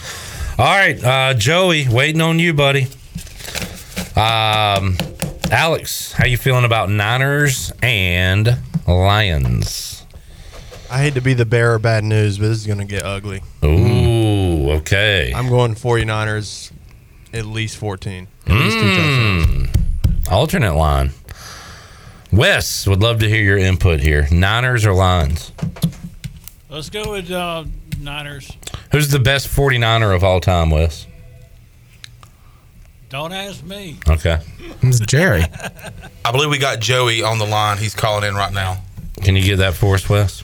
All 0.56 0.66
right, 0.66 1.02
uh, 1.02 1.34
Joey, 1.34 1.88
waiting 1.88 2.20
on 2.20 2.38
you, 2.38 2.54
buddy. 2.54 2.84
Um, 4.14 4.96
Alex, 5.50 6.12
how 6.12 6.26
you 6.26 6.36
feeling 6.36 6.64
about 6.64 6.90
Niners 6.90 7.72
and 7.82 8.58
Lions? 8.86 10.06
I 10.88 10.98
hate 11.02 11.14
to 11.14 11.20
be 11.20 11.34
the 11.34 11.44
bearer 11.44 11.74
of 11.74 11.82
bad 11.82 12.04
news, 12.04 12.38
but 12.38 12.46
this 12.46 12.58
is 12.58 12.66
going 12.68 12.78
to 12.78 12.84
get 12.84 13.02
ugly. 13.04 13.42
Ooh, 13.64 14.70
okay. 14.74 15.32
I'm 15.34 15.48
going 15.48 15.74
49ers 15.74 16.70
at 17.32 17.46
least 17.46 17.76
14. 17.78 18.28
At 18.46 18.52
least 18.52 18.76
two. 18.76 18.84
Mm, 18.84 20.30
alternate 20.30 20.74
line. 20.74 21.10
Wes 22.30 22.86
would 22.86 23.00
love 23.02 23.18
to 23.20 23.28
hear 23.28 23.42
your 23.42 23.58
input 23.58 23.98
here. 23.98 24.28
Niners 24.30 24.86
or 24.86 24.92
Lions? 24.92 25.50
Let's 26.70 26.90
go 26.90 27.10
with 27.10 27.28
uh, 27.30 27.64
Niners. 28.04 28.50
Who's 28.92 29.08
the 29.08 29.18
best 29.18 29.48
49er 29.48 30.14
of 30.14 30.22
all 30.22 30.40
time, 30.40 30.70
Wes? 30.70 31.06
Don't 33.08 33.32
ask 33.32 33.62
me. 33.64 33.98
Okay. 34.08 34.38
It's 34.82 35.00
Jerry. 35.00 35.44
I 36.24 36.32
believe 36.32 36.50
we 36.50 36.58
got 36.58 36.80
Joey 36.80 37.22
on 37.22 37.38
the 37.38 37.46
line. 37.46 37.78
He's 37.78 37.94
calling 37.94 38.24
in 38.28 38.34
right 38.34 38.52
now. 38.52 38.78
Can 39.22 39.36
you 39.36 39.42
get 39.42 39.56
that 39.56 39.74
for 39.74 39.94
us, 39.94 40.08
Wes? 40.08 40.42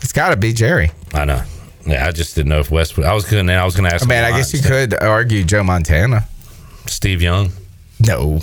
It's 0.00 0.12
got 0.12 0.30
to 0.30 0.36
be 0.36 0.52
Jerry. 0.52 0.90
I 1.12 1.24
know. 1.24 1.42
Yeah, 1.86 2.06
I 2.06 2.12
just 2.12 2.34
didn't 2.34 2.48
know 2.48 2.60
if 2.60 2.70
Wes. 2.70 2.96
would- 2.96 3.06
I 3.06 3.12
was 3.14 3.24
gonna. 3.24 3.52
I 3.52 3.64
was 3.64 3.76
gonna 3.76 3.88
ask. 3.90 4.04
I 4.04 4.08
mean, 4.08 4.24
I 4.24 4.30
guess 4.36 4.52
you 4.54 4.60
could 4.60 4.94
argue 4.94 5.44
Joe 5.44 5.62
Montana. 5.62 6.26
Steve 6.86 7.20
Young. 7.22 7.52
No. 8.00 8.40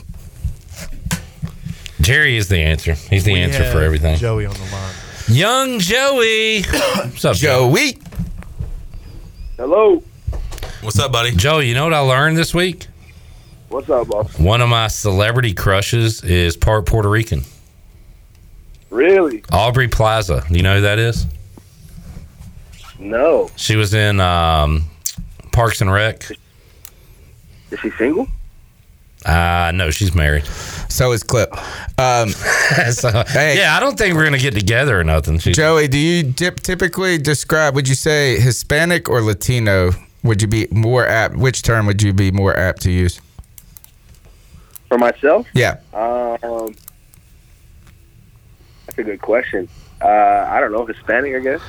Jerry 2.01 2.37
is 2.37 2.47
the 2.49 2.59
answer. 2.59 2.93
He's 2.93 3.23
the 3.23 3.33
We 3.33 3.39
answer 3.41 3.69
for 3.71 3.81
everything. 3.81 4.17
Joey 4.17 4.45
on 4.45 4.53
the 4.53 4.59
line. 4.59 4.95
Young 5.27 5.79
Joey. 5.79 6.63
What's 6.63 7.25
up, 7.25 7.35
Joey? 7.35 7.97
Hello. 9.57 10.03
What's 10.81 10.99
up, 10.99 11.11
buddy? 11.11 11.31
Joey, 11.31 11.67
you 11.67 11.73
know 11.73 11.83
what 11.83 11.93
I 11.93 11.99
learned 11.99 12.37
this 12.37 12.53
week? 12.53 12.87
What's 13.69 13.89
up, 13.89 14.07
boss? 14.07 14.37
One 14.37 14.61
of 14.61 14.69
my 14.69 14.87
celebrity 14.87 15.53
crushes 15.53 16.23
is 16.23 16.57
part 16.57 16.85
Puerto 16.85 17.09
Rican. 17.09 17.43
Really? 18.89 19.43
Aubrey 19.51 19.87
Plaza. 19.87 20.43
You 20.49 20.63
know 20.63 20.75
who 20.75 20.81
that 20.81 20.99
is? 20.99 21.25
No. 22.99 23.49
She 23.55 23.75
was 23.77 23.93
in 23.93 24.19
um, 24.19 24.83
Parks 25.53 25.81
and 25.81 25.91
Rec. 25.91 26.29
Is 27.71 27.79
she 27.79 27.89
single? 27.91 28.27
Uh, 29.25 29.71
no, 29.73 29.91
she's 29.91 30.15
married. 30.15 30.45
So 30.89 31.11
is 31.11 31.23
Clip. 31.23 31.49
Um, 31.99 32.29
so, 32.91 33.23
hey, 33.27 33.57
yeah, 33.57 33.75
I 33.75 33.79
don't 33.79 33.97
think 33.97 34.15
we're 34.15 34.23
gonna 34.23 34.37
get 34.37 34.53
together 34.53 34.99
or 34.99 35.03
nothing. 35.03 35.39
She's, 35.39 35.55
Joey, 35.55 35.87
do 35.87 35.97
you 35.97 36.23
dip, 36.23 36.59
typically 36.59 37.17
describe? 37.17 37.75
Would 37.75 37.87
you 37.87 37.95
say 37.95 38.39
Hispanic 38.39 39.09
or 39.09 39.21
Latino? 39.21 39.91
Would 40.23 40.41
you 40.41 40.47
be 40.47 40.67
more 40.71 41.07
apt? 41.07 41.35
Which 41.35 41.61
term 41.61 41.85
would 41.85 42.01
you 42.01 42.13
be 42.13 42.31
more 42.31 42.55
apt 42.57 42.81
to 42.83 42.91
use? 42.91 43.19
For 44.87 44.97
myself? 44.97 45.47
Yeah. 45.53 45.77
Um, 45.93 46.75
that's 48.85 48.97
a 48.97 49.03
good 49.03 49.21
question. 49.21 49.69
Uh, 50.01 50.47
I 50.49 50.59
don't 50.59 50.71
know, 50.71 50.85
Hispanic, 50.85 51.35
I 51.35 51.39
guess. 51.39 51.61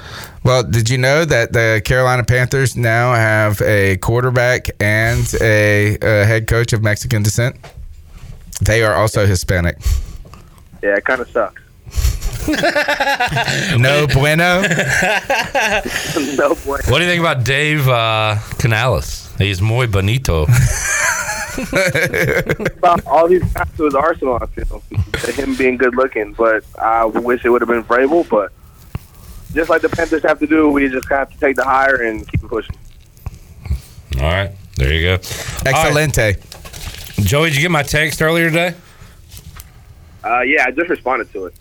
Well, 0.45 0.63
did 0.63 0.89
you 0.89 0.99
know 0.99 1.25
that 1.25 1.53
the 1.53 1.83
Carolina 1.85 2.25
Panthers 2.25 2.77
now 2.77 3.15
have 3.15 3.61
a 3.61 3.99
quarterback 3.99 4.71
and 4.81 5.33
a, 5.41 5.99
a 6.01 6.25
head 6.25 6.47
coach 6.47 6.73
of 6.73 6.83
Mexican 6.83 7.23
descent? 7.23 7.57
They 8.61 8.83
are 8.83 8.95
also 8.95 9.27
Hispanic. 9.27 9.77
Yeah, 10.83 10.97
it 10.97 11.05
kind 11.05 11.21
of 11.21 11.29
sucks. 11.31 11.61
No 13.78 14.06
bueno. 14.06 14.62
no 16.36 16.55
boy. 16.64 16.78
What 16.89 16.98
do 16.98 17.05
you 17.05 17.10
think 17.10 17.20
about 17.20 17.44
Dave 17.44 17.89
uh, 17.89 18.39
Canales? 18.59 19.31
He's 19.39 19.60
muy 19.60 19.86
bonito. 19.86 20.47
About 22.78 23.06
all 23.06 23.28
these 23.28 23.44
guys 23.52 23.69
to 23.77 23.85
his 23.85 23.94
Arsenal, 23.94 24.39
I 24.40 24.47
feel. 24.47 24.82
Him 25.35 25.55
being 25.55 25.77
good 25.77 25.94
looking, 25.94 26.32
but 26.32 26.64
I 26.78 27.05
wish 27.05 27.44
it 27.44 27.51
would 27.51 27.60
have 27.60 27.69
been 27.69 27.85
Vrabel. 27.85 28.28
But 28.28 28.52
just 29.52 29.70
like 29.70 29.82
the 29.82 29.89
Panthers 29.89 30.23
have 30.23 30.39
to 30.40 30.47
do, 30.47 30.70
we 30.70 30.89
just 30.89 31.09
have 31.10 31.31
to 31.31 31.39
take 31.39 31.56
the 31.56 31.64
hire 31.64 32.02
and 32.02 32.27
keep 32.31 32.40
pushing. 32.43 32.77
All 34.16 34.31
right, 34.31 34.52
there 34.77 34.93
you 34.93 35.02
go. 35.02 35.14
Excelente. 35.14 36.36
Joey, 37.20 37.51
did 37.51 37.56
you 37.56 37.62
get 37.62 37.70
my 37.70 37.82
text 37.82 38.20
earlier 38.23 38.51
today? 38.51 38.74
Uh, 40.24 40.40
yeah, 40.40 40.64
I 40.66 40.70
just 40.70 40.89
responded 40.89 41.32
to 41.32 41.47
it. 41.47 41.55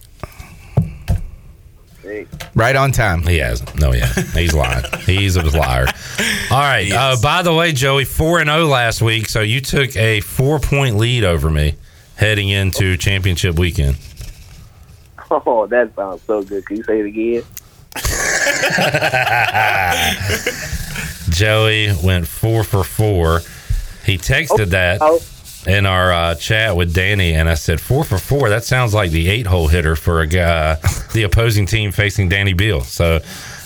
Hey. 2.02 2.28
Right 2.56 2.76
on 2.76 2.92
time. 2.92 3.24
He 3.24 3.38
hasn't. 3.38 3.80
No, 3.80 3.94
yeah, 3.94 4.12
he's 4.14 4.54
lying. 4.54 4.84
he's 5.06 5.36
a 5.36 5.44
liar. 5.44 5.86
All 6.50 6.60
right. 6.60 6.92
Uh, 6.92 7.16
by 7.22 7.44
the 7.44 7.54
way, 7.54 7.72
Joey, 7.72 8.06
four 8.06 8.40
and 8.40 8.50
zero 8.50 8.66
last 8.66 9.02
week, 9.02 9.30
so 9.30 9.42
you 9.42 9.62
took 9.62 9.96
a 9.96 10.22
four 10.22 10.60
point 10.60 10.98
lead 10.98 11.24
over 11.24 11.50
me 11.50 11.76
heading 12.16 12.50
into 12.50 12.98
championship 12.98 13.58
weekend. 13.58 13.98
Oh, 15.30 15.66
that 15.68 15.96
sounds 15.96 16.22
so 16.24 16.44
good. 16.44 16.66
Can 16.66 16.78
you 16.78 16.84
say 16.84 17.00
it 17.00 17.06
again? 17.06 17.44
Joey 21.30 21.94
went 22.04 22.28
four 22.28 22.64
for 22.64 22.84
four. 22.84 23.40
He 24.06 24.18
texted 24.18 24.70
that 24.72 25.00
in 25.68 25.86
our 25.86 26.12
uh, 26.12 26.36
chat 26.36 26.76
with 26.76 26.94
Danny, 26.94 27.34
and 27.34 27.50
I 27.50 27.54
said 27.54 27.80
four 27.80 28.04
for 28.04 28.18
four. 28.18 28.50
That 28.50 28.64
sounds 28.64 28.94
like 28.94 29.12
the 29.12 29.30
eight 29.30 29.48
hole 29.48 29.68
hitter 29.68 29.96
for 29.96 30.22
a 30.22 30.28
guy, 30.28 30.76
the 31.14 31.24
opposing 31.24 31.66
team 31.66 31.92
facing 31.92 32.30
Danny 32.30 32.54
Beal. 32.54 32.82
So 32.82 33.20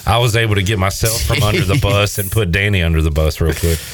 I 0.05 0.17
was 0.17 0.35
able 0.35 0.55
to 0.55 0.63
get 0.63 0.77
myself 0.77 1.22
from 1.23 1.41
under 1.43 1.63
the 1.63 1.80
bus 1.81 2.17
and 2.17 2.31
put 2.31 2.51
Danny 2.51 2.84
under 2.84 3.01
the 3.01 3.11
bus 3.11 3.41
real 3.41 3.53
quick. 3.53 3.80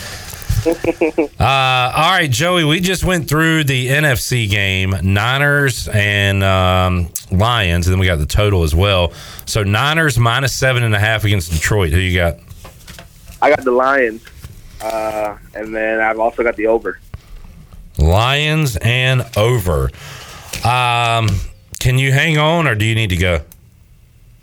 Uh, 1.39 1.91
all 1.95 2.11
right, 2.11 2.29
Joey, 2.29 2.63
we 2.63 2.79
just 2.79 3.03
went 3.03 3.27
through 3.27 3.63
the 3.63 3.87
NFC 3.87 4.47
game, 4.47 4.93
Niners 5.01 5.87
and 5.87 6.43
um, 6.43 7.09
Lions, 7.31 7.87
and 7.87 7.93
then 7.93 7.99
we 7.99 8.05
got 8.05 8.17
the 8.17 8.27
total 8.27 8.61
as 8.61 8.75
well. 8.75 9.11
So 9.47 9.63
Niners 9.63 10.19
minus 10.19 10.53
seven 10.53 10.83
and 10.83 10.93
a 10.93 10.99
half 10.99 11.23
against 11.23 11.51
Detroit. 11.51 11.91
Who 11.91 11.97
you 11.97 12.15
got? 12.15 12.37
I 13.41 13.49
got 13.49 13.63
the 13.63 13.71
Lions, 13.71 14.23
uh, 14.81 15.35
and 15.55 15.75
then 15.75 15.99
I've 15.99 16.19
also 16.19 16.43
got 16.43 16.55
the 16.57 16.67
over. 16.67 16.99
Lions 18.01 18.77
and 18.77 19.25
over. 19.37 19.89
Um, 20.65 21.29
can 21.79 21.97
you 21.97 22.11
hang 22.11 22.37
on, 22.37 22.67
or 22.67 22.75
do 22.75 22.85
you 22.85 22.95
need 22.95 23.09
to 23.11 23.17
go? 23.17 23.41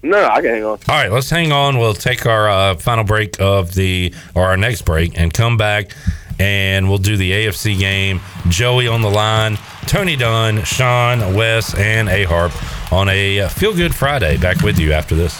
No, 0.02 0.24
I 0.26 0.40
can 0.40 0.50
hang 0.50 0.64
on. 0.64 0.78
All 0.88 0.94
right, 0.94 1.10
let's 1.10 1.28
hang 1.28 1.50
on. 1.52 1.78
We'll 1.78 1.94
take 1.94 2.24
our 2.24 2.48
uh, 2.48 2.74
final 2.76 3.04
break 3.04 3.40
of 3.40 3.74
the 3.74 4.14
or 4.34 4.44
our 4.44 4.56
next 4.56 4.82
break 4.82 5.18
and 5.18 5.34
come 5.34 5.56
back, 5.56 5.90
and 6.38 6.88
we'll 6.88 6.98
do 6.98 7.16
the 7.16 7.32
AFC 7.32 7.78
game. 7.78 8.20
Joey 8.48 8.86
on 8.86 9.02
the 9.02 9.10
line, 9.10 9.58
Tony 9.86 10.14
Dunn, 10.16 10.62
Sean, 10.64 11.34
Wes, 11.34 11.76
and 11.76 12.08
A 12.08 12.24
Harp 12.24 12.52
on 12.92 13.08
a 13.08 13.48
Feel 13.48 13.74
Good 13.74 13.94
Friday. 13.94 14.36
Back 14.36 14.62
with 14.62 14.78
you 14.78 14.92
after 14.92 15.14
this. 15.16 15.36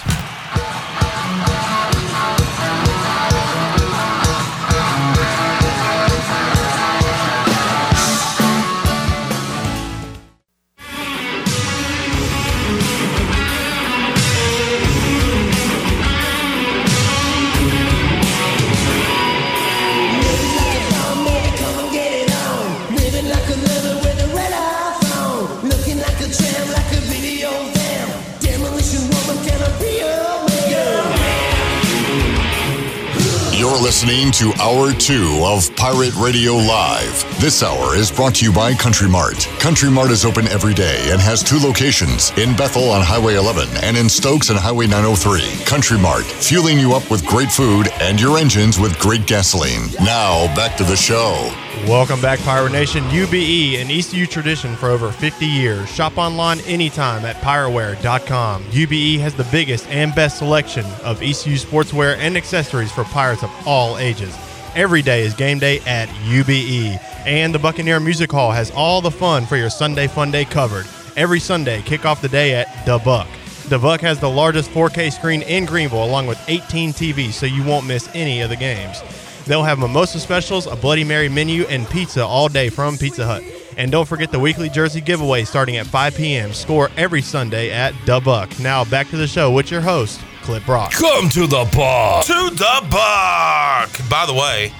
Listening 34.01 34.31
to 34.31 34.53
Hour 34.62 34.93
2 34.93 35.41
of 35.43 35.75
Pirate 35.75 36.15
Radio 36.15 36.53
Live. 36.53 37.41
This 37.41 37.65
hour 37.65 37.97
is 37.97 38.12
brought 38.12 38.37
to 38.37 38.45
you 38.45 38.53
by 38.53 38.73
Country 38.73 39.09
Mart. 39.09 39.49
Country 39.59 39.91
Mart 39.91 40.12
is 40.12 40.25
open 40.25 40.47
every 40.47 40.73
day 40.73 41.11
and 41.11 41.20
has 41.20 41.43
two 41.43 41.59
locations 41.59 42.31
in 42.39 42.55
Bethel 42.55 42.93
on 42.93 43.03
Highway 43.03 43.35
11 43.35 43.66
and 43.83 43.97
in 43.97 44.09
Stokes 44.09 44.51
on 44.51 44.57
Highway 44.57 44.87
903. 44.87 45.65
Country 45.65 45.99
Mart, 45.99 46.23
fueling 46.23 46.79
you 46.79 46.95
up 46.95 47.11
with 47.11 47.27
great 47.27 47.51
food 47.51 47.89
and 48.01 48.20
your 48.20 48.39
engines 48.39 48.79
with 48.79 48.97
great 49.01 49.27
gasoline. 49.27 49.91
Now, 50.01 50.47
back 50.55 50.77
to 50.77 50.85
the 50.85 50.95
show. 50.95 51.53
Welcome 51.87 52.21
back, 52.21 52.39
Pirate 52.41 52.73
Nation. 52.73 53.03
UBE, 53.05 53.81
an 53.81 53.91
ECU 53.91 54.27
tradition 54.27 54.77
for 54.77 54.91
over 54.91 55.11
50 55.11 55.47
years. 55.47 55.89
Shop 55.89 56.19
online 56.19 56.61
anytime 56.61 57.25
at 57.25 57.37
pirateware.com. 57.37 58.65
UBE 58.65 59.19
has 59.21 59.35
the 59.35 59.45
biggest 59.45 59.87
and 59.89 60.15
best 60.15 60.39
selection 60.39 60.85
of 61.03 61.23
ECU 61.23 61.57
sportswear 61.57 62.17
and 62.19 62.37
accessories 62.37 62.93
for 62.93 63.05
pirates 63.05 63.43
of 63.43 63.51
all 63.67 63.97
ages. 63.97 64.37
Every 64.75 65.01
day 65.01 65.25
is 65.25 65.33
game 65.33 65.59
day 65.59 65.81
at 65.87 66.09
UBE. 66.25 67.01
And 67.27 67.55
the 67.55 67.59
Buccaneer 67.59 68.01
Music 68.01 68.31
Hall 68.31 68.53
has 68.53 68.71
all 68.73 69.01
the 69.01 69.11
fun 69.11 69.47
for 69.47 69.57
your 69.57 69.71
Sunday 69.71 70.09
Fun 70.09 70.31
Day 70.31 70.45
covered. 70.45 70.87
Every 71.17 71.41
Sunday, 71.41 71.81
kick 71.83 72.05
off 72.05 72.21
the 72.21 72.29
day 72.29 72.55
at 72.55 72.85
The 72.85 72.99
Buck. 72.99 73.29
The 73.69 73.79
Buck 73.79 74.01
has 74.03 74.21
the 74.21 74.31
largest 74.31 74.71
4K 74.71 75.13
screen 75.13 75.43
in 75.43 75.65
Greenville, 75.65 76.05
along 76.05 76.27
with 76.27 76.43
18 76.49 76.93
TVs, 76.93 77.33
so 77.33 77.47
you 77.47 77.63
won't 77.65 77.87
miss 77.87 78.09
any 78.15 78.41
of 78.41 78.51
the 78.51 78.57
games. 78.57 79.03
They'll 79.49 79.65
have 79.65 79.79
mimosa 79.79 80.20
specials, 80.20 80.66
a 80.66 80.77
Bloody 80.77 81.05
Mary 81.05 81.31
menu, 81.31 81.65
and 81.65 81.89
pizza 81.89 82.23
all 82.25 82.49
day 82.49 82.69
from 82.69 82.99
Pizza 82.99 83.25
Hut. 83.25 83.43
And 83.79 83.91
don't 83.91 84.07
forget 84.07 84.31
the 84.31 84.39
weekly 84.39 84.69
jersey 84.69 85.01
giveaway 85.01 85.45
starting 85.45 85.79
at 85.79 85.87
5 85.87 86.15
p.m. 86.15 86.53
Score 86.53 86.91
every 86.99 87.23
Sunday 87.23 87.70
at 87.70 87.95
The 88.05 88.20
Buck. 88.20 88.61
Now 88.61 88.85
back 88.85 89.09
to 89.09 89.16
the 89.16 89.27
show 89.27 89.51
with 89.51 89.70
your 89.70 89.81
host, 89.81 90.20
Clip 90.43 90.65
Brock. 90.66 90.93
Come 90.93 91.31
to 91.31 91.47
the 91.47 91.66
bar. 91.75 92.23
To 92.25 92.51
the 92.51 92.87
buck. 92.91 94.11
By 94.11 94.27
the 94.27 94.35
way, 94.35 94.70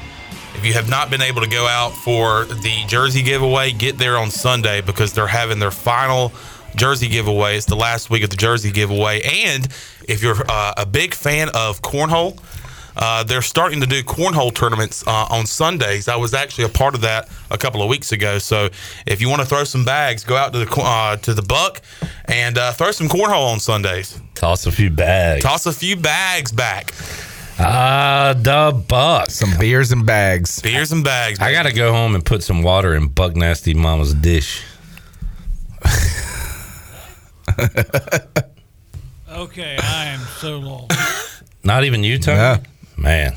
if 0.55 0.67
you 0.67 0.75
have 0.75 0.91
not 0.91 1.09
been 1.09 1.23
able 1.23 1.41
to 1.41 1.49
go 1.49 1.67
out 1.67 1.91
for 1.91 2.45
the 2.45 2.85
jersey 2.89 3.23
giveaway, 3.23 3.73
get 3.73 3.97
there 3.97 4.19
on 4.19 4.31
Sunday 4.31 4.83
because 4.83 5.15
they're 5.15 5.27
having 5.27 5.61
their 5.61 5.71
final 5.71 6.31
jersey 6.77 7.09
giveaway. 7.09 7.57
It's 7.57 7.65
the 7.65 7.77
last 7.77 8.11
week 8.11 8.23
of 8.23 8.29
the 8.31 8.37
jersey 8.37 8.71
giveaway. 8.71 9.23
And 9.23 9.67
if 10.07 10.23
you're 10.23 10.37
uh, 10.49 10.75
a 10.77 10.85
big 10.85 11.15
fan 11.15 11.49
of 11.55 11.81
cornhole, 11.81 12.39
uh, 12.99 13.25
they're 13.25 13.43
starting 13.43 13.81
to 13.81 13.87
do 13.87 14.03
cornhole 14.03 14.55
tournaments 14.55 15.07
uh, 15.07 15.27
on 15.31 15.47
Sundays. 15.47 16.09
I 16.09 16.17
was 16.17 16.35
actually 16.35 16.65
a 16.65 16.69
part 16.69 16.95
of 16.95 17.01
that 17.03 17.29
a 17.51 17.59
couple 17.59 17.83
of 17.83 17.89
weeks 17.89 18.13
ago. 18.13 18.39
So 18.39 18.69
if 19.07 19.21
you 19.21 19.29
want 19.29 19.43
to 19.43 19.47
throw 19.47 19.65
some 19.65 19.85
bags, 19.85 20.25
go 20.25 20.37
out 20.37 20.53
to 20.53 20.65
the 20.65 20.81
uh, 20.81 21.17
to 21.17 21.35
the 21.35 21.43
Buck 21.43 21.83
and 22.27 22.59
uh, 22.59 22.73
throw 22.73 22.91
some 22.91 23.09
cornhole 23.09 23.53
on 23.53 23.61
Sundays. 23.61 24.21
Toss 24.35 24.67
a 24.67 24.73
few 24.73 24.91
bags. 24.91 25.43
Toss 25.43 25.67
a 25.67 25.73
few 25.73 25.97
bags 25.97 26.53
back. 26.53 26.93
Ah, 27.61 28.35
the 28.37 28.73
buck. 28.87 29.31
Some 29.31 29.59
beers 29.59 29.91
and 29.91 30.07
bags. 30.07 30.63
Beers 30.63 30.93
and 30.93 31.03
bags. 31.03 31.41
I 31.41 31.51
got 31.51 31.65
to 31.65 31.73
go 31.73 31.93
home 31.93 32.15
and 32.15 32.25
put 32.25 32.45
some 32.45 32.63
water 32.63 32.95
in 32.95 33.09
Buck 33.09 33.35
Nasty 33.35 33.75
Mama's 33.75 34.15
dish. 34.15 34.65
Okay, 39.39 39.77
I 39.81 40.07
am 40.07 40.19
so 40.41 40.59
lost. 40.59 41.45
Not 41.63 41.85
even 41.85 42.03
you, 42.03 42.19
Tony? 42.19 42.61
Man, 42.99 43.35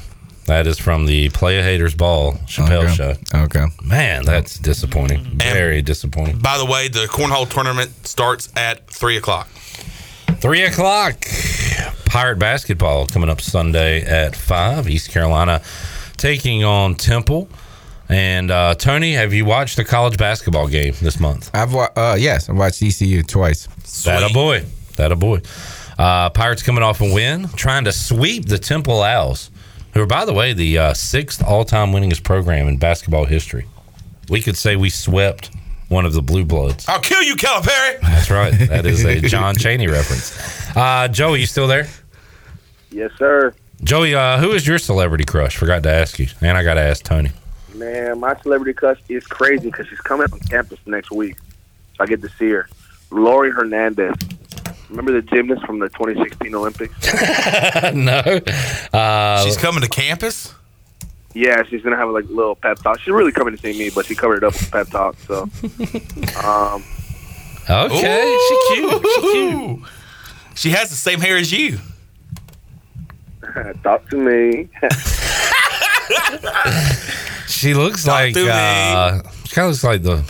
that 0.47 0.65
is 0.67 0.79
from 0.79 1.05
the 1.05 1.29
Playa 1.29 1.61
Haters 1.61 1.93
Ball 1.95 2.33
Chappelle 2.47 2.85
Okay. 2.85 2.93
show. 2.95 3.15
Okay. 3.43 3.65
Man, 3.83 4.25
that's 4.25 4.57
disappointing. 4.57 5.23
Very 5.37 5.81
disappointing. 5.81 6.39
By 6.39 6.57
the 6.57 6.65
way, 6.65 6.87
the 6.87 7.05
cornhole 7.07 7.47
tournament 7.49 8.07
starts 8.07 8.49
at 8.55 8.87
three 8.87 9.17
o'clock. 9.17 9.47
Three 10.39 10.63
o'clock. 10.63 11.23
Pirate 12.05 12.39
basketball 12.39 13.05
coming 13.05 13.29
up 13.29 13.39
Sunday 13.39 14.01
at 14.03 14.35
five. 14.35 14.89
East 14.89 15.11
Carolina 15.11 15.61
taking 16.17 16.63
on 16.63 16.95
Temple. 16.95 17.47
And 18.09 18.51
uh, 18.51 18.73
Tony, 18.75 19.13
have 19.13 19.31
you 19.33 19.45
watched 19.45 19.77
the 19.77 19.85
college 19.85 20.17
basketball 20.17 20.67
game 20.67 20.95
this 21.01 21.19
month? 21.19 21.49
I've 21.53 21.73
wa- 21.73 21.87
uh, 21.95 22.17
yes, 22.19 22.49
I 22.49 22.53
watched 22.53 22.81
ECU 22.83 23.23
twice. 23.23 23.67
That 24.03 24.29
a 24.29 24.33
boy. 24.33 24.65
That 24.97 25.11
a 25.11 25.15
boy. 25.15 25.41
Uh, 25.97 26.29
Pirates 26.31 26.63
coming 26.63 26.83
off 26.83 26.99
a 26.99 27.13
win, 27.13 27.47
trying 27.55 27.83
to 27.85 27.91
sweep 27.91 28.47
the 28.47 28.57
Temple 28.57 29.01
Owls, 29.03 29.50
who 29.93 30.01
are, 30.01 30.07
by 30.07 30.25
the 30.25 30.33
way, 30.33 30.53
the 30.53 30.77
uh, 30.77 30.93
sixth 30.93 31.43
all-time 31.43 31.91
winningest 31.91 32.23
program 32.23 32.67
in 32.67 32.77
basketball 32.77 33.25
history. 33.25 33.65
We 34.29 34.41
could 34.41 34.57
say 34.57 34.75
we 34.75 34.89
swept 34.89 35.51
one 35.89 36.05
of 36.05 36.13
the 36.13 36.21
Blue 36.21 36.45
Bloods. 36.45 36.87
I'll 36.87 37.01
kill 37.01 37.21
you, 37.21 37.35
Calipari. 37.35 37.99
That's 38.01 38.31
right. 38.31 38.51
That 38.69 38.85
is 38.85 39.03
a 39.03 39.19
John 39.19 39.55
Chaney 39.55 39.87
reference. 39.87 40.37
Uh, 40.75 41.07
Joey, 41.09 41.41
you 41.41 41.45
still 41.45 41.67
there? 41.67 41.87
Yes, 42.91 43.11
sir. 43.17 43.53
Joey, 43.83 44.15
uh, 44.15 44.37
who 44.37 44.51
is 44.51 44.65
your 44.65 44.77
celebrity 44.77 45.25
crush? 45.25 45.57
Forgot 45.57 45.83
to 45.83 45.91
ask 45.91 46.19
you, 46.19 46.27
and 46.39 46.57
I 46.57 46.63
got 46.63 46.75
to 46.75 46.81
ask 46.81 47.03
Tony. 47.03 47.31
Man, 47.73 48.19
my 48.19 48.39
celebrity 48.41 48.73
crush 48.73 48.99
is 49.09 49.25
crazy 49.25 49.69
because 49.69 49.87
she's 49.87 49.99
coming 49.99 50.27
on 50.31 50.39
campus 50.39 50.79
next 50.85 51.11
week, 51.11 51.35
so 51.97 52.03
I 52.03 52.05
get 52.05 52.21
to 52.21 52.29
see 52.29 52.49
her. 52.49 52.69
Laurie 53.09 53.51
Hernandez. 53.51 54.15
Remember 54.91 55.13
the 55.13 55.21
gymnast 55.21 55.65
from 55.65 55.79
the 55.79 55.89
2016 55.89 56.53
Olympics? 56.53 56.93
no. 57.93 58.39
Uh, 58.97 59.43
She's 59.43 59.57
coming 59.57 59.81
to 59.81 59.87
campus. 59.89 60.53
Yeah, 61.33 61.63
she's 61.63 61.81
gonna 61.81 61.95
have 61.95 62.09
like 62.09 62.25
a 62.25 62.31
little 62.33 62.55
pep 62.55 62.79
talk. 62.79 62.99
She's 62.99 63.13
really 63.13 63.31
coming 63.31 63.55
to 63.55 63.61
see 63.61 63.77
me, 63.79 63.89
but 63.89 64.05
she 64.05 64.15
covered 64.15 64.43
it 64.43 64.43
up 64.43 64.51
with 64.53 64.69
pep 64.69 64.89
talk. 64.89 65.15
So, 65.19 65.43
um, 66.43 66.83
Okay, 67.69 68.37
she 68.49 68.75
cute. 68.75 69.01
She 69.07 69.21
cute. 69.21 69.79
She 70.55 70.69
has 70.71 70.89
the 70.89 70.97
same 70.97 71.21
hair 71.21 71.37
as 71.37 71.49
you. 71.53 71.79
talk 73.83 74.09
to 74.09 74.17
me. 74.17 74.67
She 77.47 77.73
looks 77.73 78.05
like 78.07 78.33
to 78.33 78.43
me. 78.43 78.49
uh, 78.49 79.21
she 79.45 79.55
kind 79.55 79.65
of 79.67 79.71
looks 79.71 79.83
like 79.83 80.01
the, 80.03 80.23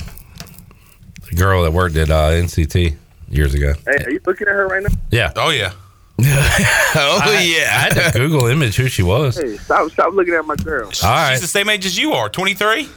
the 1.30 1.36
girl 1.36 1.64
that 1.64 1.72
worked 1.72 1.96
at 1.96 2.10
uh, 2.12 2.30
NCT 2.30 2.96
years 3.32 3.54
ago. 3.54 3.74
hey, 3.86 4.04
are 4.06 4.12
you 4.12 4.20
looking 4.26 4.48
at 4.48 4.54
her 4.54 4.68
right 4.68 4.84
now? 4.84 4.90
Yeah. 5.12 5.32
Oh 5.36 5.50
yeah. 5.50 5.74
oh 6.24 7.20
I, 7.24 7.56
I 7.66 7.66
had 7.94 8.12
to 8.14 8.20
Google 8.20 8.46
image 8.48 8.76
who 8.76 8.88
she 8.88 9.02
was. 9.02 9.38
Hey, 9.38 9.58
stop, 9.58 9.90
stop 9.92 10.14
looking 10.14 10.34
at 10.36 10.46
my 10.46 10.56
girl. 10.56 10.92
All 11.04 11.10
right. 11.10 11.32
She's 11.34 11.42
the 11.42 11.48
same 11.48 11.68
age 11.70 11.86
as 11.86 11.98
you 11.98 12.14
are. 12.14 12.30
Twenty 12.30 12.54
three. 12.54 12.90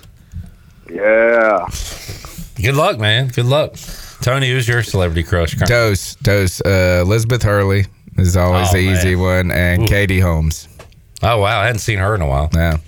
Yeah. 0.90 1.66
Good 2.56 2.74
luck, 2.74 2.98
man. 2.98 3.28
Good 3.28 3.46
luck. 3.46 3.74
Tony, 4.20 4.50
who's 4.50 4.68
your 4.68 4.82
celebrity 4.82 5.22
crush? 5.22 5.54
Dose, 5.54 6.14
dose. 6.16 6.60
Uh, 6.60 7.00
Elizabeth 7.02 7.42
Hurley 7.42 7.86
is 8.16 8.36
always 8.36 8.68
Oh, 8.70 8.72
the 8.72 8.78
easy 8.78 9.16
one, 9.16 9.50
and 9.50 9.82
Ooh. 9.82 9.86
Katie 9.86 10.20
Holmes. 10.20 10.68
Oh 11.22 11.38
wow, 11.38 11.60
I 11.60 11.66
hadn't 11.66 11.80
seen 11.80 11.98
her 11.98 12.14
in 12.14 12.20
a 12.20 12.26
while. 12.26 12.50
Yeah. 12.54 12.78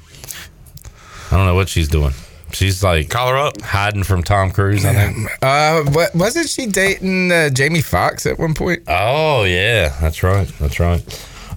I 1.31 1.37
don't 1.37 1.47
know 1.47 1.55
what 1.55 1.69
she's 1.69 1.89
doing. 1.89 2.13
She's 2.57 2.83
like 2.83 3.09
Call 3.11 3.29
her 3.29 3.37
up. 3.37 3.61
hiding 3.61 4.03
from 4.03 4.23
Tom 4.23 4.51
Cruise. 4.51 4.85
I 4.85 4.93
think. 4.95 5.29
Uh, 5.43 5.83
what 5.93 6.15
wasn't 6.15 6.49
she 6.49 6.67
dating 6.67 7.31
uh, 7.31 7.51
Jamie 7.51 7.83
Foxx 7.83 8.25
at 8.27 8.39
one 8.39 8.55
point? 8.55 8.83
Oh 8.89 9.45
yeah, 9.45 9.95
that's 10.01 10.23
right. 10.23 10.49
That's 10.59 10.81
right. 10.81 11.03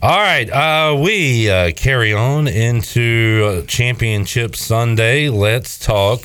All 0.02 0.18
right, 0.18 0.50
uh, 0.50 0.96
we 0.98 1.50
uh, 1.50 1.72
carry 1.74 2.14
on 2.14 2.48
into 2.48 3.44
uh, 3.64 3.66
Championship 3.66 4.56
Sunday. 4.56 5.28
Let's 5.30 5.78
talk 5.78 6.22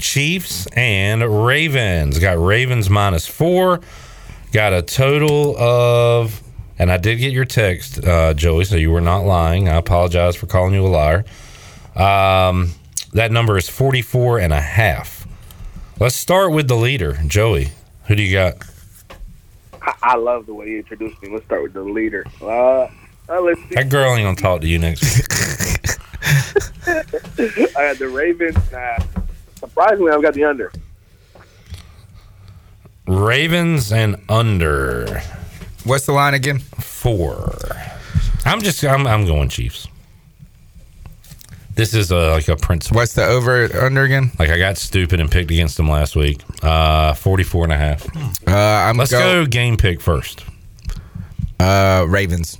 Chiefs 0.00 0.66
and 0.76 1.22
Ravens. 1.46 2.18
Got 2.18 2.38
Ravens 2.44 2.90
minus 2.90 3.26
four. 3.26 3.80
Got 4.52 4.72
a 4.72 4.82
total 4.82 5.56
of, 5.56 6.42
and 6.78 6.90
I 6.90 6.96
did 6.96 7.16
get 7.16 7.32
your 7.32 7.44
text, 7.44 8.04
uh, 8.04 8.34
Joey, 8.34 8.64
so 8.64 8.74
you 8.76 8.90
were 8.90 9.00
not 9.00 9.20
lying. 9.24 9.68
I 9.68 9.76
apologize 9.76 10.34
for 10.34 10.46
calling 10.46 10.74
you 10.74 10.84
a 10.84 10.88
liar. 10.88 11.24
Um, 11.94 12.70
that 13.14 13.32
number 13.32 13.56
is 13.56 13.68
44 13.68 14.40
and 14.40 14.52
a 14.52 14.60
half. 14.60 15.26
Let's 15.98 16.16
start 16.16 16.52
with 16.52 16.68
the 16.68 16.76
leader, 16.76 17.18
Joey. 17.26 17.70
Who 18.06 18.16
do 18.16 18.22
you 18.22 18.32
got? 18.32 18.56
I, 19.80 19.94
I 20.02 20.16
love 20.16 20.46
the 20.46 20.54
way 20.54 20.68
you 20.70 20.78
introduced 20.78 21.22
me. 21.22 21.30
Let's 21.32 21.44
start 21.46 21.62
with 21.62 21.72
the 21.72 21.82
leader. 21.82 22.26
Uh, 22.42 22.88
uh, 23.28 23.40
let's 23.40 23.60
see. 23.60 23.74
That 23.76 23.88
girl 23.88 24.14
ain't 24.14 24.24
gonna 24.24 24.36
talk 24.36 24.60
to 24.60 24.68
you 24.68 24.78
next 24.78 25.02
week. 25.02 25.26
I 27.76 27.88
got 27.88 27.98
the 27.98 28.08
Ravens. 28.08 28.56
Uh, 28.72 29.02
surprisingly, 29.56 30.10
I've 30.12 30.22
got 30.22 30.34
the 30.34 30.44
under. 30.44 30.72
Ravens 33.06 33.92
and 33.92 34.16
under. 34.28 35.22
What's 35.84 36.06
the 36.06 36.12
line 36.12 36.34
again? 36.34 36.58
Four. 36.58 37.56
I'm 38.44 38.60
just 38.60 38.84
I'm 38.84 39.06
I'm 39.06 39.26
going 39.26 39.48
Chiefs. 39.48 39.88
This 41.74 41.94
is 41.94 42.10
a, 42.10 42.30
like 42.30 42.48
a 42.48 42.56
principle. 42.56 42.96
What's 42.96 43.14
the 43.14 43.24
over 43.24 43.64
under 43.84 44.02
again? 44.02 44.30
Like 44.38 44.50
I 44.50 44.58
got 44.58 44.76
stupid 44.78 45.20
and 45.20 45.30
picked 45.30 45.50
against 45.50 45.76
them 45.76 45.88
last 45.88 46.14
week. 46.14 46.40
Uh 46.62 47.14
44 47.14 47.64
and 47.64 47.72
a 47.72 47.76
half. 47.76 48.06
Uh, 48.46 48.52
I'm 48.52 48.96
Let's 48.96 49.10
go, 49.10 49.44
go 49.44 49.46
game 49.46 49.76
pick 49.76 50.00
first. 50.00 50.44
Uh, 51.58 52.04
Ravens. 52.08 52.58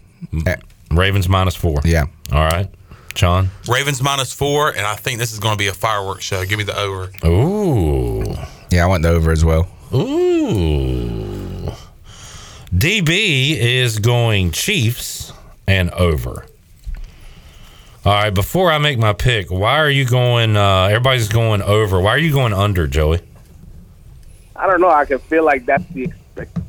Ravens 0.90 1.28
minus 1.28 1.54
4. 1.54 1.82
Yeah. 1.84 2.06
All 2.32 2.44
right. 2.44 2.68
John. 3.14 3.50
Ravens 3.68 4.02
minus 4.02 4.32
four, 4.32 4.70
and 4.70 4.84
I 4.84 4.96
think 4.96 5.18
this 5.20 5.32
is 5.32 5.38
going 5.38 5.54
to 5.54 5.58
be 5.58 5.68
a 5.68 5.72
fireworks 5.72 6.24
show. 6.24 6.44
Give 6.44 6.58
me 6.58 6.64
the 6.64 6.76
over. 6.76 7.10
Ooh. 7.24 8.24
Yeah, 8.70 8.84
I 8.84 8.86
want 8.86 9.04
the 9.04 9.10
over 9.10 9.30
as 9.30 9.44
well. 9.44 9.68
Ooh. 9.92 11.70
DB 12.74 13.56
is 13.56 14.00
going 14.00 14.50
Chiefs 14.50 15.32
and 15.66 15.90
over. 15.92 16.46
All 18.04 18.12
right, 18.12 18.30
before 18.30 18.70
I 18.70 18.78
make 18.78 18.98
my 18.98 19.14
pick, 19.14 19.50
why 19.50 19.78
are 19.78 19.88
you 19.88 20.04
going? 20.04 20.56
Uh, 20.56 20.84
everybody's 20.90 21.28
going 21.28 21.62
over. 21.62 22.00
Why 22.00 22.10
are 22.10 22.18
you 22.18 22.32
going 22.32 22.52
under, 22.52 22.86
Joey? 22.86 23.20
I 24.54 24.66
don't 24.66 24.80
know. 24.80 24.90
I 24.90 25.04
can 25.06 25.18
feel 25.20 25.44
like 25.44 25.64
that's 25.64 25.84
the 25.92 26.12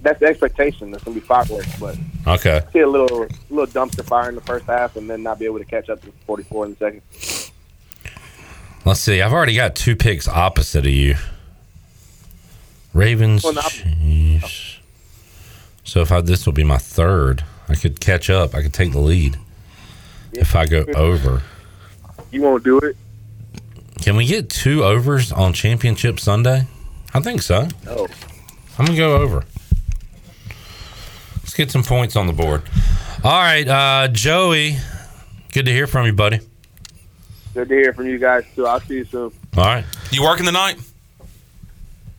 that's 0.02 0.20
the 0.20 0.28
expectation. 0.28 0.92
That's 0.92 1.04
gonna 1.04 1.16
be 1.16 1.22
fireworks, 1.22 1.78
but 1.80 1.98
Okay. 2.26 2.62
see 2.72 2.80
a 2.80 2.88
little 2.88 3.28
little 3.50 3.68
dumpster 3.68 4.04
fire 4.06 4.30
in 4.30 4.36
the 4.36 4.42
first 4.42 4.66
half, 4.66 4.96
and 4.96 5.10
then 5.10 5.24
not 5.24 5.38
be 5.40 5.46
able 5.46 5.60
to 5.60 5.66
catch 5.66 5.90
up 5.90 6.02
to 6.04 6.12
44 6.26 6.66
in 6.66 6.72
the 6.72 6.78
second. 6.78 7.02
Let's 8.86 9.00
see. 9.02 9.22
I've 9.22 9.34
already 9.34 9.56
got 9.56 9.76
two 9.76 9.96
picks 9.96 10.28
opposite 10.28 10.86
of 10.86 10.92
you. 10.92 11.16
Ravens, 12.94 13.44
Well, 13.44 13.54
Chiefs. 13.56 14.80
So 15.84 16.00
if 16.02 16.12
I 16.14 16.22
this 16.22 16.46
will 16.46 16.54
be 16.54 16.64
my 16.64 16.78
third, 16.78 17.44
I 17.68 17.76
could 17.76 18.00
catch 18.00 18.30
up. 18.30 18.56
I 18.56 18.62
could 18.62 18.74
take 18.74 18.94
the 18.94 19.00
lead 19.00 19.38
if 20.38 20.56
I 20.56 20.66
go 20.66 20.86
over. 20.96 21.42
You 22.32 22.42
won't 22.42 22.64
do 22.64 22.80
it. 22.80 22.96
Can 24.02 24.16
we 24.16 24.26
get 24.26 24.50
two 24.50 24.84
overs 24.84 25.32
on 25.32 25.54
Championship 25.54 26.20
Sunday? 26.20 26.68
I 27.14 27.20
think 27.22 27.42
so. 27.42 27.68
No. 27.86 28.08
I'm 28.78 28.86
gonna 28.86 28.98
go 28.98 29.16
over. 29.18 29.44
Let's 31.38 31.54
get 31.54 31.72
some 31.72 31.84
points 31.84 32.16
on 32.16 32.28
the 32.28 32.34
board. 32.34 32.62
All 33.24 33.32
right, 33.42 33.68
uh, 33.68 34.08
Joey. 34.10 34.78
Good 35.54 35.66
to 35.66 35.72
hear 35.72 35.88
from 35.88 36.06
you, 36.06 36.14
buddy. 36.14 36.40
Good 37.54 37.70
to 37.70 37.76
hear 37.76 37.94
from 37.94 38.08
you 38.08 38.18
guys 38.18 38.44
too. 38.56 38.68
I'll 38.68 38.82
see 38.82 38.96
you 38.96 39.06
soon. 39.06 39.32
All 39.58 39.64
right. 39.64 39.86
You 40.12 40.22
working 40.24 40.46
tonight? 40.46 40.78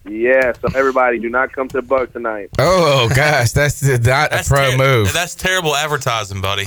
Yeah. 0.08 0.52
So 0.54 0.68
everybody, 0.74 1.18
do 1.18 1.28
not 1.28 1.52
come 1.52 1.68
to 1.68 1.76
the 1.76 1.82
Bucks 1.82 2.12
tonight. 2.14 2.48
Oh 2.58 3.10
gosh, 3.14 3.52
that's 3.52 3.82
not 3.82 4.32
a 4.32 4.42
pro 4.46 4.70
ter- 4.70 4.76
move. 4.78 5.12
That's 5.12 5.34
terrible 5.34 5.76
advertising, 5.76 6.40
buddy. 6.40 6.64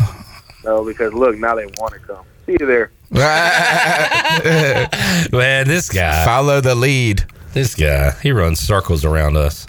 No, 0.64 0.84
because 0.84 1.14
look, 1.14 1.38
now 1.38 1.56
they 1.56 1.66
want 1.78 1.94
to 1.94 2.00
come. 2.00 2.26
See 2.46 2.58
you 2.60 2.66
there. 2.66 2.92
Man, 5.32 5.68
this 5.68 5.90
guy. 5.90 6.26
Follow 6.26 6.62
the 6.62 6.76
lead. 6.76 7.26
This 7.54 7.74
guy, 7.76 8.12
he 8.22 8.32
runs 8.32 8.60
circles 8.60 9.04
around 9.04 9.36
us. 9.36 9.66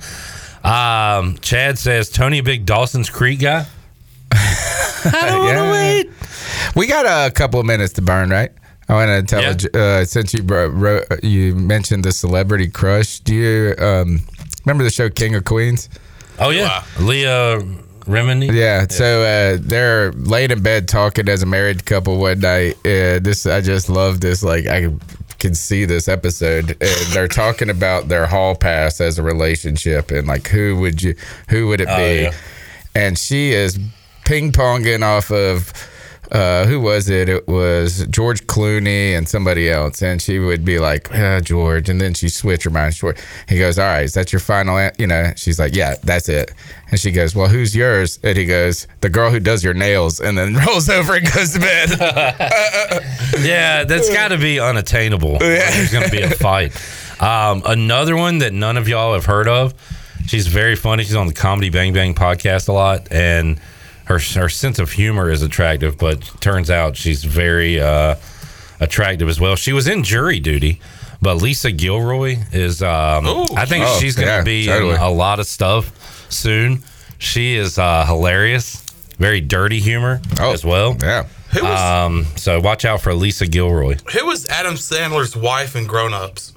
Um, 0.62 1.38
Chad 1.38 1.78
says 1.78 2.10
Tony 2.10 2.38
a 2.38 2.42
big 2.42 2.66
Dawson's 2.66 3.08
Creek 3.08 3.40
guy. 3.40 3.66
I 4.32 5.24
don't 5.28 5.44
want 5.44 5.56
to 5.56 5.70
wait. 5.72 6.10
We 6.76 6.86
got 6.86 7.06
a 7.06 7.32
couple 7.32 7.58
of 7.58 7.66
minutes 7.66 7.94
to 7.94 8.02
burn, 8.02 8.28
right? 8.28 8.50
I 8.88 8.94
want 8.94 9.28
to 9.28 9.34
tell 9.34 9.42
you, 9.42 9.80
uh, 9.80 10.04
since 10.04 10.34
you 10.34 10.42
wrote, 10.42 11.04
you 11.22 11.54
mentioned 11.54 12.04
the 12.04 12.12
celebrity 12.12 12.68
crush. 12.68 13.20
Do 13.20 13.34
you 13.34 13.74
um, 13.78 14.20
remember 14.66 14.84
the 14.84 14.90
show 14.90 15.08
King 15.08 15.34
of 15.36 15.44
Queens? 15.44 15.88
Oh 16.38 16.50
yeah, 16.50 16.84
Leah 16.98 17.60
Remini. 18.06 18.52
Yeah, 18.52 18.86
so 18.88 19.22
uh, 19.22 19.58
they're 19.60 20.12
laying 20.12 20.50
in 20.50 20.62
bed 20.62 20.88
talking 20.88 21.28
as 21.28 21.42
a 21.42 21.46
married 21.46 21.84
couple 21.86 22.18
one 22.18 22.40
night. 22.40 22.74
Uh, 22.84 23.18
this 23.20 23.46
I 23.46 23.60
just 23.60 23.88
love 23.88 24.20
this. 24.20 24.42
Like 24.42 24.66
I 24.66 24.92
can 25.38 25.54
see 25.54 25.84
this 25.84 26.08
episode, 26.08 26.70
and 26.80 27.12
they're 27.12 27.28
talking 27.28 27.70
about 27.70 28.08
their 28.08 28.26
hall 28.26 28.54
pass 28.54 29.00
as 29.00 29.18
a 29.18 29.22
relationship, 29.22 30.10
and 30.10 30.26
like 30.26 30.48
who 30.48 30.76
would 30.80 31.02
you, 31.02 31.14
who 31.48 31.68
would 31.68 31.80
it 31.80 31.88
Oh, 31.90 31.96
be? 31.96 32.22
yeah. 32.22 32.34
And 32.94 33.18
she 33.18 33.52
is 33.52 33.78
ping 34.24 34.52
ponging 34.52 35.02
off 35.02 35.30
of. 35.30 35.72
Uh, 36.30 36.64
who 36.66 36.80
was 36.80 37.08
it? 37.08 37.28
It 37.28 37.48
was 37.48 38.06
George 38.06 38.46
Clooney 38.46 39.16
and 39.16 39.28
somebody 39.28 39.68
else, 39.68 40.00
and 40.00 40.22
she 40.22 40.38
would 40.38 40.64
be 40.64 40.78
like, 40.78 41.12
ah, 41.12 41.40
"George," 41.40 41.88
and 41.88 42.00
then 42.00 42.14
she 42.14 42.28
switch 42.28 42.64
her 42.64 42.70
mind. 42.70 42.94
Short. 42.94 43.22
He 43.48 43.58
goes, 43.58 43.78
"All 43.78 43.86
right, 43.86 44.04
is 44.04 44.14
that 44.14 44.32
your 44.32 44.38
final?" 44.40 44.78
an-" 44.78 44.92
You 44.96 45.08
know, 45.08 45.32
she's 45.36 45.58
like, 45.58 45.74
"Yeah, 45.74 45.96
that's 46.04 46.28
it." 46.28 46.52
And 46.90 47.00
she 47.00 47.10
goes, 47.10 47.34
"Well, 47.34 47.48
who's 47.48 47.74
yours?" 47.74 48.20
And 48.22 48.38
he 48.38 48.46
goes, 48.46 48.86
"The 49.00 49.08
girl 49.08 49.30
who 49.30 49.40
does 49.40 49.64
your 49.64 49.74
nails," 49.74 50.20
and 50.20 50.38
then 50.38 50.54
rolls 50.66 50.88
over 50.88 51.14
and 51.14 51.32
goes 51.32 51.52
to 51.54 51.60
bed. 51.60 51.90
yeah, 53.40 53.84
that's 53.84 54.10
got 54.10 54.28
to 54.28 54.38
be 54.38 54.60
unattainable. 54.60 55.38
Yeah. 55.40 55.70
There's 55.70 55.92
going 55.92 56.04
to 56.04 56.10
be 56.10 56.22
a 56.22 56.30
fight. 56.30 56.72
Um, 57.20 57.62
another 57.66 58.16
one 58.16 58.38
that 58.38 58.52
none 58.52 58.76
of 58.76 58.88
y'all 58.88 59.14
have 59.14 59.26
heard 59.26 59.48
of. 59.48 59.74
She's 60.26 60.46
very 60.46 60.76
funny. 60.76 61.02
She's 61.02 61.16
on 61.16 61.26
the 61.26 61.34
Comedy 61.34 61.70
Bang 61.70 61.92
Bang 61.92 62.14
podcast 62.14 62.68
a 62.68 62.72
lot, 62.72 63.08
and 63.10 63.60
her 64.10 64.18
her 64.40 64.48
sense 64.48 64.78
of 64.78 64.92
humor 64.92 65.30
is 65.30 65.42
attractive. 65.42 65.96
But 65.96 66.20
turns 66.40 66.70
out 66.70 66.96
she's 66.96 67.24
very 67.24 67.80
uh, 67.80 68.16
attractive 68.80 69.28
as 69.28 69.40
well. 69.40 69.56
She 69.56 69.72
was 69.72 69.88
in 69.88 70.02
jury 70.04 70.40
duty, 70.40 70.80
but 71.22 71.36
Lisa 71.36 71.70
Gilroy 71.72 72.36
is. 72.52 72.82
Um, 72.82 73.24
I 73.56 73.64
think 73.66 73.84
Oh, 73.86 73.98
she's 74.00 74.16
going 74.16 74.28
to 74.28 74.34
yeah, 74.34 74.42
be 74.44 74.66
totally. 74.66 74.94
in 74.94 75.00
a 75.00 75.10
lot 75.10 75.40
of 75.40 75.46
stuff 75.46 76.30
soon. 76.30 76.82
She 77.18 77.54
is 77.56 77.78
uh, 77.78 78.04
hilarious. 78.06 78.84
Very 79.18 79.40
dirty 79.42 79.80
humor 79.80 80.20
as 80.40 80.64
well. 80.64 80.96
Yeah. 81.02 81.24
Who 81.52 81.62
was- 81.64 81.80
um, 81.80 82.26
so 82.36 82.58
watch 82.60 82.84
out 82.86 83.02
for 83.02 83.12
Lisa 83.12 83.46
Gilroy. 83.46 83.96
Who 84.18 84.24
was 84.26 84.46
Adam 84.48 84.74
Sandler's 84.76 85.36
wife 85.36 85.76
in 85.76 85.86
Grown 85.86 86.14
Ups? 86.14 86.54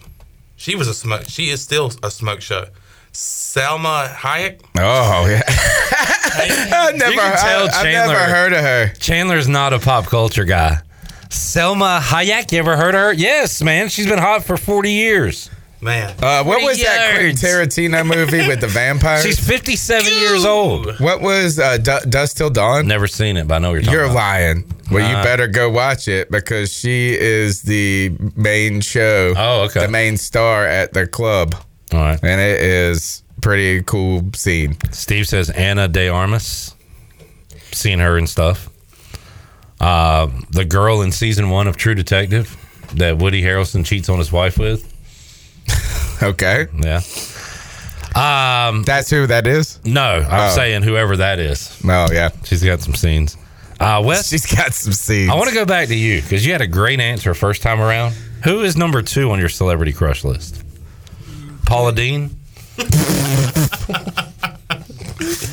She 0.55 0.75
was 0.75 0.87
a 0.87 0.93
smoke. 0.93 1.23
She 1.27 1.49
is 1.49 1.61
still 1.61 1.91
a 2.03 2.09
smoke 2.09 2.39
show. 2.41 2.67
Salma 3.13 4.07
Hayek. 4.09 4.61
Oh 4.77 5.27
yeah. 5.27 5.43
I 5.47 6.91
never, 6.95 7.11
You 7.13 7.19
can 7.19 7.37
tell 7.37 7.69
I, 7.69 7.87
have 7.87 8.07
never 8.07 8.19
heard 8.19 8.53
of 8.53 8.59
her. 8.61 8.93
Chandler's 8.99 9.47
not 9.47 9.71
a 9.73 9.79
pop 9.79 10.05
culture 10.05 10.45
guy. 10.45 10.79
Salma 11.29 11.99
Hayek, 11.99 12.51
you 12.51 12.59
ever 12.59 12.75
heard 12.75 12.95
of 12.95 13.01
her? 13.01 13.13
Yes, 13.13 13.61
man. 13.61 13.89
She's 13.89 14.07
been 14.07 14.19
hot 14.19 14.43
for 14.43 14.57
40 14.57 14.91
years. 14.91 15.49
Man. 15.81 16.09
Uh, 16.21 16.43
what 16.43 16.63
was 16.63 16.81
that 16.81 17.11
Quentin 17.15 17.35
Tarantino 17.35 18.05
movie 18.15 18.47
with 18.47 18.61
the 18.61 18.67
vampires? 18.67 19.23
She's 19.23 19.39
57 19.39 20.11
years 20.13 20.45
old. 20.45 20.97
What 20.99 21.21
was 21.21 21.59
uh, 21.59 21.77
D- 21.77 22.09
Dusk 22.09 22.37
Till 22.37 22.49
Dawn? 22.49 22.87
Never 22.87 23.05
seen 23.07 23.35
it, 23.37 23.47
but 23.47 23.55
I 23.55 23.59
know 23.59 23.71
what 23.73 23.83
you're 23.83 23.93
You're 23.93 24.03
about. 24.05 24.15
lying. 24.15 24.63
Well, 24.89 25.07
you 25.09 25.17
Uh, 25.17 25.23
better 25.23 25.47
go 25.47 25.69
watch 25.69 26.07
it 26.07 26.31
because 26.31 26.71
she 26.71 27.15
is 27.19 27.63
the 27.63 28.11
main 28.35 28.79
show. 28.81 29.33
Oh, 29.35 29.63
okay. 29.63 29.81
The 29.81 29.87
main 29.91 30.15
star 30.17 30.65
at 30.65 30.93
the 30.93 31.05
club. 31.05 31.55
All 31.93 31.99
right. 31.99 32.19
And 32.23 32.41
it 32.41 32.59
is 32.61 33.23
pretty 33.41 33.83
cool 33.83 34.23
scene. 34.33 34.77
Steve 34.91 35.27
says 35.27 35.49
Ana 35.51 35.87
de 35.87 36.09
Armas. 36.09 36.75
Seen 37.71 37.99
her 37.99 38.17
and 38.17 38.27
stuff. 38.29 38.69
Uh, 39.79 40.27
the 40.51 40.65
girl 40.65 41.01
in 41.01 41.11
season 41.11 41.49
one 41.49 41.67
of 41.67 41.75
True 41.77 41.95
Detective 41.95 42.55
that 42.95 43.17
Woody 43.17 43.41
Harrelson 43.41 43.85
cheats 43.85 44.09
on 44.09 44.17
his 44.19 44.31
wife 44.31 44.57
with. 44.57 44.89
Okay. 46.21 46.67
Yeah. 46.81 47.01
Um, 48.15 48.83
That's 48.83 49.09
who 49.09 49.27
that 49.27 49.45
is? 49.47 49.79
no, 49.83 50.01
I'm 50.01 50.51
Oh. 50.51 50.55
saying 50.55 50.83
whoever 50.83 51.17
that 51.17 51.39
is. 51.39 51.77
Oh, 51.83 52.07
yeah. 52.13 52.29
She's 52.45 52.63
got 52.63 52.79
some 52.81 52.93
scenes. 52.93 53.35
Uh, 53.79 54.01
Wes, 54.05 54.29
She's 54.29 54.45
got 54.45 54.73
some 54.73 54.93
scenes. 54.93 55.29
I 55.29 55.35
want 55.35 55.49
to 55.49 55.55
go 55.55 55.65
back 55.65 55.87
to 55.89 55.95
you 55.95 56.21
because 56.21 56.45
you 56.45 56.53
had 56.53 56.61
a 56.61 56.67
great 56.67 56.99
answer 57.01 57.33
first 57.33 57.61
time 57.61 57.81
around. 57.81 58.13
Who 58.43 58.61
is 58.61 58.77
number 58.77 59.01
two 59.01 59.31
on 59.31 59.39
your 59.39 59.49
celebrity 59.49 59.91
crush 59.91 60.23
list? 60.23 60.63
Paula 61.65 61.91
Dean. 61.93 62.29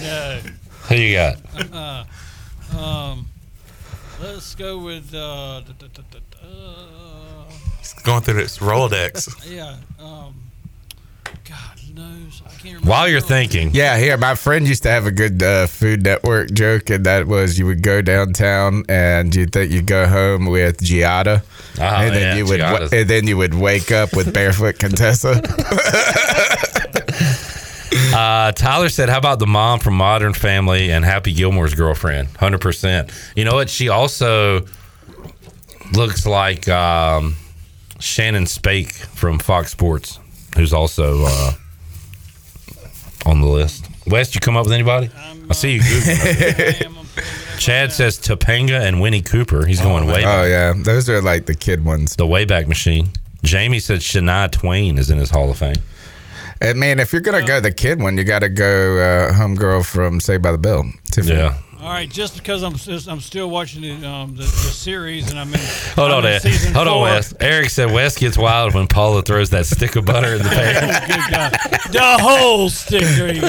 No. 0.00 0.40
Who 0.88 0.94
you 0.96 1.14
got? 1.14 1.36
Uh, 1.72 2.04
um, 2.78 3.26
let's 4.20 4.54
go 4.54 4.78
with 4.78 5.14
uh, 5.14 5.60
da- 5.60 5.72
da- 5.78 5.86
da- 5.92 6.02
da- 6.10 6.18
da- 6.30 7.44
He's 7.78 7.92
going 8.02 8.22
through 8.22 8.34
this 8.42 8.58
Rolodex. 8.58 9.50
yeah. 9.50 9.76
Um, 9.98 10.34
God 11.24 11.28
knows, 11.28 11.38
I 11.44 11.46
can't 11.46 11.48
remember. 11.48 11.74
While 12.82 13.08
you're 13.08 13.20
thinking, 13.20 13.70
Yeah, 13.72 13.96
here, 13.98 14.16
my 14.16 14.34
friend 14.34 14.66
used 14.66 14.82
to 14.84 14.90
have 14.90 15.06
a 15.06 15.10
good 15.10 15.42
uh, 15.42 15.66
Food 15.66 16.02
Network 16.02 16.52
joke, 16.52 16.90
and 16.90 17.04
that 17.06 17.26
was 17.26 17.58
you 17.58 17.66
would 17.66 17.82
go 17.82 18.02
downtown 18.02 18.84
and 18.88 19.34
you 19.34 19.46
think 19.46 19.72
you'd 19.72 19.86
go 19.86 20.06
home 20.06 20.46
with 20.46 20.78
Giada, 20.78 21.42
Ah, 21.78 22.02
and 22.02 22.14
then 22.14 22.22
yeah, 22.22 22.34
you 22.36 22.46
would, 22.46 22.60
and 22.92 23.08
then 23.10 23.26
you 23.26 23.36
would 23.36 23.54
wake 23.54 23.90
up 23.92 24.14
with 24.14 24.32
barefoot 24.34 24.78
Contessa. 24.78 25.40
Uh, 28.12 28.52
Tyler 28.52 28.88
said, 28.88 29.08
"How 29.08 29.18
about 29.18 29.38
the 29.40 29.46
mom 29.46 29.78
from 29.80 29.94
Modern 29.94 30.32
Family 30.32 30.90
and 30.90 31.04
Happy 31.04 31.32
Gilmore's 31.32 31.74
girlfriend? 31.74 32.28
Hundred 32.36 32.60
percent. 32.60 33.10
You 33.36 33.44
know 33.44 33.54
what? 33.54 33.68
She 33.70 33.88
also 33.88 34.64
looks 35.92 36.26
like 36.26 36.68
um, 36.68 37.36
Shannon 37.98 38.46
Spake 38.46 38.92
from 38.92 39.38
Fox 39.38 39.70
Sports, 39.72 40.18
who's 40.56 40.72
also 40.72 41.24
uh, 41.26 41.52
on 43.30 43.40
the 43.40 43.46
list. 43.46 43.86
West, 44.06 44.34
you 44.34 44.40
come 44.40 44.56
up 44.56 44.64
with 44.64 44.72
anybody? 44.72 45.08
I 45.48 45.52
see 45.54 45.74
you. 45.74 45.80
Googling. 45.80 46.96
Chad 47.58 47.92
says 47.92 48.18
Topanga 48.18 48.80
and 48.80 49.00
Winnie 49.00 49.22
Cooper. 49.22 49.66
He's 49.66 49.80
going 49.80 50.06
way. 50.06 50.20
oh 50.20 50.24
back. 50.24 50.48
yeah, 50.48 50.72
those 50.76 51.08
are 51.08 51.20
like 51.20 51.46
the 51.46 51.54
kid 51.54 51.84
ones. 51.84 52.16
The 52.16 52.26
Wayback 52.26 52.66
Machine. 52.66 53.10
Jamie 53.42 53.80
said 53.80 54.00
Shania 54.00 54.50
Twain 54.50 54.98
is 54.98 55.10
in 55.10 55.18
his 55.18 55.30
Hall 55.30 55.50
of 55.50 55.58
Fame. 55.58 55.76
And 56.60 56.78
man, 56.78 57.00
if 57.00 57.12
you're 57.12 57.22
gonna 57.22 57.46
go 57.46 57.60
the 57.60 57.72
kid 57.72 58.02
one, 58.02 58.18
you 58.18 58.24
got 58.24 58.40
to 58.40 58.48
go 58.48 58.98
uh, 58.98 59.32
homegirl 59.32 59.84
from 59.86 60.20
Saved 60.20 60.42
by 60.42 60.52
the 60.52 60.58
Bell. 60.58 60.90
Tiffany. 61.10 61.36
Yeah. 61.36 61.58
All 61.82 61.88
right, 61.88 62.10
just 62.10 62.36
because 62.36 62.62
I'm 62.62 62.74
s- 62.74 63.06
I'm 63.06 63.20
still 63.20 63.48
watching 63.48 63.80
the 63.80 64.06
um, 64.06 64.36
the, 64.36 64.42
the 64.42 64.46
series 64.48 65.30
and 65.30 65.38
I'm 65.38 65.48
in 65.54 65.60
Hold 65.96 66.10
I'm 66.10 66.18
on, 66.24 66.30
in 66.32 66.38
season 66.40 66.74
Hold 66.74 66.88
on. 66.88 67.00
Wes. 67.02 67.32
Eric 67.40 67.70
said 67.70 67.90
Wes 67.90 68.18
gets 68.18 68.36
wild 68.36 68.74
when 68.74 68.86
Paula 68.86 69.22
throws 69.22 69.48
that 69.50 69.64
stick 69.64 69.96
of 69.96 70.04
butter 70.04 70.34
in 70.34 70.42
the 70.42 70.48
pan. 70.50 70.88
Good 71.08 71.30
God. 71.30 71.52
The 71.90 72.18
whole 72.22 72.68
stick. 72.68 73.00
There 73.02 73.32
you 73.34 73.40
go. 73.40 73.48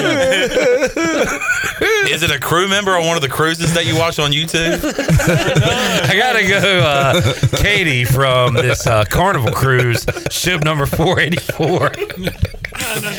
Is 2.10 2.22
it 2.22 2.30
a 2.30 2.38
crew 2.40 2.68
member 2.68 2.92
on 2.92 3.06
one 3.06 3.16
of 3.16 3.22
the 3.22 3.28
cruises 3.28 3.74
that 3.74 3.84
you 3.84 3.98
watch 3.98 4.18
on 4.18 4.30
YouTube? 4.32 4.82
I 6.08 6.16
gotta 6.16 6.48
go, 6.48 6.78
uh, 6.80 7.20
Katie 7.62 8.06
from 8.06 8.54
this 8.54 8.86
uh, 8.86 9.04
Carnival 9.04 9.52
cruise, 9.52 10.06
ship 10.30 10.64
number 10.64 10.86
four 10.86 11.20
eighty 11.20 11.36
four. 11.38 11.92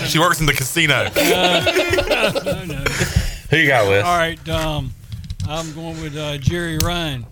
She 0.08 0.18
works 0.18 0.40
in 0.40 0.48
the 0.48 0.54
casino. 0.56 1.06
Who 3.50 3.58
you 3.58 3.68
got 3.68 3.88
Wes? 3.88 4.04
All 4.04 4.18
right, 4.18 4.50
um, 4.50 4.92
I'm 5.48 5.74
going 5.74 6.02
with 6.02 6.16
uh, 6.16 6.38
Jeri 6.38 6.82
Ryan. 6.82 7.26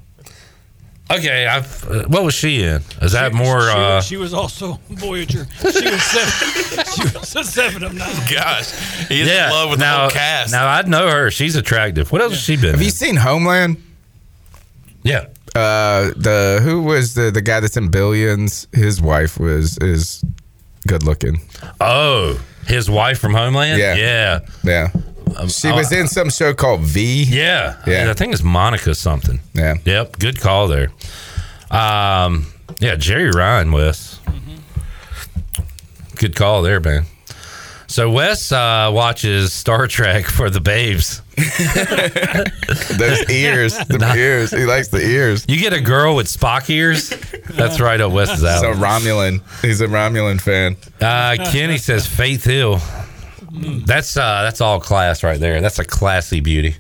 Okay, 1.12 1.46
I've, 1.46 1.84
uh, 1.90 2.04
what 2.08 2.24
was 2.24 2.34
she 2.34 2.64
in? 2.64 2.82
Is 3.02 3.12
that 3.12 3.34
more? 3.34 3.62
She, 3.62 3.76
Uh, 3.76 4.02
she 4.02 4.18
was 4.18 4.34
also 4.34 4.80
Voyager. 4.90 5.46
She 5.60 5.66
was 5.90 6.02
seven. 6.04 6.86
she 6.96 7.04
was 7.04 7.36
a 7.36 7.44
seven 7.44 7.84
of 7.84 7.94
nine. 7.94 8.16
Gosh, 8.34 8.72
he's 9.10 9.28
in 9.28 9.50
love 9.50 9.72
with 9.72 9.80
now, 9.80 9.96
the 9.96 10.02
whole 10.04 10.10
cast. 10.12 10.54
Now 10.54 10.68
I 10.68 10.82
know 10.84 11.10
her. 11.10 11.30
She's 11.30 11.58
attractive. 11.58 12.12
What 12.14 12.22
else 12.22 12.34
has 12.34 12.42
she 12.42 12.56
been? 12.56 12.72
Have 12.72 12.80
in? 12.80 12.86
you 12.86 12.92
seen 12.92 13.18
Homeland? 13.18 13.84
Yeah. 15.04 15.26
Uh, 15.54 16.12
the 16.16 16.62
who 16.64 16.82
was 16.82 17.14
the 17.16 17.30
the 17.30 17.42
guy 17.42 17.60
that's 17.60 17.76
in 17.76 17.90
Billions? 17.90 18.68
His 18.72 19.02
wife 19.02 19.38
was 19.38 19.78
is 19.80 20.24
good 20.88 21.04
looking. 21.04 21.42
Oh, 21.82 22.40
his 22.68 22.90
wife 22.90 23.20
from 23.20 23.34
Homeland. 23.34 23.80
Yeah. 23.80 23.96
yeah. 23.96 24.40
Yeah. 24.64 24.90
She 25.50 25.72
was 25.72 25.92
in 25.92 26.08
some 26.08 26.30
show 26.30 26.54
called 26.54 26.82
V. 26.82 27.24
Yeah, 27.24 27.78
Yeah. 27.88 28.10
I 28.10 28.14
think 28.14 28.34
it's 28.34 28.44
Monica 28.44 28.94
something. 28.96 29.40
Yeah. 29.54 29.76
Yep. 29.86 30.20
Good 30.20 30.40
call 30.40 30.68
there. 30.68 30.92
Um. 31.70 32.48
Yeah, 32.80 32.96
Jeri 32.96 33.32
Ryan, 33.34 33.72
Wes. 33.72 34.20
Good 36.18 36.36
call 36.36 36.62
there, 36.62 36.80
man. 36.80 37.06
So 37.88 38.10
Wes 38.10 38.52
uh, 38.54 38.90
watches 38.94 39.52
Star 39.52 39.86
Trek 39.88 40.26
for 40.26 40.50
the 40.50 40.62
babes. 40.62 41.22
Those 41.38 43.30
ears, 43.30 43.78
the 43.78 44.14
ears. 44.16 44.52
He 44.52 44.66
likes 44.66 44.88
the 44.88 45.02
ears. 45.02 45.46
You 45.50 45.60
get 45.60 45.74
a 45.74 45.82
girl 45.82 46.16
with 46.16 46.28
Spock 46.28 46.70
ears. 46.70 47.10
That's 47.50 47.80
right 47.82 48.00
up 48.00 48.12
Wes's 48.14 48.44
alley. 48.44 48.74
So 48.74 48.80
Romulan. 48.80 49.42
He's 49.62 49.82
a 49.82 49.88
Romulan 49.88 50.40
fan. 50.40 50.78
Uh, 51.02 51.36
Kenny 51.52 51.78
says 51.78 52.08
Faith 52.08 52.46
Hill. 52.46 52.80
That's 53.54 54.16
uh, 54.16 54.44
that's 54.44 54.62
all 54.62 54.80
class 54.80 55.24
right 55.24 55.40
there. 55.40 55.62
That's 55.62 55.80
a 55.80 55.86
classy 55.86 56.40
beauty. 56.40 56.76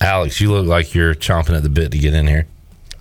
Alex, 0.00 0.40
you 0.40 0.50
look 0.50 0.66
like 0.66 0.94
you're 0.94 1.14
chomping 1.14 1.54
at 1.56 1.62
the 1.62 1.68
bit 1.68 1.92
to 1.92 1.98
get 1.98 2.14
in 2.14 2.26
here. 2.26 2.46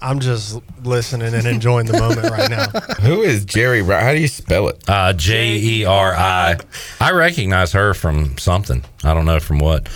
I'm 0.01 0.19
just 0.19 0.59
listening 0.83 1.33
and 1.33 1.45
enjoying 1.45 1.85
the 1.85 1.97
moment 1.99 2.29
right 2.29 2.49
now. 2.49 2.67
Who 3.01 3.21
is 3.21 3.45
Jeri? 3.45 3.85
How 4.01 4.13
do 4.13 4.19
you 4.19 4.27
spell 4.27 4.69
it? 4.69 4.83
Uh, 4.87 5.13
J 5.13 5.57
E 5.57 5.85
R 5.85 6.13
I. 6.13 6.57
I 6.99 7.11
recognize 7.11 7.71
her 7.73 7.93
from 7.93 8.37
something. 8.37 8.83
I 9.03 9.13
don't 9.13 9.25
know 9.25 9.39
from 9.39 9.59
what. 9.59 9.89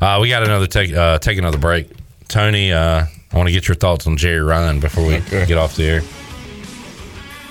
Uh, 0.00 0.18
we 0.20 0.28
got 0.28 0.42
another 0.42 0.66
take 0.66 0.92
uh, 0.94 1.18
take 1.18 1.38
another 1.38 1.58
break. 1.58 1.90
Tony, 2.28 2.72
uh, 2.72 3.04
I 3.32 3.36
want 3.36 3.48
to 3.48 3.52
get 3.52 3.68
your 3.68 3.76
thoughts 3.76 4.06
on 4.06 4.16
Jeri 4.16 4.46
Ryan 4.46 4.80
before 4.80 5.06
we 5.06 5.20
get 5.46 5.58
off 5.58 5.76
the 5.76 5.84
air. 5.84 6.02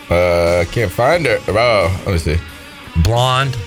Uh, 0.10 0.66
can't 0.72 0.91
find 0.91 1.26
her. 1.26 1.40
Oh, 1.48 2.03
let 2.06 2.12
me 2.14 2.18
see. 2.20 2.38
Blonde, 3.03 3.57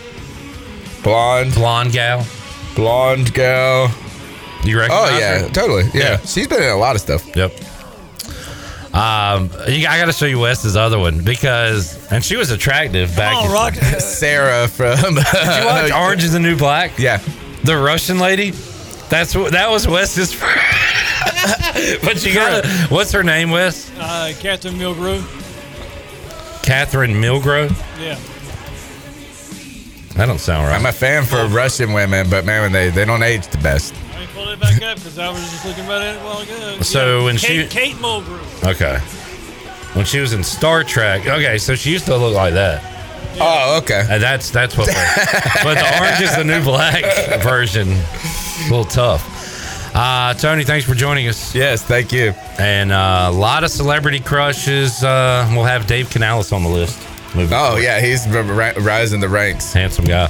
blonde, 1.09 1.55
blonde 1.55 1.93
gal, 1.93 2.27
blonde 2.75 3.33
gal. 3.35 3.91
You 4.65 4.79
recognize 4.79 5.11
Oh 5.13 5.19
yeah, 5.19 5.39
her? 5.41 5.49
totally. 5.51 5.85
Yeah. 5.95 6.01
Yeah. 6.11 6.17
she's 6.19 6.47
been 6.49 6.63
in 6.63 6.69
a 6.69 6.77
lot 6.77 6.95
of 6.97 7.01
stuff. 7.01 7.25
Yep. 7.35 7.53
Um, 8.95 9.51
you, 9.69 9.87
I 9.87 9.99
got 9.99 10.07
to 10.07 10.13
show 10.13 10.25
you 10.27 10.39
Wes's 10.39 10.75
other 10.77 10.99
one 10.99 11.23
because, 11.23 12.11
and 12.11 12.25
she 12.25 12.37
was 12.37 12.51
attractive 12.51 13.15
back. 13.15 13.37
on, 13.37 13.53
Rock. 13.53 13.75
Sarah 13.99 14.67
from. 14.67 14.97
Did 14.97 15.25
you 15.61 15.67
watch 15.67 15.93
Orange 15.95 16.25
Is 16.25 16.33
the 16.33 16.41
New 16.41 16.57
Black? 16.57 16.99
Yeah. 16.99 17.21
The 17.65 17.77
Russian 17.77 18.19
lady. 18.19 18.51
That's 19.09 19.35
what 19.37 19.53
that 19.53 19.71
was 19.71 19.87
Wes's. 19.87 20.35
but 22.05 22.25
you 22.27 22.35
got 22.35 22.65
to 22.65 22.69
What's 22.89 23.13
her 23.13 23.23
name, 23.23 23.51
Wes? 23.51 23.91
Uh, 23.99 24.33
Captain 24.41 24.75
Mulgrew. 24.75 25.23
Catherine 26.65 27.13
Milgrove. 27.15 27.71
Yeah. 28.01 28.19
That 30.19 30.27
don't 30.27 30.39
sound 30.41 30.67
right. 30.67 30.75
I'm 30.75 30.85
a 30.85 30.93
fan 30.93 31.25
for 31.25 31.47
Russian 31.47 31.93
women, 31.93 32.29
but 32.29 32.45
man, 32.45 32.73
they 32.73 32.91
they 32.91 33.05
don't 33.05 33.23
age 33.23 33.47
the 33.47 33.59
best. 33.59 33.95
I 34.17 34.27
pulled 34.27 34.49
it 34.49 34.59
back 34.61 34.83
up 34.83 34.97
because 34.97 35.17
I 35.19 35.31
was 35.31 35.41
just 35.51 35.65
looking 35.65 35.85
about 35.85 36.03
it 36.03 36.17
a 36.17 36.25
while 36.25 36.41
ago. 36.41 36.81
So 36.83 37.19
Yeah, 37.21 37.25
when 37.25 37.37
Kate, 37.37 37.63
she- 37.63 37.69
Kate 37.69 37.95
Mulgrew. 37.97 38.69
Okay. 38.69 38.99
When 39.97 40.05
she 40.05 40.19
was 40.21 40.33
in 40.33 40.43
Star 40.45 40.85
Trek, 40.85 41.27
okay, 41.27 41.57
so 41.57 41.75
she 41.75 41.91
used 41.93 42.05
to 42.07 42.17
look 42.17 42.35
like 42.35 42.53
that. 42.55 42.83
Oh, 43.41 43.79
okay. 43.83 44.05
And 44.11 44.23
that's 44.23 44.51
that's 44.51 44.77
what. 44.77 44.89
but 45.63 45.75
the 45.75 45.99
Orange 46.01 46.21
is 46.21 46.35
the 46.37 46.45
New 46.45 46.63
Black 46.65 47.05
version, 47.43 47.89
a 47.93 48.63
little 48.65 48.85
tough. 48.85 49.25
Uh, 49.95 50.35
Tony, 50.35 50.65
thanks 50.65 50.85
for 50.85 50.95
joining 50.95 51.29
us. 51.29 51.55
Yes, 51.55 51.83
thank 51.83 52.13
you. 52.13 52.35
And 52.59 52.91
uh, 52.93 53.29
a 53.31 53.33
lot 53.33 53.63
of 53.65 53.71
celebrity 53.71 54.21
crushes. 54.21 55.03
Uh, 55.03 55.49
we'll 55.55 55.65
have 55.65 55.87
Dave 55.87 56.11
Canales 56.11 56.53
on 56.53 56.63
the 56.65 56.69
list. 56.69 56.99
Moving 57.35 57.53
Oh 57.57 57.67
forward. 57.69 57.83
yeah, 57.83 58.01
he's 58.01 58.27
rising 58.29 59.21
the 59.21 59.29
ranks. 59.29 59.73
Handsome 59.73 60.05
guy. 60.07 60.29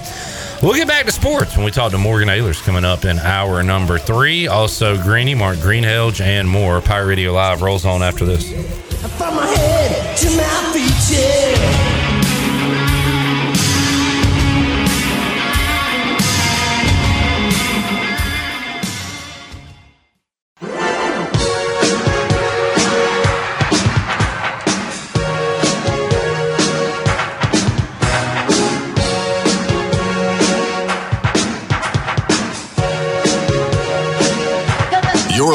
We'll 0.63 0.75
get 0.75 0.89
back 0.89 1.07
to 1.07 1.13
sports 1.13 1.55
when 1.57 1.65
we 1.65 1.71
talk 1.71 1.93
to 1.93 1.99
Morgan 1.99 2.29
Ahlers 2.29 2.61
coming 2.65 2.85
up 2.85 3.05
in 3.05 3.19
hour 3.21 3.63
number 3.63 3.97
three. 3.99 4.49
Also, 4.49 5.01
Greeny, 5.01 5.35
Mark 5.37 5.57
Greenhelch, 5.59 6.21
and 6.21 6.49
more. 6.49 6.81
Pirate 6.81 7.07
Radio 7.07 7.33
Live 7.33 7.63
rolls 7.63 7.85
on 7.85 8.03
after 8.03 8.25
this. 8.27 8.53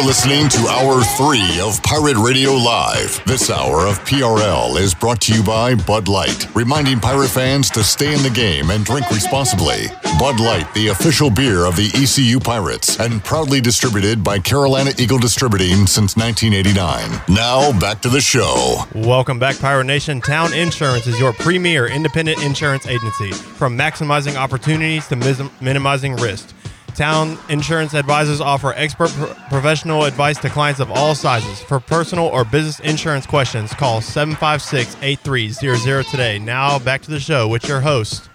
Listening 0.05 0.49
to 0.49 0.67
Hour 0.67 1.01
3 1.01 1.61
of 1.61 1.81
Pirate 1.81 2.17
Radio 2.17 2.51
Live. 2.51 3.23
This 3.25 3.49
hour 3.49 3.87
of 3.87 3.99
PRL 4.03 4.77
is 4.77 4.93
brought 4.93 5.21
to 5.21 5.33
you 5.33 5.41
by 5.41 5.75
Bud 5.75 6.09
Light, 6.09 6.53
reminding 6.53 6.99
pirate 6.99 7.29
fans 7.29 7.69
to 7.69 7.83
stay 7.85 8.13
in 8.13 8.21
the 8.21 8.29
game 8.29 8.69
and 8.69 8.83
drink 8.83 9.09
responsibly. 9.09 9.85
Bud 10.19 10.41
Light, 10.41 10.71
the 10.73 10.89
official 10.89 11.29
beer 11.29 11.65
of 11.65 11.77
the 11.77 11.89
ECU 11.95 12.39
Pirates, 12.39 12.99
and 12.99 13.23
proudly 13.23 13.61
distributed 13.61 14.23
by 14.23 14.39
Carolina 14.39 14.91
Eagle 14.97 15.19
Distributing 15.19 15.87
since 15.87 16.17
1989. 16.17 17.21
Now, 17.29 17.77
back 17.79 18.01
to 18.01 18.09
the 18.09 18.21
show. 18.21 18.83
Welcome 18.93 19.39
back, 19.39 19.57
Pirate 19.57 19.85
Nation. 19.85 20.19
Town 20.19 20.53
Insurance 20.53 21.07
is 21.07 21.17
your 21.17 21.31
premier 21.31 21.87
independent 21.87 22.43
insurance 22.43 22.87
agency. 22.87 23.31
From 23.31 23.77
maximizing 23.77 24.35
opportunities 24.35 25.07
to 25.07 25.15
mis- 25.15 25.41
minimizing 25.61 26.17
risk. 26.17 26.53
Town 26.95 27.37
Insurance 27.49 27.93
Advisors 27.93 28.39
offer 28.41 28.73
expert 28.73 29.09
pro- 29.11 29.33
professional 29.49 30.03
advice 30.05 30.37
to 30.39 30.49
clients 30.49 30.79
of 30.79 30.91
all 30.91 31.15
sizes. 31.15 31.61
For 31.61 31.79
personal 31.79 32.25
or 32.25 32.45
business 32.45 32.79
insurance 32.81 33.25
questions, 33.25 33.73
call 33.73 34.01
756 34.01 34.95
8300 35.01 36.05
today. 36.07 36.39
Now, 36.39 36.79
back 36.79 37.01
to 37.03 37.11
the 37.11 37.19
show 37.19 37.47
with 37.47 37.67
your 37.67 37.81
host, 37.81 38.29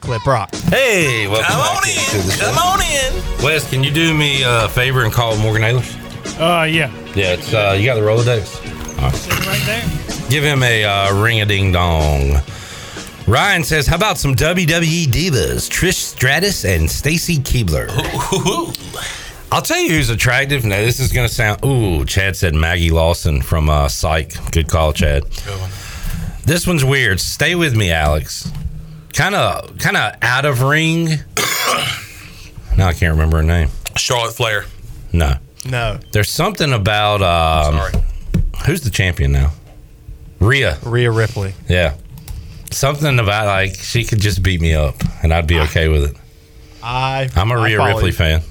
Clip 0.00 0.24
Rock. 0.26 0.54
Hey, 0.54 1.26
welcome 1.26 1.46
Come 1.46 1.60
back 1.60 1.76
on 1.76 1.88
into 1.88 2.16
in. 2.20 2.26
the 2.26 2.32
show. 2.32 2.44
Come 2.52 2.58
on 2.58 2.80
in. 2.80 3.44
Wes, 3.44 3.68
can 3.68 3.82
you 3.82 3.90
do 3.90 4.14
me 4.14 4.42
a 4.44 4.68
favor 4.68 5.02
and 5.04 5.12
call 5.12 5.36
Morgan 5.38 5.62
Ahlers? 5.62 6.00
Uh, 6.38 6.64
yeah. 6.64 6.90
Yeah, 7.14 7.34
it's 7.34 7.52
uh, 7.54 7.76
you 7.78 7.86
got 7.86 7.94
the 7.96 8.00
Rolodex. 8.02 8.60
Sitting 9.14 9.46
right 9.46 9.62
there. 9.66 10.30
Give 10.30 10.42
him 10.44 10.62
a 10.62 10.84
uh, 10.84 11.22
ring 11.22 11.40
a 11.40 11.46
ding 11.46 11.72
dong. 11.72 12.40
Ryan 13.26 13.64
says, 13.64 13.86
"How 13.86 13.96
about 13.96 14.18
some 14.18 14.34
WWE 14.34 15.06
divas, 15.06 15.68
Trish 15.70 15.94
Stratus 15.94 16.64
and 16.64 16.90
Stacy 16.90 17.38
Keibler?" 17.38 17.88
I'll 19.50 19.62
tell 19.62 19.78
you 19.78 19.90
who's 19.90 20.10
attractive. 20.10 20.64
Now 20.64 20.76
this 20.80 21.00
is 21.00 21.12
going 21.12 21.26
to 21.28 21.32
sound. 21.32 21.64
Ooh, 21.64 22.04
Chad 22.04 22.36
said 22.36 22.54
Maggie 22.54 22.90
Lawson 22.90 23.40
from 23.40 23.70
uh, 23.70 23.88
Psych. 23.88 24.32
Good 24.52 24.68
call, 24.68 24.92
Chad. 24.92 25.24
This 26.44 26.66
one's 26.66 26.84
weird. 26.84 27.20
Stay 27.20 27.54
with 27.54 27.74
me, 27.74 27.90
Alex. 27.90 28.50
Kind 29.14 29.34
of, 29.34 29.78
kind 29.78 29.96
of 29.96 30.14
out 30.20 30.44
of 30.44 30.60
ring. 30.62 31.06
now 32.76 32.88
I 32.88 32.92
can't 32.92 33.12
remember 33.12 33.38
her 33.38 33.42
name. 33.42 33.70
Charlotte 33.96 34.34
Flair. 34.34 34.64
No, 35.12 35.36
No. 35.64 35.98
there's 36.12 36.30
something 36.30 36.72
about. 36.72 37.22
Um, 37.22 37.74
Sorry. 37.76 37.92
Who's 38.66 38.80
the 38.82 38.90
champion 38.90 39.32
now? 39.32 39.52
Rhea. 40.40 40.78
Rhea 40.82 41.10
Ripley. 41.10 41.54
Yeah. 41.68 41.94
Something 42.74 43.18
about 43.20 43.46
like 43.46 43.76
she 43.76 44.04
could 44.04 44.20
just 44.20 44.42
beat 44.42 44.60
me 44.60 44.74
up 44.74 44.96
and 45.22 45.32
I'd 45.32 45.46
be 45.46 45.60
okay 45.60 45.88
with 45.88 46.10
it. 46.10 46.16
I, 46.82 47.28
I'm 47.36 47.50
a 47.50 47.62
Rhea 47.62 47.82
Ripley 47.82 48.06
you. 48.06 48.12
fan. 48.12 48.42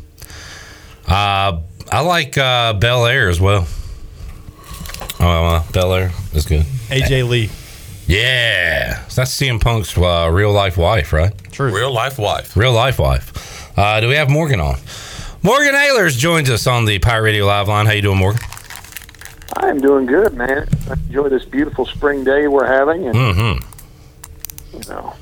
Uh, 1.07 1.59
I 1.91 1.99
like 1.99 2.37
uh, 2.37 2.73
Belair 2.73 3.29
as 3.29 3.39
well. 3.39 3.67
Oh, 5.19 5.25
uh, 5.45 5.63
Belair 5.71 6.11
is 6.33 6.45
good. 6.45 6.61
AJ 6.89 7.27
Lee. 7.29 7.49
Yeah, 8.07 9.05
so 9.07 9.21
that's 9.21 9.31
CM 9.39 9.61
Punk's 9.61 9.97
uh, 9.97 10.29
real 10.31 10.51
life 10.51 10.77
wife, 10.77 11.13
right? 11.13 11.31
True. 11.51 11.73
Real 11.73 11.91
life 11.91 12.17
wife. 12.17 12.55
Real 12.57 12.73
life 12.73 12.99
wife. 12.99 13.77
Uh, 13.77 13.99
do 14.01 14.07
we 14.07 14.15
have 14.15 14.29
Morgan 14.29 14.59
on? 14.59 14.77
Morgan 15.41 15.73
Ahlers 15.73 16.17
joins 16.17 16.49
us 16.49 16.65
on 16.67 16.85
the 16.85 16.99
Pirate 16.99 17.23
Radio 17.23 17.45
Live 17.45 17.67
line. 17.67 17.85
How 17.85 17.91
you 17.93 18.01
doing, 18.01 18.17
Morgan? 18.19 18.41
I 19.57 19.69
am 19.69 19.79
doing 19.79 20.05
good, 20.05 20.33
man. 20.33 20.67
I 20.89 20.93
enjoy 20.93 21.29
this 21.29 21.45
beautiful 21.45 21.85
spring 21.85 22.23
day 22.23 22.47
we're 22.47 22.65
having, 22.67 23.07
and 23.07 23.15
Mm-hmm. 23.15 23.69
You 24.73 24.79
know, 24.89 25.13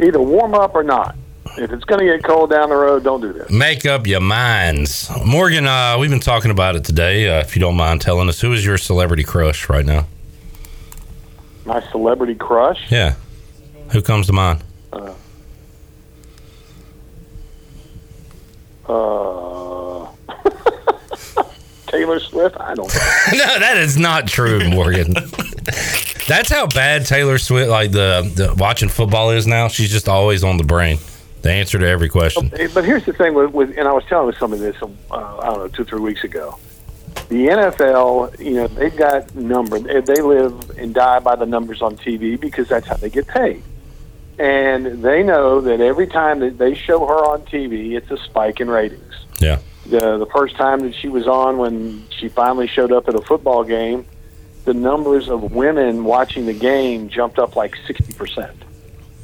either 0.00 0.20
warm 0.20 0.54
up 0.54 0.74
or 0.74 0.82
not. 0.82 1.16
If 1.56 1.70
it's 1.70 1.84
going 1.84 2.00
to 2.00 2.06
get 2.06 2.24
cold 2.24 2.50
down 2.50 2.70
the 2.70 2.74
road, 2.76 3.04
don't 3.04 3.20
do 3.20 3.32
this. 3.32 3.48
Make 3.50 3.86
up 3.86 4.06
your 4.06 4.20
minds, 4.20 5.08
Morgan. 5.24 5.66
Uh, 5.66 5.96
we've 6.00 6.10
been 6.10 6.18
talking 6.18 6.50
about 6.50 6.74
it 6.74 6.84
today. 6.84 7.28
Uh, 7.28 7.40
if 7.40 7.54
you 7.54 7.60
don't 7.60 7.76
mind 7.76 8.00
telling 8.00 8.28
us, 8.28 8.40
who 8.40 8.52
is 8.52 8.64
your 8.64 8.76
celebrity 8.76 9.22
crush 9.22 9.68
right 9.68 9.86
now? 9.86 10.06
My 11.64 11.80
celebrity 11.90 12.34
crush. 12.34 12.90
Yeah, 12.90 13.14
who 13.92 14.02
comes 14.02 14.26
to 14.26 14.32
mind? 14.32 14.64
Uh, 14.92 15.14
uh, 18.88 19.73
Taylor 21.94 22.18
Swift. 22.18 22.56
I 22.58 22.74
don't. 22.74 22.92
know. 22.92 23.00
no, 23.32 23.58
that 23.60 23.76
is 23.76 23.96
not 23.96 24.26
true, 24.26 24.68
Morgan. 24.70 25.12
That's 26.26 26.50
how 26.50 26.66
bad 26.66 27.06
Taylor 27.06 27.38
Swift, 27.38 27.70
like 27.70 27.92
the, 27.92 28.30
the 28.34 28.54
watching 28.58 28.88
football, 28.88 29.30
is 29.30 29.46
now. 29.46 29.68
She's 29.68 29.92
just 29.92 30.08
always 30.08 30.42
on 30.42 30.56
the 30.56 30.64
brain. 30.64 30.98
The 31.42 31.52
answer 31.52 31.78
to 31.78 31.86
every 31.86 32.08
question. 32.08 32.50
But 32.72 32.84
here's 32.84 33.04
the 33.04 33.12
thing 33.12 33.34
with, 33.34 33.52
with 33.52 33.78
and 33.78 33.86
I 33.86 33.92
was 33.92 34.04
telling 34.06 34.34
somebody 34.36 34.62
this, 34.62 34.76
uh, 34.82 34.88
I 35.12 35.46
don't 35.46 35.58
know, 35.58 35.68
two 35.68 35.84
three 35.84 36.00
weeks 36.00 36.24
ago. 36.24 36.58
The 37.28 37.46
NFL, 37.46 38.40
you 38.40 38.54
know, 38.54 38.66
they've 38.66 38.96
got 38.96 39.34
numbers. 39.34 39.82
They 39.82 40.00
they 40.00 40.22
live 40.22 40.70
and 40.78 40.94
die 40.94 41.20
by 41.20 41.36
the 41.36 41.46
numbers 41.46 41.80
on 41.82 41.96
TV 41.96 42.40
because 42.40 42.68
that's 42.68 42.86
how 42.86 42.96
they 42.96 43.10
get 43.10 43.28
paid. 43.28 43.62
And 44.38 45.02
they 45.04 45.22
know 45.22 45.60
that 45.60 45.80
every 45.80 46.06
time 46.06 46.40
that 46.40 46.58
they 46.58 46.74
show 46.74 47.06
her 47.06 47.24
on 47.26 47.42
TV, 47.42 47.92
it's 47.92 48.10
a 48.10 48.16
spike 48.16 48.60
in 48.60 48.68
ratings. 48.68 49.14
Yeah. 49.38 49.58
The 49.86 50.18
the 50.18 50.26
first 50.26 50.56
time 50.56 50.80
that 50.80 50.94
she 50.94 51.08
was 51.08 51.26
on, 51.26 51.58
when 51.58 52.04
she 52.10 52.28
finally 52.28 52.66
showed 52.66 52.92
up 52.92 53.08
at 53.08 53.14
a 53.14 53.20
football 53.20 53.64
game, 53.64 54.06
the 54.64 54.74
numbers 54.74 55.28
of 55.28 55.52
women 55.52 56.04
watching 56.04 56.46
the 56.46 56.54
game 56.54 57.08
jumped 57.08 57.38
up 57.38 57.54
like 57.54 57.76
sixty 57.86 58.12
percent, 58.14 58.56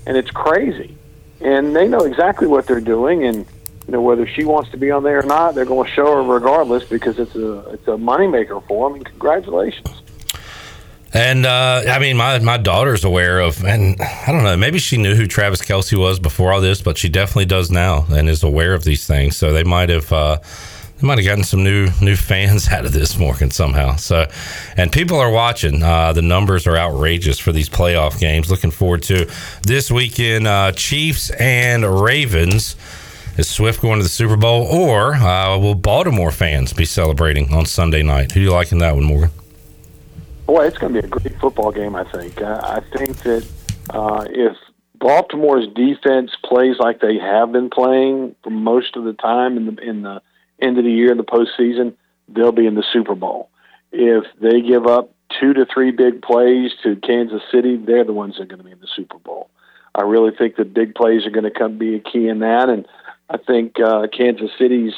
and 0.07 0.16
it's 0.16 0.31
crazy. 0.31 0.97
And 1.41 1.74
they 1.74 1.89
know 1.89 2.01
exactly 2.01 2.47
what 2.47 2.66
they're 2.66 2.81
doing, 2.81 3.24
and 3.24 3.47
you 3.87 3.93
know 3.93 4.03
whether 4.03 4.27
she 4.27 4.45
wants 4.45 4.70
to 4.73 4.77
be 4.77 4.91
on 4.91 5.03
there 5.03 5.20
or 5.20 5.27
not, 5.27 5.55
they're 5.55 5.65
going 5.65 5.89
to 5.89 5.95
show 5.95 6.16
her 6.16 6.23
regardless 6.23 6.85
because 6.85 7.19
it's 7.19 7.35
a 7.35 7.61
it's 7.70 7.89
a 7.89 7.97
moneymaker 7.97 8.62
for 8.66 8.89
them. 8.89 8.97
And 8.97 9.07
congratulations. 9.07 10.03
And 11.12 11.45
uh, 11.45 11.82
I 11.89 11.99
mean, 11.99 12.16
my 12.16 12.39
my 12.39 12.57
daughter's 12.57 13.05
aware 13.05 13.41
of, 13.41 13.65
and 13.65 14.01
I 14.01 14.31
don't 14.31 14.45
know, 14.45 14.57
maybe 14.57 14.78
she 14.78 14.97
knew 14.97 15.15
who 15.15 15.27
Travis 15.27 15.61
Kelce 15.61 15.99
was 15.99 16.20
before 16.20 16.53
all 16.53 16.61
this, 16.61 16.82
but 16.82 16.97
she 16.97 17.09
definitely 17.09 17.47
does 17.47 17.70
now 17.70 18.07
and 18.11 18.28
is 18.28 18.43
aware 18.43 18.74
of 18.74 18.85
these 18.85 19.07
things. 19.07 19.37
So 19.37 19.53
they 19.53 19.65
might 19.65 19.89
have. 19.89 20.12
Uh, 20.12 20.39
they 21.01 21.07
might 21.07 21.16
have 21.16 21.24
gotten 21.24 21.45
some 21.45 21.65
new 21.65 21.89
new 22.01 22.15
fans 22.15 22.69
out 22.73 22.85
of 22.85 22.93
this 22.93 23.19
Morgan 23.19 23.51
somehow. 23.51 23.97
So, 23.97 24.31
and 24.77 24.93
people 24.93 25.19
are 25.19 25.31
watching. 25.31 25.82
Uh, 25.82 26.12
the 26.12 26.23
numbers 26.23 26.66
are 26.66 26.77
outrageous 26.77 27.39
for 27.39 27.53
these 27.53 27.70
playoff 27.70 28.20
games. 28.20 28.51
Looking 28.51 28.70
forward 28.70 29.03
to 29.05 29.28
this 29.62 29.91
weekend: 29.91 30.47
uh, 30.47 30.73
Chiefs 30.73 31.31
and 31.31 32.03
Ravens. 32.03 32.77
Is 33.39 33.49
Swift 33.49 33.81
going 33.81 33.99
to 33.99 34.03
the 34.03 34.09
Super 34.11 34.37
Bowl, 34.37 34.65
or 34.65 35.15
uh, 35.15 35.57
will 35.57 35.74
Baltimore 35.74 36.31
fans 36.31 36.73
be 36.74 36.85
celebrating 36.85 37.55
on 37.55 37.65
Sunday 37.65 38.03
night? 38.03 38.32
Who 38.32 38.41
you 38.41 38.53
like 38.53 38.70
in 38.70 38.78
that 38.78 38.95
one, 38.95 39.05
Morgan? 39.05 39.31
Boy, 40.51 40.66
it's 40.66 40.78
going 40.78 40.93
to 40.93 41.01
be 41.01 41.06
a 41.06 41.09
great 41.09 41.39
football 41.39 41.70
game. 41.70 41.94
I 41.94 42.02
think. 42.02 42.43
I 42.43 42.81
think 42.97 43.16
that 43.18 43.47
uh, 43.90 44.24
if 44.28 44.56
Baltimore's 44.98 45.68
defense 45.77 46.32
plays 46.44 46.74
like 46.81 47.01
they 47.01 47.18
have 47.18 47.52
been 47.52 47.70
playing 47.70 48.35
for 48.43 48.51
most 48.51 48.97
of 48.97 49.05
the 49.05 49.12
time 49.12 49.56
in 49.56 49.66
the 49.66 49.81
in 49.81 50.02
the 50.02 50.20
end 50.60 50.77
of 50.77 50.82
the 50.82 50.90
year 50.90 51.12
in 51.12 51.18
the 51.18 51.22
postseason, 51.22 51.94
they'll 52.27 52.51
be 52.51 52.66
in 52.66 52.74
the 52.74 52.82
Super 52.93 53.14
Bowl. 53.14 53.48
If 53.93 54.24
they 54.40 54.60
give 54.60 54.89
up 54.89 55.14
two 55.40 55.52
to 55.52 55.66
three 55.72 55.93
big 55.93 56.20
plays 56.20 56.72
to 56.82 56.97
Kansas 56.97 57.43
City, 57.52 57.77
they're 57.77 58.02
the 58.02 58.12
ones 58.12 58.35
that 58.35 58.43
are 58.43 58.47
going 58.47 58.59
to 58.59 58.64
be 58.64 58.72
in 58.72 58.81
the 58.81 58.89
Super 58.97 59.18
Bowl. 59.18 59.51
I 59.94 60.02
really 60.02 60.32
think 60.36 60.56
that 60.56 60.74
big 60.74 60.97
plays 60.97 61.27
are 61.27 61.31
going 61.31 61.44
to 61.44 61.56
come 61.56 61.78
be 61.78 61.94
a 61.94 62.01
key 62.01 62.27
in 62.27 62.40
that, 62.40 62.68
and 62.68 62.89
I 63.28 63.36
think 63.36 63.78
uh, 63.78 64.09
Kansas 64.09 64.51
City's 64.59 64.94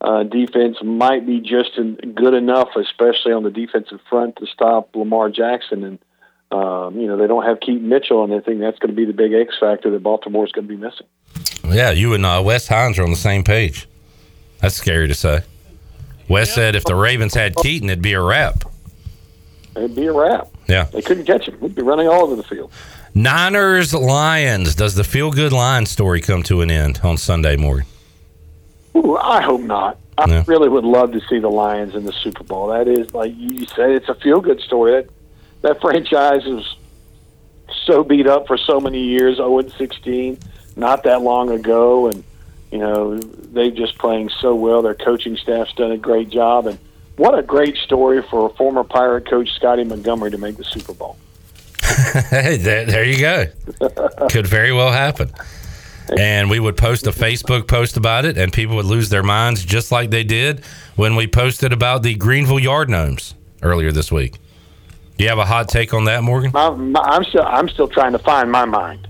uh, 0.00 0.22
defense 0.24 0.76
might 0.82 1.26
be 1.26 1.40
just 1.40 1.76
in, 1.76 1.94
good 2.14 2.34
enough, 2.34 2.68
especially 2.76 3.32
on 3.32 3.42
the 3.42 3.50
defensive 3.50 4.00
front, 4.08 4.36
to 4.36 4.46
stop 4.46 4.94
Lamar 4.94 5.30
Jackson. 5.30 5.84
And 5.84 5.98
um, 6.50 6.98
you 6.98 7.06
know 7.06 7.16
they 7.16 7.26
don't 7.26 7.44
have 7.44 7.60
Keaton 7.60 7.88
Mitchell, 7.88 8.24
and 8.24 8.32
I 8.32 8.40
think 8.40 8.60
that's 8.60 8.78
going 8.78 8.90
to 8.90 8.96
be 8.96 9.04
the 9.04 9.12
big 9.12 9.32
X 9.32 9.54
factor 9.58 9.90
that 9.90 10.02
Baltimore 10.02 10.44
is 10.44 10.52
going 10.52 10.68
to 10.68 10.76
be 10.76 10.80
missing. 10.80 11.06
Yeah, 11.64 11.90
you 11.90 12.14
and 12.14 12.24
uh, 12.26 12.42
Wes 12.44 12.68
Hines 12.68 12.98
are 12.98 13.02
on 13.02 13.10
the 13.10 13.16
same 13.16 13.44
page. 13.44 13.88
That's 14.60 14.74
scary 14.74 15.08
to 15.08 15.14
say. 15.14 15.42
Wes 16.28 16.54
said 16.54 16.74
if 16.74 16.84
the 16.84 16.94
Ravens 16.94 17.34
had 17.34 17.54
Keaton, 17.56 17.90
it'd 17.90 18.02
be 18.02 18.14
a 18.14 18.20
wrap. 18.20 18.64
It'd 19.76 19.94
be 19.94 20.06
a 20.06 20.12
wrap. 20.12 20.48
Yeah. 20.68 20.84
They 20.84 21.02
couldn't 21.02 21.26
catch 21.26 21.48
him. 21.48 21.60
He'd 21.60 21.74
be 21.74 21.82
running 21.82 22.08
all 22.08 22.22
over 22.22 22.36
the 22.36 22.42
field. 22.42 22.72
Niners 23.14 23.92
Lions. 23.92 24.74
Does 24.74 24.94
the 24.94 25.04
feel 25.04 25.30
good 25.30 25.52
Lions 25.52 25.90
story 25.90 26.20
come 26.20 26.42
to 26.44 26.62
an 26.62 26.70
end 26.70 27.00
on 27.02 27.16
Sunday, 27.16 27.56
Morgan? 27.56 27.86
Ooh, 28.96 29.16
I 29.16 29.40
hope 29.42 29.60
not. 29.60 29.98
I 30.16 30.28
Yeah. 30.28 30.44
really 30.46 30.68
would 30.68 30.84
love 30.84 31.12
to 31.12 31.20
see 31.28 31.38
the 31.38 31.50
Lions 31.50 31.94
in 31.94 32.04
the 32.04 32.12
Super 32.12 32.44
Bowl. 32.44 32.68
That 32.68 32.86
is, 32.86 33.12
like 33.14 33.32
you 33.36 33.66
said, 33.66 33.90
it's 33.90 34.08
a 34.08 34.14
feel 34.14 34.40
good 34.40 34.60
story. 34.60 34.92
That 34.92 35.08
that 35.62 35.80
franchise 35.80 36.44
was 36.44 36.76
so 37.86 38.04
beat 38.04 38.26
up 38.26 38.46
for 38.46 38.56
so 38.56 38.78
many 38.80 39.00
years, 39.02 39.36
0 39.38 39.58
and 39.58 39.72
16, 39.72 40.38
not 40.76 41.02
that 41.04 41.22
long 41.22 41.50
ago, 41.50 42.06
and 42.08 42.22
you 42.70 42.78
know 42.78 43.16
they're 43.18 43.70
just 43.70 43.98
playing 43.98 44.30
so 44.40 44.54
well. 44.54 44.82
Their 44.82 44.94
coaching 44.94 45.36
staff's 45.36 45.72
done 45.74 45.90
a 45.90 45.96
great 45.96 46.28
job, 46.30 46.66
and 46.66 46.78
what 47.16 47.36
a 47.36 47.42
great 47.42 47.76
story 47.78 48.22
for 48.22 48.50
former 48.50 48.84
Pirate 48.84 49.28
coach 49.28 49.50
Scottie 49.54 49.84
Montgomery 49.84 50.30
to 50.30 50.38
make 50.38 50.56
the 50.56 50.64
Super 50.64 50.92
Bowl. 50.94 51.16
hey, 52.30 52.56
there, 52.56 52.84
there 52.86 53.04
you 53.04 53.18
go. 53.18 53.46
Could 54.30 54.46
very 54.46 54.72
well 54.72 54.92
happen. 54.92 55.30
And 56.18 56.50
we 56.50 56.60
would 56.60 56.76
post 56.76 57.06
a 57.06 57.10
Facebook 57.10 57.66
post 57.66 57.96
about 57.96 58.24
it, 58.24 58.36
and 58.36 58.52
people 58.52 58.76
would 58.76 58.84
lose 58.84 59.08
their 59.08 59.22
minds 59.22 59.64
just 59.64 59.90
like 59.90 60.10
they 60.10 60.24
did 60.24 60.64
when 60.96 61.16
we 61.16 61.26
posted 61.26 61.72
about 61.72 62.02
the 62.02 62.14
Greenville 62.14 62.58
Yard 62.58 62.90
Gnomes 62.90 63.34
earlier 63.62 63.90
this 63.90 64.12
week. 64.12 64.38
Do 65.16 65.24
you 65.24 65.30
have 65.30 65.38
a 65.38 65.46
hot 65.46 65.68
take 65.68 65.94
on 65.94 66.04
that, 66.04 66.22
Morgan? 66.22 66.50
My, 66.52 66.70
my, 66.70 67.00
I'm 67.00 67.24
still 67.24 67.42
I'm 67.42 67.68
still 67.68 67.88
trying 67.88 68.12
to 68.12 68.18
find 68.18 68.50
my 68.50 68.64
mind 68.64 69.08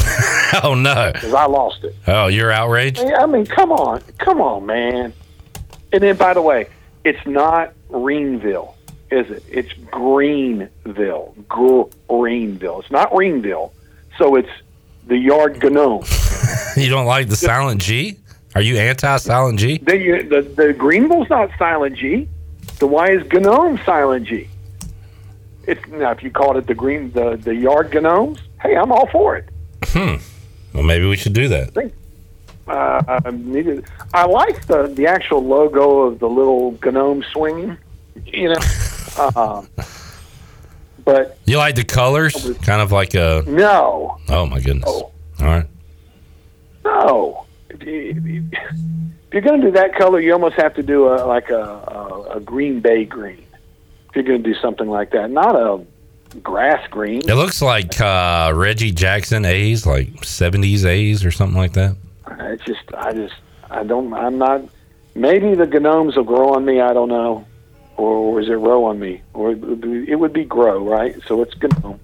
oh 0.62 0.74
no! 0.74 1.10
because 1.12 1.34
I 1.34 1.46
lost 1.46 1.84
it. 1.84 1.94
Oh, 2.06 2.26
you're 2.28 2.50
outraged. 2.50 3.00
I 3.00 3.26
mean, 3.26 3.46
come 3.46 3.72
on, 3.72 4.00
come 4.18 4.40
on, 4.40 4.66
man. 4.66 5.12
And 5.92 6.02
then, 6.02 6.16
by 6.16 6.34
the 6.34 6.42
way, 6.42 6.68
it's 7.04 7.24
not 7.26 7.72
Greenville, 7.88 8.76
is 9.10 9.30
it? 9.30 9.44
It's 9.48 9.72
Greenville, 9.90 11.34
Greenville. 11.48 12.80
It's 12.80 12.90
not 12.90 13.10
Greenville, 13.10 13.72
so 14.18 14.36
it's 14.36 14.50
the 15.06 15.16
Yard 15.16 15.62
Gnome. 15.62 16.04
You 16.80 16.88
don't 16.88 17.06
like 17.06 17.28
the 17.28 17.36
silent 17.36 17.82
G? 17.82 18.16
Are 18.54 18.62
you 18.62 18.78
anti-silent 18.78 19.58
G? 19.58 19.78
The, 19.78 20.22
the 20.28 20.42
the 20.42 20.72
Greenville's 20.72 21.28
not 21.28 21.50
silent 21.58 21.96
G. 21.96 22.28
The 22.78 22.86
Y 22.86 23.10
is 23.10 23.30
Gnome 23.30 23.78
silent 23.84 24.26
G. 24.26 24.48
It's 25.66 25.86
now 25.88 26.10
if 26.12 26.22
you 26.22 26.30
called 26.30 26.56
it 26.56 26.66
the 26.66 26.74
green 26.74 27.12
the 27.12 27.36
the 27.36 27.54
Yard 27.54 27.92
Gnomes, 27.92 28.40
hey, 28.62 28.76
I'm 28.76 28.90
all 28.90 29.06
for 29.08 29.36
it. 29.36 29.48
Hmm. 29.84 30.16
Well, 30.72 30.82
maybe 30.82 31.06
we 31.06 31.16
should 31.16 31.34
do 31.34 31.48
that. 31.48 31.76
Uh, 32.66 33.20
I 33.24 33.30
needed. 33.30 33.84
I 34.14 34.24
like 34.24 34.66
the 34.66 34.84
the 34.86 35.06
actual 35.06 35.44
logo 35.44 36.00
of 36.02 36.18
the 36.18 36.28
little 36.28 36.78
gnome 36.82 37.22
swinging. 37.24 37.76
You 38.24 38.48
know, 38.50 38.60
uh, 39.18 39.62
but 41.04 41.38
You 41.44 41.58
like 41.58 41.74
the 41.74 41.84
colors? 41.84 42.34
Kind 42.62 42.80
of 42.80 42.90
like 42.90 43.14
a. 43.14 43.44
no, 43.46 44.18
Oh 44.28 44.46
my 44.46 44.60
goodness! 44.60 44.88
All 44.88 45.12
right. 45.40 45.66
No. 46.84 47.46
If, 47.68 47.82
you, 47.82 48.14
if 48.16 48.24
you- 48.24 48.44
if 48.52 49.34
you're 49.34 49.42
going 49.42 49.60
to 49.60 49.68
do 49.68 49.72
that 49.74 49.94
color, 49.94 50.18
you 50.20 50.32
almost 50.32 50.56
have 50.56 50.74
to 50.74 50.82
do 50.82 51.06
a 51.06 51.22
like 51.24 51.50
a 51.50 51.62
a, 51.62 52.22
a 52.36 52.40
Green 52.40 52.80
Bay 52.80 53.04
green. 53.04 53.44
If 54.08 54.16
you're 54.16 54.24
going 54.24 54.42
to 54.42 54.52
do 54.52 54.58
something 54.58 54.88
like 54.88 55.12
that, 55.12 55.30
not 55.30 55.54
a 55.54 55.84
grass 56.42 56.84
green. 56.88 57.20
It 57.28 57.34
looks 57.36 57.62
like 57.62 58.00
uh, 58.00 58.50
Reggie 58.56 58.90
Jackson 58.90 59.44
A's, 59.44 59.86
like 59.86 60.08
'70s 60.22 60.84
A's 60.84 61.24
or 61.24 61.30
something 61.30 61.56
like 61.56 61.74
that. 61.74 61.94
It's 62.40 62.64
just, 62.64 62.82
I 62.92 63.12
just, 63.12 63.34
I 63.70 63.84
don't, 63.84 64.12
I'm 64.14 64.36
not. 64.38 64.62
Maybe 65.14 65.54
the 65.54 65.66
gnomes 65.66 66.16
will 66.16 66.24
grow 66.24 66.54
on 66.54 66.64
me. 66.64 66.80
I 66.80 66.92
don't 66.92 67.08
know, 67.08 67.46
or, 67.96 68.08
or 68.12 68.40
is 68.40 68.48
it 68.48 68.58
grow 68.58 68.84
on 68.86 68.98
me? 68.98 69.22
Or 69.32 69.52
it 69.52 69.60
would 69.60 69.80
be, 69.80 70.10
it 70.10 70.16
would 70.16 70.32
be 70.32 70.44
grow, 70.44 70.84
right? 70.88 71.14
So 71.28 71.40
it's 71.42 71.54
gnome. 71.60 72.00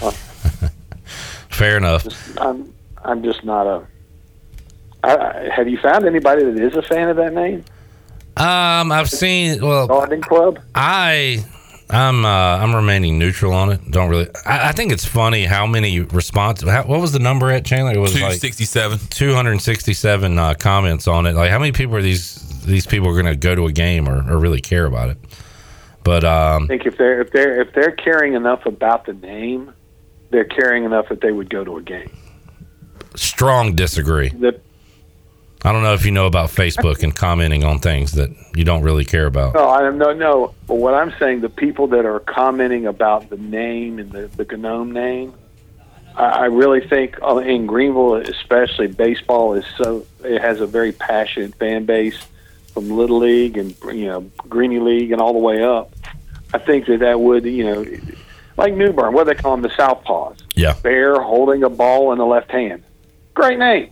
Uh, 0.00 0.10
Fair 1.50 1.76
enough. 1.76 2.06
I'm, 2.38 2.72
I'm 3.04 3.22
just 3.22 3.44
not 3.44 3.66
a. 3.66 3.86
I, 5.02 5.16
I, 5.16 5.50
have 5.54 5.68
you 5.68 5.78
found 5.78 6.04
anybody 6.04 6.44
that 6.44 6.58
is 6.58 6.74
a 6.74 6.82
fan 6.82 7.08
of 7.08 7.16
that 7.16 7.32
name? 7.32 7.64
Um, 8.36 8.92
I've 8.92 9.10
seen 9.10 9.62
well 9.62 9.86
Gardening 9.86 10.20
Club. 10.20 10.60
I 10.74 11.44
I'm 11.88 12.24
uh, 12.24 12.28
I'm 12.28 12.74
remaining 12.74 13.18
neutral 13.18 13.52
on 13.52 13.70
it. 13.70 13.90
Don't 13.90 14.10
really. 14.10 14.28
I, 14.44 14.70
I 14.70 14.72
think 14.72 14.92
it's 14.92 15.04
funny 15.04 15.44
how 15.44 15.66
many 15.66 16.00
responses. 16.00 16.68
How, 16.68 16.82
what 16.84 17.00
was 17.00 17.12
the 17.12 17.20
number 17.20 17.50
at 17.50 17.64
Chandler? 17.64 17.92
It 17.92 17.98
was 17.98 18.12
like 18.12 18.40
267. 18.40 18.98
267 19.10 20.38
uh, 20.38 20.54
comments 20.54 21.06
on 21.06 21.26
it. 21.26 21.34
Like 21.34 21.50
how 21.50 21.58
many 21.58 21.72
people 21.72 21.94
are 21.94 22.02
these 22.02 22.64
these 22.64 22.86
people 22.86 23.08
are 23.08 23.12
going 23.12 23.26
to 23.26 23.36
go 23.36 23.54
to 23.54 23.66
a 23.66 23.72
game 23.72 24.08
or, 24.08 24.18
or 24.28 24.38
really 24.38 24.60
care 24.60 24.86
about 24.86 25.10
it? 25.10 25.18
But 26.02 26.24
um, 26.24 26.64
I 26.64 26.66
think 26.66 26.86
if 26.86 26.98
they're 26.98 27.20
if 27.20 27.30
they're 27.30 27.60
if 27.60 27.72
they're 27.72 27.92
caring 27.92 28.34
enough 28.34 28.66
about 28.66 29.06
the 29.06 29.12
name, 29.12 29.72
they're 30.30 30.44
caring 30.44 30.84
enough 30.84 31.08
that 31.08 31.20
they 31.20 31.30
would 31.30 31.50
go 31.50 31.62
to 31.62 31.76
a 31.76 31.82
game. 31.82 32.10
strong 33.14 33.76
disagree. 33.76 34.30
The, 34.30 34.60
I 35.66 35.72
don't 35.72 35.82
know 35.82 35.94
if 35.94 36.04
you 36.04 36.12
know 36.12 36.26
about 36.26 36.50
Facebook 36.50 37.02
and 37.02 37.12
commenting 37.12 37.64
on 37.64 37.80
things 37.80 38.12
that 38.12 38.30
you 38.54 38.62
don't 38.62 38.82
really 38.82 39.04
care 39.04 39.26
about. 39.26 39.54
no, 39.54 39.68
I 39.68 39.90
no 39.90 40.12
no. 40.12 40.54
But 40.68 40.74
what 40.76 40.94
I'm 40.94 41.12
saying, 41.18 41.40
the 41.40 41.48
people 41.48 41.88
that 41.88 42.06
are 42.06 42.20
commenting 42.20 42.86
about 42.86 43.30
the 43.30 43.36
name 43.36 43.98
and 43.98 44.12
the 44.12 44.28
the 44.28 44.56
Gnome 44.56 44.92
name, 44.92 45.34
I, 46.14 46.24
I 46.24 46.44
really 46.44 46.86
think 46.86 47.20
uh, 47.20 47.38
in 47.38 47.66
Greenville, 47.66 48.14
especially 48.14 48.86
baseball 48.86 49.54
is 49.54 49.64
so 49.76 50.06
it 50.22 50.40
has 50.40 50.60
a 50.60 50.68
very 50.68 50.92
passionate 50.92 51.56
fan 51.56 51.84
base 51.84 52.24
from 52.72 52.88
Little 52.88 53.18
League 53.18 53.58
and 53.58 53.74
you 53.86 54.06
know 54.06 54.20
Greeny 54.48 54.78
League 54.78 55.10
and 55.10 55.20
all 55.20 55.32
the 55.32 55.40
way 55.40 55.64
up. 55.64 55.92
I 56.54 56.58
think 56.58 56.86
that 56.86 57.00
that 57.00 57.18
would 57.18 57.44
you 57.44 57.64
know 57.64 57.84
like 58.56 58.72
New 58.72 58.92
Bern, 58.92 59.12
what 59.12 59.26
do 59.26 59.34
they 59.34 59.42
call 59.42 59.56
them, 59.56 59.62
the 59.62 59.68
Southpaws. 59.70 60.42
Yeah. 60.54 60.74
Bear 60.80 61.20
holding 61.20 61.64
a 61.64 61.70
ball 61.70 62.12
in 62.12 62.18
the 62.18 62.24
left 62.24 62.52
hand. 62.52 62.84
Great 63.34 63.58
name. 63.58 63.90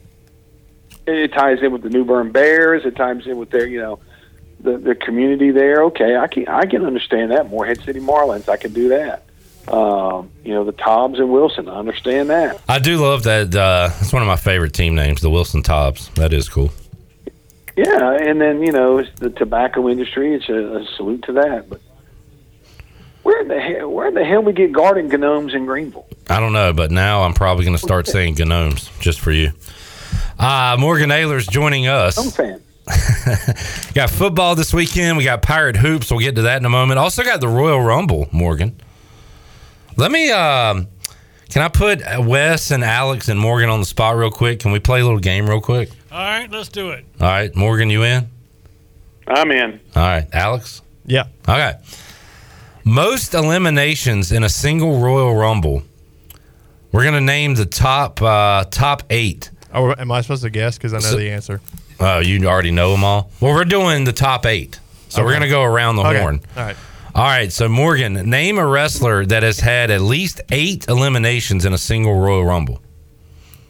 It, 1.06 1.32
ties 1.32 1.62
in 1.62 1.72
with 1.72 1.82
the 1.82 1.90
New 1.90 2.04
Bern 2.04 2.32
Bears. 2.32 2.84
It 2.84 2.96
ties 2.96 3.26
in 3.26 3.36
with 3.36 3.50
their, 3.50 3.66
you 3.66 3.80
know, 3.80 3.98
the 4.60 4.78
the 4.78 4.94
community 4.94 5.50
there. 5.50 5.84
Okay, 5.84 6.16
I 6.16 6.26
can 6.26 6.48
I 6.48 6.66
can 6.66 6.84
understand 6.84 7.30
that. 7.30 7.50
Morehead 7.50 7.82
City 7.82 8.00
Marlins, 8.00 8.48
I 8.48 8.56
can 8.56 8.72
do 8.72 8.88
that. 8.88 9.24
Um, 9.68 10.30
you 10.44 10.52
know, 10.52 10.64
the 10.64 10.72
Tobs 10.72 11.18
and 11.18 11.30
Wilson, 11.30 11.68
I 11.68 11.76
understand 11.76 12.28
that. 12.30 12.60
I 12.68 12.78
do 12.78 12.98
love 12.98 13.22
that. 13.22 13.54
Uh, 13.54 13.90
it's 14.00 14.12
one 14.12 14.22
of 14.22 14.28
my 14.28 14.36
favorite 14.36 14.74
team 14.74 14.94
names, 14.94 15.22
the 15.22 15.30
Wilson 15.30 15.62
Tobs. 15.62 16.08
That 16.16 16.32
is 16.32 16.48
cool. 16.48 16.70
Yeah, 17.76 18.16
and 18.20 18.40
then 18.40 18.62
you 18.62 18.72
know 18.72 18.98
it's 18.98 19.10
the 19.18 19.30
tobacco 19.30 19.88
industry. 19.88 20.34
It's 20.34 20.48
a, 20.48 20.76
a 20.76 20.86
salute 20.96 21.22
to 21.24 21.32
that. 21.32 21.68
But 21.68 21.80
where 23.24 23.44
the 23.44 23.58
hell, 23.58 23.90
where 23.90 24.12
the 24.12 24.24
hell 24.24 24.42
we 24.42 24.52
get 24.52 24.70
garden 24.70 25.08
gnomes 25.08 25.54
in 25.54 25.66
Greenville? 25.66 26.06
I 26.28 26.40
don't 26.40 26.52
know, 26.52 26.72
but 26.72 26.90
now 26.90 27.22
I'm 27.22 27.34
probably 27.34 27.64
going 27.64 27.76
to 27.76 27.82
start 27.82 28.06
saying 28.14 28.36
gnomes 28.38 28.90
just 29.00 29.18
for 29.18 29.32
you. 29.32 29.52
Uh, 30.38 30.76
Morgan 30.78 31.10
Ahlers 31.10 31.48
joining 31.48 31.86
us. 31.86 32.18
I'm 32.18 32.30
fan. 32.30 32.60
got 33.94 34.10
football 34.10 34.54
this 34.54 34.74
weekend. 34.74 35.16
We 35.16 35.24
got 35.24 35.42
Pirate 35.42 35.76
Hoops. 35.76 36.10
We'll 36.10 36.20
get 36.20 36.34
to 36.36 36.42
that 36.42 36.58
in 36.58 36.64
a 36.66 36.70
moment. 36.70 36.98
Also 36.98 37.22
got 37.22 37.40
the 37.40 37.48
Royal 37.48 37.80
Rumble, 37.80 38.28
Morgan. 38.30 38.76
Let 39.96 40.10
me, 40.10 40.30
um, 40.30 40.88
can 41.48 41.62
I 41.62 41.68
put 41.68 42.02
Wes 42.20 42.70
and 42.70 42.84
Alex 42.84 43.28
and 43.28 43.38
Morgan 43.38 43.70
on 43.70 43.80
the 43.80 43.86
spot 43.86 44.16
real 44.16 44.30
quick? 44.30 44.60
Can 44.60 44.72
we 44.72 44.80
play 44.80 45.00
a 45.00 45.04
little 45.04 45.20
game 45.20 45.48
real 45.48 45.60
quick? 45.60 45.90
All 46.10 46.18
right, 46.18 46.50
let's 46.50 46.68
do 46.68 46.90
it. 46.90 47.04
All 47.20 47.26
right, 47.28 47.54
Morgan, 47.54 47.90
you 47.90 48.02
in? 48.02 48.28
I'm 49.26 49.50
in. 49.50 49.80
All 49.96 50.02
right, 50.02 50.26
Alex? 50.32 50.82
Yeah. 51.06 51.24
Okay. 51.48 51.74
Most 52.84 53.32
eliminations 53.34 54.30
in 54.30 54.44
a 54.44 54.48
single 54.48 55.00
Royal 55.00 55.34
Rumble. 55.34 55.82
We're 56.92 57.02
going 57.02 57.14
to 57.14 57.20
name 57.20 57.54
the 57.54 57.66
top 57.66 58.20
uh, 58.20 58.64
top 58.70 59.02
eight. 59.10 59.50
Oh, 59.74 59.94
am 59.98 60.10
I 60.12 60.20
supposed 60.20 60.42
to 60.44 60.50
guess? 60.50 60.76
Because 60.78 60.92
I 60.94 60.98
know 60.98 61.10
So- 61.10 61.16
the 61.16 61.30
answer. 61.30 61.60
Oh, 62.00 62.18
you 62.20 62.46
already 62.46 62.70
know 62.70 62.90
them 62.92 63.04
all? 63.04 63.30
Well, 63.40 63.52
we're 63.54 63.64
doing 63.64 64.04
the 64.04 64.12
top 64.12 64.46
eight. 64.46 64.78
So 65.08 65.22
we're 65.22 65.30
Okay. 65.30 65.38
going 65.40 65.48
to 65.48 65.54
go 65.54 65.62
around 65.62 65.96
the 65.96 66.02
Okay. 66.02 66.20
horn. 66.20 66.40
All 66.56 66.64
right. 66.64 66.76
All 67.14 67.24
right. 67.24 67.52
So, 67.52 67.68
Morgan, 67.68 68.14
name 68.28 68.58
a 68.58 68.66
wrestler 68.66 69.24
that 69.26 69.42
has 69.44 69.60
had 69.60 69.90
at 69.90 70.00
least 70.00 70.40
eight 70.50 70.86
eliminations 70.88 71.64
in 71.64 71.72
a 71.72 71.78
single 71.78 72.18
Royal 72.18 72.44
Rumble. 72.44 72.80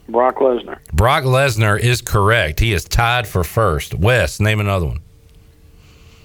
Brock 0.08 0.36
Lesnar. 0.36 0.78
Brock 0.92 1.24
Lesnar 1.24 1.78
is 1.78 2.00
correct. 2.00 2.60
He 2.60 2.72
is 2.72 2.84
tied 2.84 3.26
for 3.26 3.44
first. 3.44 3.94
Wes, 3.94 4.40
name 4.40 4.60
another 4.60 4.86
one. 4.86 5.00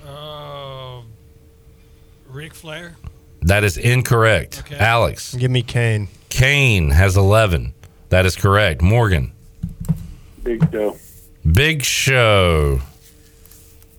Uh, 0.08 1.02
Ric 2.30 2.54
Flair. 2.54 2.96
That 3.42 3.64
is 3.64 3.78
incorrect. 3.78 4.64
Alex. 4.78 5.34
Give 5.34 5.52
me 5.52 5.62
Kane. 5.62 6.08
Kane 6.30 6.92
has 6.92 7.16
11. 7.18 7.74
That 8.10 8.26
is 8.26 8.36
correct. 8.36 8.82
Morgan. 8.82 9.32
Big 10.50 10.72
Show. 10.72 10.98
Big 11.52 11.84
Show. 11.84 12.82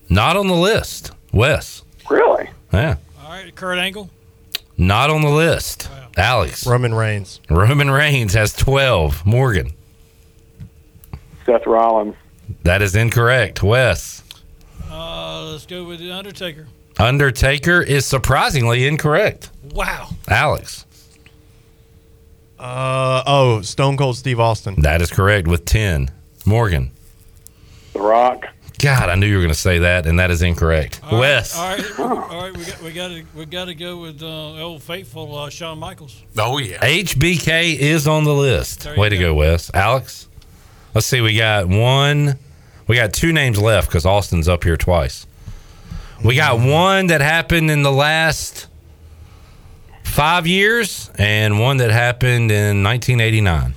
Not 0.09 0.36
on 0.36 0.48
the 0.48 0.55
list. 0.56 1.12
Wes. 1.32 1.82
Really? 2.10 2.51
Yeah. 2.72 2.97
All 3.22 3.31
right, 3.31 3.55
Kurt 3.55 3.78
Angle. 3.78 4.10
Not 4.77 5.10
on 5.10 5.22
the 5.22 5.28
list. 5.31 5.89
Alex. 6.16 6.66
Roman 6.66 6.93
Reigns. 6.93 7.40
Roman 7.48 7.89
Reigns 7.89 8.35
has 8.35 8.52
12. 8.55 9.24
Morgan. 9.24 9.72
Seth 11.47 11.66
Rollins. 11.68 12.16
That 12.64 12.82
is 12.82 12.97
incorrect. 12.97 13.62
Wes. 13.62 14.24
Uh, 14.90 15.51
let's 15.52 15.66
go 15.66 15.85
with 15.85 16.01
the 16.01 16.10
Undertaker. 16.10 16.66
Undertaker 16.98 17.81
is 17.81 18.05
surprisingly 18.05 18.89
incorrect. 18.89 19.51
Wow. 19.72 20.09
Alex. 20.27 20.85
Uh 22.59 23.22
oh, 23.24 23.62
Stone 23.62 23.97
Cold 23.97 24.16
Steve 24.16 24.40
Austin. 24.40 24.74
That 24.82 25.01
is 25.01 25.10
correct 25.12 25.47
with 25.47 25.64
10. 25.64 26.10
Morgan. 26.47 26.91
The 27.93 28.01
Rock. 28.01 28.47
God, 28.81 29.11
I 29.11 29.15
knew 29.15 29.27
you 29.27 29.35
were 29.37 29.43
going 29.43 29.53
to 29.53 29.59
say 29.59 29.81
that, 29.81 30.07
and 30.07 30.19
that 30.21 30.31
is 30.31 30.41
incorrect. 30.41 31.01
All 31.05 31.12
right, 31.12 31.21
Wes. 31.21 31.57
All 31.57 31.77
right, 31.77 32.01
all 32.31 32.43
right. 32.43 32.57
We 32.57 32.65
got 32.65 32.83
we 32.83 32.93
got 32.93 33.09
to 33.09 33.25
we 33.35 33.45
got 33.45 33.65
to 33.67 33.75
go 33.75 33.99
with 33.99 34.23
uh, 34.23 34.62
old 34.62 34.83
faithful 34.83 35.37
uh, 35.37 35.51
Shawn 35.51 35.79
Michaels. 35.79 36.23
Oh 36.39 36.57
yeah. 36.57 36.79
HBK 36.79 37.77
is 37.77 38.09
on 38.09 38.25
the 38.25 38.33
list. 38.33 38.85
There 38.85 38.95
you 38.95 39.01
Way 39.01 39.11
to 39.11 39.19
go, 39.19 39.35
Wes. 39.35 39.71
Alex. 39.75 40.29
Let's 40.95 41.07
see. 41.07 41.21
We 41.21 41.37
got 41.37 41.69
one. 41.69 42.39
We 42.87 42.97
got 42.97 43.12
two 43.12 43.33
names 43.33 43.61
left 43.61 43.89
because 43.89 44.07
Austin's 44.07 44.49
up 44.49 44.65
here 44.65 44.79
twice. 44.79 45.27
We 46.25 46.37
got 46.37 46.59
one 46.59 47.09
that 47.09 47.21
happened 47.21 47.71
in 47.71 47.83
the 47.83 47.93
last 47.93 48.67
five 50.05 50.47
years, 50.47 51.11
and 51.19 51.61
one 51.61 51.77
that 51.79 51.91
happened 51.91 52.51
in 52.51 52.83
1989. 52.83 53.75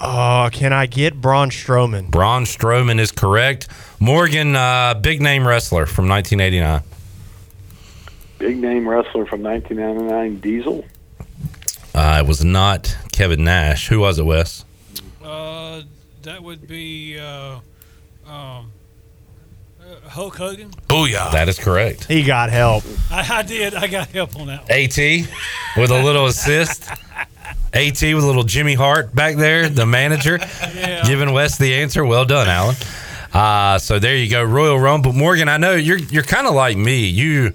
Oh, 0.00 0.48
can 0.52 0.72
I 0.72 0.86
get 0.86 1.20
Braun 1.20 1.50
Strowman? 1.50 2.10
Braun 2.10 2.44
Strowman 2.44 3.00
is 3.00 3.10
correct. 3.10 3.68
Morgan, 3.98 4.54
uh, 4.54 4.94
big 4.94 5.20
name 5.20 5.46
wrestler 5.46 5.86
from 5.86 6.08
1989. 6.08 6.82
Big 8.38 8.56
name 8.58 8.88
wrestler 8.88 9.26
from 9.26 9.42
1999, 9.42 10.40
Diesel. 10.40 10.84
Uh, 11.94 12.22
it 12.22 12.28
was 12.28 12.44
not 12.44 12.96
Kevin 13.10 13.42
Nash. 13.42 13.88
Who 13.88 13.98
was 13.98 14.20
it, 14.20 14.24
Wes? 14.24 14.64
Uh, 15.22 15.82
that 16.22 16.44
would 16.44 16.68
be 16.68 17.18
uh, 17.18 17.58
um, 18.24 18.70
uh, 19.82 20.08
Hulk 20.08 20.36
Hogan. 20.36 20.70
Booyah. 20.88 21.32
That 21.32 21.48
is 21.48 21.58
correct. 21.58 22.04
He 22.04 22.22
got 22.22 22.50
help. 22.50 22.84
I, 23.10 23.38
I 23.38 23.42
did. 23.42 23.74
I 23.74 23.88
got 23.88 24.06
help 24.08 24.36
on 24.38 24.46
that. 24.46 24.62
One. 24.62 24.70
AT 24.70 24.96
with 25.76 25.90
a 25.90 26.00
little 26.00 26.26
assist. 26.26 26.88
AT 27.78 28.02
with 28.02 28.24
a 28.24 28.26
little 28.26 28.42
Jimmy 28.42 28.74
Hart 28.74 29.14
back 29.14 29.36
there, 29.36 29.68
the 29.68 29.86
manager, 29.86 30.38
giving 31.06 31.32
Wes 31.32 31.58
the 31.58 31.74
answer. 31.74 32.04
Well 32.04 32.24
done, 32.24 32.48
Alan. 32.48 32.74
Uh, 33.32 33.78
so 33.78 34.00
there 34.00 34.16
you 34.16 34.28
go, 34.28 34.42
Royal 34.42 34.78
Rumble. 34.80 35.12
Morgan, 35.12 35.48
I 35.48 35.58
know 35.58 35.74
you're 35.74 35.98
you're 35.98 36.24
kind 36.24 36.46
of 36.48 36.54
like 36.54 36.76
me. 36.76 37.06
You 37.06 37.52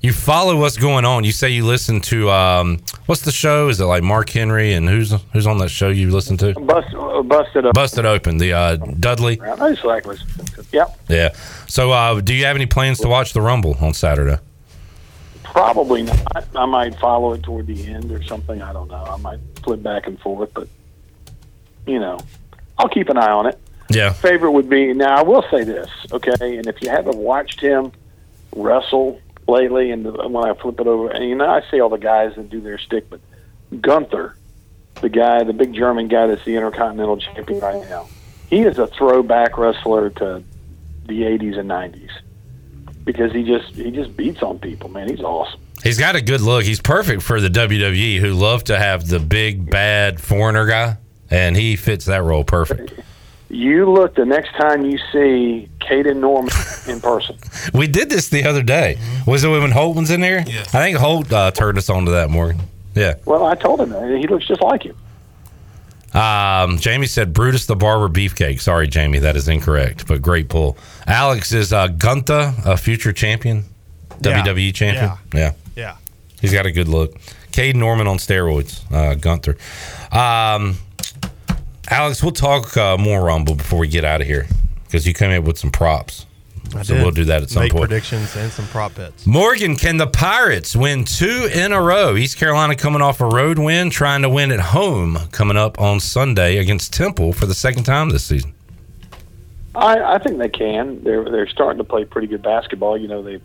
you 0.00 0.12
follow 0.12 0.56
what's 0.56 0.78
going 0.78 1.04
on. 1.04 1.24
You 1.24 1.32
say 1.32 1.50
you 1.50 1.66
listen 1.66 2.00
to 2.02 2.30
um, 2.30 2.78
what's 3.06 3.22
the 3.22 3.32
show? 3.32 3.68
Is 3.68 3.78
it 3.78 3.84
like 3.84 4.02
Mark 4.02 4.30
Henry 4.30 4.72
and 4.72 4.88
who's 4.88 5.12
who's 5.32 5.46
on 5.46 5.58
that 5.58 5.68
show 5.68 5.88
you 5.88 6.10
listen 6.10 6.38
to? 6.38 6.54
Bust, 6.54 6.94
uh, 6.94 7.22
busted 7.22 7.66
up. 7.66 7.74
Busted 7.74 8.06
Open, 8.06 8.38
the 8.38 8.54
uh, 8.54 8.76
Dudley. 8.76 9.38
I 9.40 9.70
just 9.70 9.84
like 9.84 10.06
was. 10.06 10.22
Yep. 10.72 10.98
Yeah. 11.08 11.34
So, 11.68 11.92
uh, 11.92 12.20
do 12.20 12.32
you 12.34 12.46
have 12.46 12.56
any 12.56 12.66
plans 12.66 13.00
to 13.00 13.08
watch 13.08 13.32
the 13.32 13.40
Rumble 13.42 13.76
on 13.80 13.92
Saturday? 13.92 14.38
Probably 15.56 16.02
not. 16.02 16.46
I 16.54 16.66
might 16.66 16.98
follow 16.98 17.32
it 17.32 17.42
toward 17.42 17.66
the 17.66 17.86
end 17.86 18.12
or 18.12 18.22
something. 18.22 18.60
I 18.60 18.74
don't 18.74 18.88
know. 18.88 19.02
I 19.02 19.16
might 19.16 19.38
flip 19.64 19.82
back 19.82 20.06
and 20.06 20.20
forth, 20.20 20.50
but 20.52 20.68
you 21.86 21.98
know, 21.98 22.20
I'll 22.76 22.90
keep 22.90 23.08
an 23.08 23.16
eye 23.16 23.30
on 23.30 23.46
it. 23.46 23.58
Yeah. 23.88 24.12
Favorite 24.12 24.50
would 24.50 24.68
be 24.68 24.92
now. 24.92 25.16
I 25.16 25.22
will 25.22 25.46
say 25.50 25.64
this, 25.64 25.88
okay? 26.12 26.58
And 26.58 26.66
if 26.66 26.82
you 26.82 26.90
haven't 26.90 27.16
watched 27.16 27.58
him 27.58 27.90
wrestle 28.54 29.18
lately, 29.48 29.92
and 29.92 30.04
when 30.04 30.44
I 30.44 30.52
flip 30.52 30.78
it 30.78 30.86
over, 30.86 31.08
and 31.08 31.26
you 31.26 31.34
know, 31.34 31.48
I 31.48 31.62
see 31.70 31.80
all 31.80 31.88
the 31.88 31.96
guys 31.96 32.36
that 32.36 32.50
do 32.50 32.60
their 32.60 32.76
stick, 32.76 33.08
but 33.08 33.20
Gunther, 33.80 34.36
the 35.00 35.08
guy, 35.08 35.42
the 35.42 35.54
big 35.54 35.72
German 35.72 36.08
guy 36.08 36.26
that's 36.26 36.44
the 36.44 36.54
Intercontinental 36.54 37.16
Champion 37.16 37.60
right 37.60 37.88
now, 37.88 38.08
he 38.50 38.60
is 38.60 38.76
a 38.78 38.88
throwback 38.88 39.56
wrestler 39.56 40.10
to 40.10 40.42
the 41.06 41.22
'80s 41.22 41.56
and 41.56 41.70
'90s 41.70 42.10
because 43.06 43.32
he 43.32 43.42
just 43.42 43.74
he 43.74 43.90
just 43.90 44.14
beats 44.14 44.42
on 44.42 44.58
people. 44.58 44.90
Man, 44.90 45.08
he's 45.08 45.20
awesome. 45.20 45.60
He's 45.82 45.98
got 45.98 46.16
a 46.16 46.20
good 46.20 46.42
look. 46.42 46.64
He's 46.64 46.80
perfect 46.80 47.22
for 47.22 47.40
the 47.40 47.48
WWE, 47.48 48.18
who 48.18 48.34
love 48.34 48.64
to 48.64 48.78
have 48.78 49.08
the 49.08 49.20
big 49.20 49.70
bad 49.70 50.20
foreigner 50.20 50.66
guy, 50.66 50.98
and 51.30 51.56
he 51.56 51.76
fits 51.76 52.04
that 52.06 52.22
role 52.22 52.44
perfect. 52.44 52.92
You 53.48 53.90
look 53.90 54.16
the 54.16 54.24
next 54.24 54.52
time 54.56 54.84
you 54.84 54.98
see 55.12 55.68
Caden 55.80 56.16
Norman 56.16 56.52
in 56.88 57.00
person. 57.00 57.38
We 57.72 57.86
did 57.86 58.10
this 58.10 58.28
the 58.28 58.44
other 58.44 58.62
day. 58.62 58.98
Was 59.26 59.44
it 59.44 59.48
when 59.48 59.70
Holt 59.70 59.96
was 59.96 60.10
in 60.10 60.20
there? 60.20 60.44
Yeah. 60.46 60.60
I 60.60 60.64
think 60.64 60.98
Holt 60.98 61.32
uh, 61.32 61.50
turned 61.50 61.78
us 61.78 61.88
on 61.90 62.04
to 62.06 62.10
that, 62.12 62.30
Morgan. 62.30 62.60
Yeah. 62.94 63.14
Well, 63.24 63.44
I 63.44 63.54
told 63.54 63.80
him 63.80 63.90
that. 63.90 64.18
He 64.18 64.26
looks 64.26 64.46
just 64.46 64.62
like 64.62 64.84
you. 64.84 64.94
Um, 66.14 66.78
Jamie 66.78 67.06
said 67.06 67.32
Brutus 67.32 67.66
the 67.66 67.76
Barber 67.76 68.08
Beefcake. 68.08 68.60
Sorry, 68.60 68.86
Jamie, 68.88 69.18
that 69.18 69.36
is 69.36 69.48
incorrect, 69.48 70.06
but 70.06 70.22
great 70.22 70.48
pull. 70.48 70.78
Alex 71.06 71.52
is 71.52 71.72
uh, 71.72 71.88
Gunther, 71.88 72.54
a 72.64 72.76
future 72.76 73.12
champion, 73.12 73.64
Yeah. 74.22 74.42
WWE 74.42 74.74
champion. 74.74 75.12
Yeah. 75.34 75.52
Yeah. 75.74 75.96
He's 76.40 76.52
got 76.52 76.64
a 76.66 76.72
good 76.72 76.88
look. 76.88 77.14
Cade 77.52 77.76
Norman 77.76 78.06
on 78.06 78.18
steroids, 78.18 78.80
uh, 78.92 79.14
Gunther. 79.14 79.56
Um, 80.12 80.76
Alex, 81.88 82.22
we'll 82.22 82.32
talk 82.32 82.76
uh, 82.76 82.96
more 82.98 83.24
Rumble 83.24 83.54
before 83.54 83.78
we 83.78 83.88
get 83.88 84.04
out 84.04 84.20
of 84.20 84.26
here 84.26 84.46
because 84.84 85.06
you 85.06 85.14
came 85.14 85.30
in 85.30 85.44
with 85.44 85.58
some 85.58 85.70
props. 85.70 86.25
I 86.74 86.82
so 86.82 86.94
did 86.94 87.02
we'll 87.02 87.10
do 87.12 87.24
that 87.26 87.42
at 87.42 87.50
some 87.50 87.62
Make 87.62 87.72
point. 87.72 87.88
predictions 87.88 88.34
and 88.36 88.50
some 88.50 88.66
prop 88.66 88.94
bets. 88.94 89.26
Morgan, 89.26 89.76
can 89.76 89.96
the 89.98 90.06
Pirates 90.06 90.74
win 90.74 91.04
two 91.04 91.48
in 91.54 91.72
a 91.72 91.80
row? 91.80 92.16
East 92.16 92.36
Carolina 92.38 92.74
coming 92.74 93.02
off 93.02 93.20
a 93.20 93.26
road 93.26 93.58
win, 93.58 93.88
trying 93.90 94.22
to 94.22 94.28
win 94.28 94.50
at 94.50 94.60
home 94.60 95.18
coming 95.32 95.56
up 95.56 95.80
on 95.80 96.00
Sunday 96.00 96.58
against 96.58 96.92
Temple 96.92 97.32
for 97.32 97.46
the 97.46 97.54
second 97.54 97.84
time 97.84 98.10
this 98.10 98.24
season. 98.24 98.52
I, 99.74 100.14
I 100.14 100.18
think 100.18 100.38
they 100.38 100.48
can. 100.48 101.02
They're 101.04 101.24
they're 101.24 101.48
starting 101.48 101.78
to 101.78 101.84
play 101.84 102.04
pretty 102.04 102.26
good 102.28 102.42
basketball. 102.42 102.96
You 102.96 103.08
know, 103.08 103.22
they 103.22 103.40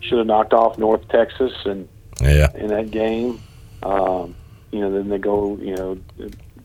should 0.00 0.18
have 0.18 0.26
knocked 0.26 0.52
off 0.52 0.78
North 0.78 1.06
Texas 1.08 1.52
and 1.66 1.88
Yeah. 2.20 2.48
in 2.54 2.68
that 2.68 2.90
game. 2.90 3.40
Um, 3.82 4.34
you 4.72 4.80
know, 4.80 4.90
then 4.90 5.08
they 5.10 5.18
go. 5.18 5.56
You 5.60 5.76
know, 5.76 5.98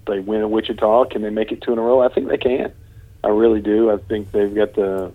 they 0.07 0.19
win 0.19 0.41
at 0.41 0.49
Wichita. 0.49 1.05
Can 1.05 1.21
they 1.21 1.29
make 1.29 1.51
it 1.51 1.61
two 1.61 1.73
in 1.73 1.79
a 1.79 1.81
row? 1.81 2.01
I 2.01 2.07
think 2.13 2.29
they 2.29 2.37
can. 2.37 2.71
I 3.23 3.27
really 3.27 3.61
do. 3.61 3.91
I 3.91 3.97
think 3.97 4.31
they've 4.31 4.53
got 4.55 4.73
the 4.75 5.11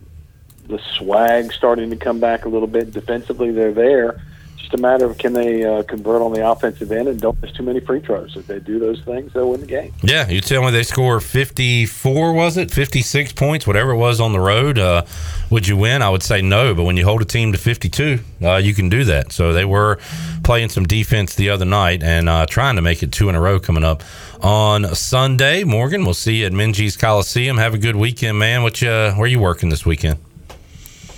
the 0.66 0.78
swag 0.96 1.52
starting 1.52 1.90
to 1.90 1.96
come 1.96 2.20
back 2.20 2.44
a 2.44 2.48
little 2.48 2.68
bit 2.68 2.92
defensively. 2.92 3.50
They're 3.50 3.72
there. 3.72 4.20
Just 4.64 4.72
a 4.72 4.78
matter 4.78 5.04
of 5.04 5.18
can 5.18 5.34
they 5.34 5.62
uh, 5.62 5.82
convert 5.82 6.22
on 6.22 6.32
the 6.32 6.48
offensive 6.48 6.90
end 6.90 7.06
and 7.06 7.20
don't 7.20 7.40
miss 7.42 7.52
too 7.52 7.62
many 7.62 7.80
free 7.80 8.00
throws. 8.00 8.34
If 8.34 8.46
they 8.46 8.60
do 8.60 8.78
those 8.78 9.02
things, 9.02 9.34
they'll 9.34 9.50
win 9.50 9.60
the 9.60 9.66
game. 9.66 9.92
Yeah, 10.02 10.26
you 10.26 10.40
tell 10.40 10.62
me 10.64 10.70
they 10.70 10.84
score 10.84 11.20
54, 11.20 12.32
was 12.32 12.56
it? 12.56 12.70
56 12.70 13.32
points, 13.32 13.66
whatever 13.66 13.90
it 13.90 13.98
was 13.98 14.20
on 14.20 14.32
the 14.32 14.40
road. 14.40 14.78
Uh, 14.78 15.04
would 15.50 15.68
you 15.68 15.76
win? 15.76 16.00
I 16.00 16.08
would 16.08 16.22
say 16.22 16.40
no, 16.40 16.74
but 16.74 16.84
when 16.84 16.96
you 16.96 17.04
hold 17.04 17.20
a 17.20 17.26
team 17.26 17.52
to 17.52 17.58
52, 17.58 18.20
uh, 18.42 18.56
you 18.56 18.72
can 18.72 18.88
do 18.88 19.04
that. 19.04 19.32
So 19.32 19.52
they 19.52 19.66
were 19.66 19.98
playing 20.44 20.70
some 20.70 20.86
defense 20.86 21.34
the 21.34 21.50
other 21.50 21.66
night 21.66 22.02
and 22.02 22.30
uh, 22.30 22.46
trying 22.46 22.76
to 22.76 22.82
make 22.82 23.02
it 23.02 23.12
two 23.12 23.28
in 23.28 23.34
a 23.34 23.40
row 23.42 23.60
coming 23.60 23.84
up 23.84 24.02
on 24.40 24.94
Sunday. 24.94 25.64
Morgan, 25.64 26.06
we'll 26.06 26.14
see 26.14 26.36
you 26.36 26.46
at 26.46 26.52
Minges 26.52 26.98
Coliseum. 26.98 27.58
Have 27.58 27.74
a 27.74 27.78
good 27.78 27.96
weekend, 27.96 28.38
man. 28.38 28.62
What 28.62 28.80
you, 28.80 28.88
where 28.88 29.26
you 29.26 29.40
working 29.40 29.68
this 29.68 29.84
weekend? 29.84 30.18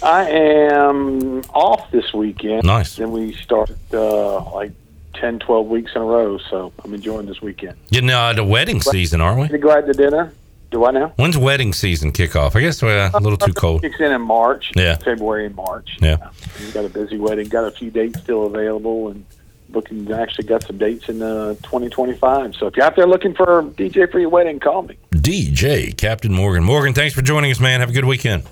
I 0.02 0.28
am 0.30 1.42
off 1.54 1.90
this 1.90 2.12
weekend. 2.12 2.64
Nice. 2.64 2.96
Then 2.96 3.12
we 3.12 3.34
start 3.34 3.70
uh, 3.92 4.50
like 4.52 4.72
10, 5.14 5.38
12 5.40 5.66
weeks 5.66 5.92
in 5.94 6.02
a 6.02 6.04
row. 6.04 6.38
So 6.38 6.72
I'm 6.84 6.94
enjoying 6.94 7.26
this 7.26 7.40
weekend. 7.40 7.76
Getting 7.90 8.10
uh, 8.10 8.32
the 8.32 8.44
wedding 8.44 8.80
season, 8.80 9.20
aren't 9.20 9.40
we? 9.40 9.48
To 9.48 9.58
go 9.58 9.70
out 9.70 9.86
to 9.86 9.92
dinner. 9.92 10.32
Do 10.70 10.84
I 10.84 10.90
now? 10.90 11.12
When's 11.16 11.38
wedding 11.38 11.72
season 11.72 12.10
kick 12.10 12.34
off? 12.34 12.56
I 12.56 12.60
guess 12.60 12.82
we're 12.82 13.10
a 13.14 13.20
little 13.20 13.38
too 13.38 13.52
cold. 13.52 13.82
Kicks 13.82 14.00
in 14.00 14.12
in 14.12 14.20
March. 14.20 14.72
Yeah. 14.74 14.96
February 14.96 15.46
and 15.46 15.54
March. 15.54 15.96
Yeah. 16.00 16.30
We've 16.58 16.74
got 16.74 16.84
a 16.84 16.88
busy 16.88 17.18
wedding. 17.18 17.48
Got 17.48 17.64
a 17.66 17.70
few 17.70 17.90
dates 17.90 18.18
still 18.20 18.46
available, 18.46 19.08
and 19.08 19.24
looking 19.70 20.10
actually 20.12 20.48
got 20.48 20.64
some 20.64 20.76
dates 20.76 21.08
in 21.08 21.22
uh, 21.22 21.54
2025. 21.62 22.56
So 22.56 22.66
if 22.66 22.76
you're 22.76 22.84
out 22.84 22.96
there 22.96 23.06
looking 23.06 23.32
for 23.32 23.62
DJ 23.62 24.10
for 24.10 24.18
your 24.18 24.28
wedding, 24.28 24.58
call 24.58 24.82
me. 24.82 24.98
DJ 25.12 25.96
Captain 25.96 26.32
Morgan. 26.32 26.64
Morgan, 26.64 26.94
thanks 26.94 27.14
for 27.14 27.22
joining 27.22 27.50
us, 27.52 27.60
man. 27.60 27.78
Have 27.80 27.90
a 27.90 27.92
good 27.92 28.04
weekend. 28.04 28.42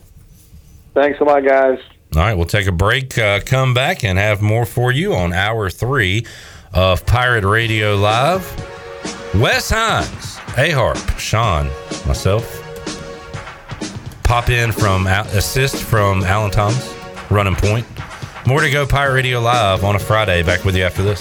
Thanks 0.94 1.20
a 1.20 1.24
lot, 1.24 1.44
guys. 1.44 1.78
All 2.14 2.22
right, 2.22 2.34
we'll 2.34 2.46
take 2.46 2.68
a 2.68 2.72
break, 2.72 3.18
uh, 3.18 3.40
come 3.44 3.74
back, 3.74 4.04
and 4.04 4.18
have 4.18 4.40
more 4.40 4.64
for 4.64 4.92
you 4.92 5.14
on 5.14 5.32
hour 5.32 5.68
three 5.68 6.24
of 6.72 7.04
Pirate 7.06 7.44
Radio 7.44 7.96
Live. 7.96 8.44
Wes 9.34 9.70
Hines, 9.70 10.38
A 10.56 10.70
Harp, 10.70 10.98
Sean, 11.18 11.66
myself. 12.06 12.60
Pop 14.22 14.48
in 14.48 14.70
from 14.70 15.08
assist 15.08 15.82
from 15.82 16.22
Alan 16.22 16.52
Thomas, 16.52 16.94
running 17.30 17.56
point. 17.56 17.86
More 18.46 18.60
to 18.60 18.70
go, 18.70 18.86
Pirate 18.86 19.14
Radio 19.14 19.40
Live 19.40 19.82
on 19.82 19.96
a 19.96 19.98
Friday. 19.98 20.42
Back 20.44 20.64
with 20.64 20.76
you 20.76 20.84
after 20.84 21.02
this. 21.02 21.20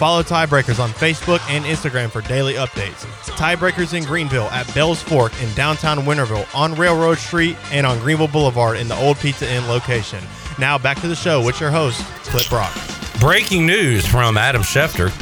Follow 0.00 0.22
Tiebreakers 0.22 0.82
on 0.82 0.88
Facebook 0.92 1.40
and 1.50 1.62
Instagram 1.66 2.10
for 2.10 2.22
daily 2.22 2.54
updates. 2.54 3.04
Tiebreakers 3.36 3.92
in 3.92 4.02
Greenville 4.02 4.46
at 4.46 4.66
Bell's 4.74 5.02
Fork 5.02 5.30
in 5.42 5.52
downtown 5.52 5.98
Winterville 5.98 6.48
on 6.56 6.74
Railroad 6.74 7.18
Street 7.18 7.54
and 7.70 7.86
on 7.86 7.98
Greenville 7.98 8.26
Boulevard 8.26 8.78
in 8.78 8.88
the 8.88 8.96
Old 8.96 9.18
Pizza 9.18 9.46
Inn 9.52 9.68
location. 9.68 10.24
Now 10.58 10.78
back 10.78 10.98
to 11.02 11.06
the 11.06 11.14
show 11.14 11.44
with 11.44 11.60
your 11.60 11.70
host, 11.70 12.02
Clip 12.24 12.48
Brock. 12.48 12.74
Breaking 13.20 13.66
news 13.66 14.06
from 14.06 14.38
Adam 14.38 14.62
Schefter. 14.62 15.12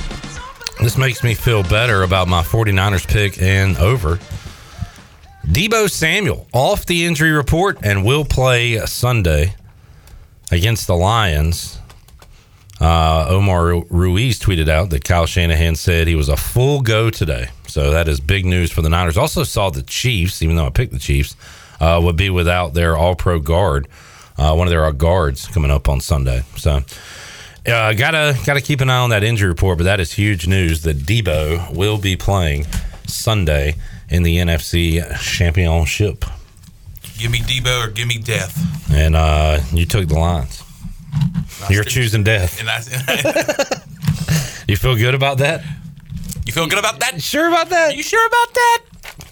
This 0.78 0.96
makes 0.96 1.24
me 1.24 1.34
feel 1.34 1.64
better 1.64 2.04
about 2.04 2.28
my 2.28 2.42
49ers 2.42 3.04
pick 3.08 3.42
and 3.42 3.76
over. 3.78 4.20
Deebo 5.44 5.90
Samuel 5.90 6.46
off 6.52 6.86
the 6.86 7.04
injury 7.04 7.32
report 7.32 7.78
and 7.82 8.04
will 8.04 8.24
play 8.24 8.78
Sunday 8.86 9.56
against 10.52 10.86
the 10.86 10.94
Lions. 10.94 11.77
Uh, 12.80 13.26
Omar 13.28 13.82
Ruiz 13.90 14.38
tweeted 14.38 14.68
out 14.68 14.90
that 14.90 15.04
Kyle 15.04 15.26
Shanahan 15.26 15.74
said 15.74 16.06
he 16.06 16.14
was 16.14 16.28
a 16.28 16.36
full 16.36 16.80
go 16.80 17.10
today. 17.10 17.48
So 17.66 17.90
that 17.90 18.08
is 18.08 18.20
big 18.20 18.46
news 18.46 18.70
for 18.70 18.82
the 18.82 18.88
Niners. 18.88 19.16
Also 19.16 19.42
saw 19.42 19.70
the 19.70 19.82
Chiefs, 19.82 20.42
even 20.42 20.56
though 20.56 20.66
I 20.66 20.70
picked 20.70 20.92
the 20.92 20.98
Chiefs, 20.98 21.36
uh, 21.80 22.00
would 22.02 22.16
be 22.16 22.30
without 22.30 22.74
their 22.74 22.96
all 22.96 23.14
pro 23.14 23.40
guard, 23.40 23.88
uh, 24.36 24.54
one 24.54 24.66
of 24.66 24.70
their 24.70 24.90
guards 24.92 25.46
coming 25.48 25.70
up 25.70 25.88
on 25.88 26.00
Sunday. 26.00 26.44
So 26.56 26.82
uh, 27.66 27.92
gotta 27.94 28.38
gotta 28.46 28.60
keep 28.60 28.80
an 28.80 28.90
eye 28.90 28.98
on 28.98 29.10
that 29.10 29.24
injury 29.24 29.48
report, 29.48 29.78
but 29.78 29.84
that 29.84 30.00
is 30.00 30.12
huge 30.12 30.46
news 30.46 30.82
that 30.82 30.98
Deebo 30.98 31.74
will 31.74 31.98
be 31.98 32.16
playing 32.16 32.64
Sunday 33.06 33.74
in 34.08 34.22
the 34.22 34.36
NFC 34.38 35.02
Championship. 35.20 36.24
Give 37.18 37.30
me 37.30 37.40
Deebo 37.40 37.86
or 37.86 37.90
give 37.90 38.06
me 38.06 38.18
death. 38.18 38.56
And 38.92 39.16
uh, 39.16 39.60
you 39.72 39.84
took 39.84 40.06
the 40.08 40.18
Lions. 40.18 40.62
You're 41.70 41.84
choosing 41.84 42.22
death. 42.24 42.58
And 42.60 42.68
that's 42.68 42.88
You 44.68 44.76
feel 44.76 44.96
good 44.96 45.14
about 45.14 45.38
that? 45.38 45.62
You 46.46 46.52
feel 46.52 46.66
good 46.66 46.78
about 46.78 47.00
that? 47.00 47.22
Sure 47.22 47.48
about 47.48 47.70
that? 47.70 47.96
You 47.96 48.02
sure 48.02 48.26
about 48.26 48.54
that? 48.54 48.82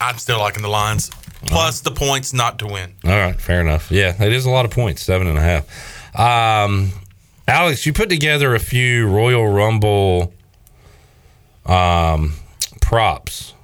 I'm 0.01 0.19
still 0.19 0.39
liking 0.39 0.63
the 0.63 0.69
Lions. 0.69 1.11
Plus 1.47 1.81
the 1.81 1.93
points 1.93 2.33
not 2.33 2.59
to 2.59 2.67
win. 2.67 2.95
All 3.05 3.11
right, 3.11 3.41
fair 3.41 3.61
enough. 3.61 3.91
Yeah, 3.91 4.21
it 4.23 4.33
is 4.33 4.47
a 4.47 4.51
lot 4.51 4.65
of 4.65 4.71
points, 4.73 5.03
seven 5.03 5.27
and 5.29 5.39
a 5.39 5.41
half. 5.41 6.19
Um, 6.19 6.91
Alex, 7.47 7.87
you 7.87 7.93
put 7.93 8.09
together 8.09 8.55
a 8.55 8.59
few 8.59 9.09
Royal 9.09 9.47
Rumble 9.47 10.35
um, 11.65 12.33
props. 12.81 13.55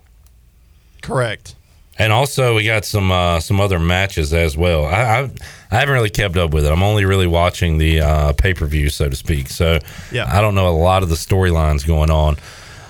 Correct. 1.02 1.56
And 1.98 2.12
also, 2.12 2.56
we 2.56 2.64
got 2.64 2.84
some 2.84 3.12
uh, 3.12 3.38
some 3.40 3.60
other 3.60 3.78
matches 3.78 4.32
as 4.32 4.56
well. 4.56 4.86
I, 4.86 5.02
I 5.02 5.30
I 5.70 5.76
haven't 5.78 5.92
really 5.94 6.10
kept 6.10 6.36
up 6.36 6.52
with 6.52 6.64
it. 6.64 6.72
I'm 6.72 6.82
only 6.82 7.04
really 7.04 7.26
watching 7.26 7.78
the 7.78 8.00
uh, 8.00 8.32
pay 8.32 8.54
per 8.54 8.66
view, 8.66 8.88
so 8.88 9.08
to 9.08 9.16
speak. 9.16 9.48
So 9.48 9.78
Yeah. 10.10 10.26
I 10.30 10.40
don't 10.40 10.54
know 10.54 10.68
a 10.68 10.76
lot 10.76 11.02
of 11.02 11.08
the 11.10 11.14
storylines 11.16 11.86
going 11.86 12.10
on. 12.10 12.36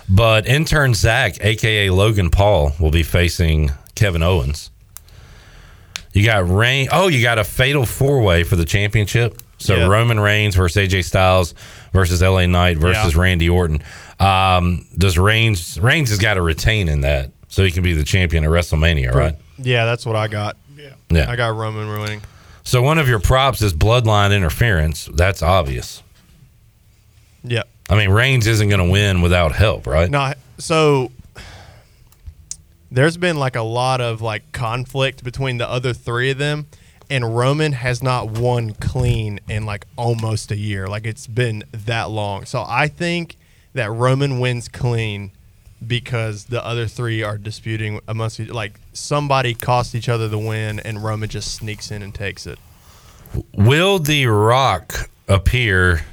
But 0.09 0.47
intern 0.47 0.95
Zach, 0.95 1.37
aka 1.45 1.91
Logan 1.91 2.31
Paul, 2.31 2.73
will 2.79 2.91
be 2.91 3.03
facing 3.03 3.71
Kevin 3.95 4.23
Owens. 4.23 4.71
You 6.13 6.25
got 6.25 6.49
Rain. 6.49 6.89
Oh, 6.93 7.09
you 7.09 7.23
got 7.23 7.39
a 7.39 7.45
fatal 7.45 7.87
four 7.87 8.21
way 8.23 8.45
for 8.45 8.57
the 8.57 8.65
championship. 8.65 9.41
So 9.59 9.77
Yeah. 9.77 9.87
Roman 9.87 10.21
Reigns 10.21 10.55
versus 10.57 10.77
AJ 10.89 11.03
Styles 11.05 11.55
versus 11.93 12.21
LA 12.23 12.47
Knight 12.47 12.79
versus 12.79 13.15
Yeah. 13.15 13.21
Randy 13.21 13.49
Orton. 13.49 13.83
Um, 14.21 14.87
does 14.97 15.17
Reigns 15.19 15.79
Reigns 15.81 16.11
has 16.11 16.19
got 16.19 16.35
to 16.35 16.43
retain 16.43 16.89
in 16.89 17.01
that 17.03 17.31
so 17.53 17.63
he 17.63 17.71
can 17.71 17.83
be 17.83 17.93
the 17.93 18.03
champion 18.03 18.45
at 18.45 18.51
WrestleMania, 18.51 19.13
right? 19.13 19.35
Yeah, 19.59 19.85
that's 19.85 20.07
what 20.07 20.17
I 20.17 20.27
got. 20.27 20.57
Yeah. 20.75 20.95
Yeah. 21.11 21.31
I 21.31 21.37
got 21.37 21.55
Roman 21.55 21.87
ruining. 21.87 22.23
So 22.65 22.81
one 22.81 22.97
of 22.99 23.07
your 23.11 23.19
props 23.19 23.61
is 23.61 23.75
bloodline 23.75 24.35
interference. 24.35 25.07
That's 25.13 25.43
obvious. 25.43 26.03
Yep. 27.45 27.69
I 27.91 27.97
mean, 27.97 28.09
Reigns 28.09 28.47
isn't 28.47 28.71
going 28.71 28.83
to 28.83 28.91
win 28.91 29.21
without 29.21 29.53
help, 29.53 29.87
right? 29.87 30.11
No, 30.11 30.33
so 30.57 31.13
there's 32.91 33.19
been 33.19 33.37
like 33.37 33.55
a 33.57 33.63
lot 33.63 34.01
of 34.01 34.23
like 34.23 34.51
conflict 34.53 35.23
between 35.23 35.59
the 35.59 35.69
other 35.69 35.93
three 35.93 36.31
of 36.31 36.39
them, 36.39 36.69
and 37.11 37.37
Roman 37.37 37.73
has 37.73 38.03
not 38.03 38.31
won 38.31 38.73
clean 38.73 39.41
in 39.47 39.67
like 39.67 39.87
almost 39.99 40.51
a 40.51 40.57
year. 40.57 40.87
Like 40.87 41.05
it's 41.05 41.27
been 41.27 41.65
that 41.73 42.09
long. 42.09 42.47
So 42.47 42.65
I 42.67 42.89
think 42.89 43.37
that 43.75 43.91
Roman 43.91 44.41
wins 44.41 44.69
clean 44.69 45.33
because 45.87 46.45
the 46.45 46.65
other 46.65 46.87
three 46.87 47.23
are 47.23 47.39
disputing 47.39 48.01
amongst 48.09 48.39
each- 48.41 48.51
like 48.51 48.79
somebody 48.93 49.55
cost 49.55 49.95
each 49.95 50.09
other 50.09 50.29
the 50.29 50.39
win, 50.39 50.81
and 50.81 51.03
Roman 51.03 51.29
just 51.29 51.55
sneaks 51.55 51.91
in 51.91 52.03
and 52.03 52.15
takes 52.15 52.47
it. 52.47 52.59
Will 53.53 53.99
The 53.99 54.27
Rock 54.27 55.09
appear 55.29 56.05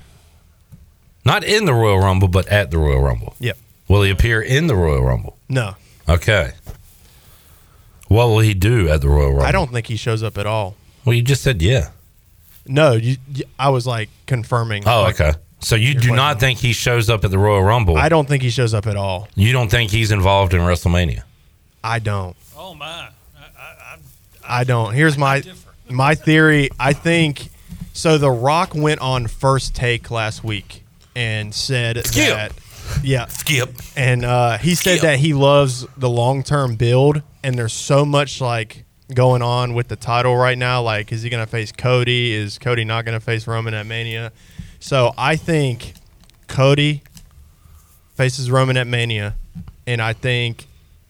not 1.25 1.43
in 1.43 1.65
the 1.65 1.73
Royal 1.73 1.99
Rumble, 1.99 2.27
but 2.29 2.47
at 2.47 2.71
the 2.71 2.77
Royal 2.77 3.01
Rumble? 3.01 3.35
Yep. 3.39 3.57
Will 3.87 4.03
he 4.03 4.09
appear 4.11 4.41
in 4.41 4.67
the 4.67 4.75
Royal 4.75 5.03
Rumble? 5.03 5.37
No, 5.49 5.75
Okay. 6.07 6.51
What 8.07 8.27
will 8.27 8.39
he 8.39 8.55
do 8.55 8.89
at 8.89 9.01
the 9.01 9.09
Royal 9.09 9.29
Rumble? 9.29 9.43
I 9.45 9.51
don't 9.51 9.71
think 9.71 9.85
he 9.85 9.95
shows 9.95 10.23
up 10.23 10.37
at 10.39 10.47
all. 10.47 10.75
Well, 11.05 11.13
you 11.13 11.21
just 11.21 11.43
said 11.43 11.61
yeah. 11.61 11.89
No, 12.65 12.93
you, 12.93 13.17
I 13.59 13.69
was 13.69 13.85
like 13.85 14.09
confirming. 14.25 14.83
Oh, 14.87 15.01
like, 15.01 15.19
okay. 15.21 15.37
So 15.59 15.75
you 15.75 15.93
do 15.93 16.15
not 16.15 16.39
think 16.39 16.59
he 16.59 16.73
shows 16.73 17.09
up 17.09 17.25
at 17.25 17.31
the 17.31 17.37
Royal 17.37 17.61
Rumble? 17.63 17.97
I 17.97 18.09
don't 18.09 18.27
think 18.27 18.43
he 18.43 18.49
shows 18.49 18.73
up 18.73 18.87
at 18.87 18.95
all. 18.95 19.27
You 19.35 19.51
don't 19.51 19.69
think 19.69 19.91
he's 19.91 20.11
involved 20.11 20.53
in 20.53 20.61
WrestleMania? 20.61 21.23
I 21.83 21.99
don't. 21.99 22.35
Oh 22.57 22.73
my! 22.73 23.09
I 24.47 24.63
don't. 24.63 24.93
Here's 24.93 25.17
my 25.17 25.43
my 25.89 26.15
theory. 26.15 26.69
I 26.79 26.93
think 26.93 27.49
so. 27.93 28.17
The 28.17 28.31
Rock 28.31 28.73
went 28.73 29.01
on 29.01 29.27
first 29.27 29.75
take 29.75 30.09
last 30.09 30.43
week 30.43 30.83
and 31.15 31.53
said 31.53 32.05
Skip. 32.05 32.29
that 32.29 32.53
yeah, 33.03 33.25
Skip. 33.27 33.75
and 33.95 34.25
uh, 34.25 34.57
he 34.57 34.75
said 34.75 34.99
that 35.01 35.19
he 35.19 35.33
loves 35.33 35.85
the 35.97 36.09
long 36.09 36.43
term 36.43 36.75
build, 36.75 37.21
and 37.43 37.57
there's 37.57 37.73
so 37.73 38.05
much 38.05 38.41
like 38.41 38.85
going 39.13 39.41
on 39.41 39.73
with 39.73 39.87
the 39.87 39.95
title 39.95 40.35
right 40.35 40.57
now. 40.57 40.81
Like, 40.81 41.11
is 41.11 41.21
he 41.21 41.29
going 41.29 41.43
to 41.43 41.49
face 41.49 41.71
Cody? 41.71 42.33
Is 42.33 42.57
Cody 42.57 42.85
not 42.85 43.05
going 43.05 43.17
to 43.17 43.23
face 43.23 43.47
Roman 43.47 43.73
at 43.73 43.85
Mania? 43.85 44.31
So 44.79 45.13
I 45.17 45.35
think 45.35 45.93
Cody 46.47 47.03
faces 48.15 48.49
Roman 48.49 48.77
at 48.77 48.87
Mania, 48.87 49.35
and 49.85 50.01
I 50.01 50.13
think 50.13 50.67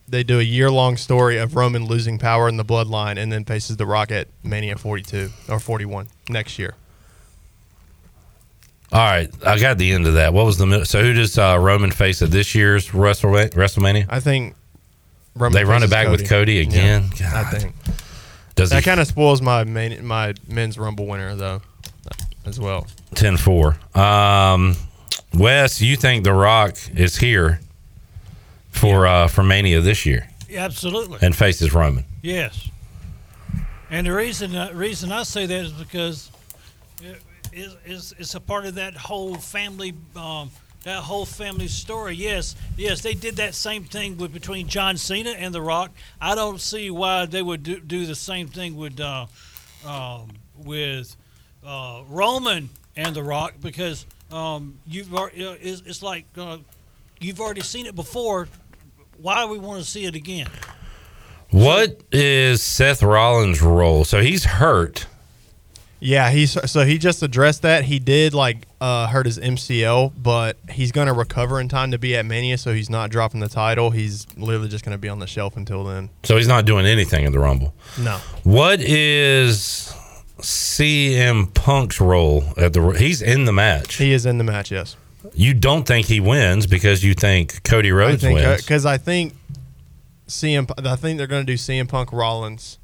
they 0.07 0.23
do 0.23 0.39
a 0.39 0.43
year 0.43 0.71
long 0.71 0.97
story 0.97 1.37
of 1.37 1.55
Roman 1.55 1.85
losing 1.85 2.17
power 2.17 2.49
in 2.49 2.57
the 2.57 2.65
bloodline, 2.65 3.17
and 3.17 3.31
then 3.31 3.45
faces 3.45 3.77
The 3.77 3.85
Rock 3.85 4.11
at 4.11 4.27
Mania 4.43 4.75
42 4.75 5.29
or 5.47 5.59
41 5.59 6.07
next 6.29 6.57
year. 6.57 6.75
All 8.91 8.99
right, 8.99 9.29
I 9.45 9.59
got 9.59 9.77
the 9.77 9.91
end 9.91 10.07
of 10.07 10.15
that. 10.15 10.33
What 10.33 10.47
was 10.47 10.57
the 10.57 10.65
mid- 10.65 10.87
so? 10.87 11.03
Who 11.03 11.13
does 11.13 11.37
uh, 11.37 11.57
Roman 11.59 11.91
face 11.91 12.23
at 12.23 12.31
this 12.31 12.55
year's 12.55 12.89
WrestleMania? 12.89 14.07
I 14.09 14.19
think 14.19 14.55
Roman 15.35 15.53
they 15.53 15.63
run 15.63 15.83
it 15.83 15.91
back 15.91 16.09
with 16.09 16.27
Cody 16.27 16.59
again. 16.59 17.05
Yeah, 17.19 17.31
I 17.39 17.43
think 17.43 17.75
Does 18.55 18.71
that 18.71 18.83
kind 18.83 18.99
of 18.99 19.05
spoils 19.05 19.43
my 19.43 19.63
main, 19.63 20.03
my 20.03 20.33
men's 20.47 20.79
Rumble 20.79 21.05
winner 21.05 21.35
though, 21.35 21.61
as 22.49 22.59
well. 22.59 22.87
10-4. 23.15 23.95
Um, 23.97 24.75
Wes, 25.33 25.81
you 25.81 25.95
think 25.95 26.23
The 26.23 26.33
Rock 26.33 26.75
is 26.95 27.17
here 27.17 27.59
for 28.71 29.07
uh, 29.07 29.27
for 29.27 29.43
Mania 29.43 29.81
this 29.81 30.05
year 30.05 30.27
Yeah, 30.49 30.65
absolutely. 30.65 31.19
and 31.21 31.35
faces 31.35 31.73
Roman? 31.73 32.05
Yes. 32.21 32.69
And 33.89 34.05
the 34.07 34.13
reason 34.13 34.55
uh, 34.55 34.71
reason 34.73 35.11
I 35.11 35.23
say 35.23 35.45
that 35.45 35.65
is 35.65 35.71
because 35.71 36.29
it, 37.01 37.21
is 37.85 38.13
it's 38.17 38.35
a 38.35 38.39
part 38.39 38.65
of 38.65 38.75
that 38.75 38.95
whole 38.95 39.35
family 39.35 39.93
um, 40.15 40.51
that 40.83 40.99
whole 41.03 41.25
family 41.25 41.67
story. 41.67 42.15
Yes, 42.15 42.55
yes, 42.77 43.01
they 43.01 43.13
did 43.15 43.35
that 43.37 43.53
same 43.55 43.83
thing 43.83 44.17
with 44.17 44.31
between 44.31 44.67
John 44.67 44.95
Cena 44.97 45.31
and 45.31 45.53
The 45.53 45.61
Rock. 45.61 45.91
I 46.21 46.35
don't 46.35 46.61
see 46.61 46.89
why 46.91 47.25
they 47.25 47.41
would 47.41 47.63
do, 47.63 47.79
do 47.79 48.05
the 48.05 48.15
same 48.15 48.47
thing 48.47 48.75
with 48.77 48.99
uh, 48.99 49.25
um, 49.85 50.29
with 50.55 51.15
uh, 51.65 52.03
Roman 52.09 52.69
and 52.95 53.15
The 53.15 53.23
Rock 53.23 53.55
because 53.61 54.05
um, 54.31 54.79
you've 54.85 55.13
al- 55.13 55.29
you 55.33 55.45
know, 55.45 55.57
it's, 55.59 55.81
it's 55.85 56.03
like 56.03 56.25
uh, 56.37 56.57
you've 57.19 57.39
already 57.39 57.61
seen 57.61 57.85
it 57.85 57.95
before. 57.95 58.47
Why 59.17 59.43
do 59.43 59.51
we 59.51 59.59
want 59.59 59.83
to 59.83 59.89
see 59.89 60.05
it 60.05 60.15
again? 60.15 60.47
What 61.51 62.03
is 62.11 62.61
Seth 62.61 63.01
Rollins' 63.01 63.61
role? 63.61 64.05
So 64.05 64.21
he's 64.21 64.45
hurt. 64.45 65.07
Yeah, 65.99 66.29
he's 66.29 66.51
so 66.71 66.85
he 66.85 66.97
just 66.97 67.21
addressed 67.23 67.63
that. 67.63 67.83
He 67.83 67.99
did 67.99 68.33
like 68.33 68.67
uh, 68.79 69.07
hurt 69.07 69.25
his 69.25 69.37
MCL, 69.37 70.13
but 70.21 70.57
he's 70.69 70.93
going 70.93 71.07
to 71.07 71.13
recover 71.13 71.59
in 71.59 71.67
time 71.67 71.91
to 71.91 71.97
be 71.97 72.15
at 72.15 72.25
Mania, 72.25 72.57
so 72.57 72.73
he's 72.73 72.89
not 72.89 73.09
dropping 73.09 73.41
the 73.41 73.49
title. 73.49 73.89
He's 73.89 74.25
literally 74.37 74.69
just 74.69 74.85
going 74.85 74.93
to 74.93 74.99
be 74.99 75.09
on 75.09 75.19
the 75.19 75.27
shelf 75.27 75.57
until 75.57 75.83
then. 75.83 76.09
So 76.23 76.37
he's 76.37 76.47
not 76.47 76.63
doing 76.65 76.85
anything 76.85 77.25
in 77.25 77.33
the 77.33 77.39
Rumble. 77.39 77.73
No. 77.99 78.17
What 78.43 78.79
is 78.79 79.93
CM 80.41 81.53
Punk's 81.53 81.99
role 82.01 82.43
at 82.57 82.73
the? 82.73 82.81
He's 82.91 83.21
in 83.21 83.45
the 83.45 83.53
match. 83.53 83.95
He 83.95 84.11
is 84.13 84.25
in 84.25 84.37
the 84.37 84.43
match. 84.43 84.71
Yes. 84.71 84.95
You 85.33 85.53
don't 85.53 85.85
think 85.87 86.07
he 86.07 86.19
wins 86.19 86.65
because 86.65 87.03
you 87.03 87.13
think 87.13 87.63
Cody 87.63 87.89
I 87.89 87.95
Rhodes 87.95 88.21
think 88.21 88.39
wins. 88.39 88.61
because 88.61 88.85
I 88.85 88.97
think 88.97 89.33
uh, 89.33 89.59
CM. 90.27 90.85
I 90.87 90.95
think 90.95 91.17
they're 91.17 91.27
going 91.27 91.45
to 91.45 91.51
do 91.51 91.57
CM 91.57 91.87
Punk 91.89 92.11
Rollins, 92.13 92.79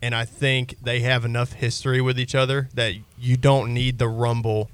and 0.00 0.14
I 0.14 0.24
think 0.24 0.76
they 0.82 1.00
have 1.00 1.24
enough 1.24 1.52
history 1.54 2.00
with 2.00 2.18
each 2.20 2.34
other 2.34 2.68
that 2.74 2.94
you 3.18 3.36
don't 3.36 3.74
need 3.74 3.98
the 3.98 4.08
Rumble 4.08 4.70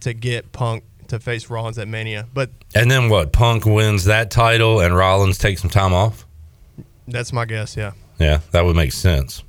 to 0.00 0.12
get 0.14 0.52
Punk 0.52 0.84
to 1.08 1.18
face 1.18 1.50
Rollins 1.50 1.78
at 1.78 1.88
Mania. 1.88 2.26
But 2.32 2.50
and 2.74 2.90
then 2.90 3.08
what? 3.08 3.32
Punk 3.32 3.66
wins 3.66 4.04
that 4.04 4.30
title 4.30 4.80
and 4.80 4.96
Rollins 4.96 5.38
takes 5.38 5.60
some 5.60 5.70
time 5.70 5.92
off. 5.92 6.24
that's 7.08 7.32
my 7.32 7.44
guess. 7.44 7.76
Yeah. 7.76 7.92
Yeah, 8.18 8.40
that 8.52 8.64
would 8.64 8.76
make 8.76 8.92
sense. 8.92 9.42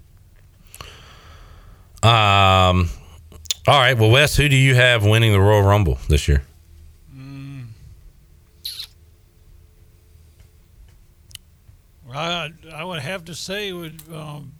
Um. 2.06 2.90
All 3.68 3.80
right. 3.80 3.98
Well, 3.98 4.11
Wes, 4.11 4.36
who 4.36 4.48
do 4.48 4.56
you 4.56 4.76
have 4.76 5.03
winning 5.06 5.32
the 5.32 5.40
Royal 5.40 5.64
Rumble 5.64 5.98
this 6.07 6.27
year? 6.27 6.44
I 12.14 12.52
I 12.73 12.84
would 12.84 12.99
have 13.02 13.26
to 13.26 13.36
say 13.36 13.73
would 13.73 14.02
um, 14.14 14.53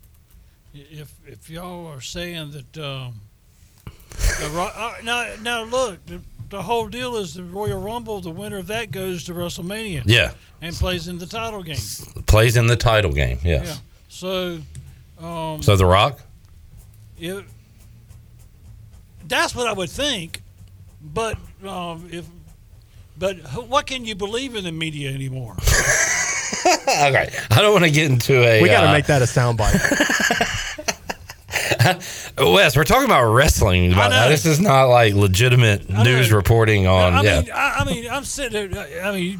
if 0.74 1.14
if 1.26 1.50
y'all 1.50 1.88
are 1.88 2.02
saying 2.02 2.52
that 2.52 2.78
um, 2.84 3.22
the, 3.86 4.50
Ro- 4.54 4.72
uh, 4.76 4.96
now 5.04 5.28
now 5.42 5.64
look 5.64 6.04
the, 6.06 6.22
the 6.50 6.62
whole 6.62 6.88
deal 6.88 7.16
is 7.18 7.34
the 7.36 7.44
Royal 7.44 7.80
Rumble 7.80 8.20
the 8.20 8.32
winner 8.32 8.58
of 8.58 8.68
that 8.68 8.92
goes 8.92 9.24
to 9.26 9.34
WrestleMania 9.34 10.04
Yeah. 10.06 10.32
and 10.62 10.76
plays 10.76 11.08
in 11.08 11.18
the 11.20 11.26
title 11.28 11.64
game 11.64 11.78
Plays 12.26 12.58
in 12.58 12.68
the 12.68 12.76
title 12.76 13.12
game. 13.12 13.40
Yes. 13.44 13.68
yeah 13.68 13.76
so 14.10 14.60
um, 15.26 15.62
So 15.62 15.76
The 15.76 15.86
Rock. 15.86 16.20
It, 17.18 17.46
that's 19.28 19.56
what 19.56 19.68
I 19.68 19.74
would 19.74 19.90
think 19.90 20.42
but 21.14 21.38
um, 21.66 22.08
if 22.12 22.26
but 23.18 23.38
what 23.68 23.86
can 23.86 24.06
you 24.06 24.16
believe 24.16 24.56
in 24.56 24.64
the 24.64 24.72
media 24.72 25.12
anymore? 25.12 25.54
okay. 26.66 27.30
I 27.52 27.62
don't 27.62 27.72
want 27.72 27.86
to 27.86 27.92
get 27.92 28.12
into 28.12 28.44
a. 28.44 28.62
We 28.62 28.68
got 28.68 28.82
to 28.82 28.90
uh, 28.90 28.92
make 28.92 29.06
that 29.06 29.22
a 29.22 29.26
soundbite. 29.26 29.74
Wes, 32.54 32.76
we're 32.76 32.84
talking 32.84 33.06
about 33.06 33.32
wrestling. 33.32 33.94
About 33.94 34.10
know. 34.10 34.30
This 34.30 34.46
is 34.46 34.60
not 34.60 34.86
like 34.86 35.14
legitimate 35.14 35.90
news 35.90 36.32
reporting 36.32 36.88
on. 36.88 37.14
I 37.14 37.22
yeah. 37.22 37.42
mean, 37.42 37.52
I, 37.54 37.76
I 37.80 37.86
mean, 37.86 38.10
I'm 38.10 38.26
sitting 38.26 38.72
there. 38.72 39.06
I 39.06 39.12
mean, 39.14 39.40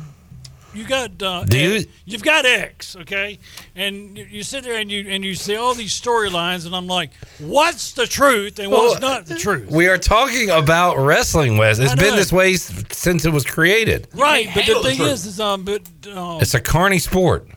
you 0.76 0.86
got 0.86 1.22
uh, 1.24 1.44
Do 1.46 1.58
you- 1.58 1.76
X- 1.76 1.86
you've 2.06 2.24
got 2.24 2.46
X, 2.46 2.96
okay, 2.98 3.40
and 3.76 4.18
you- 4.18 4.28
you 4.30 4.44
sit 4.44 4.64
there 4.64 4.76
and 4.80 4.92
you 4.92 5.06
and 5.10 5.24
you 5.24 5.34
see 5.36 5.56
all 5.56 5.74
these 5.74 6.00
storylines, 6.00 6.66
and 6.66 6.76
I'm 6.76 6.88
like, 6.88 7.12
what's 7.40 7.94
the 7.94 8.06
truth 8.08 8.60
and 8.60 8.72
what's 8.72 9.00
Well, 9.00 9.16
not 9.16 9.26
the 9.26 9.36
truth? 9.38 9.70
we 9.72 9.88
are 9.88 9.98
talking 9.98 10.50
about 10.50 10.98
wrestling, 10.98 11.58
Wes. 11.58 11.80
It's 11.80 11.96
been 11.96 12.16
this 12.16 12.32
way 12.34 12.56
since 12.58 13.26
it 13.26 13.32
was 13.34 13.46
created. 13.46 14.08
Right, 14.14 14.48
but 14.48 14.54
the 14.56 14.62
handle 14.62 14.84
the 14.84 14.90
thing 14.96 15.02
is, 15.08 15.26
is 15.26 15.40
um, 15.40 15.64
but 15.64 15.82
um, 16.16 16.42
It's 16.42 16.54
a 16.54 16.60
carny 16.62 17.00
sport. 17.00 17.48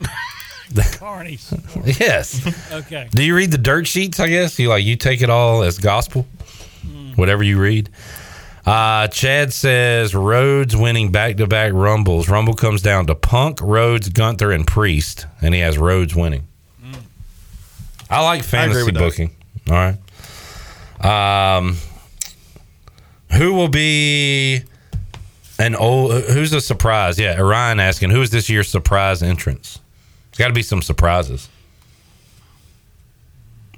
Carney's. 0.98 1.52
Yes. 2.00 2.40
Okay. 2.72 3.06
Do 3.10 3.22
you 3.22 3.34
read 3.36 3.50
the 3.50 3.58
dirt 3.58 3.86
sheets? 3.86 4.18
I 4.18 4.28
guess 4.28 4.58
you 4.58 4.68
like 4.70 4.84
you 4.84 4.96
take 4.96 5.20
it 5.20 5.28
all 5.28 5.62
as 5.62 5.78
gospel, 5.78 6.26
Hmm. 6.82 7.12
whatever 7.12 7.42
you 7.42 7.58
read. 7.60 7.90
Uh, 8.64 9.08
Chad 9.08 9.52
says 9.52 10.14
Rhodes 10.14 10.76
winning 10.76 11.10
back 11.10 11.36
to 11.38 11.46
back 11.46 11.72
Rumbles. 11.72 12.28
Rumble 12.28 12.54
comes 12.54 12.80
down 12.80 13.06
to 13.06 13.14
Punk, 13.14 13.60
Rhodes, 13.60 14.08
Gunther, 14.08 14.52
and 14.52 14.66
Priest, 14.66 15.26
and 15.40 15.52
he 15.54 15.60
has 15.60 15.78
Rhodes 15.78 16.14
winning. 16.14 16.46
I 18.08 18.22
like 18.22 18.44
fantasy 18.44 18.90
that. 18.90 18.94
booking. 18.94 19.34
All 19.70 19.74
right. 19.74 21.56
Um, 21.56 21.78
who 23.32 23.54
will 23.54 23.68
be 23.68 24.62
an 25.58 25.74
old? 25.74 26.12
Who's 26.24 26.52
a 26.52 26.60
surprise? 26.60 27.18
Yeah, 27.18 27.40
Orion 27.40 27.80
asking 27.80 28.10
who 28.10 28.20
is 28.20 28.30
this 28.30 28.48
year's 28.50 28.68
surprise 28.68 29.22
entrance? 29.22 29.80
It's 30.28 30.38
got 30.38 30.48
to 30.48 30.54
be 30.54 30.62
some 30.62 30.82
surprises. 30.82 31.48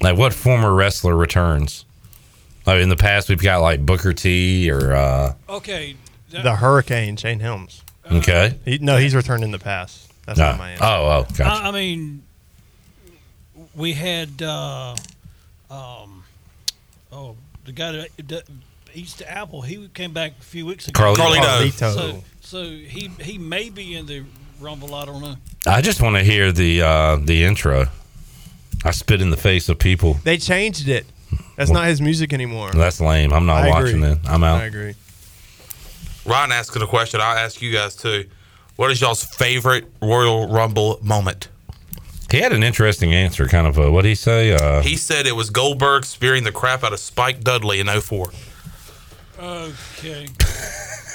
Like 0.00 0.18
what 0.18 0.34
former 0.34 0.74
wrestler 0.74 1.16
returns? 1.16 1.84
Like 2.66 2.80
in 2.80 2.88
the 2.88 2.96
past, 2.96 3.28
we've 3.28 3.42
got 3.42 3.60
like 3.60 3.84
Booker 3.84 4.12
T 4.12 4.70
or 4.70 4.92
uh, 4.94 5.34
Okay. 5.48 5.96
The 6.30 6.56
Hurricane, 6.56 7.16
Shane 7.16 7.38
Helms. 7.40 7.82
okay. 8.10 8.58
He, 8.64 8.78
no, 8.78 8.96
he's 8.96 9.14
returned 9.14 9.44
in 9.44 9.50
the 9.52 9.58
past. 9.58 10.10
That's 10.26 10.38
No. 10.38 10.46
not 10.46 10.58
my 10.58 10.70
answer. 10.72 10.84
Oh, 10.84 10.88
oh, 10.88 11.22
gotcha. 11.36 11.44
I, 11.44 11.68
I 11.68 11.70
mean, 11.70 12.22
we 13.74 13.92
had 13.92 14.42
uh, 14.42 14.96
um, 15.70 16.24
oh 17.12 17.36
the 17.64 17.72
guy 17.72 17.92
that, 17.92 18.08
that 18.28 18.42
eats 18.94 19.14
the 19.14 19.30
apple. 19.30 19.62
He 19.62 19.88
came 19.94 20.12
back 20.12 20.32
a 20.40 20.42
few 20.42 20.66
weeks 20.66 20.88
ago. 20.88 21.14
Carlito. 21.14 21.40
Carlito. 21.70 21.94
So, 21.94 22.24
so 22.40 22.62
he 22.64 23.10
he 23.20 23.38
may 23.38 23.70
be 23.70 23.94
in 23.96 24.06
the 24.06 24.24
rumble. 24.60 24.94
I 24.94 25.04
don't 25.04 25.22
know. 25.22 25.36
I 25.66 25.80
just 25.80 26.00
want 26.02 26.16
to 26.16 26.22
hear 26.24 26.50
the 26.52 26.82
uh, 26.82 27.16
the 27.16 27.44
intro. 27.44 27.86
I 28.84 28.90
spit 28.90 29.20
in 29.22 29.30
the 29.30 29.36
face 29.36 29.68
of 29.68 29.78
people. 29.78 30.14
They 30.24 30.36
changed 30.38 30.88
it. 30.88 31.06
That's 31.56 31.70
not 31.70 31.86
his 31.86 32.00
music 32.00 32.32
anymore. 32.32 32.70
That's 32.72 33.00
lame. 33.00 33.32
I'm 33.32 33.46
not 33.46 33.64
I 33.64 33.70
watching 33.70 34.02
agree. 34.02 34.12
it. 34.12 34.18
I'm 34.28 34.42
out. 34.44 34.60
I 34.60 34.64
agree. 34.64 34.94
Ryan 36.26 36.52
asking 36.52 36.82
a 36.82 36.86
question. 36.86 37.20
I'll 37.20 37.36
ask 37.36 37.60
you 37.62 37.72
guys 37.72 37.94
too. 37.96 38.26
What 38.76 38.90
is 38.90 39.00
y'all's 39.00 39.22
favorite 39.24 39.84
Royal 40.02 40.48
Rumble 40.48 40.98
moment? 41.02 41.48
He 42.30 42.38
had 42.40 42.52
an 42.52 42.62
interesting 42.64 43.14
answer. 43.14 43.46
Kind 43.46 43.66
of 43.66 43.78
a 43.78 43.90
what 43.90 44.02
did 44.02 44.08
he 44.08 44.14
say? 44.14 44.52
Uh, 44.52 44.80
He 44.82 44.96
said 44.96 45.26
it 45.26 45.36
was 45.36 45.50
Goldberg 45.50 46.04
spearing 46.04 46.42
the 46.44 46.50
crap 46.52 46.82
out 46.82 46.92
of 46.92 46.98
Spike 46.98 47.42
Dudley 47.42 47.78
in 47.80 47.86
04. 47.86 48.30
Okay. 49.38 50.26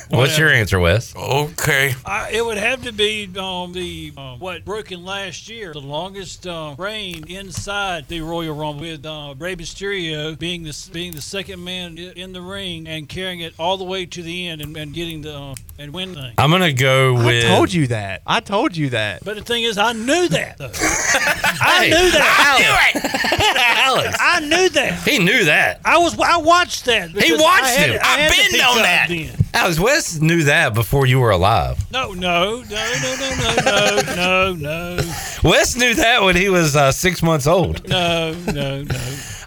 what's 0.10 0.38
your 0.38 0.50
answer, 0.50 0.80
Wes? 0.80 1.16
Okay. 1.16 1.94
I, 2.06 2.30
it 2.32 2.44
would 2.46 2.58
have 2.58 2.84
to 2.84 2.92
be 2.92 3.30
um, 3.38 3.74
the 3.74 4.12
uh, 4.18 4.36
what 4.36 4.66
broken 4.66 5.04
last 5.06 5.50
year, 5.50 5.74
the 5.74 5.80
longest 5.80 6.48
uh, 6.48 6.76
reign 6.78 7.26
inside 7.28 8.08
the 8.08 8.22
Royal 8.22 8.56
Rumble, 8.56 8.82
with 8.82 9.06
uh, 9.06 9.36
Rey 9.38 9.56
Mysterio 9.56 10.38
being 10.38 10.64
the 10.64 10.90
being 10.92 11.12
the 11.14 11.22
second 11.22 11.64
man 11.64 11.98
in 11.98 12.34
the 12.34 12.42
ring 12.42 12.88
and 12.88 13.08
carrying 13.10 13.40
it 13.42 13.54
all 13.60 13.78
the 13.78 13.84
way 13.84 14.06
to 14.06 14.22
the 14.24 14.48
end 14.48 14.62
and, 14.62 14.76
and 14.78 14.94
getting 14.94 15.22
the 15.22 15.36
uh, 15.38 15.56
and 15.78 15.94
winning. 15.94 16.16
thing. 16.16 16.34
I'm 16.38 16.52
gonna 16.52 16.74
go 16.74 17.14
with. 17.14 17.46
I 17.46 17.48
told 17.56 17.74
you 17.74 17.88
that. 17.88 18.22
I 18.26 18.40
told 18.40 18.76
you 18.76 18.90
that. 18.92 19.24
But 19.24 19.36
the 19.38 19.44
thing 19.44 19.64
is, 19.64 19.78
I 19.78 19.94
knew 19.94 20.28
that. 20.30 20.58
Though. 20.58 20.72
I 20.74 21.80
Hey, 21.86 21.90
knew 21.90 22.12
that. 22.12 22.36
I 22.40 22.60
knew 22.60 23.00
it. 23.00 23.56
Alex. 23.88 24.18
I 24.20 24.40
knew 24.42 24.70
that. 24.70 25.04
He 25.08 25.20
knew 25.20 25.46
that. 25.46 25.82
I 25.86 25.98
was. 25.98 26.18
I 26.20 26.38
watched 26.38 26.86
that. 26.86 27.10
He 27.12 27.34
watched 27.34 27.64
I 27.64 27.70
had, 27.70 27.90
it. 27.92 28.02
I 28.04 28.26
I've 28.26 28.52
been 28.52 28.62
on 28.62 28.78
that. 28.78 29.06
then. 29.10 29.39
Alex 29.54 29.80
Wes 29.80 30.20
knew 30.20 30.44
that 30.44 30.74
before 30.74 31.06
you 31.06 31.20
were 31.20 31.32
alive. 31.32 31.78
No, 31.92 32.14
no, 32.14 32.62
no, 32.62 32.94
no, 33.02 33.16
no, 33.20 33.36
no, 33.36 34.02
no, 34.06 34.54
no, 34.54 34.54
no, 34.54 35.14
Wes 35.44 35.76
knew 35.76 35.94
that 35.96 36.22
when 36.22 36.36
he 36.36 36.50
was 36.50 36.76
uh, 36.76 36.92
six 36.92 37.24
months 37.24 37.48
old. 37.48 37.88
no, 37.90 38.34
no, 38.54 38.84
no. 38.84 39.00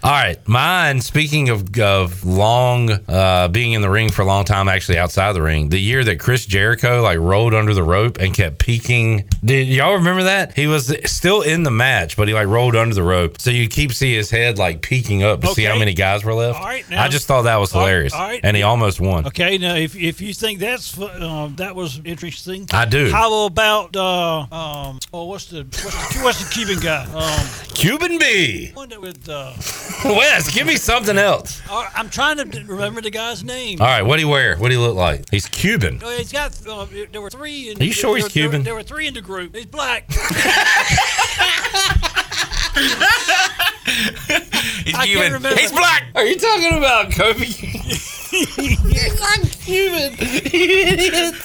All 0.03 0.11
right, 0.11 0.37
mine. 0.49 0.99
Speaking 0.99 1.47
of 1.47 1.79
of 1.79 2.25
long 2.25 2.91
uh, 3.07 3.47
being 3.47 3.71
in 3.71 3.81
the 3.81 3.89
ring 3.89 4.11
for 4.11 4.21
a 4.21 4.25
long 4.25 4.43
time, 4.43 4.67
actually 4.67 4.97
outside 4.97 5.31
the 5.31 5.41
ring, 5.41 5.69
the 5.69 5.79
year 5.79 6.03
that 6.03 6.19
Chris 6.19 6.45
Jericho 6.45 7.01
like 7.01 7.19
rolled 7.19 7.53
under 7.53 7.73
the 7.73 7.83
rope 7.83 8.17
and 8.19 8.33
kept 8.33 8.59
peeking. 8.59 9.23
Did 9.45 9.69
y'all 9.69 9.93
remember 9.93 10.23
that? 10.23 10.57
He 10.57 10.67
was 10.67 10.93
still 11.05 11.41
in 11.41 11.63
the 11.63 11.71
match, 11.71 12.17
but 12.17 12.27
he 12.27 12.33
like 12.33 12.47
rolled 12.47 12.75
under 12.75 12.93
the 12.93 13.01
rope, 13.01 13.39
so 13.39 13.49
you 13.49 13.69
keep 13.69 13.93
see 13.93 14.13
his 14.13 14.29
head 14.29 14.57
like 14.57 14.81
peeking 14.81 15.23
up 15.23 15.39
to 15.39 15.47
see 15.53 15.63
how 15.63 15.79
many 15.79 15.93
guys 15.93 16.25
were 16.25 16.33
left. 16.33 16.59
All 16.59 16.65
right, 16.65 16.87
now- 16.89 17.01
I 17.01 17.07
just 17.07 17.25
thought 17.25 17.43
that 17.43 17.55
was 17.55 17.71
hilarious, 17.71 18.13
all 18.13 18.27
right. 18.27 18.41
and 18.43 18.57
he 18.57 18.63
almost 18.63 18.99
won. 18.99 19.25
Okay, 19.27 19.57
now 19.57 19.75
if 19.75 19.95
if 19.95 20.19
you 20.19 20.33
think 20.33 20.59
that's 20.59 20.99
um, 20.99 21.55
that 21.55 21.77
was 21.77 22.01
interesting, 22.03 22.67
I 22.73 22.83
do. 22.83 23.09
How 23.09 23.45
about 23.45 23.95
uh, 23.95 24.39
um, 24.51 24.99
oh, 25.13 25.27
what's 25.27 25.45
the 25.45 25.59
what's 25.63 26.13
the, 26.13 26.19
what's 26.23 26.43
the 26.43 26.53
Cuban 26.53 26.83
guy? 26.83 27.05
Um, 27.13 27.47
Cuban 27.73 28.19
B. 28.19 28.71
one 28.73 28.89
that 28.89 28.99
with 28.99 29.29
uh, 29.29 29.53
Wes, 30.05 30.53
give 30.53 30.67
me 30.67 30.75
something 30.75 31.17
else. 31.17 31.61
uh, 31.69 31.89
I'm 31.95 32.09
trying 32.09 32.37
to 32.37 32.43
remember 32.65 33.01
the 33.01 33.09
guy's 33.09 33.43
name. 33.43 33.81
All 33.81 33.87
right, 33.87 34.01
what 34.01 34.17
do 34.17 34.25
he 34.25 34.31
wear? 34.31 34.57
What 34.57 34.69
do 34.69 34.75
he 34.77 34.81
look 34.81 34.95
like? 34.95 35.29
He's 35.29 35.47
Cuban. 35.47 35.99
Oh, 36.03 36.17
he's 36.17 36.31
got. 36.31 36.57
Uh, 36.67 36.85
there 37.11 37.21
were 37.21 37.29
three. 37.29 37.71
In, 37.71 37.81
Are 37.81 37.85
you 37.85 37.93
sure 37.93 38.11
there, 38.13 38.17
he's 38.17 38.25
there- 38.33 38.43
Cuban? 38.43 38.63
There, 38.63 38.75
were 38.75 38.83
three 38.83 39.07
in 39.07 39.13
the 39.13 39.21
group. 39.21 39.55
He's 39.55 39.65
black. 39.65 40.05
He's 40.11 40.19
I 44.95 45.05
can't 45.05 45.05
Cuban. 45.05 45.33
remember. 45.33 45.59
He's 45.59 45.71
black. 45.71 46.05
Are 46.15 46.25
you 46.25 46.37
talking 46.37 46.77
about 46.77 47.11
Kobe? 47.11 47.45
He's 47.45 49.19
not 49.19 49.39
Cuban. 49.61 50.13
You 50.19 50.87
idiot. 50.87 51.35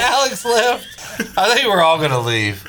Alex 0.00 0.44
left. 0.44 1.38
I 1.38 1.54
think 1.54 1.66
we're 1.68 1.82
all 1.82 1.98
gonna 1.98 2.20
leave. 2.20 2.64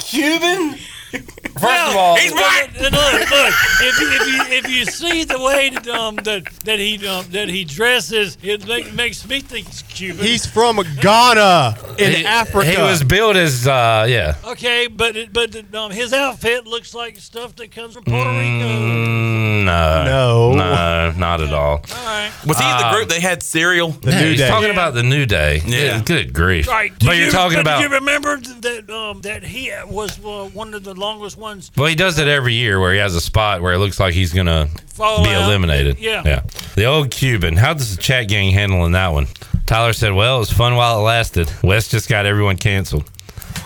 Cuban. 0.00 0.76
First 1.58 1.88
of 1.90 1.96
all, 1.96 2.16
he's 2.16 2.32
black. 2.32 2.72
Look, 2.80 2.92
look. 2.92 3.54
If 3.80 4.00
you, 4.00 4.08
if 4.12 4.26
you 4.28 4.56
if 4.58 4.68
you 4.70 4.84
see 4.84 5.24
the 5.24 5.38
way 5.40 5.70
that 5.70 5.88
um 5.88 6.16
that 6.16 6.44
that 6.64 6.78
he 6.78 7.04
um, 7.06 7.24
that 7.30 7.48
he 7.48 7.64
dresses, 7.64 8.38
it 8.42 8.66
make, 8.68 8.92
makes 8.94 9.26
me 9.28 9.40
think 9.40 9.66
he's 9.66 9.82
Cuban. 9.82 10.24
He's 10.24 10.46
from 10.46 10.80
Ghana 11.00 11.76
in 11.98 12.12
he, 12.12 12.24
Africa. 12.26 12.70
He 12.70 12.76
was 12.80 13.02
built 13.02 13.36
as 13.36 13.66
uh, 13.66 14.06
yeah. 14.08 14.36
okay, 14.44 14.86
but 14.86 15.16
it, 15.16 15.32
but 15.32 15.74
um, 15.74 15.90
his 15.90 16.12
outfit 16.12 16.66
looks 16.66 16.94
like 16.94 17.18
stuff 17.18 17.56
that 17.56 17.72
comes 17.72 17.94
from 17.94 18.04
Puerto 18.04 18.30
Rico. 18.30 18.68
Mm, 18.68 19.64
no, 19.64 20.04
No. 20.04 20.52
no, 20.54 21.10
not 21.16 21.40
at 21.40 21.52
all. 21.52 21.78
All 21.78 22.04
right. 22.04 22.30
Was 22.46 22.58
he 22.58 22.70
in 22.70 22.76
the 22.76 22.86
Um, 22.86 22.94
group? 22.94 23.08
They 23.08 23.20
had 23.20 23.42
cereal. 23.42 23.90
The 23.90 24.10
Yeah, 24.12 24.20
New 24.20 24.30
he's 24.30 24.38
Day. 24.40 24.48
talking 24.48 24.70
about 24.70 24.94
the 24.94 25.02
new 25.02 25.26
day. 25.26 25.62
Yeah. 25.66 25.98
Good, 25.98 26.06
good 26.06 26.32
grief. 26.34 26.68
Right. 26.68 26.96
Do 26.98 27.06
But 27.06 27.16
you're 27.16 27.30
talking 27.30 27.56
but 27.56 27.62
about. 27.62 27.78
Do 27.78 27.84
you 27.84 27.90
remember 27.94 28.36
that 28.38 28.88
um, 28.90 29.20
that 29.22 29.42
he 29.42 29.72
was 29.86 30.18
uh, 30.24 30.48
one 30.52 30.74
of 30.74 30.84
the 30.84 30.94
longest 30.98 31.36
ones? 31.38 31.70
Well, 31.76 31.86
he 31.86 31.94
does 31.94 32.18
it 32.18 32.28
every 32.28 32.54
year 32.54 32.78
where 32.80 32.92
he 32.92 32.98
has 32.98 33.14
a 33.14 33.20
spot 33.20 33.62
where 33.62 33.72
it 33.72 33.78
looks 33.78 33.98
like 33.98 34.14
he's 34.14 34.32
gonna 34.32 34.68
Fall 34.88 35.24
be 35.24 35.30
out. 35.30 35.44
eliminated. 35.44 35.98
Yeah. 35.98 36.22
yeah. 36.24 36.42
The 36.74 36.84
old 36.84 37.10
Cuban. 37.10 37.56
How 37.56 37.72
does 37.74 37.96
the 37.96 38.02
chat 38.02 38.28
gang 38.28 38.52
handling 38.52 38.92
that 38.92 39.08
one? 39.08 39.26
Tyler 39.66 39.92
said, 39.92 40.12
"Well, 40.12 40.36
it 40.36 40.40
was 40.40 40.50
fun 40.52 40.74
while 40.76 40.98
it 40.98 41.02
lasted." 41.02 41.50
Wes 41.62 41.88
just 41.88 42.08
got 42.08 42.26
everyone 42.26 42.56
canceled. 42.56 43.08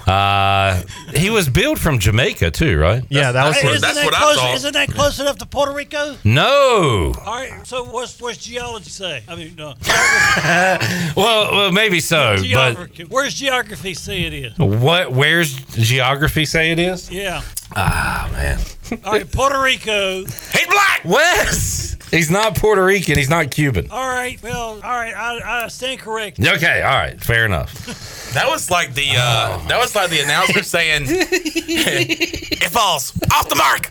Uh, 0.07 0.83
he 1.15 1.31
was 1.31 1.49
billed 1.49 1.79
from 1.79 1.99
Jamaica 1.99 2.51
too, 2.51 2.79
right? 2.79 3.05
Yeah, 3.09 3.33
that 3.33 3.47
was 3.47 3.57
Hey, 3.57 3.69
isn't 3.69 3.81
that's 3.81 3.95
that 3.97 4.05
what 4.05 4.15
I 4.15 4.19
close, 4.19 4.37
thought. 4.37 4.55
Isn't 4.57 4.73
that 4.73 4.89
close 4.89 5.21
enough 5.21 5.39
to 5.39 5.47
Puerto 5.47 5.73
Rico? 5.73 6.17
No. 6.25 7.15
All 7.25 7.35
right. 7.35 7.67
So 7.67 7.85
what's 7.85 8.21
what's 8.21 8.39
geology 8.39 8.91
say? 8.91 9.23
I 9.29 9.37
mean, 9.37 9.59
uh, 9.61 9.75
Well, 11.17 11.53
well, 11.53 11.73
maybe 11.73 12.01
so, 12.01 12.35
but 12.37 12.43
geography. 12.43 13.05
Where's 13.05 13.35
geography 13.35 13.95
say 13.95 14.23
it 14.23 14.33
is? 14.33 14.59
what? 14.59 15.13
Where's 15.13 15.55
geography 15.77 16.45
say 16.47 16.73
it 16.73 16.79
is? 16.79 17.11
Yeah. 17.11 17.43
Ah, 17.77 18.29
man. 18.33 18.59
All 19.05 19.13
right. 19.13 19.31
Puerto 19.31 19.61
Rico. 19.61 20.25
He's 20.25 20.67
black. 20.67 21.03
Wes. 21.05 21.97
He's 22.11 22.31
not 22.31 22.57
Puerto 22.57 22.85
Rican. 22.85 23.17
He's 23.17 23.31
not 23.31 23.51
Cuban. 23.51 23.89
All 23.91 24.07
right. 24.09 24.41
Well. 24.43 24.75
All 24.75 24.81
right. 24.81 25.15
I, 25.15 25.65
I 25.65 25.69
stand 25.69 26.01
correct. 26.01 26.39
Okay. 26.39 26.83
All 26.83 26.95
right. 26.97 27.19
Fair 27.21 27.45
enough. 27.47 28.09
That 28.33 28.49
was 28.49 28.71
like 28.71 28.95
the 28.95 29.09
uh, 29.15 29.59
that 29.69 29.79
was 29.79 29.95
like 29.95 30.09
the 30.09 30.21
announcer 30.21 30.63
saying 30.63 31.03
it 31.07 32.71
falls 32.71 33.13
off 33.31 33.47
the 33.51 33.57
mark. 33.57 33.91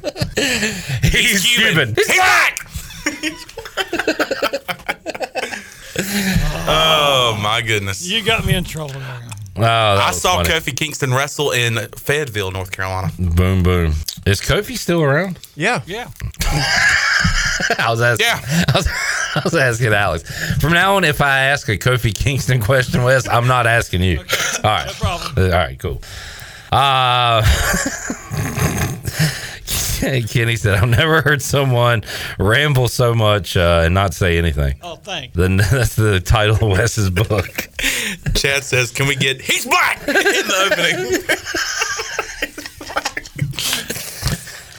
He's 1.04 1.46
Cuban. 1.46 1.94
He's 1.96 2.16
black. 2.16 2.68
oh 6.68 7.38
my 7.40 7.62
goodness! 7.62 8.04
You 8.08 8.24
got 8.24 8.44
me 8.44 8.56
in 8.56 8.64
trouble 8.64 9.00
there. 9.00 9.22
Oh, 9.58 9.64
I 9.64 10.12
saw 10.12 10.38
funny. 10.38 10.50
Kofi 10.50 10.76
Kingston 10.78 11.14
wrestle 11.14 11.52
in 11.52 11.78
Fayetteville, 11.98 12.52
North 12.52 12.72
Carolina. 12.72 13.12
Boom, 13.20 13.64
boom. 13.64 13.94
Is 14.26 14.40
Kofi 14.40 14.78
still 14.78 15.02
around? 15.02 15.40
Yeah. 15.56 15.82
Yeah. 15.86 16.10
I 17.78 17.88
was 17.90 18.02
asking. 18.02 18.28
Yeah. 18.28 18.40
I 18.70 18.72
was, 18.76 18.88
I 19.36 19.42
was 19.44 19.56
asking 19.56 19.94
Alex. 19.94 20.24
From 20.60 20.74
now 20.74 20.96
on, 20.96 21.04
if 21.04 21.22
I 21.22 21.40
ask 21.46 21.68
a 21.70 21.78
Kofi 21.78 22.14
Kingston 22.16 22.62
question, 22.64 23.04
Wes, 23.04 23.28
I'm 23.28 23.48
not 23.48 23.68
asking 23.68 24.02
you. 24.04 24.20
All 24.20 24.26
right. 24.64 24.88
No 24.88 24.94
problem. 24.94 25.46
All 25.46 25.52
right. 25.52 25.80
Cool. 25.80 26.02
Uh, 26.72 27.42
Kenny 30.30 30.56
said, 30.56 30.76
"I've 30.76 30.90
never 30.90 31.22
heard 31.22 31.42
someone 31.42 32.04
ramble 32.40 32.88
so 32.88 33.14
much 33.14 33.56
uh, 33.56 33.84
and 33.86 33.94
not 33.94 34.14
say 34.14 34.38
anything." 34.38 34.76
Oh, 34.82 34.96
thanks. 34.96 35.36
Then 35.36 35.58
that's 35.72 35.96
the 35.96 36.20
title 36.20 36.56
of 36.56 36.62
Wes's 36.64 37.10
book. 37.10 37.70
Chad 38.34 38.64
says, 38.64 38.92
"Can 38.92 39.08
we 39.08 39.16
get 39.16 39.42
he's 39.42 39.66
black 39.66 40.02
in 40.08 40.14
the 40.14 40.70
opening?" 40.72 42.01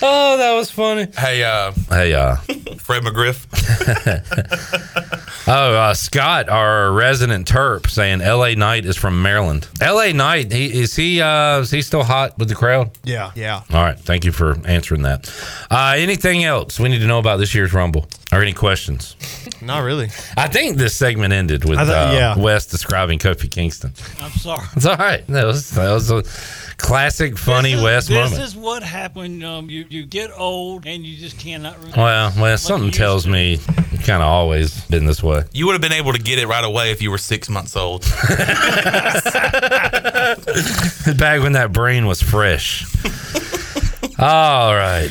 Oh, 0.02 0.36
that 0.38 0.52
was 0.54 0.70
funny. 0.70 1.06
Hey, 1.16 1.42
uh, 1.44 1.72
Hey, 1.88 2.12
uh, 2.14 2.36
Fred 2.76 3.02
McGriff. 3.04 3.46
oh, 5.48 5.74
uh, 5.74 5.94
Scott, 5.94 6.48
our 6.48 6.92
resident 6.92 7.46
Terp, 7.48 7.88
saying 7.88 8.20
L.A. 8.20 8.54
Knight 8.54 8.84
is 8.84 8.96
from 8.96 9.22
Maryland. 9.22 9.68
L.A. 9.80 10.12
Knight, 10.12 10.52
he, 10.52 10.80
is 10.82 10.94
he? 10.96 11.20
Uh, 11.20 11.60
is 11.60 11.70
he 11.70 11.82
still 11.82 12.02
hot 12.02 12.38
with 12.38 12.48
the 12.48 12.54
crowd? 12.54 12.90
Yeah, 13.04 13.30
yeah. 13.34 13.62
All 13.72 13.82
right, 13.82 13.98
thank 13.98 14.24
you 14.24 14.32
for 14.32 14.56
answering 14.66 15.02
that. 15.02 15.32
Uh, 15.70 15.94
anything 15.96 16.44
else 16.44 16.78
we 16.80 16.88
need 16.88 17.00
to 17.00 17.06
know 17.06 17.18
about 17.18 17.36
this 17.38 17.54
year's 17.54 17.72
Rumble, 17.72 18.06
or 18.32 18.42
any 18.42 18.52
questions? 18.52 19.16
Not 19.60 19.80
really. 19.80 20.08
I 20.36 20.48
think 20.48 20.76
this 20.76 20.94
segment 20.94 21.32
ended 21.32 21.64
with 21.64 21.78
I 21.78 21.84
thought- 21.84 22.08
uh, 22.10 22.12
yeah. 22.12 22.36
Wes 22.38 22.66
describing 22.66 23.18
Kofi 23.18 23.50
Kingston. 23.50 23.92
I'm 24.20 24.30
sorry. 24.32 24.66
It's 24.76 24.86
all 24.86 24.96
right. 24.96 25.26
That 25.28 25.44
was 25.46 25.70
that 25.70 25.90
was 25.92 26.10
a 26.10 26.22
classic, 26.78 27.38
funny 27.38 27.74
Wes 27.80 28.08
this 28.08 28.16
moment. 28.30 28.42
is 28.42 28.56
what 28.56 28.82
happened. 28.82 29.44
Um, 29.44 29.70
you 29.70 29.86
you 29.92 30.06
get 30.06 30.30
old 30.36 30.86
and 30.86 31.04
you 31.04 31.18
just 31.18 31.38
cannot 31.38 31.76
remember. 31.76 31.98
well, 31.98 32.32
well, 32.38 32.56
something 32.56 32.90
tells 32.90 33.26
me 33.26 33.60
you 33.92 33.98
kind 33.98 34.22
of 34.22 34.28
always 34.28 34.82
been 34.86 35.04
this 35.04 35.22
way. 35.22 35.44
You 35.52 35.66
would 35.66 35.72
have 35.72 35.82
been 35.82 35.92
able 35.92 36.14
to 36.14 36.18
get 36.18 36.38
it 36.38 36.46
right 36.46 36.64
away 36.64 36.92
if 36.92 37.02
you 37.02 37.10
were 37.10 37.18
six 37.18 37.50
months 37.50 37.76
old. 37.76 38.02
Back 41.18 41.42
when 41.42 41.52
that 41.52 41.70
brain 41.72 42.06
was 42.06 42.22
fresh. 42.22 42.86
All 44.18 44.74
right. 44.74 45.10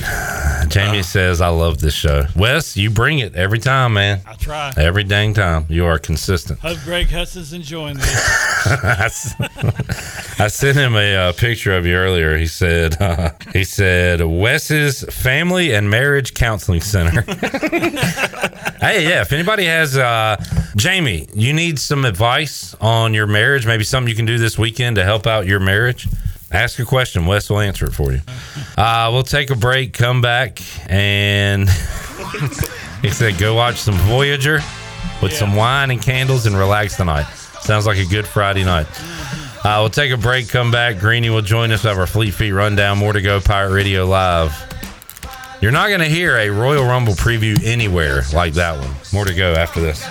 Jamie 0.70 0.99
uh. 0.99 1.03
says, 1.03 1.41
I 1.41 1.49
love 1.49 1.80
this 1.80 1.94
show. 1.94 2.26
Wes, 2.36 2.78
you 2.78 2.90
bring 2.90 3.20
it 3.20 3.36
every 3.36 3.60
time, 3.60 3.94
man. 3.94 4.22
I 4.26 4.36
try. 4.36 4.74
Every 4.78 5.03
dang 5.03 5.34
time. 5.34 5.66
You 5.70 5.86
are 5.86 5.99
consistent. 5.99 6.60
Hope 6.60 6.80
Greg 6.86 7.10
Huss 7.10 7.36
is 7.36 7.52
enjoying 7.53 7.98
this. 7.98 9.34
I 10.41 10.47
sent 10.47 10.76
him 10.76 10.95
a 10.95 11.15
uh, 11.15 11.34
picture 11.34 11.77
of 11.77 11.85
you 11.85 11.95
earlier. 11.95 12.35
He 12.35 12.47
said, 12.47 12.97
uh, 12.99 13.34
he 13.53 13.63
said, 13.63 14.22
Wes's 14.22 15.03
Family 15.03 15.76
and 15.76 15.88
Marriage 15.88 16.34
Counseling 16.34 16.81
Center. 16.81 17.22
hey, 18.81 19.07
yeah, 19.07 19.22
if 19.22 19.31
anybody 19.31 19.65
has, 19.65 19.95
uh, 19.95 20.43
Jamie, 20.76 21.27
you 21.35 21.53
need 21.53 21.77
some 21.77 22.05
advice 22.05 22.73
on 22.81 23.13
your 23.13 23.27
marriage, 23.27 23.68
maybe 23.68 23.84
something 23.84 24.09
you 24.09 24.15
can 24.15 24.26
do 24.26 24.39
this 24.39 24.57
weekend 24.57 24.95
to 24.95 25.03
help 25.03 25.27
out 25.27 25.45
your 25.45 25.59
marriage, 25.59 26.07
ask 26.51 26.80
a 26.80 26.85
question. 26.85 27.27
Wes 27.27 27.47
will 27.47 27.59
answer 27.59 27.85
it 27.85 27.93
for 27.93 28.11
you. 28.11 28.22
Uh, 28.76 29.11
we'll 29.13 29.22
take 29.22 29.51
a 29.51 29.55
break, 29.55 29.93
come 29.93 30.22
back, 30.22 30.59
and 30.89 31.69
he 33.03 33.11
said, 33.11 33.38
go 33.38 33.53
watch 33.53 33.77
some 33.77 33.93
Voyager 33.93 34.59
with 35.22 35.34
some 35.34 35.55
wine 35.55 35.91
and 35.91 36.01
candles 36.01 36.47
and 36.47 36.57
relax 36.57 36.97
tonight. 36.97 37.27
Sounds 37.61 37.85
like 37.85 37.99
a 37.99 38.05
good 38.05 38.26
Friday 38.26 38.63
night. 38.63 38.88
Uh, 39.64 39.78
we'll 39.80 39.90
take 39.90 40.12
a 40.12 40.18
break, 40.18 40.50
come 40.50 40.72
back. 40.72 40.98
Greeny 40.98 41.30
will 41.30 41.44
join 41.44 41.72
us. 41.72 41.84
Have 41.84 42.00
our 42.00 42.08
Fleet 42.08 42.32
Feet 42.32 42.52
rundown. 42.52 42.98
More 42.98 43.14
to 43.14 43.22
go. 43.22 43.40
Pirate 43.40 43.72
Radio 43.72 44.06
Live. 44.06 44.52
You're 45.62 45.72
not 45.72 45.90
going 45.90 46.00
to 46.00 46.10
hear 46.10 46.36
a 46.38 46.50
Royal 46.50 46.84
Rumble 46.84 47.14
preview 47.14 47.64
anywhere 47.64 48.24
like 48.34 48.54
that 48.54 48.80
one. 48.80 48.90
More 49.14 49.26
to 49.26 49.36
go 49.36 49.54
after 49.54 49.80
this. 49.80 50.02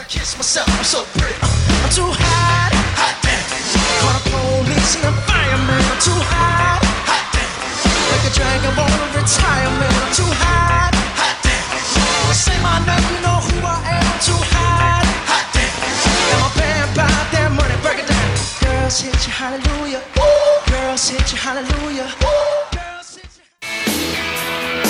Say 12.32 12.56
my 12.62 12.78
name, 12.86 13.02
you 13.10 13.20
know 13.26 13.42
who 13.42 13.58
I 13.66 13.82
am. 13.98 14.20
Too 14.22 14.38
hot, 14.54 14.99
Girls 18.90 19.02
hit 19.02 19.26
you, 19.28 19.32
hallelujah. 19.32 20.02
Girls 20.66 21.08
hit 21.10 21.32
you, 21.32 21.38
hallelujah. 21.38 22.12
Girls 22.72 23.14
hit 23.14 23.30
you. 24.84 24.89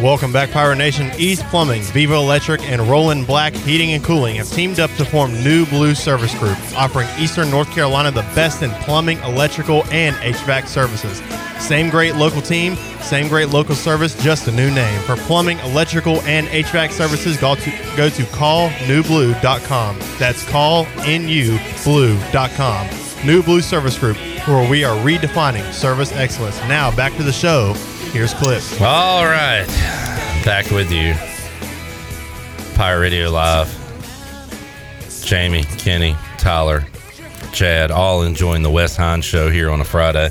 Welcome 0.00 0.32
back, 0.32 0.50
Pirate 0.50 0.76
Nation. 0.76 1.10
East 1.18 1.44
Plumbing, 1.48 1.82
Vivo 1.82 2.14
Electric, 2.14 2.62
and 2.62 2.80
Roland 2.82 3.26
Black 3.26 3.52
Heating 3.52 3.92
and 3.92 4.02
Cooling 4.02 4.36
have 4.36 4.48
teamed 4.48 4.80
up 4.80 4.90
to 4.92 5.04
form 5.04 5.34
New 5.44 5.66
Blue 5.66 5.94
Service 5.94 6.34
Group, 6.38 6.56
offering 6.74 7.06
Eastern 7.18 7.50
North 7.50 7.70
Carolina 7.70 8.10
the 8.10 8.22
best 8.34 8.62
in 8.62 8.70
plumbing, 8.70 9.18
electrical, 9.18 9.84
and 9.92 10.16
HVAC 10.16 10.66
services. 10.66 11.20
Same 11.62 11.90
great 11.90 12.16
local 12.16 12.40
team, 12.40 12.74
same 13.02 13.28
great 13.28 13.50
local 13.50 13.74
service, 13.74 14.14
just 14.22 14.48
a 14.48 14.50
new 14.50 14.70
name. 14.70 14.98
For 15.02 15.16
plumbing, 15.16 15.58
electrical, 15.58 16.22
and 16.22 16.46
HVAC 16.46 16.90
services, 16.90 17.36
go 17.36 17.54
to, 17.54 17.70
go 17.94 18.08
to 18.08 18.22
callnewblue.com. 18.22 19.98
That's 20.18 20.42
callnublue.com. 20.44 23.26
New 23.26 23.42
Blue 23.42 23.60
Service 23.60 23.98
Group, 23.98 24.16
where 24.48 24.68
we 24.68 24.84
are 24.84 24.96
redefining 25.04 25.70
service 25.72 26.12
excellence. 26.12 26.58
Now, 26.60 26.90
back 26.96 27.14
to 27.16 27.22
the 27.22 27.32
show. 27.32 27.74
Here's 28.12 28.34
Cliff. 28.34 28.80
All 28.82 29.24
right. 29.24 29.66
Back 30.44 30.70
with 30.70 30.92
you. 30.92 31.14
Pirate 32.74 33.00
Radio 33.00 33.30
Live. 33.30 33.78
Jamie, 35.24 35.62
Kenny, 35.62 36.14
Tyler, 36.36 36.84
Chad, 37.54 37.90
all 37.90 38.22
enjoying 38.22 38.62
the 38.62 38.70
Wes 38.70 38.96
Hines 38.96 39.24
show 39.24 39.48
here 39.48 39.70
on 39.70 39.80
a 39.80 39.84
Friday. 39.84 40.30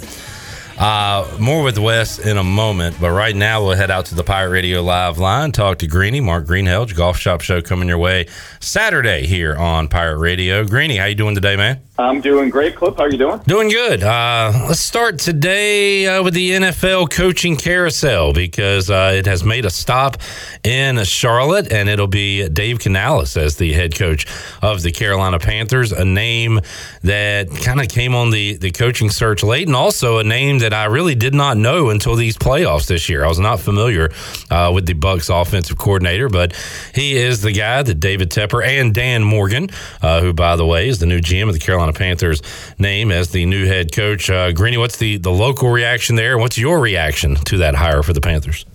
Uh, 0.78 1.28
more 1.40 1.64
with 1.64 1.80
Wes 1.80 2.20
in 2.20 2.38
a 2.38 2.44
moment, 2.44 2.98
but 3.02 3.12
right 3.12 3.36
now 3.36 3.64
we'll 3.64 3.76
head 3.76 3.90
out 3.90 4.06
to 4.08 4.16
the 4.16 4.24
Pirate 4.24 4.52
Radio 4.52 4.84
Live 4.84 5.18
line, 5.18 5.52
talk 5.52 5.80
to 5.80 5.88
Greeny, 5.88 6.22
Mark 6.22 6.46
Greenhelch, 6.46 6.96
Golf 6.96 7.18
Shop 7.18 7.42
Show 7.42 7.64
coming 7.64 7.88
your 7.88 7.98
way 7.98 8.28
Saturday 8.60 9.26
here 9.26 9.56
on 9.56 9.88
Pirate 9.88 10.20
Radio. 10.20 10.64
Greeny, 10.66 10.98
how 10.98 11.06
you 11.06 11.16
doing 11.16 11.34
today, 11.34 11.56
man? 11.56 11.82
I'm 12.00 12.22
doing 12.22 12.50
great, 12.50 12.76
Cliff. 12.78 12.96
How 12.96 13.04
are 13.04 13.12
you 13.12 13.18
doing? 13.18 13.40
Doing 13.40 13.68
good. 13.68 14.02
Uh, 14.02 14.52
let's 14.68 14.80
start 14.80 15.20
today 15.20 16.08
uh, 16.08 16.24
with 16.24 16.34
the 16.34 16.52
NFL 16.52 17.12
coaching 17.12 17.58
carousel 17.58 18.34
because 18.34 18.90
uh, 18.90 19.12
it 19.14 19.26
has 19.26 19.44
made 19.44 19.66
a 19.66 19.70
stop 19.70 20.18
in 20.64 21.04
Charlotte, 21.04 21.72
and 21.72 21.90
it'll 21.90 22.08
be 22.08 22.48
Dave 22.48 22.80
Canales 22.80 23.36
as 23.36 23.58
the 23.58 23.74
head 23.74 23.94
coach 23.94 24.26
of 24.62 24.82
the 24.84 24.92
Carolina 24.94 25.38
Panthers, 25.38 25.92
a 25.92 26.06
name 26.06 26.62
that 27.04 27.50
kind 27.62 27.82
of 27.82 27.90
came 27.90 28.16
on 28.16 28.32
the, 28.32 28.56
the 28.56 28.72
coaching 28.72 29.10
search 29.10 29.44
late, 29.44 29.68
and 29.68 29.76
also 29.76 30.18
a 30.18 30.24
name 30.24 30.60
that 30.60 30.74
I 30.74 30.86
really 30.86 31.14
did 31.14 31.34
not 31.34 31.58
know 31.58 31.90
until 31.90 32.16
these 32.16 32.38
playoffs 32.38 32.88
this 32.88 33.10
year. 33.10 33.26
I 33.26 33.28
was 33.28 33.40
not 33.40 33.60
familiar 33.60 34.12
uh, 34.50 34.72
with 34.74 34.86
the 34.86 34.94
Bucs 34.94 35.30
offensive 35.30 35.78
coordinator, 35.78 36.30
but 36.30 36.54
he 36.96 37.18
is 37.18 37.42
the 37.42 37.52
guy 37.52 37.84
that 37.84 37.96
David 37.96 38.32
Tepper 38.32 38.66
and 38.66 38.96
Dan 38.96 39.24
Morgan, 39.24 39.70
uh, 40.02 40.22
who, 40.22 40.32
by 40.32 40.56
the 40.56 40.66
way, 40.66 40.88
is 40.88 41.00
the 41.00 41.06
new 41.06 41.20
GM 41.20 41.48
of 41.50 41.54
the 41.54 41.60
Carolina 41.60 41.81
Panthers, 41.94 42.42
name 42.78 43.12
as 43.12 43.32
the 43.32 43.46
new 43.46 43.66
head 43.66 43.92
coach. 43.92 44.30
Uh, 44.30 44.52
Greeny, 44.52 44.78
what's 44.78 44.98
the, 44.98 45.18
the 45.18 45.32
local 45.32 45.70
reaction 45.70 46.16
there? 46.16 46.38
What's 46.38 46.58
your 46.58 46.80
reaction 46.80 47.36
to 47.36 47.58
that 47.58 47.76
hire 47.76 48.04
for 48.04 48.14
the 48.14 48.22
Panthers? 48.22 48.66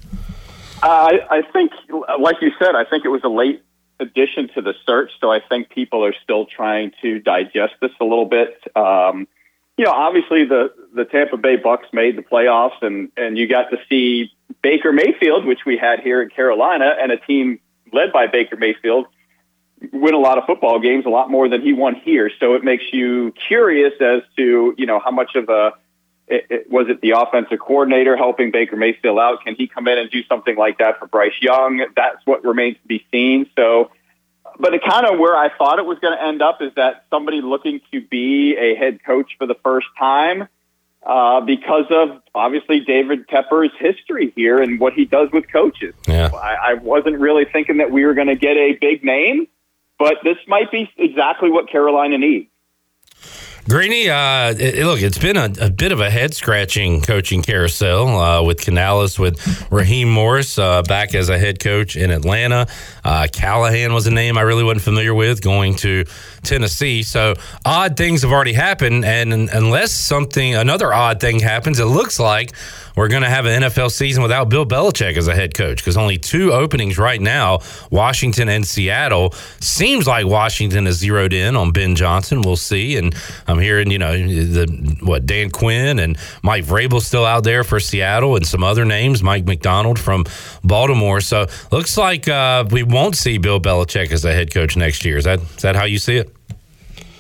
Uh, 0.83 0.89
I, 0.89 1.39
I 1.39 1.43
think, 1.53 1.73
like 2.21 2.37
you 2.41 2.51
said, 2.59 2.75
I 2.75 2.85
think 2.85 3.05
it 3.05 3.09
was 3.09 3.23
a 3.25 3.29
late 3.29 3.63
addition 3.99 4.49
to 4.55 4.63
the 4.63 4.75
search, 4.85 5.11
so 5.21 5.31
I 5.31 5.41
think 5.41 5.71
people 5.71 6.05
are 6.05 6.15
still 6.23 6.47
trying 6.47 6.93
to 7.03 7.19
digest 7.19 7.75
this 7.81 7.93
a 8.01 8.05
little 8.05 8.27
bit. 8.27 8.63
Um, 8.75 9.27
you 9.77 9.85
know, 9.85 9.93
obviously 9.93 10.45
the 10.45 10.73
the 10.95 11.05
Tampa 11.05 11.37
Bay 11.37 11.57
Bucs 11.57 11.93
made 11.93 12.17
the 12.17 12.23
playoffs, 12.23 12.83
and 12.83 13.11
and 13.17 13.37
you 13.37 13.49
got 13.49 13.71
to 13.71 13.79
see 13.89 14.31
Baker 14.63 14.93
Mayfield, 14.93 15.45
which 15.45 15.61
we 15.67 15.77
had 15.77 16.01
here 16.01 16.23
in 16.23 16.31
Carolina, 16.31 16.95
and 17.01 17.13
a 17.13 17.19
team 17.19 17.61
led 17.93 18.13
by 18.13 18.27
Baker 18.27 18.57
Mayfield 18.57 19.07
win 19.93 20.15
a 20.15 20.19
lot 20.19 20.39
of 20.39 20.45
football 20.45 20.81
games, 20.81 21.07
a 21.07 21.11
lot 21.11 21.31
more 21.31 21.49
than 21.49 21.63
he 21.63 21.73
won 21.73 21.95
here. 21.95 22.31
So 22.41 22.55
it 22.55 22.65
makes 22.65 22.85
you 22.93 23.33
curious 23.49 23.93
as 24.01 24.23
to 24.37 24.75
you 24.77 24.87
know 24.87 24.99
how 24.99 25.11
much 25.11 25.35
of 25.35 25.49
a 25.49 25.73
it, 26.29 26.47
it, 26.51 26.71
was 26.71 26.89
it 26.89 27.01
the 27.01 27.13
offensive 27.13 27.59
coordinator 27.61 28.17
helping 28.17 28.51
Baker 28.51 28.77
Mayfield 28.77 29.19
out? 29.19 29.45
Can 29.45 29.55
he 29.55 29.69
come 29.69 29.87
in 29.87 29.99
and 29.99 30.11
do 30.11 30.25
something 30.25 30.57
like 30.57 30.79
that 30.79 30.99
for 30.99 31.07
Bryce 31.07 31.41
Young? 31.41 31.87
That's 31.95 32.19
what 32.25 32.45
remains 32.45 32.77
to 32.83 32.89
be 32.89 33.07
seen. 33.13 33.49
So 33.57 33.91
but 34.59 34.75
it 34.75 34.83
kind 34.83 35.07
of 35.07 35.19
where 35.19 35.37
I 35.37 35.51
thought 35.57 35.79
it 35.79 35.87
was 35.87 35.99
going 35.99 36.17
to 36.17 36.25
end 36.25 36.43
up 36.43 36.63
is 36.63 36.73
that 36.77 37.05
somebody 37.11 37.41
looking 37.41 37.81
to 37.93 38.01
be 38.01 38.57
a 38.57 38.75
head 38.75 39.01
coach 39.05 39.33
for 39.39 39.47
the 39.47 39.57
first 39.63 39.87
time 39.99 40.49
uh, 41.05 41.41
because 41.41 41.85
of 41.91 42.23
obviously 42.35 42.81
David 42.81 43.29
Tepper's 43.29 43.73
history 43.79 44.33
here 44.35 44.61
and 44.61 44.81
what 44.81 44.95
he 44.95 45.05
does 45.05 45.31
with 45.33 45.51
coaches. 45.51 45.95
Yeah. 46.07 46.31
I, 46.35 46.71
I 46.71 46.75
wasn't 46.75 47.19
really 47.19 47.45
thinking 47.45 47.79
that 47.79 47.91
we 47.91 48.05
were 48.05 48.15
going 48.15 48.29
to 48.29 48.37
get 48.37 48.57
a 48.57 48.73
big 48.81 49.05
name, 49.05 49.47
but 49.99 50.17
this 50.25 50.37
might 50.47 50.71
be 50.71 50.91
exactly 50.97 51.51
what 51.51 51.69
Carolina 51.69 52.19
needs. 52.19 52.49
Greeny, 53.69 54.09
uh, 54.09 54.55
it, 54.57 54.87
look, 54.87 55.03
it's 55.03 55.19
been 55.19 55.37
a, 55.37 55.51
a, 55.61 55.71
bit 55.71 55.91
of 55.91 55.99
a 55.99 56.09
head 56.09 56.35
scratching 56.35 57.01
coaching 57.01 57.43
carousel 57.43 58.07
uh, 58.17 58.41
with 58.41 58.61
Canales, 58.61 59.19
with 59.19 59.67
Raheem 59.73 60.09
Morris 60.09 60.57
uh, 60.57 60.83
back 60.83 61.17
as 61.17 61.29
a 61.29 61.37
head 61.37 61.59
coach 61.59 61.97
in 61.97 62.13
Atlanta. 62.13 62.69
Uh, 63.05 63.27
Callahan 63.33 63.93
was 63.93 64.07
a 64.07 64.13
name 64.13 64.39
I 64.39 64.43
really 64.43 64.63
wasn't 64.63 64.83
familiar 64.83 65.13
with 65.17 65.43
going 65.43 65.75
to 65.77 66.05
Tennessee. 66.47 67.03
So 67.03 67.35
odd 67.65 67.97
things 67.97 68.23
have 68.23 68.33
already 68.33 68.53
happened. 68.55 69.05
And 69.05 69.33
unless 69.33 69.93
something, 69.93 70.55
another 70.55 70.93
odd 70.93 71.21
thing 71.21 71.41
happens, 71.41 71.79
it 71.79 71.85
looks 71.85 72.19
like 72.19 72.53
we're 72.97 73.09
going 73.09 73.23
to 73.23 73.29
have 73.29 73.45
an 73.45 73.63
NFL 73.63 73.91
season 73.91 74.23
without 74.23 74.49
Bill 74.49 74.65
Belichick 74.65 75.17
as 75.17 75.29
a 75.29 75.35
head 75.35 75.53
coach 75.53 75.79
because 75.79 75.97
only 75.99 76.17
two 76.17 76.53
openings 76.53 76.97
right 76.99 77.21
now, 77.21 77.59
Washington 77.91 78.49
and 78.49 78.67
Seattle. 78.67 79.35
Seems 79.61 80.07
like 80.07 80.27
Washington 80.27 80.87
is 80.87 80.97
zeroed 80.97 81.35
in 81.35 81.57
on 81.57 81.73
Ben 81.73 81.95
Johnson. 81.95 82.41
We'll 82.41 82.57
see. 82.57 82.97
And 82.97 83.15
I'm 83.47 83.59
hearing, 83.59 83.91
you 83.91 83.99
know, 83.99 84.13
the 84.17 84.97
what 85.03 85.27
Dan 85.27 85.51
Quinn 85.51 85.99
and 85.99 86.17
Mike 86.43 86.65
Vrabel 86.65 87.03
still 87.03 87.25
out 87.25 87.45
there 87.45 87.65
for 87.65 87.79
Seattle 87.79 88.37
and 88.37 88.47
some 88.47 88.65
other 88.65 88.85
names, 88.85 89.23
Mike 89.23 89.45
Macdonald 89.45 89.99
from 89.99 90.25
Baltimore. 90.65 91.21
So 91.21 91.47
looks 91.71 91.99
like 91.99 92.29
uh, 92.29 92.65
we 92.71 92.83
won't 92.83 93.17
see 93.17 93.39
Bill 93.39 93.61
Belichick 93.61 94.11
as 94.11 94.25
a 94.25 94.33
head 94.33 94.53
coach 94.53 94.77
next 94.77 95.05
year. 95.05 95.19
Is 95.19 95.25
that 95.25 95.41
is 95.41 95.63
that 95.63 95.77
how 95.77 95.85
you 95.85 95.99
see 95.99 96.17
it? 96.17 96.36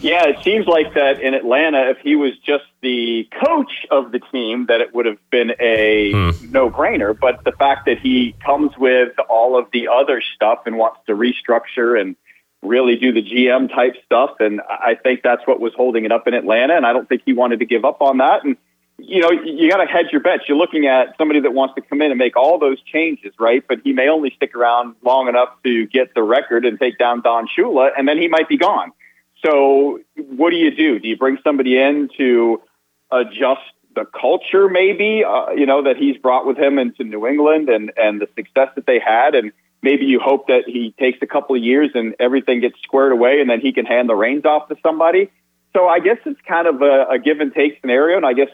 Yeah, 0.06 0.28
it 0.28 0.36
seems 0.44 0.68
like 0.68 0.94
that 0.94 1.20
in 1.20 1.34
Atlanta, 1.34 1.90
if 1.90 1.98
he 1.98 2.14
was 2.14 2.30
just 2.46 2.62
the 2.80 3.28
coach 3.44 3.72
of 3.90 4.12
the 4.12 4.20
team, 4.20 4.66
that 4.66 4.80
it 4.80 4.94
would 4.94 5.04
have 5.04 5.18
been 5.30 5.52
a 5.58 6.12
Hmm. 6.12 6.52
no 6.52 6.70
brainer. 6.70 7.18
But 7.18 7.42
the 7.42 7.50
fact 7.50 7.86
that 7.86 7.98
he 7.98 8.36
comes 8.44 8.70
with 8.78 9.18
all 9.28 9.58
of 9.58 9.66
the 9.72 9.88
other 9.88 10.22
stuff 10.36 10.60
and 10.64 10.78
wants 10.78 11.00
to 11.08 11.12
restructure 11.16 12.00
and 12.00 12.14
really 12.62 12.94
do 12.94 13.12
the 13.12 13.20
GM 13.20 13.68
type 13.68 13.96
stuff, 14.04 14.36
and 14.38 14.60
I 14.68 14.94
think 14.94 15.22
that's 15.24 15.44
what 15.44 15.58
was 15.58 15.74
holding 15.74 16.04
it 16.04 16.12
up 16.12 16.28
in 16.28 16.34
Atlanta. 16.34 16.76
And 16.76 16.86
I 16.86 16.92
don't 16.92 17.08
think 17.08 17.22
he 17.26 17.32
wanted 17.32 17.58
to 17.58 17.66
give 17.66 17.84
up 17.84 18.00
on 18.00 18.18
that. 18.18 18.44
And 18.44 18.56
you 18.98 19.20
know, 19.20 19.30
you 19.30 19.68
got 19.68 19.78
to 19.78 19.86
hedge 19.86 20.06
your 20.12 20.20
bets. 20.22 20.44
You're 20.46 20.56
looking 20.56 20.86
at 20.86 21.16
somebody 21.18 21.40
that 21.40 21.52
wants 21.52 21.74
to 21.74 21.82
come 21.82 22.00
in 22.00 22.12
and 22.12 22.18
make 22.18 22.36
all 22.36 22.58
those 22.60 22.80
changes, 22.82 23.34
right? 23.40 23.62
But 23.66 23.80
he 23.82 23.92
may 23.92 24.08
only 24.08 24.30
stick 24.36 24.54
around 24.54 24.94
long 25.02 25.28
enough 25.28 25.50
to 25.64 25.86
get 25.86 26.14
the 26.14 26.22
record 26.22 26.64
and 26.64 26.78
take 26.78 26.96
down 26.96 27.22
Don 27.22 27.48
Shula, 27.48 27.90
and 27.98 28.06
then 28.06 28.18
he 28.18 28.28
might 28.28 28.48
be 28.48 28.56
gone. 28.56 28.92
So, 29.44 30.00
what 30.16 30.50
do 30.50 30.56
you 30.56 30.74
do? 30.74 30.98
Do 30.98 31.08
you 31.08 31.16
bring 31.16 31.38
somebody 31.44 31.78
in 31.78 32.08
to 32.16 32.62
adjust 33.10 33.60
the 33.94 34.04
culture, 34.04 34.68
maybe, 34.68 35.24
uh, 35.24 35.50
you 35.50 35.66
know, 35.66 35.82
that 35.84 35.96
he's 35.96 36.16
brought 36.16 36.46
with 36.46 36.58
him 36.58 36.78
into 36.78 37.04
New 37.04 37.26
England 37.26 37.68
and, 37.68 37.92
and 37.96 38.20
the 38.20 38.28
success 38.34 38.68
that 38.76 38.86
they 38.86 38.98
had? 38.98 39.34
And 39.34 39.52
maybe 39.82 40.04
you 40.06 40.20
hope 40.20 40.48
that 40.48 40.64
he 40.66 40.94
takes 40.98 41.18
a 41.22 41.26
couple 41.26 41.56
of 41.56 41.62
years 41.62 41.90
and 41.94 42.14
everything 42.18 42.60
gets 42.60 42.76
squared 42.82 43.12
away 43.12 43.40
and 43.40 43.48
then 43.48 43.60
he 43.60 43.72
can 43.72 43.86
hand 43.86 44.08
the 44.08 44.14
reins 44.14 44.44
off 44.44 44.68
to 44.68 44.76
somebody. 44.82 45.30
So 45.76 45.88
I 45.88 46.00
guess 46.00 46.16
it's 46.24 46.40
kind 46.48 46.66
of 46.66 46.80
a, 46.80 47.04
a 47.10 47.18
give 47.18 47.40
and 47.40 47.52
take 47.52 47.82
scenario, 47.82 48.16
and 48.16 48.24
I 48.24 48.32
guess 48.32 48.48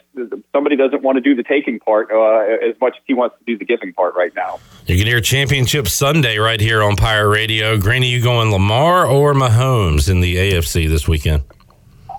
somebody 0.51 0.75
doesn't 0.75 1.05
want 1.05 1.19
to 1.19 1.21
do 1.21 1.37
the 1.37 1.45
taking 1.45 1.79
part 1.79 2.11
uh, 2.11 2.67
as 2.69 2.75
much 2.81 2.97
as 2.97 3.03
he 3.07 3.15
wants 3.15 3.37
to 3.39 3.45
do 3.45 3.57
the 3.57 3.65
giving 3.65 3.93
part 3.93 4.17
right 4.17 4.35
now. 4.35 4.59
You 4.89 4.97
can 4.99 5.07
hear 5.07 5.21
Championship 5.21 5.87
Sunday 5.87 6.39
right 6.39 6.61
here 6.61 6.83
on 6.83 6.97
Pirate 6.97 7.29
Radio. 7.29 7.79
Greeny, 7.79 8.09
you 8.09 8.21
going 8.21 8.51
Lamar 8.51 9.07
or 9.07 9.35
Mahomes 9.35 10.11
in 10.11 10.19
the 10.19 10.35
AFC 10.35 10.89
this 10.89 11.07
weekend? 11.07 11.45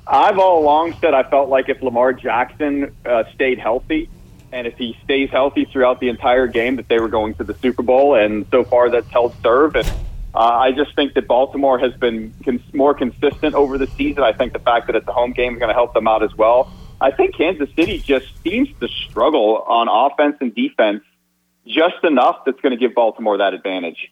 I've 0.08 0.40
all 0.40 0.64
along 0.64 0.96
said 1.02 1.14
I 1.14 1.30
felt 1.30 1.50
like 1.50 1.68
if 1.68 1.84
Lamar 1.84 2.14
Jackson 2.14 2.96
uh, 3.06 3.26
stayed 3.34 3.60
healthy, 3.60 4.10
and 4.54 4.66
if 4.66 4.78
he 4.78 4.98
stays 5.04 5.30
healthy 5.30 5.66
throughout 5.66 6.00
the 6.00 6.08
entire 6.08 6.48
game, 6.48 6.78
that 6.78 6.88
they 6.88 7.02
were 7.02 7.10
going 7.10 7.34
to 7.36 7.44
the 7.44 7.56
Super 7.56 7.84
Bowl, 7.84 8.16
and 8.16 8.46
so 8.52 8.64
far 8.64 8.90
that's 8.90 9.10
held 9.10 9.36
serve. 9.44 9.76
And 9.76 9.92
uh, 10.36 10.40
I 10.40 10.72
just 10.72 10.96
think 10.96 11.14
that 11.14 11.28
Baltimore 11.28 11.78
has 11.78 11.94
been 11.94 12.34
cons- 12.44 12.74
more 12.74 12.94
consistent 12.94 13.56
over 13.56 13.78
the 13.78 13.88
season. 13.88 14.24
I 14.24 14.34
think 14.34 14.54
the 14.54 14.60
fact 14.60 14.88
that 14.88 14.96
it's 14.96 15.08
a 15.08 15.14
home 15.14 15.32
game 15.32 15.54
is 15.54 15.60
going 15.60 15.70
to 15.70 15.76
help 15.76 15.94
them 15.94 16.08
out 16.08 16.24
as 16.24 16.34
well. 16.36 16.72
I 17.00 17.12
think 17.12 17.36
Kansas 17.36 17.70
City 17.76 18.00
just 18.00 18.26
seems 18.44 18.70
to 18.80 18.88
struggle 18.88 19.64
on 19.68 19.88
offense 19.90 20.38
and 20.40 20.56
defense 20.56 21.04
just 21.68 22.04
enough 22.04 22.46
that's 22.46 22.60
going 22.62 22.72
to 22.72 22.78
give 22.78 22.96
Baltimore 22.96 23.38
that 23.38 23.54
advantage. 23.54 24.12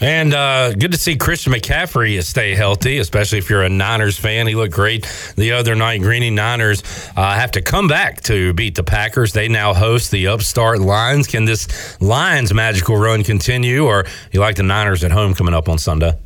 And 0.00 0.32
uh, 0.32 0.74
good 0.74 0.92
to 0.92 0.98
see 0.98 1.16
Christian 1.16 1.52
McCaffrey 1.52 2.22
stay 2.22 2.54
healthy, 2.54 2.98
especially 2.98 3.38
if 3.38 3.50
you're 3.50 3.62
a 3.62 3.68
Niners 3.68 4.16
fan. 4.16 4.46
He 4.46 4.54
looked 4.54 4.72
great 4.72 5.08
the 5.36 5.52
other 5.52 5.74
night. 5.74 6.02
Greeny 6.02 6.30
Niners 6.30 6.82
uh, 7.16 7.34
have 7.34 7.50
to 7.52 7.62
come 7.62 7.88
back 7.88 8.20
to 8.22 8.52
beat 8.52 8.76
the 8.76 8.84
Packers. 8.84 9.32
They 9.32 9.48
now 9.48 9.74
host 9.74 10.12
the 10.12 10.28
upstart 10.28 10.80
Lions. 10.80 11.26
Can 11.26 11.46
this 11.46 12.00
Lions 12.00 12.54
magical 12.54 12.96
run 12.96 13.24
continue, 13.24 13.86
or 13.86 14.04
you 14.30 14.38
like 14.38 14.54
the 14.54 14.62
Niners 14.62 15.02
at 15.02 15.10
home 15.10 15.34
coming 15.34 15.54
up 15.54 15.68
on 15.68 15.78
Sunday? 15.78 16.16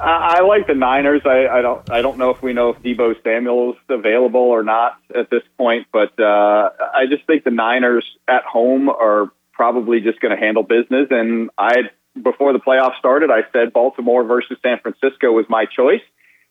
I 0.00 0.42
like 0.42 0.66
the 0.66 0.74
Niners. 0.74 1.22
I, 1.24 1.48
I 1.48 1.62
don't. 1.62 1.90
I 1.90 2.02
don't 2.02 2.18
know 2.18 2.30
if 2.30 2.42
we 2.42 2.52
know 2.52 2.70
if 2.70 2.82
Deebo 2.82 3.20
Samuel's 3.22 3.76
available 3.88 4.40
or 4.40 4.62
not 4.62 4.96
at 5.14 5.30
this 5.30 5.42
point, 5.56 5.86
but 5.92 6.18
uh, 6.20 6.70
I 6.94 7.06
just 7.08 7.26
think 7.26 7.44
the 7.44 7.50
Niners 7.50 8.04
at 8.28 8.44
home 8.44 8.88
are 8.88 9.32
probably 9.52 10.00
just 10.00 10.20
going 10.20 10.34
to 10.34 10.40
handle 10.40 10.62
business. 10.62 11.08
And 11.10 11.50
I, 11.58 11.90
before 12.22 12.52
the 12.52 12.58
playoffs 12.58 12.98
started, 12.98 13.30
I 13.30 13.42
said 13.52 13.72
Baltimore 13.72 14.24
versus 14.24 14.58
San 14.62 14.78
Francisco 14.78 15.32
was 15.32 15.46
my 15.48 15.64
choice, 15.64 16.02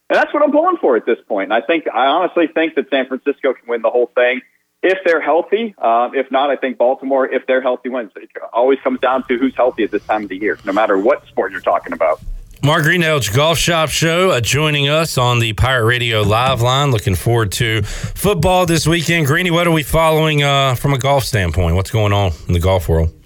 and 0.10 0.18
that's 0.18 0.34
what 0.34 0.44
I'm 0.44 0.52
pulling 0.52 0.78
for 0.78 0.96
at 0.96 1.06
this 1.06 1.18
point. 1.28 1.52
And 1.52 1.54
I 1.54 1.66
think 1.66 1.86
I 1.88 2.08
honestly 2.08 2.48
think 2.48 2.76
that 2.76 2.90
San 2.90 3.08
Francisco 3.08 3.54
can 3.54 3.68
win 3.68 3.82
the 3.82 3.90
whole 3.90 4.12
thing 4.16 4.42
if 4.84 4.98
they're 5.06 5.22
healthy. 5.22 5.76
Uh, 5.78 6.10
if 6.14 6.32
not, 6.32 6.50
I 6.50 6.56
think 6.56 6.78
Baltimore, 6.78 7.28
if 7.28 7.46
they're 7.48 7.62
healthy, 7.62 7.90
wins. 7.90 8.12
It 8.16 8.30
always 8.54 8.80
comes 8.84 9.00
down 9.00 9.28
to 9.28 9.38
who's 9.38 9.56
healthy 9.56 9.84
at 9.84 9.92
this 9.92 10.06
time 10.06 10.24
of 10.24 10.30
the 10.30 10.38
year, 10.38 10.58
no 10.66 10.74
matter 10.74 10.98
what 10.98 11.26
sport 11.28 11.52
you're 11.52 11.62
talking 11.62 11.94
about. 11.94 12.20
Mark 12.64 12.86
Greenhelch 12.86 13.36
Golf 13.36 13.60
Shop 13.60 13.90
Show 13.90 14.32
uh, 14.32 14.42
joining 14.42 14.90
us 14.90 15.18
on 15.18 15.40
the 15.40 15.54
Pirate 15.54 15.86
Radio 15.86 16.24
live 16.24 16.62
line. 16.62 16.90
Looking 16.90 17.14
forward 17.14 17.52
to 17.54 17.84
football 17.84 18.66
this 18.66 18.88
weekend. 18.88 19.28
Greeny, 19.28 19.52
what 19.52 19.68
are 19.68 19.72
we 19.72 19.84
following 19.84 20.42
uh, 20.42 20.74
from 20.74 20.94
a 20.94 20.98
golf 20.98 21.24
standpoint? 21.24 21.76
What's 21.76 21.92
going 21.92 22.14
on 22.14 22.32
in 22.48 22.54
the 22.54 22.60
golf 22.60 22.90
world? 22.90 23.17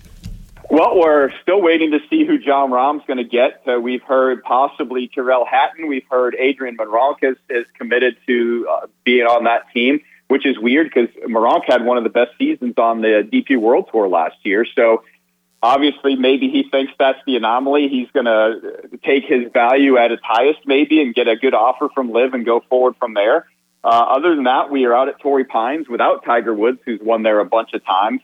Well, 0.72 0.98
we're 0.98 1.31
still 1.41 1.61
waiting 1.61 1.91
to 1.91 1.99
see 2.10 2.26
who 2.26 2.38
Jon 2.38 2.72
Rahm's 2.72 3.03
going 3.06 3.18
to 3.18 3.26
get. 3.26 3.61
Uh, 3.68 3.81
we've 3.81 4.02
heard 4.03 4.41
possibly 4.41 5.11
Tyrrell 5.14 5.43
Hatton. 5.45 5.89
We've 5.89 6.06
heard 6.10 6.34
Adrian 6.39 6.77
Meronk 6.77 7.18
is, 7.23 7.35
is 7.49 7.65
committed 7.77 8.15
to 8.26 8.69
uh, 8.72 8.88
being 9.03 9.26
on 9.26 9.43
that 9.43 9.64
team, 9.73 9.99
which 10.30 10.45
is 10.45 10.57
weird 10.57 10.89
because 10.89 11.14
Monronk 11.27 11.65
had 11.68 11.84
one 11.84 11.98
of 11.98 12.06
the 12.06 12.10
best 12.10 12.31
seasons 12.39 12.76
on 12.77 13.02
the 13.02 13.30
DP 13.30 13.60
World 13.60 13.89
Tour 13.91 14.07
last 14.07 14.38
year. 14.43 14.65
So 14.73 15.03
obviously, 15.61 16.15
maybe 16.15 16.49
he 16.49 16.64
thinks 16.72 16.93
that's 16.98 17.19
the 17.26 17.35
anomaly. 17.35 17.89
He's 17.89 18.10
going 18.11 18.27
to 18.27 18.98
take 19.03 19.26
his 19.26 19.52
value 19.52 19.98
at 19.98 20.14
its 20.14 20.23
highest, 20.23 20.60
maybe, 20.65 21.02
and 21.02 21.14
get 21.14 21.27
a 21.27 21.35
good 21.35 21.53
offer 21.53 21.89
from 21.93 22.14
LIV 22.14 22.34
and 22.34 22.45
go 22.45 22.64
forward 22.69 22.95
from 22.98 23.14
there. 23.14 23.45
Uh, 23.84 23.88
other 23.89 24.35
than 24.35 24.45
that, 24.45 24.72
we 24.72 24.85
are 24.85 24.95
out 24.95 25.10
at 25.10 25.19
Torrey 25.19 25.43
Pines 25.43 25.89
without 25.89 26.23
Tiger 26.23 26.53
Woods, 26.53 26.80
who's 26.85 27.02
won 27.02 27.23
there 27.23 27.41
a 27.41 27.45
bunch 27.45 27.73
of 27.73 27.84
times. 27.84 28.22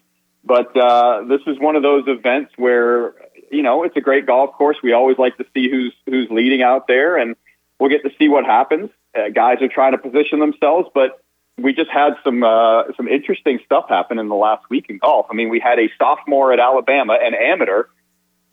But 0.48 0.76
uh, 0.78 1.26
this 1.28 1.41
is 1.45 1.60
one 1.60 1.76
of 1.76 1.84
those 1.84 2.06
events 2.07 2.53
where 2.56 3.14
you 3.52 3.64
know 3.64 3.84
it's 3.84 3.98
a 3.98 4.02
great 4.02 4.26
golf 4.26 4.53
course. 4.53 4.78
We 4.82 4.94
always 4.94 5.18
like 5.18 5.36
to 5.38 5.45
see 5.53 5.69
who's 5.69 5.94
who's 6.06 6.30
leading 6.32 6.61
out 6.61 6.88
there, 6.88 7.18
and 7.18 7.36
we'll 7.80 7.90
get 7.90 8.03
to 8.03 8.11
see 8.18 8.30
what 8.30 8.45
happens. 8.45 8.90
Uh, 9.14 9.28
guys 9.30 9.61
are 9.61 9.68
trying 9.68 9.91
to 9.91 9.98
position 9.98 10.40
themselves, 10.40 10.88
but 10.94 11.22
we 11.57 11.74
just 11.74 11.90
had 11.90 12.14
some 12.24 12.44
uh, 12.44 12.84
some 12.95 13.10
interesting 13.10 13.60
stuff 13.65 13.90
happen 13.90 14.19
in 14.19 14.30
the 14.30 14.36
last 14.36 14.64
week 14.69 14.86
in 14.88 14.99
golf. 14.99 15.26
I 15.30 15.34
mean, 15.34 15.49
we 15.49 15.60
had 15.60 15.80
a 15.80 15.90
sophomore 15.98 16.53
at 16.53 16.60
Alabama, 16.61 17.18
an 17.22 17.34
amateur, 17.34 17.84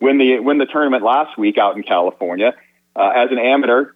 win 0.01 0.17
the 0.17 0.39
win 0.39 0.57
the 0.57 0.65
tournament 0.65 1.01
last 1.01 1.37
week 1.37 1.57
out 1.57 1.77
in 1.77 1.83
California. 1.83 2.53
Uh, 2.93 3.11
as 3.15 3.31
an 3.31 3.39
amateur, 3.39 3.91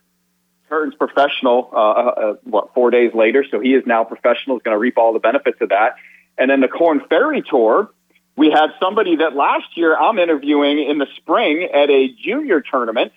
turns 0.70 0.94
professional. 0.96 1.70
Uh, 1.74 1.78
uh, 1.78 2.34
what 2.44 2.74
four 2.74 2.92
days 2.92 3.14
later? 3.14 3.44
So 3.52 3.60
he 3.60 3.74
is 3.74 3.84
now 3.86 4.06
professional. 4.06 4.56
Is 4.56 4.64
going 4.64 4.76
to 4.76 4.80
reap 4.80 4.98
all 4.98 5.12
the 5.12 5.20
benefits 5.20 5.60
of 5.60 5.70
that. 5.70 5.96
And 6.40 6.50
then 6.50 6.62
the 6.62 6.70
Corn 6.70 7.02
Ferry 7.10 7.44
Tour, 7.48 7.92
we 8.38 8.50
had 8.50 8.70
somebody 8.80 9.18
that 9.18 9.36
last 9.36 9.76
year 9.76 9.96
I'm 9.96 10.18
interviewing 10.18 10.80
in 10.90 10.98
the 10.98 11.08
spring 11.18 11.64
at 11.64 11.90
a 11.90 12.08
junior 12.24 12.62
tournament, 12.62 13.12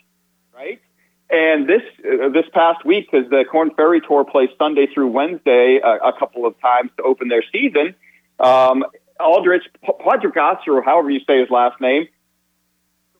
right? 0.52 0.80
And 1.30 1.68
this 1.68 1.82
uh, 2.04 2.28
this 2.30 2.46
past 2.52 2.84
week, 2.84 3.08
because 3.10 3.30
the 3.30 3.44
Corn 3.50 3.70
Ferry 3.76 4.00
Tour 4.00 4.24
plays 4.24 4.50
Sunday 4.58 4.88
through 4.92 5.08
Wednesday 5.08 5.80
uh, 5.80 6.08
a 6.08 6.12
couple 6.18 6.44
of 6.44 6.60
times 6.60 6.90
to 6.96 7.04
open 7.04 7.28
their 7.28 7.44
season, 7.52 7.94
um, 8.40 8.84
Aldrich 9.20 9.62
Quadrigas, 9.84 10.66
or 10.66 10.82
however 10.82 11.08
you 11.08 11.20
say 11.24 11.38
his 11.38 11.48
last 11.48 11.80
name, 11.80 12.08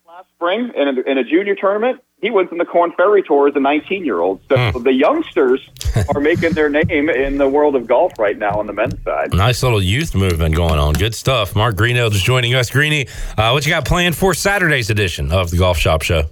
last 0.05 0.29
spring 0.35 0.73
in 0.75 0.89
a, 0.89 1.01
in 1.03 1.19
a 1.19 1.25
junior 1.25 1.55
tournament, 1.55 2.01
he 2.23 2.31
wins 2.31 2.51
in 2.53 2.59
the 2.59 2.65
Corn 2.65 2.93
Ferry 2.97 3.23
Tour 3.23 3.49
as 3.49 3.57
a 3.57 3.61
19 3.61 4.05
year 4.05 4.21
old. 4.21 4.41
So 4.49 4.71
the 4.79 4.93
youngsters 4.93 5.61
are 6.15 6.21
making 6.21 6.53
their 6.53 6.71
name 6.71 7.11
in 7.11 7.37
the 7.37 7.49
world 7.49 7.75
of 7.75 7.89
golf 7.89 8.13
right 8.17 8.39
now 8.39 8.59
on 8.59 8.69
the 8.69 8.73
men's 8.73 9.03
side. 9.03 9.35
Nice 9.35 9.63
little 9.63 9.83
youth 9.83 10.15
movement 10.15 10.55
going 10.55 10.79
on. 10.79 10.95
Good 10.95 11.17
stuff. 11.17 11.57
Mark 11.57 11.75
Greenhelch 11.75 12.13
is 12.13 12.23
joining 12.23 12.55
us. 12.55 12.71
Greeny, 12.71 13.09
uh, 13.37 13.51
what 13.51 13.67
you 13.67 13.71
got 13.71 13.85
planned 13.85 14.17
for 14.17 14.35
Saturday's 14.35 14.89
edition 14.89 15.33
of 15.33 15.51
the 15.51 15.59
Golf 15.59 15.77
Shop 15.77 16.03
Show? 16.03 16.25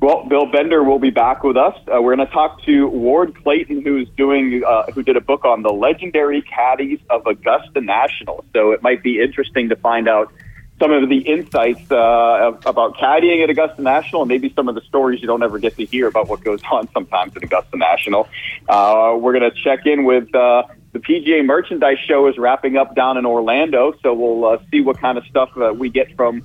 Well, 0.00 0.26
Bill 0.28 0.46
Bender 0.46 0.82
will 0.84 1.00
be 1.00 1.10
back 1.10 1.42
with 1.42 1.56
us. 1.56 1.74
Uh, 1.86 2.00
we're 2.02 2.14
going 2.14 2.26
to 2.26 2.32
talk 2.32 2.62
to 2.64 2.88
Ward 2.88 3.36
Clayton, 3.42 3.82
who's 3.82 4.08
doing, 4.16 4.62
uh, 4.64 4.84
who 4.92 5.02
did 5.02 5.16
a 5.16 5.20
book 5.20 5.44
on 5.44 5.62
the 5.62 5.72
legendary 5.72 6.42
caddies 6.42 7.00
of 7.10 7.26
Augusta 7.26 7.80
National. 7.80 8.44
So 8.52 8.72
it 8.72 8.82
might 8.82 9.02
be 9.02 9.20
interesting 9.20 9.68
to 9.70 9.76
find 9.76 10.08
out 10.08 10.32
some 10.78 10.92
of 10.92 11.08
the 11.08 11.18
insights 11.18 11.90
uh, 11.90 12.52
about 12.66 12.96
caddying 12.96 13.42
at 13.42 13.50
Augusta 13.50 13.82
National, 13.82 14.22
and 14.22 14.28
maybe 14.28 14.52
some 14.54 14.68
of 14.68 14.74
the 14.74 14.80
stories 14.82 15.20
you 15.20 15.26
don't 15.26 15.42
ever 15.42 15.58
get 15.58 15.76
to 15.76 15.84
hear 15.84 16.06
about 16.06 16.28
what 16.28 16.42
goes 16.42 16.60
on 16.70 16.88
sometimes 16.92 17.36
at 17.36 17.42
Augusta 17.42 17.76
National. 17.76 18.28
Uh, 18.68 19.16
we're 19.18 19.38
going 19.38 19.50
to 19.50 19.62
check 19.62 19.86
in 19.86 20.04
with. 20.04 20.34
Uh, 20.34 20.64
the 20.90 21.00
PGA 21.00 21.44
Merchandise 21.44 21.98
Show 22.06 22.28
is 22.28 22.38
wrapping 22.38 22.78
up 22.78 22.96
down 22.96 23.18
in 23.18 23.26
Orlando, 23.26 23.92
so 24.02 24.14
we'll 24.14 24.44
uh, 24.46 24.58
see 24.70 24.80
what 24.80 24.98
kind 24.98 25.18
of 25.18 25.24
stuff 25.26 25.50
uh, 25.56 25.72
we 25.72 25.90
get 25.90 26.16
from 26.16 26.42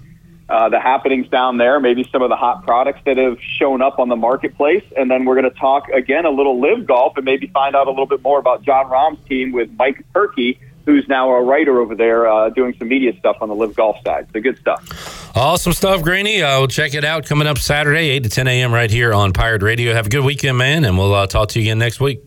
uh, 0.50 0.70
the 0.70 0.80
happenings 0.80 1.28
down 1.30 1.58
there, 1.58 1.80
maybe 1.80 2.08
some 2.12 2.22
of 2.22 2.30
the 2.30 2.36
hot 2.36 2.64
products 2.64 3.00
that 3.06 3.18
have 3.18 3.38
shown 3.58 3.82
up 3.82 4.00
on 4.00 4.10
the 4.10 4.16
marketplace. 4.16 4.84
And 4.98 5.10
then 5.10 5.26
we're 5.26 5.40
going 5.40 5.52
to 5.52 5.60
talk 5.60 5.88
again 5.90 6.26
a 6.26 6.30
little 6.30 6.60
LIV 6.60 6.86
golf 6.86 7.16
and 7.16 7.26
maybe 7.26 7.48
find 7.48 7.76
out 7.76 7.88
a 7.88 7.90
little 7.90 8.06
bit 8.06 8.22
more 8.22 8.40
about 8.40 8.64
Jon 8.64 8.90
Rahm's 8.90 9.20
team 9.28 9.52
with 9.54 9.72
Mike 9.78 10.06
Purkey, 10.14 10.60
who's 10.86 11.08
now 11.08 11.30
a 11.30 11.42
writer 11.42 11.80
over 11.80 11.96
there 11.96 12.28
uh, 12.28 12.50
doing 12.50 12.76
some 12.78 12.88
media 12.88 13.18
stuff 13.18 13.38
on 13.42 13.50
the 13.50 13.56
LIV 13.56 13.76
golf 13.76 13.98
side. 14.04 14.28
So 14.34 14.42
good 14.42 14.58
stuff. 14.58 15.36
Awesome 15.36 15.74
stuff, 15.74 16.04
Greeny. 16.04 16.42
Uh, 16.42 16.60
we'll 16.60 16.68
check 16.68 16.94
it 16.94 17.04
out 17.04 17.26
coming 17.26 17.48
up 17.48 17.58
Saturday, 17.58 18.10
8 18.10 18.24
to 18.24 18.30
10 18.30 18.48
a.m. 18.48 18.74
right 18.74 18.92
here 18.92 19.14
on 19.14 19.34
Pirate 19.34 19.62
Radio. 19.62 19.94
Have 19.94 20.08
a 20.08 20.10
good 20.10 20.24
weekend, 20.24 20.58
man, 20.58 20.86
and 20.86 20.98
we'll 20.98 21.14
uh, 21.14 21.28
talk 21.28 21.50
to 21.50 21.60
you 21.60 21.66
again 21.66 21.80
next 21.80 22.00
week. 22.00 22.22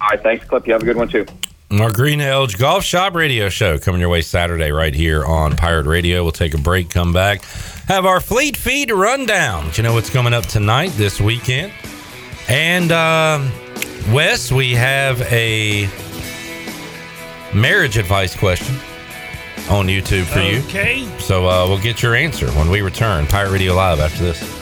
All 0.00 0.08
right, 0.10 0.22
thanks, 0.22 0.44
Clip. 0.44 0.66
You 0.66 0.72
have 0.74 0.82
a 0.82 0.84
good 0.84 0.96
one, 0.96 1.08
too. 1.08 1.26
Our 1.70 1.92
Green 1.92 2.20
Edge 2.20 2.56
Golf 2.56 2.82
Shop 2.82 3.14
Radio 3.14 3.50
Show 3.50 3.78
coming 3.78 4.00
your 4.00 4.08
way 4.08 4.22
Saturday 4.22 4.72
right 4.72 4.94
here 4.94 5.22
on 5.24 5.54
Pirate 5.54 5.84
Radio. 5.84 6.22
We'll 6.22 6.32
take 6.32 6.54
a 6.54 6.58
break, 6.58 6.88
come 6.88 7.12
back, 7.12 7.42
have 7.88 8.06
our 8.06 8.20
Fleet 8.20 8.56
Feet 8.56 8.90
rundown. 8.90 9.70
Do 9.70 9.76
you 9.76 9.82
know 9.82 9.92
what's 9.92 10.08
coming 10.08 10.32
up 10.32 10.46
tonight, 10.46 10.92
this 10.92 11.20
weekend? 11.20 11.72
And 12.48 12.90
um, 12.90 13.52
Wes, 14.14 14.50
we 14.50 14.72
have 14.72 15.20
a 15.30 15.88
marriage 17.54 17.96
advice 17.96 18.36
question 18.36 18.74
on 19.70 19.86
YouTube 19.86 20.24
for 20.24 20.40
you. 20.40 20.60
Okay. 20.60 21.06
So 21.18 21.48
uh, 21.48 21.66
we'll 21.68 21.80
get 21.80 22.02
your 22.02 22.14
answer 22.14 22.50
when 22.52 22.70
we 22.70 22.80
return. 22.80 23.26
Pirate 23.26 23.52
Radio 23.52 23.74
Live 23.74 24.00
after 24.00 24.22
this. 24.24 24.58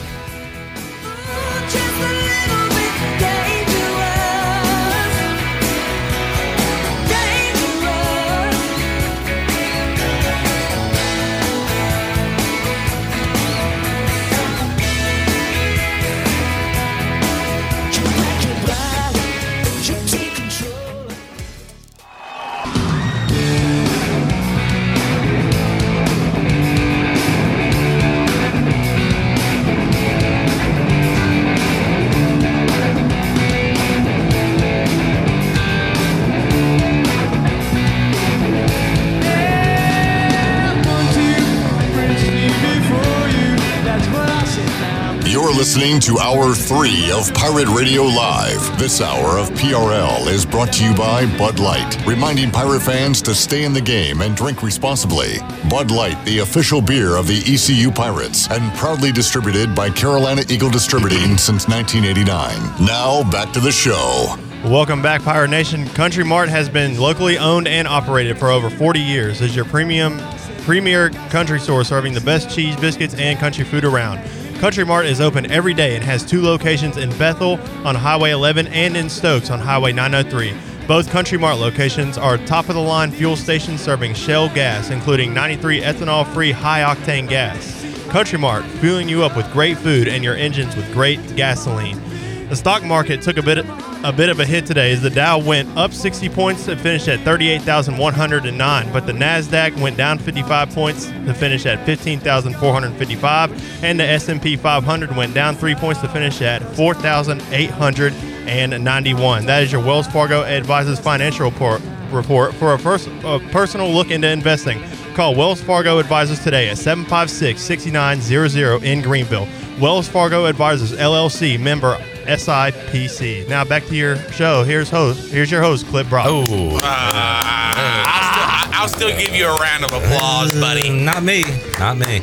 Listening 45.57 45.99
to 45.99 46.19
Hour 46.19 46.53
3 46.53 47.11
of 47.13 47.33
Pirate 47.33 47.67
Radio 47.69 48.03
Live. 48.03 48.77
This 48.77 49.01
hour 49.01 49.39
of 49.39 49.49
PRL 49.49 50.27
is 50.27 50.45
brought 50.45 50.71
to 50.73 50.85
you 50.85 50.93
by 50.93 51.25
Bud 51.35 51.57
Light, 51.57 51.97
reminding 52.05 52.51
pirate 52.51 52.83
fans 52.83 53.23
to 53.23 53.33
stay 53.33 53.63
in 53.63 53.73
the 53.73 53.81
game 53.81 54.21
and 54.21 54.37
drink 54.37 54.61
responsibly. 54.61 55.39
Bud 55.67 55.89
Light, 55.89 56.23
the 56.25 56.39
official 56.39 56.79
beer 56.79 57.15
of 57.15 57.25
the 57.25 57.39
ECU 57.51 57.89
Pirates, 57.89 58.47
and 58.51 58.71
proudly 58.77 59.11
distributed 59.11 59.73
by 59.73 59.89
Carolina 59.89 60.43
Eagle 60.47 60.69
Distributing 60.69 61.39
since 61.39 61.67
1989. 61.67 62.85
Now, 62.85 63.27
back 63.31 63.51
to 63.53 63.59
the 63.59 63.71
show. 63.71 64.35
Welcome 64.63 65.01
back, 65.01 65.23
Pirate 65.23 65.49
Nation. 65.49 65.87
Country 65.87 66.23
Mart 66.23 66.49
has 66.49 66.69
been 66.69 66.99
locally 66.99 67.39
owned 67.39 67.67
and 67.67 67.87
operated 67.87 68.37
for 68.37 68.51
over 68.51 68.69
40 68.69 68.99
years 68.99 69.41
as 69.41 69.55
your 69.55 69.65
premium 69.65 70.19
premier 70.67 71.09
country 71.29 71.61
store 71.61 71.85
serving 71.85 72.13
the 72.13 72.21
best 72.21 72.53
cheese, 72.53 72.75
biscuits, 72.75 73.15
and 73.15 73.39
country 73.39 73.63
food 73.63 73.85
around. 73.85 74.19
Country 74.59 74.83
Mart 74.83 75.05
is 75.05 75.21
open 75.21 75.51
every 75.51 75.75
day 75.75 75.95
and 75.95 76.03
has 76.03 76.25
two 76.25 76.41
locations 76.41 76.97
in 76.97 77.15
Bethel 77.19 77.59
on 77.85 77.93
Highway 77.93 78.31
11 78.31 78.65
and 78.67 78.97
in 78.97 79.07
Stokes 79.07 79.51
on 79.51 79.59
Highway 79.59 79.91
903. 79.93 80.51
Both 80.87 81.11
Country 81.11 81.37
Mart 81.37 81.59
locations 81.59 82.17
are 82.17 82.39
top 82.39 82.67
of 82.67 82.73
the 82.73 82.81
line 82.81 83.11
fuel 83.11 83.35
stations 83.35 83.81
serving 83.81 84.15
Shell 84.15 84.49
gas, 84.55 84.89
including 84.89 85.31
93 85.31 85.81
ethanol 85.81 86.25
free 86.33 86.51
high 86.51 86.81
octane 86.81 87.29
gas. 87.29 87.85
Country 88.09 88.39
Mart, 88.39 88.65
fueling 88.65 89.07
you 89.07 89.23
up 89.23 89.37
with 89.37 89.51
great 89.53 89.77
food 89.77 90.07
and 90.07 90.23
your 90.23 90.35
engines 90.35 90.75
with 90.75 90.91
great 90.91 91.35
gasoline. 91.35 92.01
The 92.49 92.55
stock 92.55 92.81
market 92.81 93.21
took 93.21 93.37
a 93.37 93.41
bit 93.41 93.65
a 94.05 94.13
bit 94.13 94.29
of 94.29 94.39
a 94.39 94.45
hit 94.45 94.65
today 94.65 94.93
as 94.93 95.01
the 95.01 95.09
Dow 95.09 95.37
went 95.37 95.67
up 95.77 95.91
60 95.91 96.29
points 96.29 96.63
to 96.65 96.77
finish 96.77 97.09
at 97.09 97.19
38,109, 97.21 98.93
but 98.93 99.05
the 99.05 99.11
Nasdaq 99.11 99.77
went 99.81 99.97
down 99.97 100.17
55 100.17 100.69
points 100.69 101.07
to 101.07 101.33
finish 101.33 101.65
at 101.65 101.85
15,455, 101.85 103.83
and 103.83 103.99
the 103.99 104.05
S&P 104.05 104.55
500 104.55 105.13
went 105.13 105.33
down 105.33 105.55
3 105.55 105.75
points 105.75 105.99
to 105.99 106.07
finish 106.07 106.41
at 106.41 106.63
4,891. 106.77 109.45
That 109.45 109.63
is 109.63 109.73
your 109.73 109.83
Wells 109.83 110.07
Fargo 110.07 110.43
Advisors 110.43 110.99
financial 110.99 111.49
report 111.49 111.81
report 112.11 112.53
for 112.53 112.73
a, 112.73 112.79
first, 112.79 113.09
a 113.25 113.39
personal 113.51 113.91
look 113.91 114.09
into 114.09 114.29
investing. 114.29 114.81
Call 115.15 115.35
Wells 115.35 115.61
Fargo 115.61 115.99
Advisors 115.99 116.41
today 116.41 116.69
at 116.69 116.77
756-6900 116.77 118.83
in 118.83 119.01
Greenville. 119.01 119.49
Wells 119.81 120.07
Fargo 120.07 120.45
Advisors 120.45 120.93
LLC 120.93 121.59
member 121.59 122.01
SIPC. 122.27 123.47
Now 123.47 123.63
back 123.63 123.85
to 123.85 123.95
your 123.95 124.17
show. 124.33 124.63
Here's 124.63 124.89
host. 124.89 125.31
Here's 125.31 125.49
your 125.49 125.61
host, 125.61 125.87
Clip 125.87 126.07
Brock. 126.09 126.25
Oh, 126.29 126.79
ah. 126.83 128.69
I'll, 128.73 128.87
still, 128.87 129.07
I'll 129.07 129.15
still 129.15 129.25
give 129.25 129.35
you 129.35 129.45
a 129.47 129.59
round 129.59 129.83
of 129.85 129.91
applause, 129.93 130.55
uh, 130.55 130.59
buddy. 130.61 130.89
Not 130.89 131.23
me. 131.23 131.45
Not 131.79 131.97
me. 131.97 132.21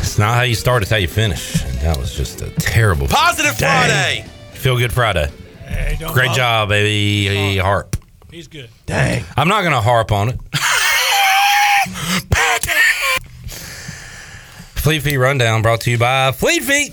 It's 0.00 0.18
not 0.18 0.34
how 0.34 0.42
you 0.42 0.54
start, 0.54 0.82
it's 0.82 0.90
how 0.90 0.96
you 0.96 1.08
finish. 1.08 1.62
And 1.62 1.78
that 1.78 1.96
was 1.96 2.14
just 2.14 2.40
a 2.40 2.50
terrible. 2.52 3.06
Positive 3.06 3.56
Dang. 3.56 3.88
Friday. 3.88 4.24
Feel 4.52 4.76
good 4.78 4.92
Friday. 4.92 5.30
Hey, 5.66 5.96
don't 6.00 6.12
Great 6.12 6.26
bother. 6.28 6.36
job, 6.38 6.68
baby. 6.70 7.58
Harp. 7.58 7.96
He's 8.30 8.48
good. 8.48 8.70
Dang. 8.86 9.24
I'm 9.36 9.48
not 9.48 9.60
going 9.62 9.74
to 9.74 9.80
harp 9.80 10.10
on 10.10 10.30
it. 10.30 10.40
Fleet 14.76 15.00
Feet 15.00 15.16
Rundown 15.16 15.62
brought 15.62 15.80
to 15.82 15.90
you 15.90 15.98
by 15.98 16.32
Fleet 16.32 16.62
Feet. 16.62 16.92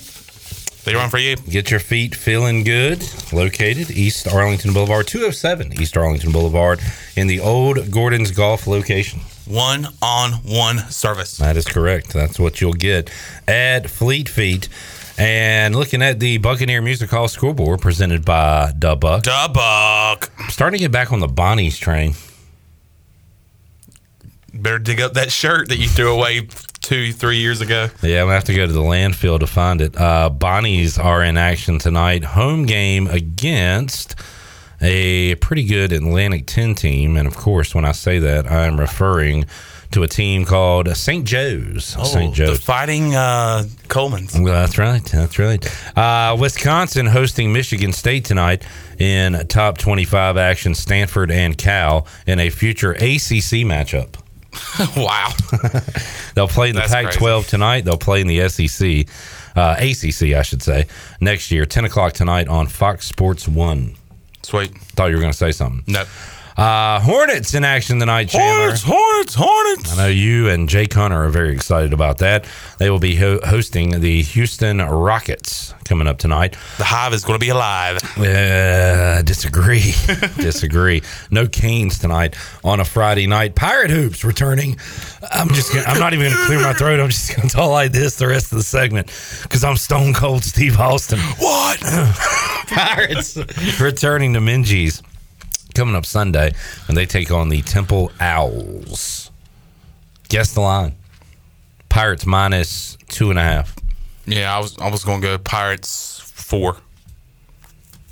They 0.86 0.96
run 0.96 1.10
for 1.10 1.18
you. 1.18 1.38
Get 1.38 1.72
your 1.72 1.80
feet 1.80 2.14
feeling 2.14 2.64
good. 2.66 3.02
Located 3.32 3.90
East 3.90 4.28
Arlington 4.28 4.74
Boulevard, 4.74 5.08
207 5.08 5.82
East 5.82 5.96
Arlington 5.96 6.34
Boulevard, 6.34 6.82
in 7.16 7.28
the 7.28 7.40
old 7.40 7.90
Gordon's 7.90 8.32
Golf 8.32 8.68
location. 8.68 9.22
One 9.46 9.88
on 10.02 10.34
one 10.44 10.80
service. 10.90 11.38
That 11.38 11.56
is 11.56 11.66
correct. 11.66 12.12
That's 12.14 12.38
what 12.38 12.60
you'll 12.60 12.74
get 12.74 13.10
at 13.48 13.90
Fleet 13.90 14.28
Feet. 14.28 14.68
And 15.18 15.76
looking 15.76 16.02
at 16.02 16.20
the 16.20 16.38
Buccaneer 16.40 16.82
Music 16.82 17.10
Hall 17.10 17.28
scoreboard 17.28 17.82
presented 17.82 18.26
by 18.26 18.72
Dubuck. 18.78 19.22
Dubuck. 19.24 20.50
Starting 20.50 20.80
to 20.80 20.84
get 20.86 20.92
back 20.92 21.14
on 21.14 21.20
the 21.20 21.28
Bonnie's 21.28 21.78
train. 21.78 22.16
Better 24.54 24.80
dig 24.80 25.00
up 25.00 25.14
that 25.14 25.32
shirt 25.32 25.70
that 25.70 25.78
you 25.78 25.88
threw 25.88 26.14
away 26.14 26.48
two, 26.84 27.12
three 27.12 27.38
years 27.38 27.62
ago. 27.62 27.90
Yeah, 28.04 28.20
I'm 28.22 28.26
gonna 28.26 28.36
have 28.36 28.44
to 28.44 28.54
go 28.54 28.68
to 28.68 28.72
the 28.72 28.82
landfill 28.82 29.40
to 29.40 29.48
find 29.48 29.82
it. 29.82 29.98
Uh, 30.00 30.30
Bonnies 30.30 31.04
are 31.04 31.24
in 31.24 31.38
action 31.38 31.80
tonight. 31.80 32.24
Home 32.24 32.66
game 32.68 33.08
against 33.08 34.16
a 34.82 35.36
pretty 35.36 35.66
good 35.66 35.92
Atlantic 35.92 36.46
10 36.46 36.76
team. 36.76 37.18
And 37.18 37.28
of 37.28 37.36
course, 37.36 37.74
when 37.74 37.86
I 37.86 37.94
say 37.94 38.20
that, 38.20 38.52
I'm 38.52 38.80
referring 38.80 39.46
to 39.92 40.04
a 40.04 40.08
team 40.08 40.44
called 40.44 40.90
St. 40.96 41.24
Joe's. 41.26 41.86
St. 41.86 42.32
The 42.36 42.46
Joe's. 42.48 42.60
fighting 42.60 43.16
uh, 43.16 43.64
Coleman's. 43.88 44.34
Well, 44.38 44.54
that's 44.54 44.78
right. 44.78 45.04
That's 45.06 45.40
right. 45.40 45.98
Uh, 45.98 46.36
Wisconsin 46.38 47.06
hosting 47.06 47.54
Michigan 47.54 47.94
State 47.94 48.26
tonight 48.26 48.64
in 49.00 49.48
top 49.48 49.78
25 49.78 50.36
action. 50.36 50.74
Stanford 50.74 51.32
and 51.32 51.58
Cal 51.58 52.08
in 52.28 52.40
a 52.40 52.50
future 52.50 52.92
ACC 52.92 53.64
matchup. 53.64 54.16
wow. 54.98 55.32
They'll 56.36 56.48
play 56.48 56.70
in 56.70 56.76
the 56.76 56.82
Pac 56.82 57.14
12 57.14 57.48
tonight. 57.48 57.86
They'll 57.86 57.98
play 57.98 58.22
in 58.22 58.28
the 58.28 58.48
SEC, 58.50 59.08
uh, 59.56 59.76
ACC, 59.78 60.36
I 60.36 60.42
should 60.42 60.62
say, 60.62 60.88
next 61.22 61.52
year, 61.52 61.66
10 61.66 61.86
o'clock 61.86 62.14
tonight 62.14 62.48
on 62.48 62.68
Fox 62.68 63.06
Sports 63.08 63.48
1. 63.48 63.96
Sweet. 64.44 64.78
Thought 64.78 65.08
you 65.08 65.16
were 65.16 65.22
going 65.22 65.32
to 65.32 65.38
say 65.38 65.52
something. 65.52 65.84
No. 65.88 66.04
Uh, 66.56 67.00
Hornets 67.00 67.54
in 67.56 67.64
action 67.64 68.00
tonight, 68.00 68.30
Chandler. 68.30 68.76
Hornets, 68.76 68.84
Hornets, 68.84 69.36
Hornets. 69.36 69.94
I 69.94 70.04
know 70.04 70.08
you 70.08 70.50
and 70.50 70.70
Jake 70.70 70.94
Hunter 70.94 71.24
are 71.24 71.30
very 71.30 71.54
excited 71.54 71.94
about 71.94 72.20
that. 72.20 72.46
They 72.78 72.90
will 72.92 73.00
be 73.00 73.16
ho- 73.16 73.40
hosting 73.44 74.02
the 74.02 74.22
Houston 74.22 74.78
Rockets 74.78 75.74
coming 75.86 76.08
up 76.08 76.20
tonight. 76.20 76.56
The 76.78 76.84
Hive 76.84 77.14
is 77.14 77.26
going 77.26 77.40
to 77.40 77.44
be 77.44 77.50
alive. 77.50 77.98
Uh, 78.18 79.24
disagree. 79.24 79.82
disagree. 80.38 81.02
No 81.32 81.48
Canes 81.48 81.98
tonight 81.98 82.36
on 82.64 82.80
a 82.80 82.86
Friday 82.86 83.26
night. 83.26 83.56
Pirate 83.56 83.90
Hoops 83.90 84.24
returning. 84.24 84.78
I'm 85.32 85.50
just. 85.50 85.74
Gonna, 85.74 85.86
I'm 85.88 86.00
not 86.00 86.14
even 86.14 86.28
going 86.28 86.38
to 86.38 86.46
clear 86.46 86.62
my 86.62 86.74
throat. 86.74 87.00
I'm 87.00 87.10
just 87.10 87.36
going 87.36 87.50
to 87.50 87.56
talk 87.56 87.72
like 87.72 87.92
this 87.92 88.18
the 88.18 88.28
rest 88.28 88.52
of 88.52 88.60
the 88.60 88.64
segment 88.64 89.08
because 89.42 89.64
I'm 89.64 89.76
Stone 89.76 90.14
Cold 90.14 90.44
Steve 90.44 90.80
Austin. 90.80 91.20
What? 91.20 91.80
Pirates 92.68 93.38
returning 93.80 94.34
to 94.34 94.40
Minges 94.40 95.02
coming 95.74 95.96
up 95.96 96.06
Sunday, 96.06 96.54
and 96.88 96.96
they 96.96 97.06
take 97.06 97.32
on 97.32 97.50
the 97.50 97.62
Temple 97.62 98.12
Owls. 98.20 99.32
Guess 100.30 100.54
the 100.54 100.62
line. 100.62 100.96
Pirates 101.90 102.26
minus 102.26 102.98
two 103.08 103.30
and 103.30 103.38
a 103.38 103.44
half. 103.44 103.76
Yeah, 104.26 104.56
I 104.56 104.60
was 104.60 104.78
I 104.80 104.90
was 104.90 105.04
going 105.04 105.22
to 105.22 105.28
go 105.28 105.38
Pirates 105.38 106.20
four. 106.34 106.78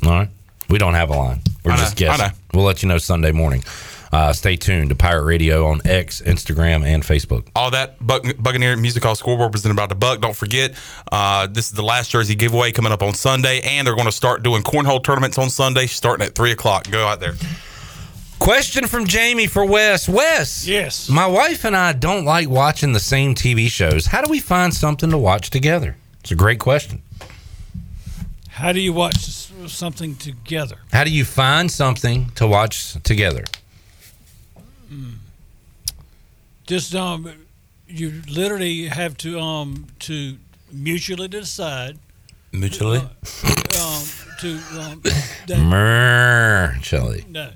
All 0.04 0.12
right. 0.12 0.30
We 0.70 0.78
don't 0.78 0.94
have 0.94 1.10
a 1.10 1.16
line. 1.16 1.42
We're 1.64 1.72
I 1.72 1.76
know, 1.76 1.82
just 1.84 1.96
guessing. 1.96 2.26
Know. 2.26 2.32
We'll 2.54 2.66
let 2.66 2.82
you 2.84 2.90
know 2.90 2.98
Sunday 2.98 3.32
morning. 3.32 3.64
Uh, 4.12 4.34
stay 4.34 4.58
tuned 4.58 4.90
to 4.90 4.96
Pirate 4.96 5.24
Radio 5.24 5.68
on 5.68 5.82
X, 5.86 6.22
Instagram, 6.22 6.86
and 6.86 7.02
Facebook. 7.04 7.48
All 7.56 7.72
that 7.72 8.06
Buck, 8.06 8.24
Buccaneer 8.40 8.76
Music 8.76 9.04
Hall 9.04 9.16
scoreboard 9.16 9.54
presented 9.54 9.76
by 9.78 9.88
the 9.88 9.96
Buck. 9.96 10.20
Don't 10.20 10.36
forget, 10.36 10.74
uh, 11.12 11.48
this 11.48 11.68
is 11.68 11.72
the 11.72 11.84
last 11.84 12.12
jersey 12.12 12.36
giveaway 12.36 12.72
coming 12.72 12.92
up 12.92 13.02
on 13.02 13.14
Sunday, 13.14 13.62
and 13.62 13.88
they're 13.88 13.96
going 13.96 14.08
to 14.08 14.12
start 14.12 14.44
doing 14.44 14.64
cornhole 14.64 15.02
tournaments 15.04 15.38
on 15.38 15.50
Sunday, 15.50 15.88
starting 15.88 16.26
at 16.26 16.36
three 16.36 16.52
o'clock. 16.52 16.90
Go 16.92 17.08
out 17.08 17.20
there. 17.22 17.36
Question 18.40 18.88
from 18.88 19.06
Jamie 19.06 19.46
for 19.48 19.64
Wes. 19.64 20.10
Wes. 20.10 20.68
Yes. 20.68 21.08
My 21.10 21.28
wife 21.28 21.64
and 21.64 21.78
I 21.78 21.94
don't 21.94 22.26
like 22.26 22.50
watching 22.50 22.92
the 22.92 23.00
same 23.00 23.36
TV 23.36 23.68
shows. 23.68 24.08
How 24.08 24.22
do 24.22 24.30
we 24.32 24.40
find 24.40 24.74
something 24.74 25.12
to 25.12 25.18
watch 25.18 25.52
together? 25.52 25.96
It's 26.22 26.32
a 26.32 26.36
great 26.36 26.60
question. 26.60 27.02
How 28.50 28.72
do 28.72 28.80
you 28.82 28.94
watch 28.94 29.18
something 29.68 30.16
together? 30.16 30.78
How 30.92 31.04
do 31.04 31.12
you 31.12 31.24
find 31.24 31.72
something 31.72 32.32
to 32.36 32.48
watch 32.48 32.94
together? 33.04 33.46
Just 36.68 36.96
um, 36.96 37.30
you 37.88 38.22
literally 38.30 38.88
have 38.88 39.18
to 39.18 39.40
um 39.40 39.88
to 40.00 40.38
mutually 40.72 41.28
decide 41.28 41.98
Mutually? 42.52 43.00
um 43.00 44.04
to 44.40 44.60
um 44.80 45.02
Mutually. 45.48 47.26
no 47.30 47.52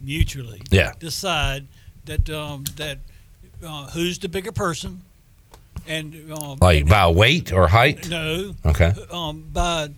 mutually 0.00 0.62
Yeah. 0.70 0.92
decide 0.98 1.66
that 2.06 2.28
um 2.30 2.64
that 2.76 2.98
uh, 3.64 3.90
who's 3.90 4.18
the 4.18 4.28
bigger 4.28 4.52
person 4.52 5.02
and 5.86 6.14
um 6.32 6.58
Like 6.60 6.86
by 6.86 7.08
weight 7.08 7.52
or 7.52 7.68
height? 7.68 8.08
no 8.08 8.54
Okay. 8.64 8.92
um 9.10 9.44
by 9.52 9.88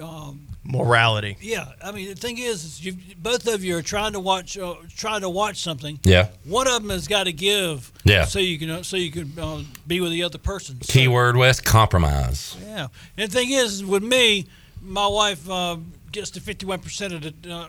um 0.00 0.46
Morality. 0.70 1.38
Yeah, 1.40 1.72
I 1.82 1.92
mean 1.92 2.10
the 2.10 2.14
thing 2.14 2.36
is, 2.36 2.62
is 2.62 2.84
you 2.84 2.94
both 3.16 3.46
of 3.48 3.64
you 3.64 3.74
are 3.78 3.82
trying 3.82 4.12
to 4.12 4.20
watch, 4.20 4.58
uh, 4.58 4.74
trying 4.94 5.22
to 5.22 5.28
watch 5.30 5.62
something. 5.62 5.98
Yeah. 6.04 6.28
One 6.44 6.66
of 6.68 6.82
them 6.82 6.90
has 6.90 7.08
got 7.08 7.24
to 7.24 7.32
give. 7.32 7.90
Yeah. 8.04 8.26
So 8.26 8.38
you 8.38 8.58
can, 8.58 8.68
uh, 8.70 8.82
so 8.82 8.98
you 8.98 9.10
can 9.10 9.32
uh, 9.38 9.62
be 9.86 10.00
with 10.02 10.12
the 10.12 10.22
other 10.24 10.36
person. 10.36 10.80
So, 10.82 10.92
Keyword 10.92 11.36
West 11.36 11.64
compromise. 11.64 12.54
Yeah. 12.66 12.88
And 13.16 13.30
the 13.30 13.34
thing 13.34 13.50
is, 13.50 13.82
with 13.82 14.02
me, 14.02 14.46
my 14.82 15.06
wife 15.06 15.48
uh, 15.48 15.78
gets 16.12 16.30
to 16.32 16.40
fifty-one 16.40 16.80
percent 16.80 17.14
of 17.14 17.22
the 17.22 17.50
uh, 17.50 17.68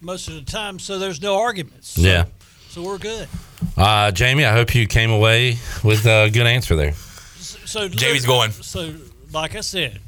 most 0.00 0.28
of 0.28 0.34
the 0.34 0.42
time, 0.42 0.78
so 0.78 0.98
there's 0.98 1.20
no 1.20 1.38
arguments. 1.38 1.90
So, 1.90 2.00
Yeah. 2.00 2.24
So 2.70 2.82
we're 2.82 2.98
good. 2.98 3.28
Uh, 3.76 4.12
Jamie, 4.12 4.44
I 4.44 4.52
hope 4.52 4.74
you 4.74 4.86
came 4.86 5.10
away 5.10 5.58
with 5.82 6.06
a 6.06 6.30
good 6.30 6.46
answer 6.46 6.74
there. 6.76 6.92
So 6.92 7.88
Jamie's 7.88 8.24
going. 8.24 8.50
So, 8.52 8.94
like 9.32 9.56
I 9.56 9.60
said, 9.60 10.00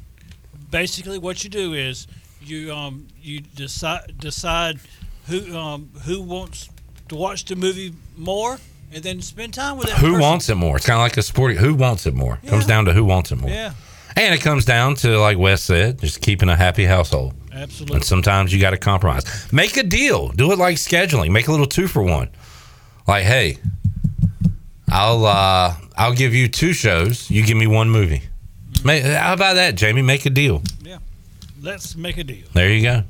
basically 0.70 1.18
what 1.18 1.42
you 1.44 1.50
do 1.50 1.74
is 1.74 2.06
you 2.42 2.72
um 2.72 3.06
you 3.20 3.40
decide 3.40 4.18
decide 4.18 4.78
who 5.26 5.56
um 5.56 5.90
who 6.04 6.20
wants 6.22 6.68
to 7.08 7.16
watch 7.16 7.44
the 7.44 7.56
movie 7.56 7.92
more, 8.16 8.58
and 8.92 9.02
then 9.02 9.20
spend 9.20 9.52
time 9.54 9.76
with 9.76 9.88
that. 9.88 9.98
Who 9.98 10.08
person. 10.12 10.20
wants 10.20 10.48
it 10.48 10.54
more? 10.54 10.76
It's 10.76 10.86
kind 10.86 10.96
of 10.98 11.02
like 11.02 11.16
a 11.16 11.22
sport. 11.22 11.56
Who 11.56 11.74
wants 11.74 12.06
it 12.06 12.14
more? 12.14 12.38
Comes 12.46 12.66
down 12.66 12.84
to 12.86 12.92
who 12.92 13.04
wants 13.04 13.32
it 13.32 13.36
more. 13.36 13.50
Yeah, 13.50 13.72
And 14.16 14.32
it 14.34 14.40
comes 14.42 14.64
down 14.64 14.94
to, 14.96 15.18
like 15.18 15.36
Wes 15.36 15.62
said, 15.62 16.00
just 16.00 16.20
keeping 16.20 16.48
a 16.48 16.56
happy 16.56 16.84
household. 16.84 17.34
absolutely. 17.52 17.96
And 17.96 18.04
sometimes 18.04 18.52
you 18.52 18.60
got 18.60 18.70
to 18.70 18.76
compromise. 18.78 19.52
Make 19.52 19.76
a 19.76 19.82
deal. 19.82 20.28
Do 20.28 20.52
it 20.52 20.58
like 20.58 20.76
scheduling. 20.76 21.30
Make 21.32 21.48
a 21.48 21.50
little 21.50 21.66
two 21.66 21.88
for 21.88 22.02
one. 22.02 22.28
Like, 23.08 23.24
hey, 23.24 23.58
I'll 24.88 25.24
uh, 25.26 25.74
I'll 25.96 26.14
give 26.14 26.34
you 26.34 26.48
two 26.48 26.72
shows. 26.72 27.30
You 27.30 27.44
give 27.44 27.56
me 27.56 27.66
one 27.66 27.90
movie. 27.90 28.22
Make, 28.84 29.04
how 29.04 29.34
about 29.34 29.54
that, 29.54 29.74
Jamie? 29.74 30.02
Make 30.02 30.26
a 30.26 30.30
deal. 30.30 30.62
Yeah. 30.82 30.98
Let's 31.62 31.96
make 31.96 32.16
a 32.18 32.24
deal. 32.24 32.46
There 32.54 32.70
you 32.72 32.82
go. 32.82 33.02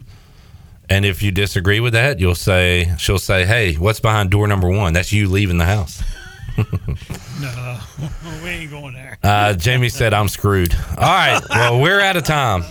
And 0.88 1.04
if 1.04 1.22
you 1.22 1.30
disagree 1.30 1.78
with 1.78 1.92
that, 1.92 2.18
you'll 2.18 2.34
say 2.34 2.92
she'll 2.98 3.20
say, 3.20 3.46
"Hey, 3.46 3.74
what's 3.74 4.00
behind 4.00 4.30
door 4.30 4.48
number 4.48 4.68
one? 4.68 4.92
That's 4.92 5.12
you 5.12 5.28
leaving 5.28 5.58
the 5.58 5.66
house." 5.66 6.02
No, 7.40 7.78
we 8.44 8.50
ain't 8.50 8.70
going 8.70 8.92
there. 8.92 9.16
Uh, 9.22 9.54
Jamie 9.54 9.88
said, 10.00 10.12
"I'm 10.12 10.28
screwed." 10.28 10.74
All 10.98 11.06
right. 11.08 11.40
Well, 11.48 11.80
we're 11.80 12.00
out 12.00 12.16
of 12.16 12.24
time. 12.24 12.64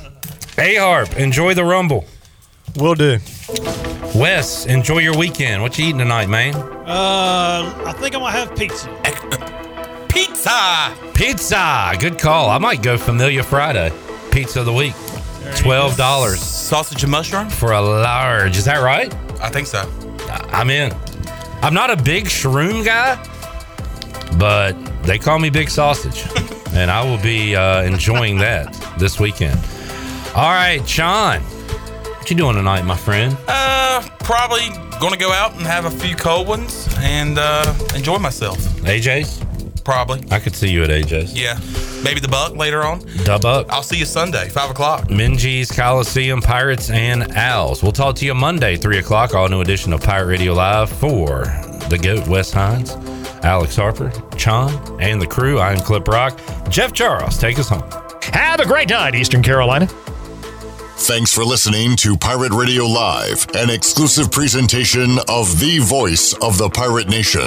A 0.60 0.76
Harp, 0.76 1.16
enjoy 1.18 1.56
the 1.56 1.64
Rumble. 1.64 2.06
Will 2.76 2.94
do. 2.94 3.18
Wes, 4.14 4.68
enjoy 4.68 5.00
your 5.00 5.18
weekend. 5.18 5.64
What 5.64 5.80
you 5.80 5.86
eating 5.86 5.98
tonight, 5.98 6.30
man? 6.30 6.54
Uh, 6.56 7.84
I 7.88 7.94
think 7.98 8.14
I'm 8.14 8.22
gonna 8.22 8.32
have 8.32 8.56
pizza. 8.56 8.88
Pizza. 10.20 10.94
Pizza. 11.14 11.94
Good 11.98 12.20
call. 12.20 12.50
I 12.50 12.58
might 12.58 12.84
go 12.84 12.98
Familiar 12.98 13.42
Friday. 13.42 13.90
Pizza 14.32 14.60
of 14.60 14.66
the 14.66 14.74
week. 14.74 14.94
Twelve 15.56 15.96
dollars 15.96 16.42
Sausage 16.42 17.04
and 17.04 17.12
mushroom. 17.12 17.50
for 17.50 17.72
a 17.72 17.80
large. 17.80 18.58
Is 18.58 18.66
that 18.66 18.84
right? 18.84 19.14
I 19.42 19.48
think 19.48 19.66
so. 19.68 19.90
I'm 20.52 20.70
in. 20.70 20.92
I'm 21.62 21.74
not 21.74 21.90
a 21.90 21.96
big 21.96 22.26
shroom 22.26 22.84
guy, 22.84 23.16
but 24.38 24.74
they 25.04 25.18
call 25.18 25.40
me 25.40 25.50
Big 25.50 25.70
Sausage, 25.70 26.26
and 26.74 26.92
I 26.92 27.02
will 27.02 27.22
be 27.24 27.56
uh, 27.56 27.84
enjoying 27.84 28.40
that 28.40 28.74
this 29.00 29.22
weekend. 29.22 29.58
All 30.36 30.52
right, 30.52 30.82
Sean, 30.86 31.40
what 31.40 32.30
you 32.30 32.36
doing 32.36 32.56
tonight, 32.56 32.82
my 32.84 32.98
friend? 32.98 33.38
Uh, 33.48 34.06
probably 34.20 34.68
going 35.00 35.14
to 35.14 35.20
go 35.20 35.32
out 35.32 35.54
and 35.54 35.62
have 35.62 35.86
a 35.86 35.92
few 35.92 36.18
cold 36.18 36.46
ones 36.46 36.90
and 37.00 37.38
uh, 37.40 37.74
enjoy 37.96 38.18
myself. 38.18 38.58
AJ's? 38.84 39.42
Probably. 39.90 40.24
I 40.30 40.40
could 40.40 40.56
see 40.56 40.70
you 40.70 40.84
at 40.84 40.92
AJ's. 40.92 41.34
Yeah. 41.34 41.60
Maybe 42.04 42.20
the 42.20 42.28
Buck 42.28 42.56
later 42.56 42.84
on. 42.84 43.04
Dub 43.24 43.44
up. 43.44 43.74
I'll 43.74 43.82
see 43.82 43.98
you 43.98 44.06
Sunday, 44.06 44.48
five 44.48 44.70
o'clock. 44.70 45.08
Minges 45.08 45.76
Coliseum, 45.76 46.44
Pirates, 46.44 46.92
and 46.92 47.36
Owls. 47.36 47.82
We'll 47.82 47.92
talk 47.92 48.16
to 48.18 48.26
you 48.28 48.36
Monday, 48.36 48.76
3 48.76 49.00
o'clock, 49.00 49.34
all 49.34 49.50
new 49.50 49.62
edition 49.62 49.92
of 49.92 50.02
Pirate 50.02 50.28
Radio 50.28 50.54
Live 50.54 50.92
for 50.92 51.46
the 51.90 51.98
GOAT, 52.00 52.28
Wes 52.28 52.52
Hines, 52.52 52.92
Alex 53.44 53.78
Harper, 53.78 54.12
Chon, 54.38 54.72
and 55.02 55.20
the 55.20 55.26
crew. 55.26 55.60
I'm 55.60 55.80
Clip 55.80 56.08
Rock. 56.08 56.40
Jeff 56.70 56.94
Charles, 56.94 57.40
take 57.40 57.58
us 57.58 57.70
home. 57.70 57.90
Have 58.32 58.60
a 58.60 58.68
great 58.68 58.90
night, 58.90 59.16
Eastern 59.16 59.42
Carolina. 59.42 59.88
Thanks 61.02 61.34
for 61.34 61.46
listening 61.46 61.96
to 61.96 62.16
Pirate 62.18 62.52
Radio 62.52 62.86
Live, 62.86 63.48
an 63.56 63.70
exclusive 63.70 64.32
presentation 64.32 65.18
of 65.30 65.60
the 65.60 65.80
voice 65.80 66.34
of 66.42 66.58
the 66.58 66.70
pirate 66.70 67.08
nation. 67.08 67.42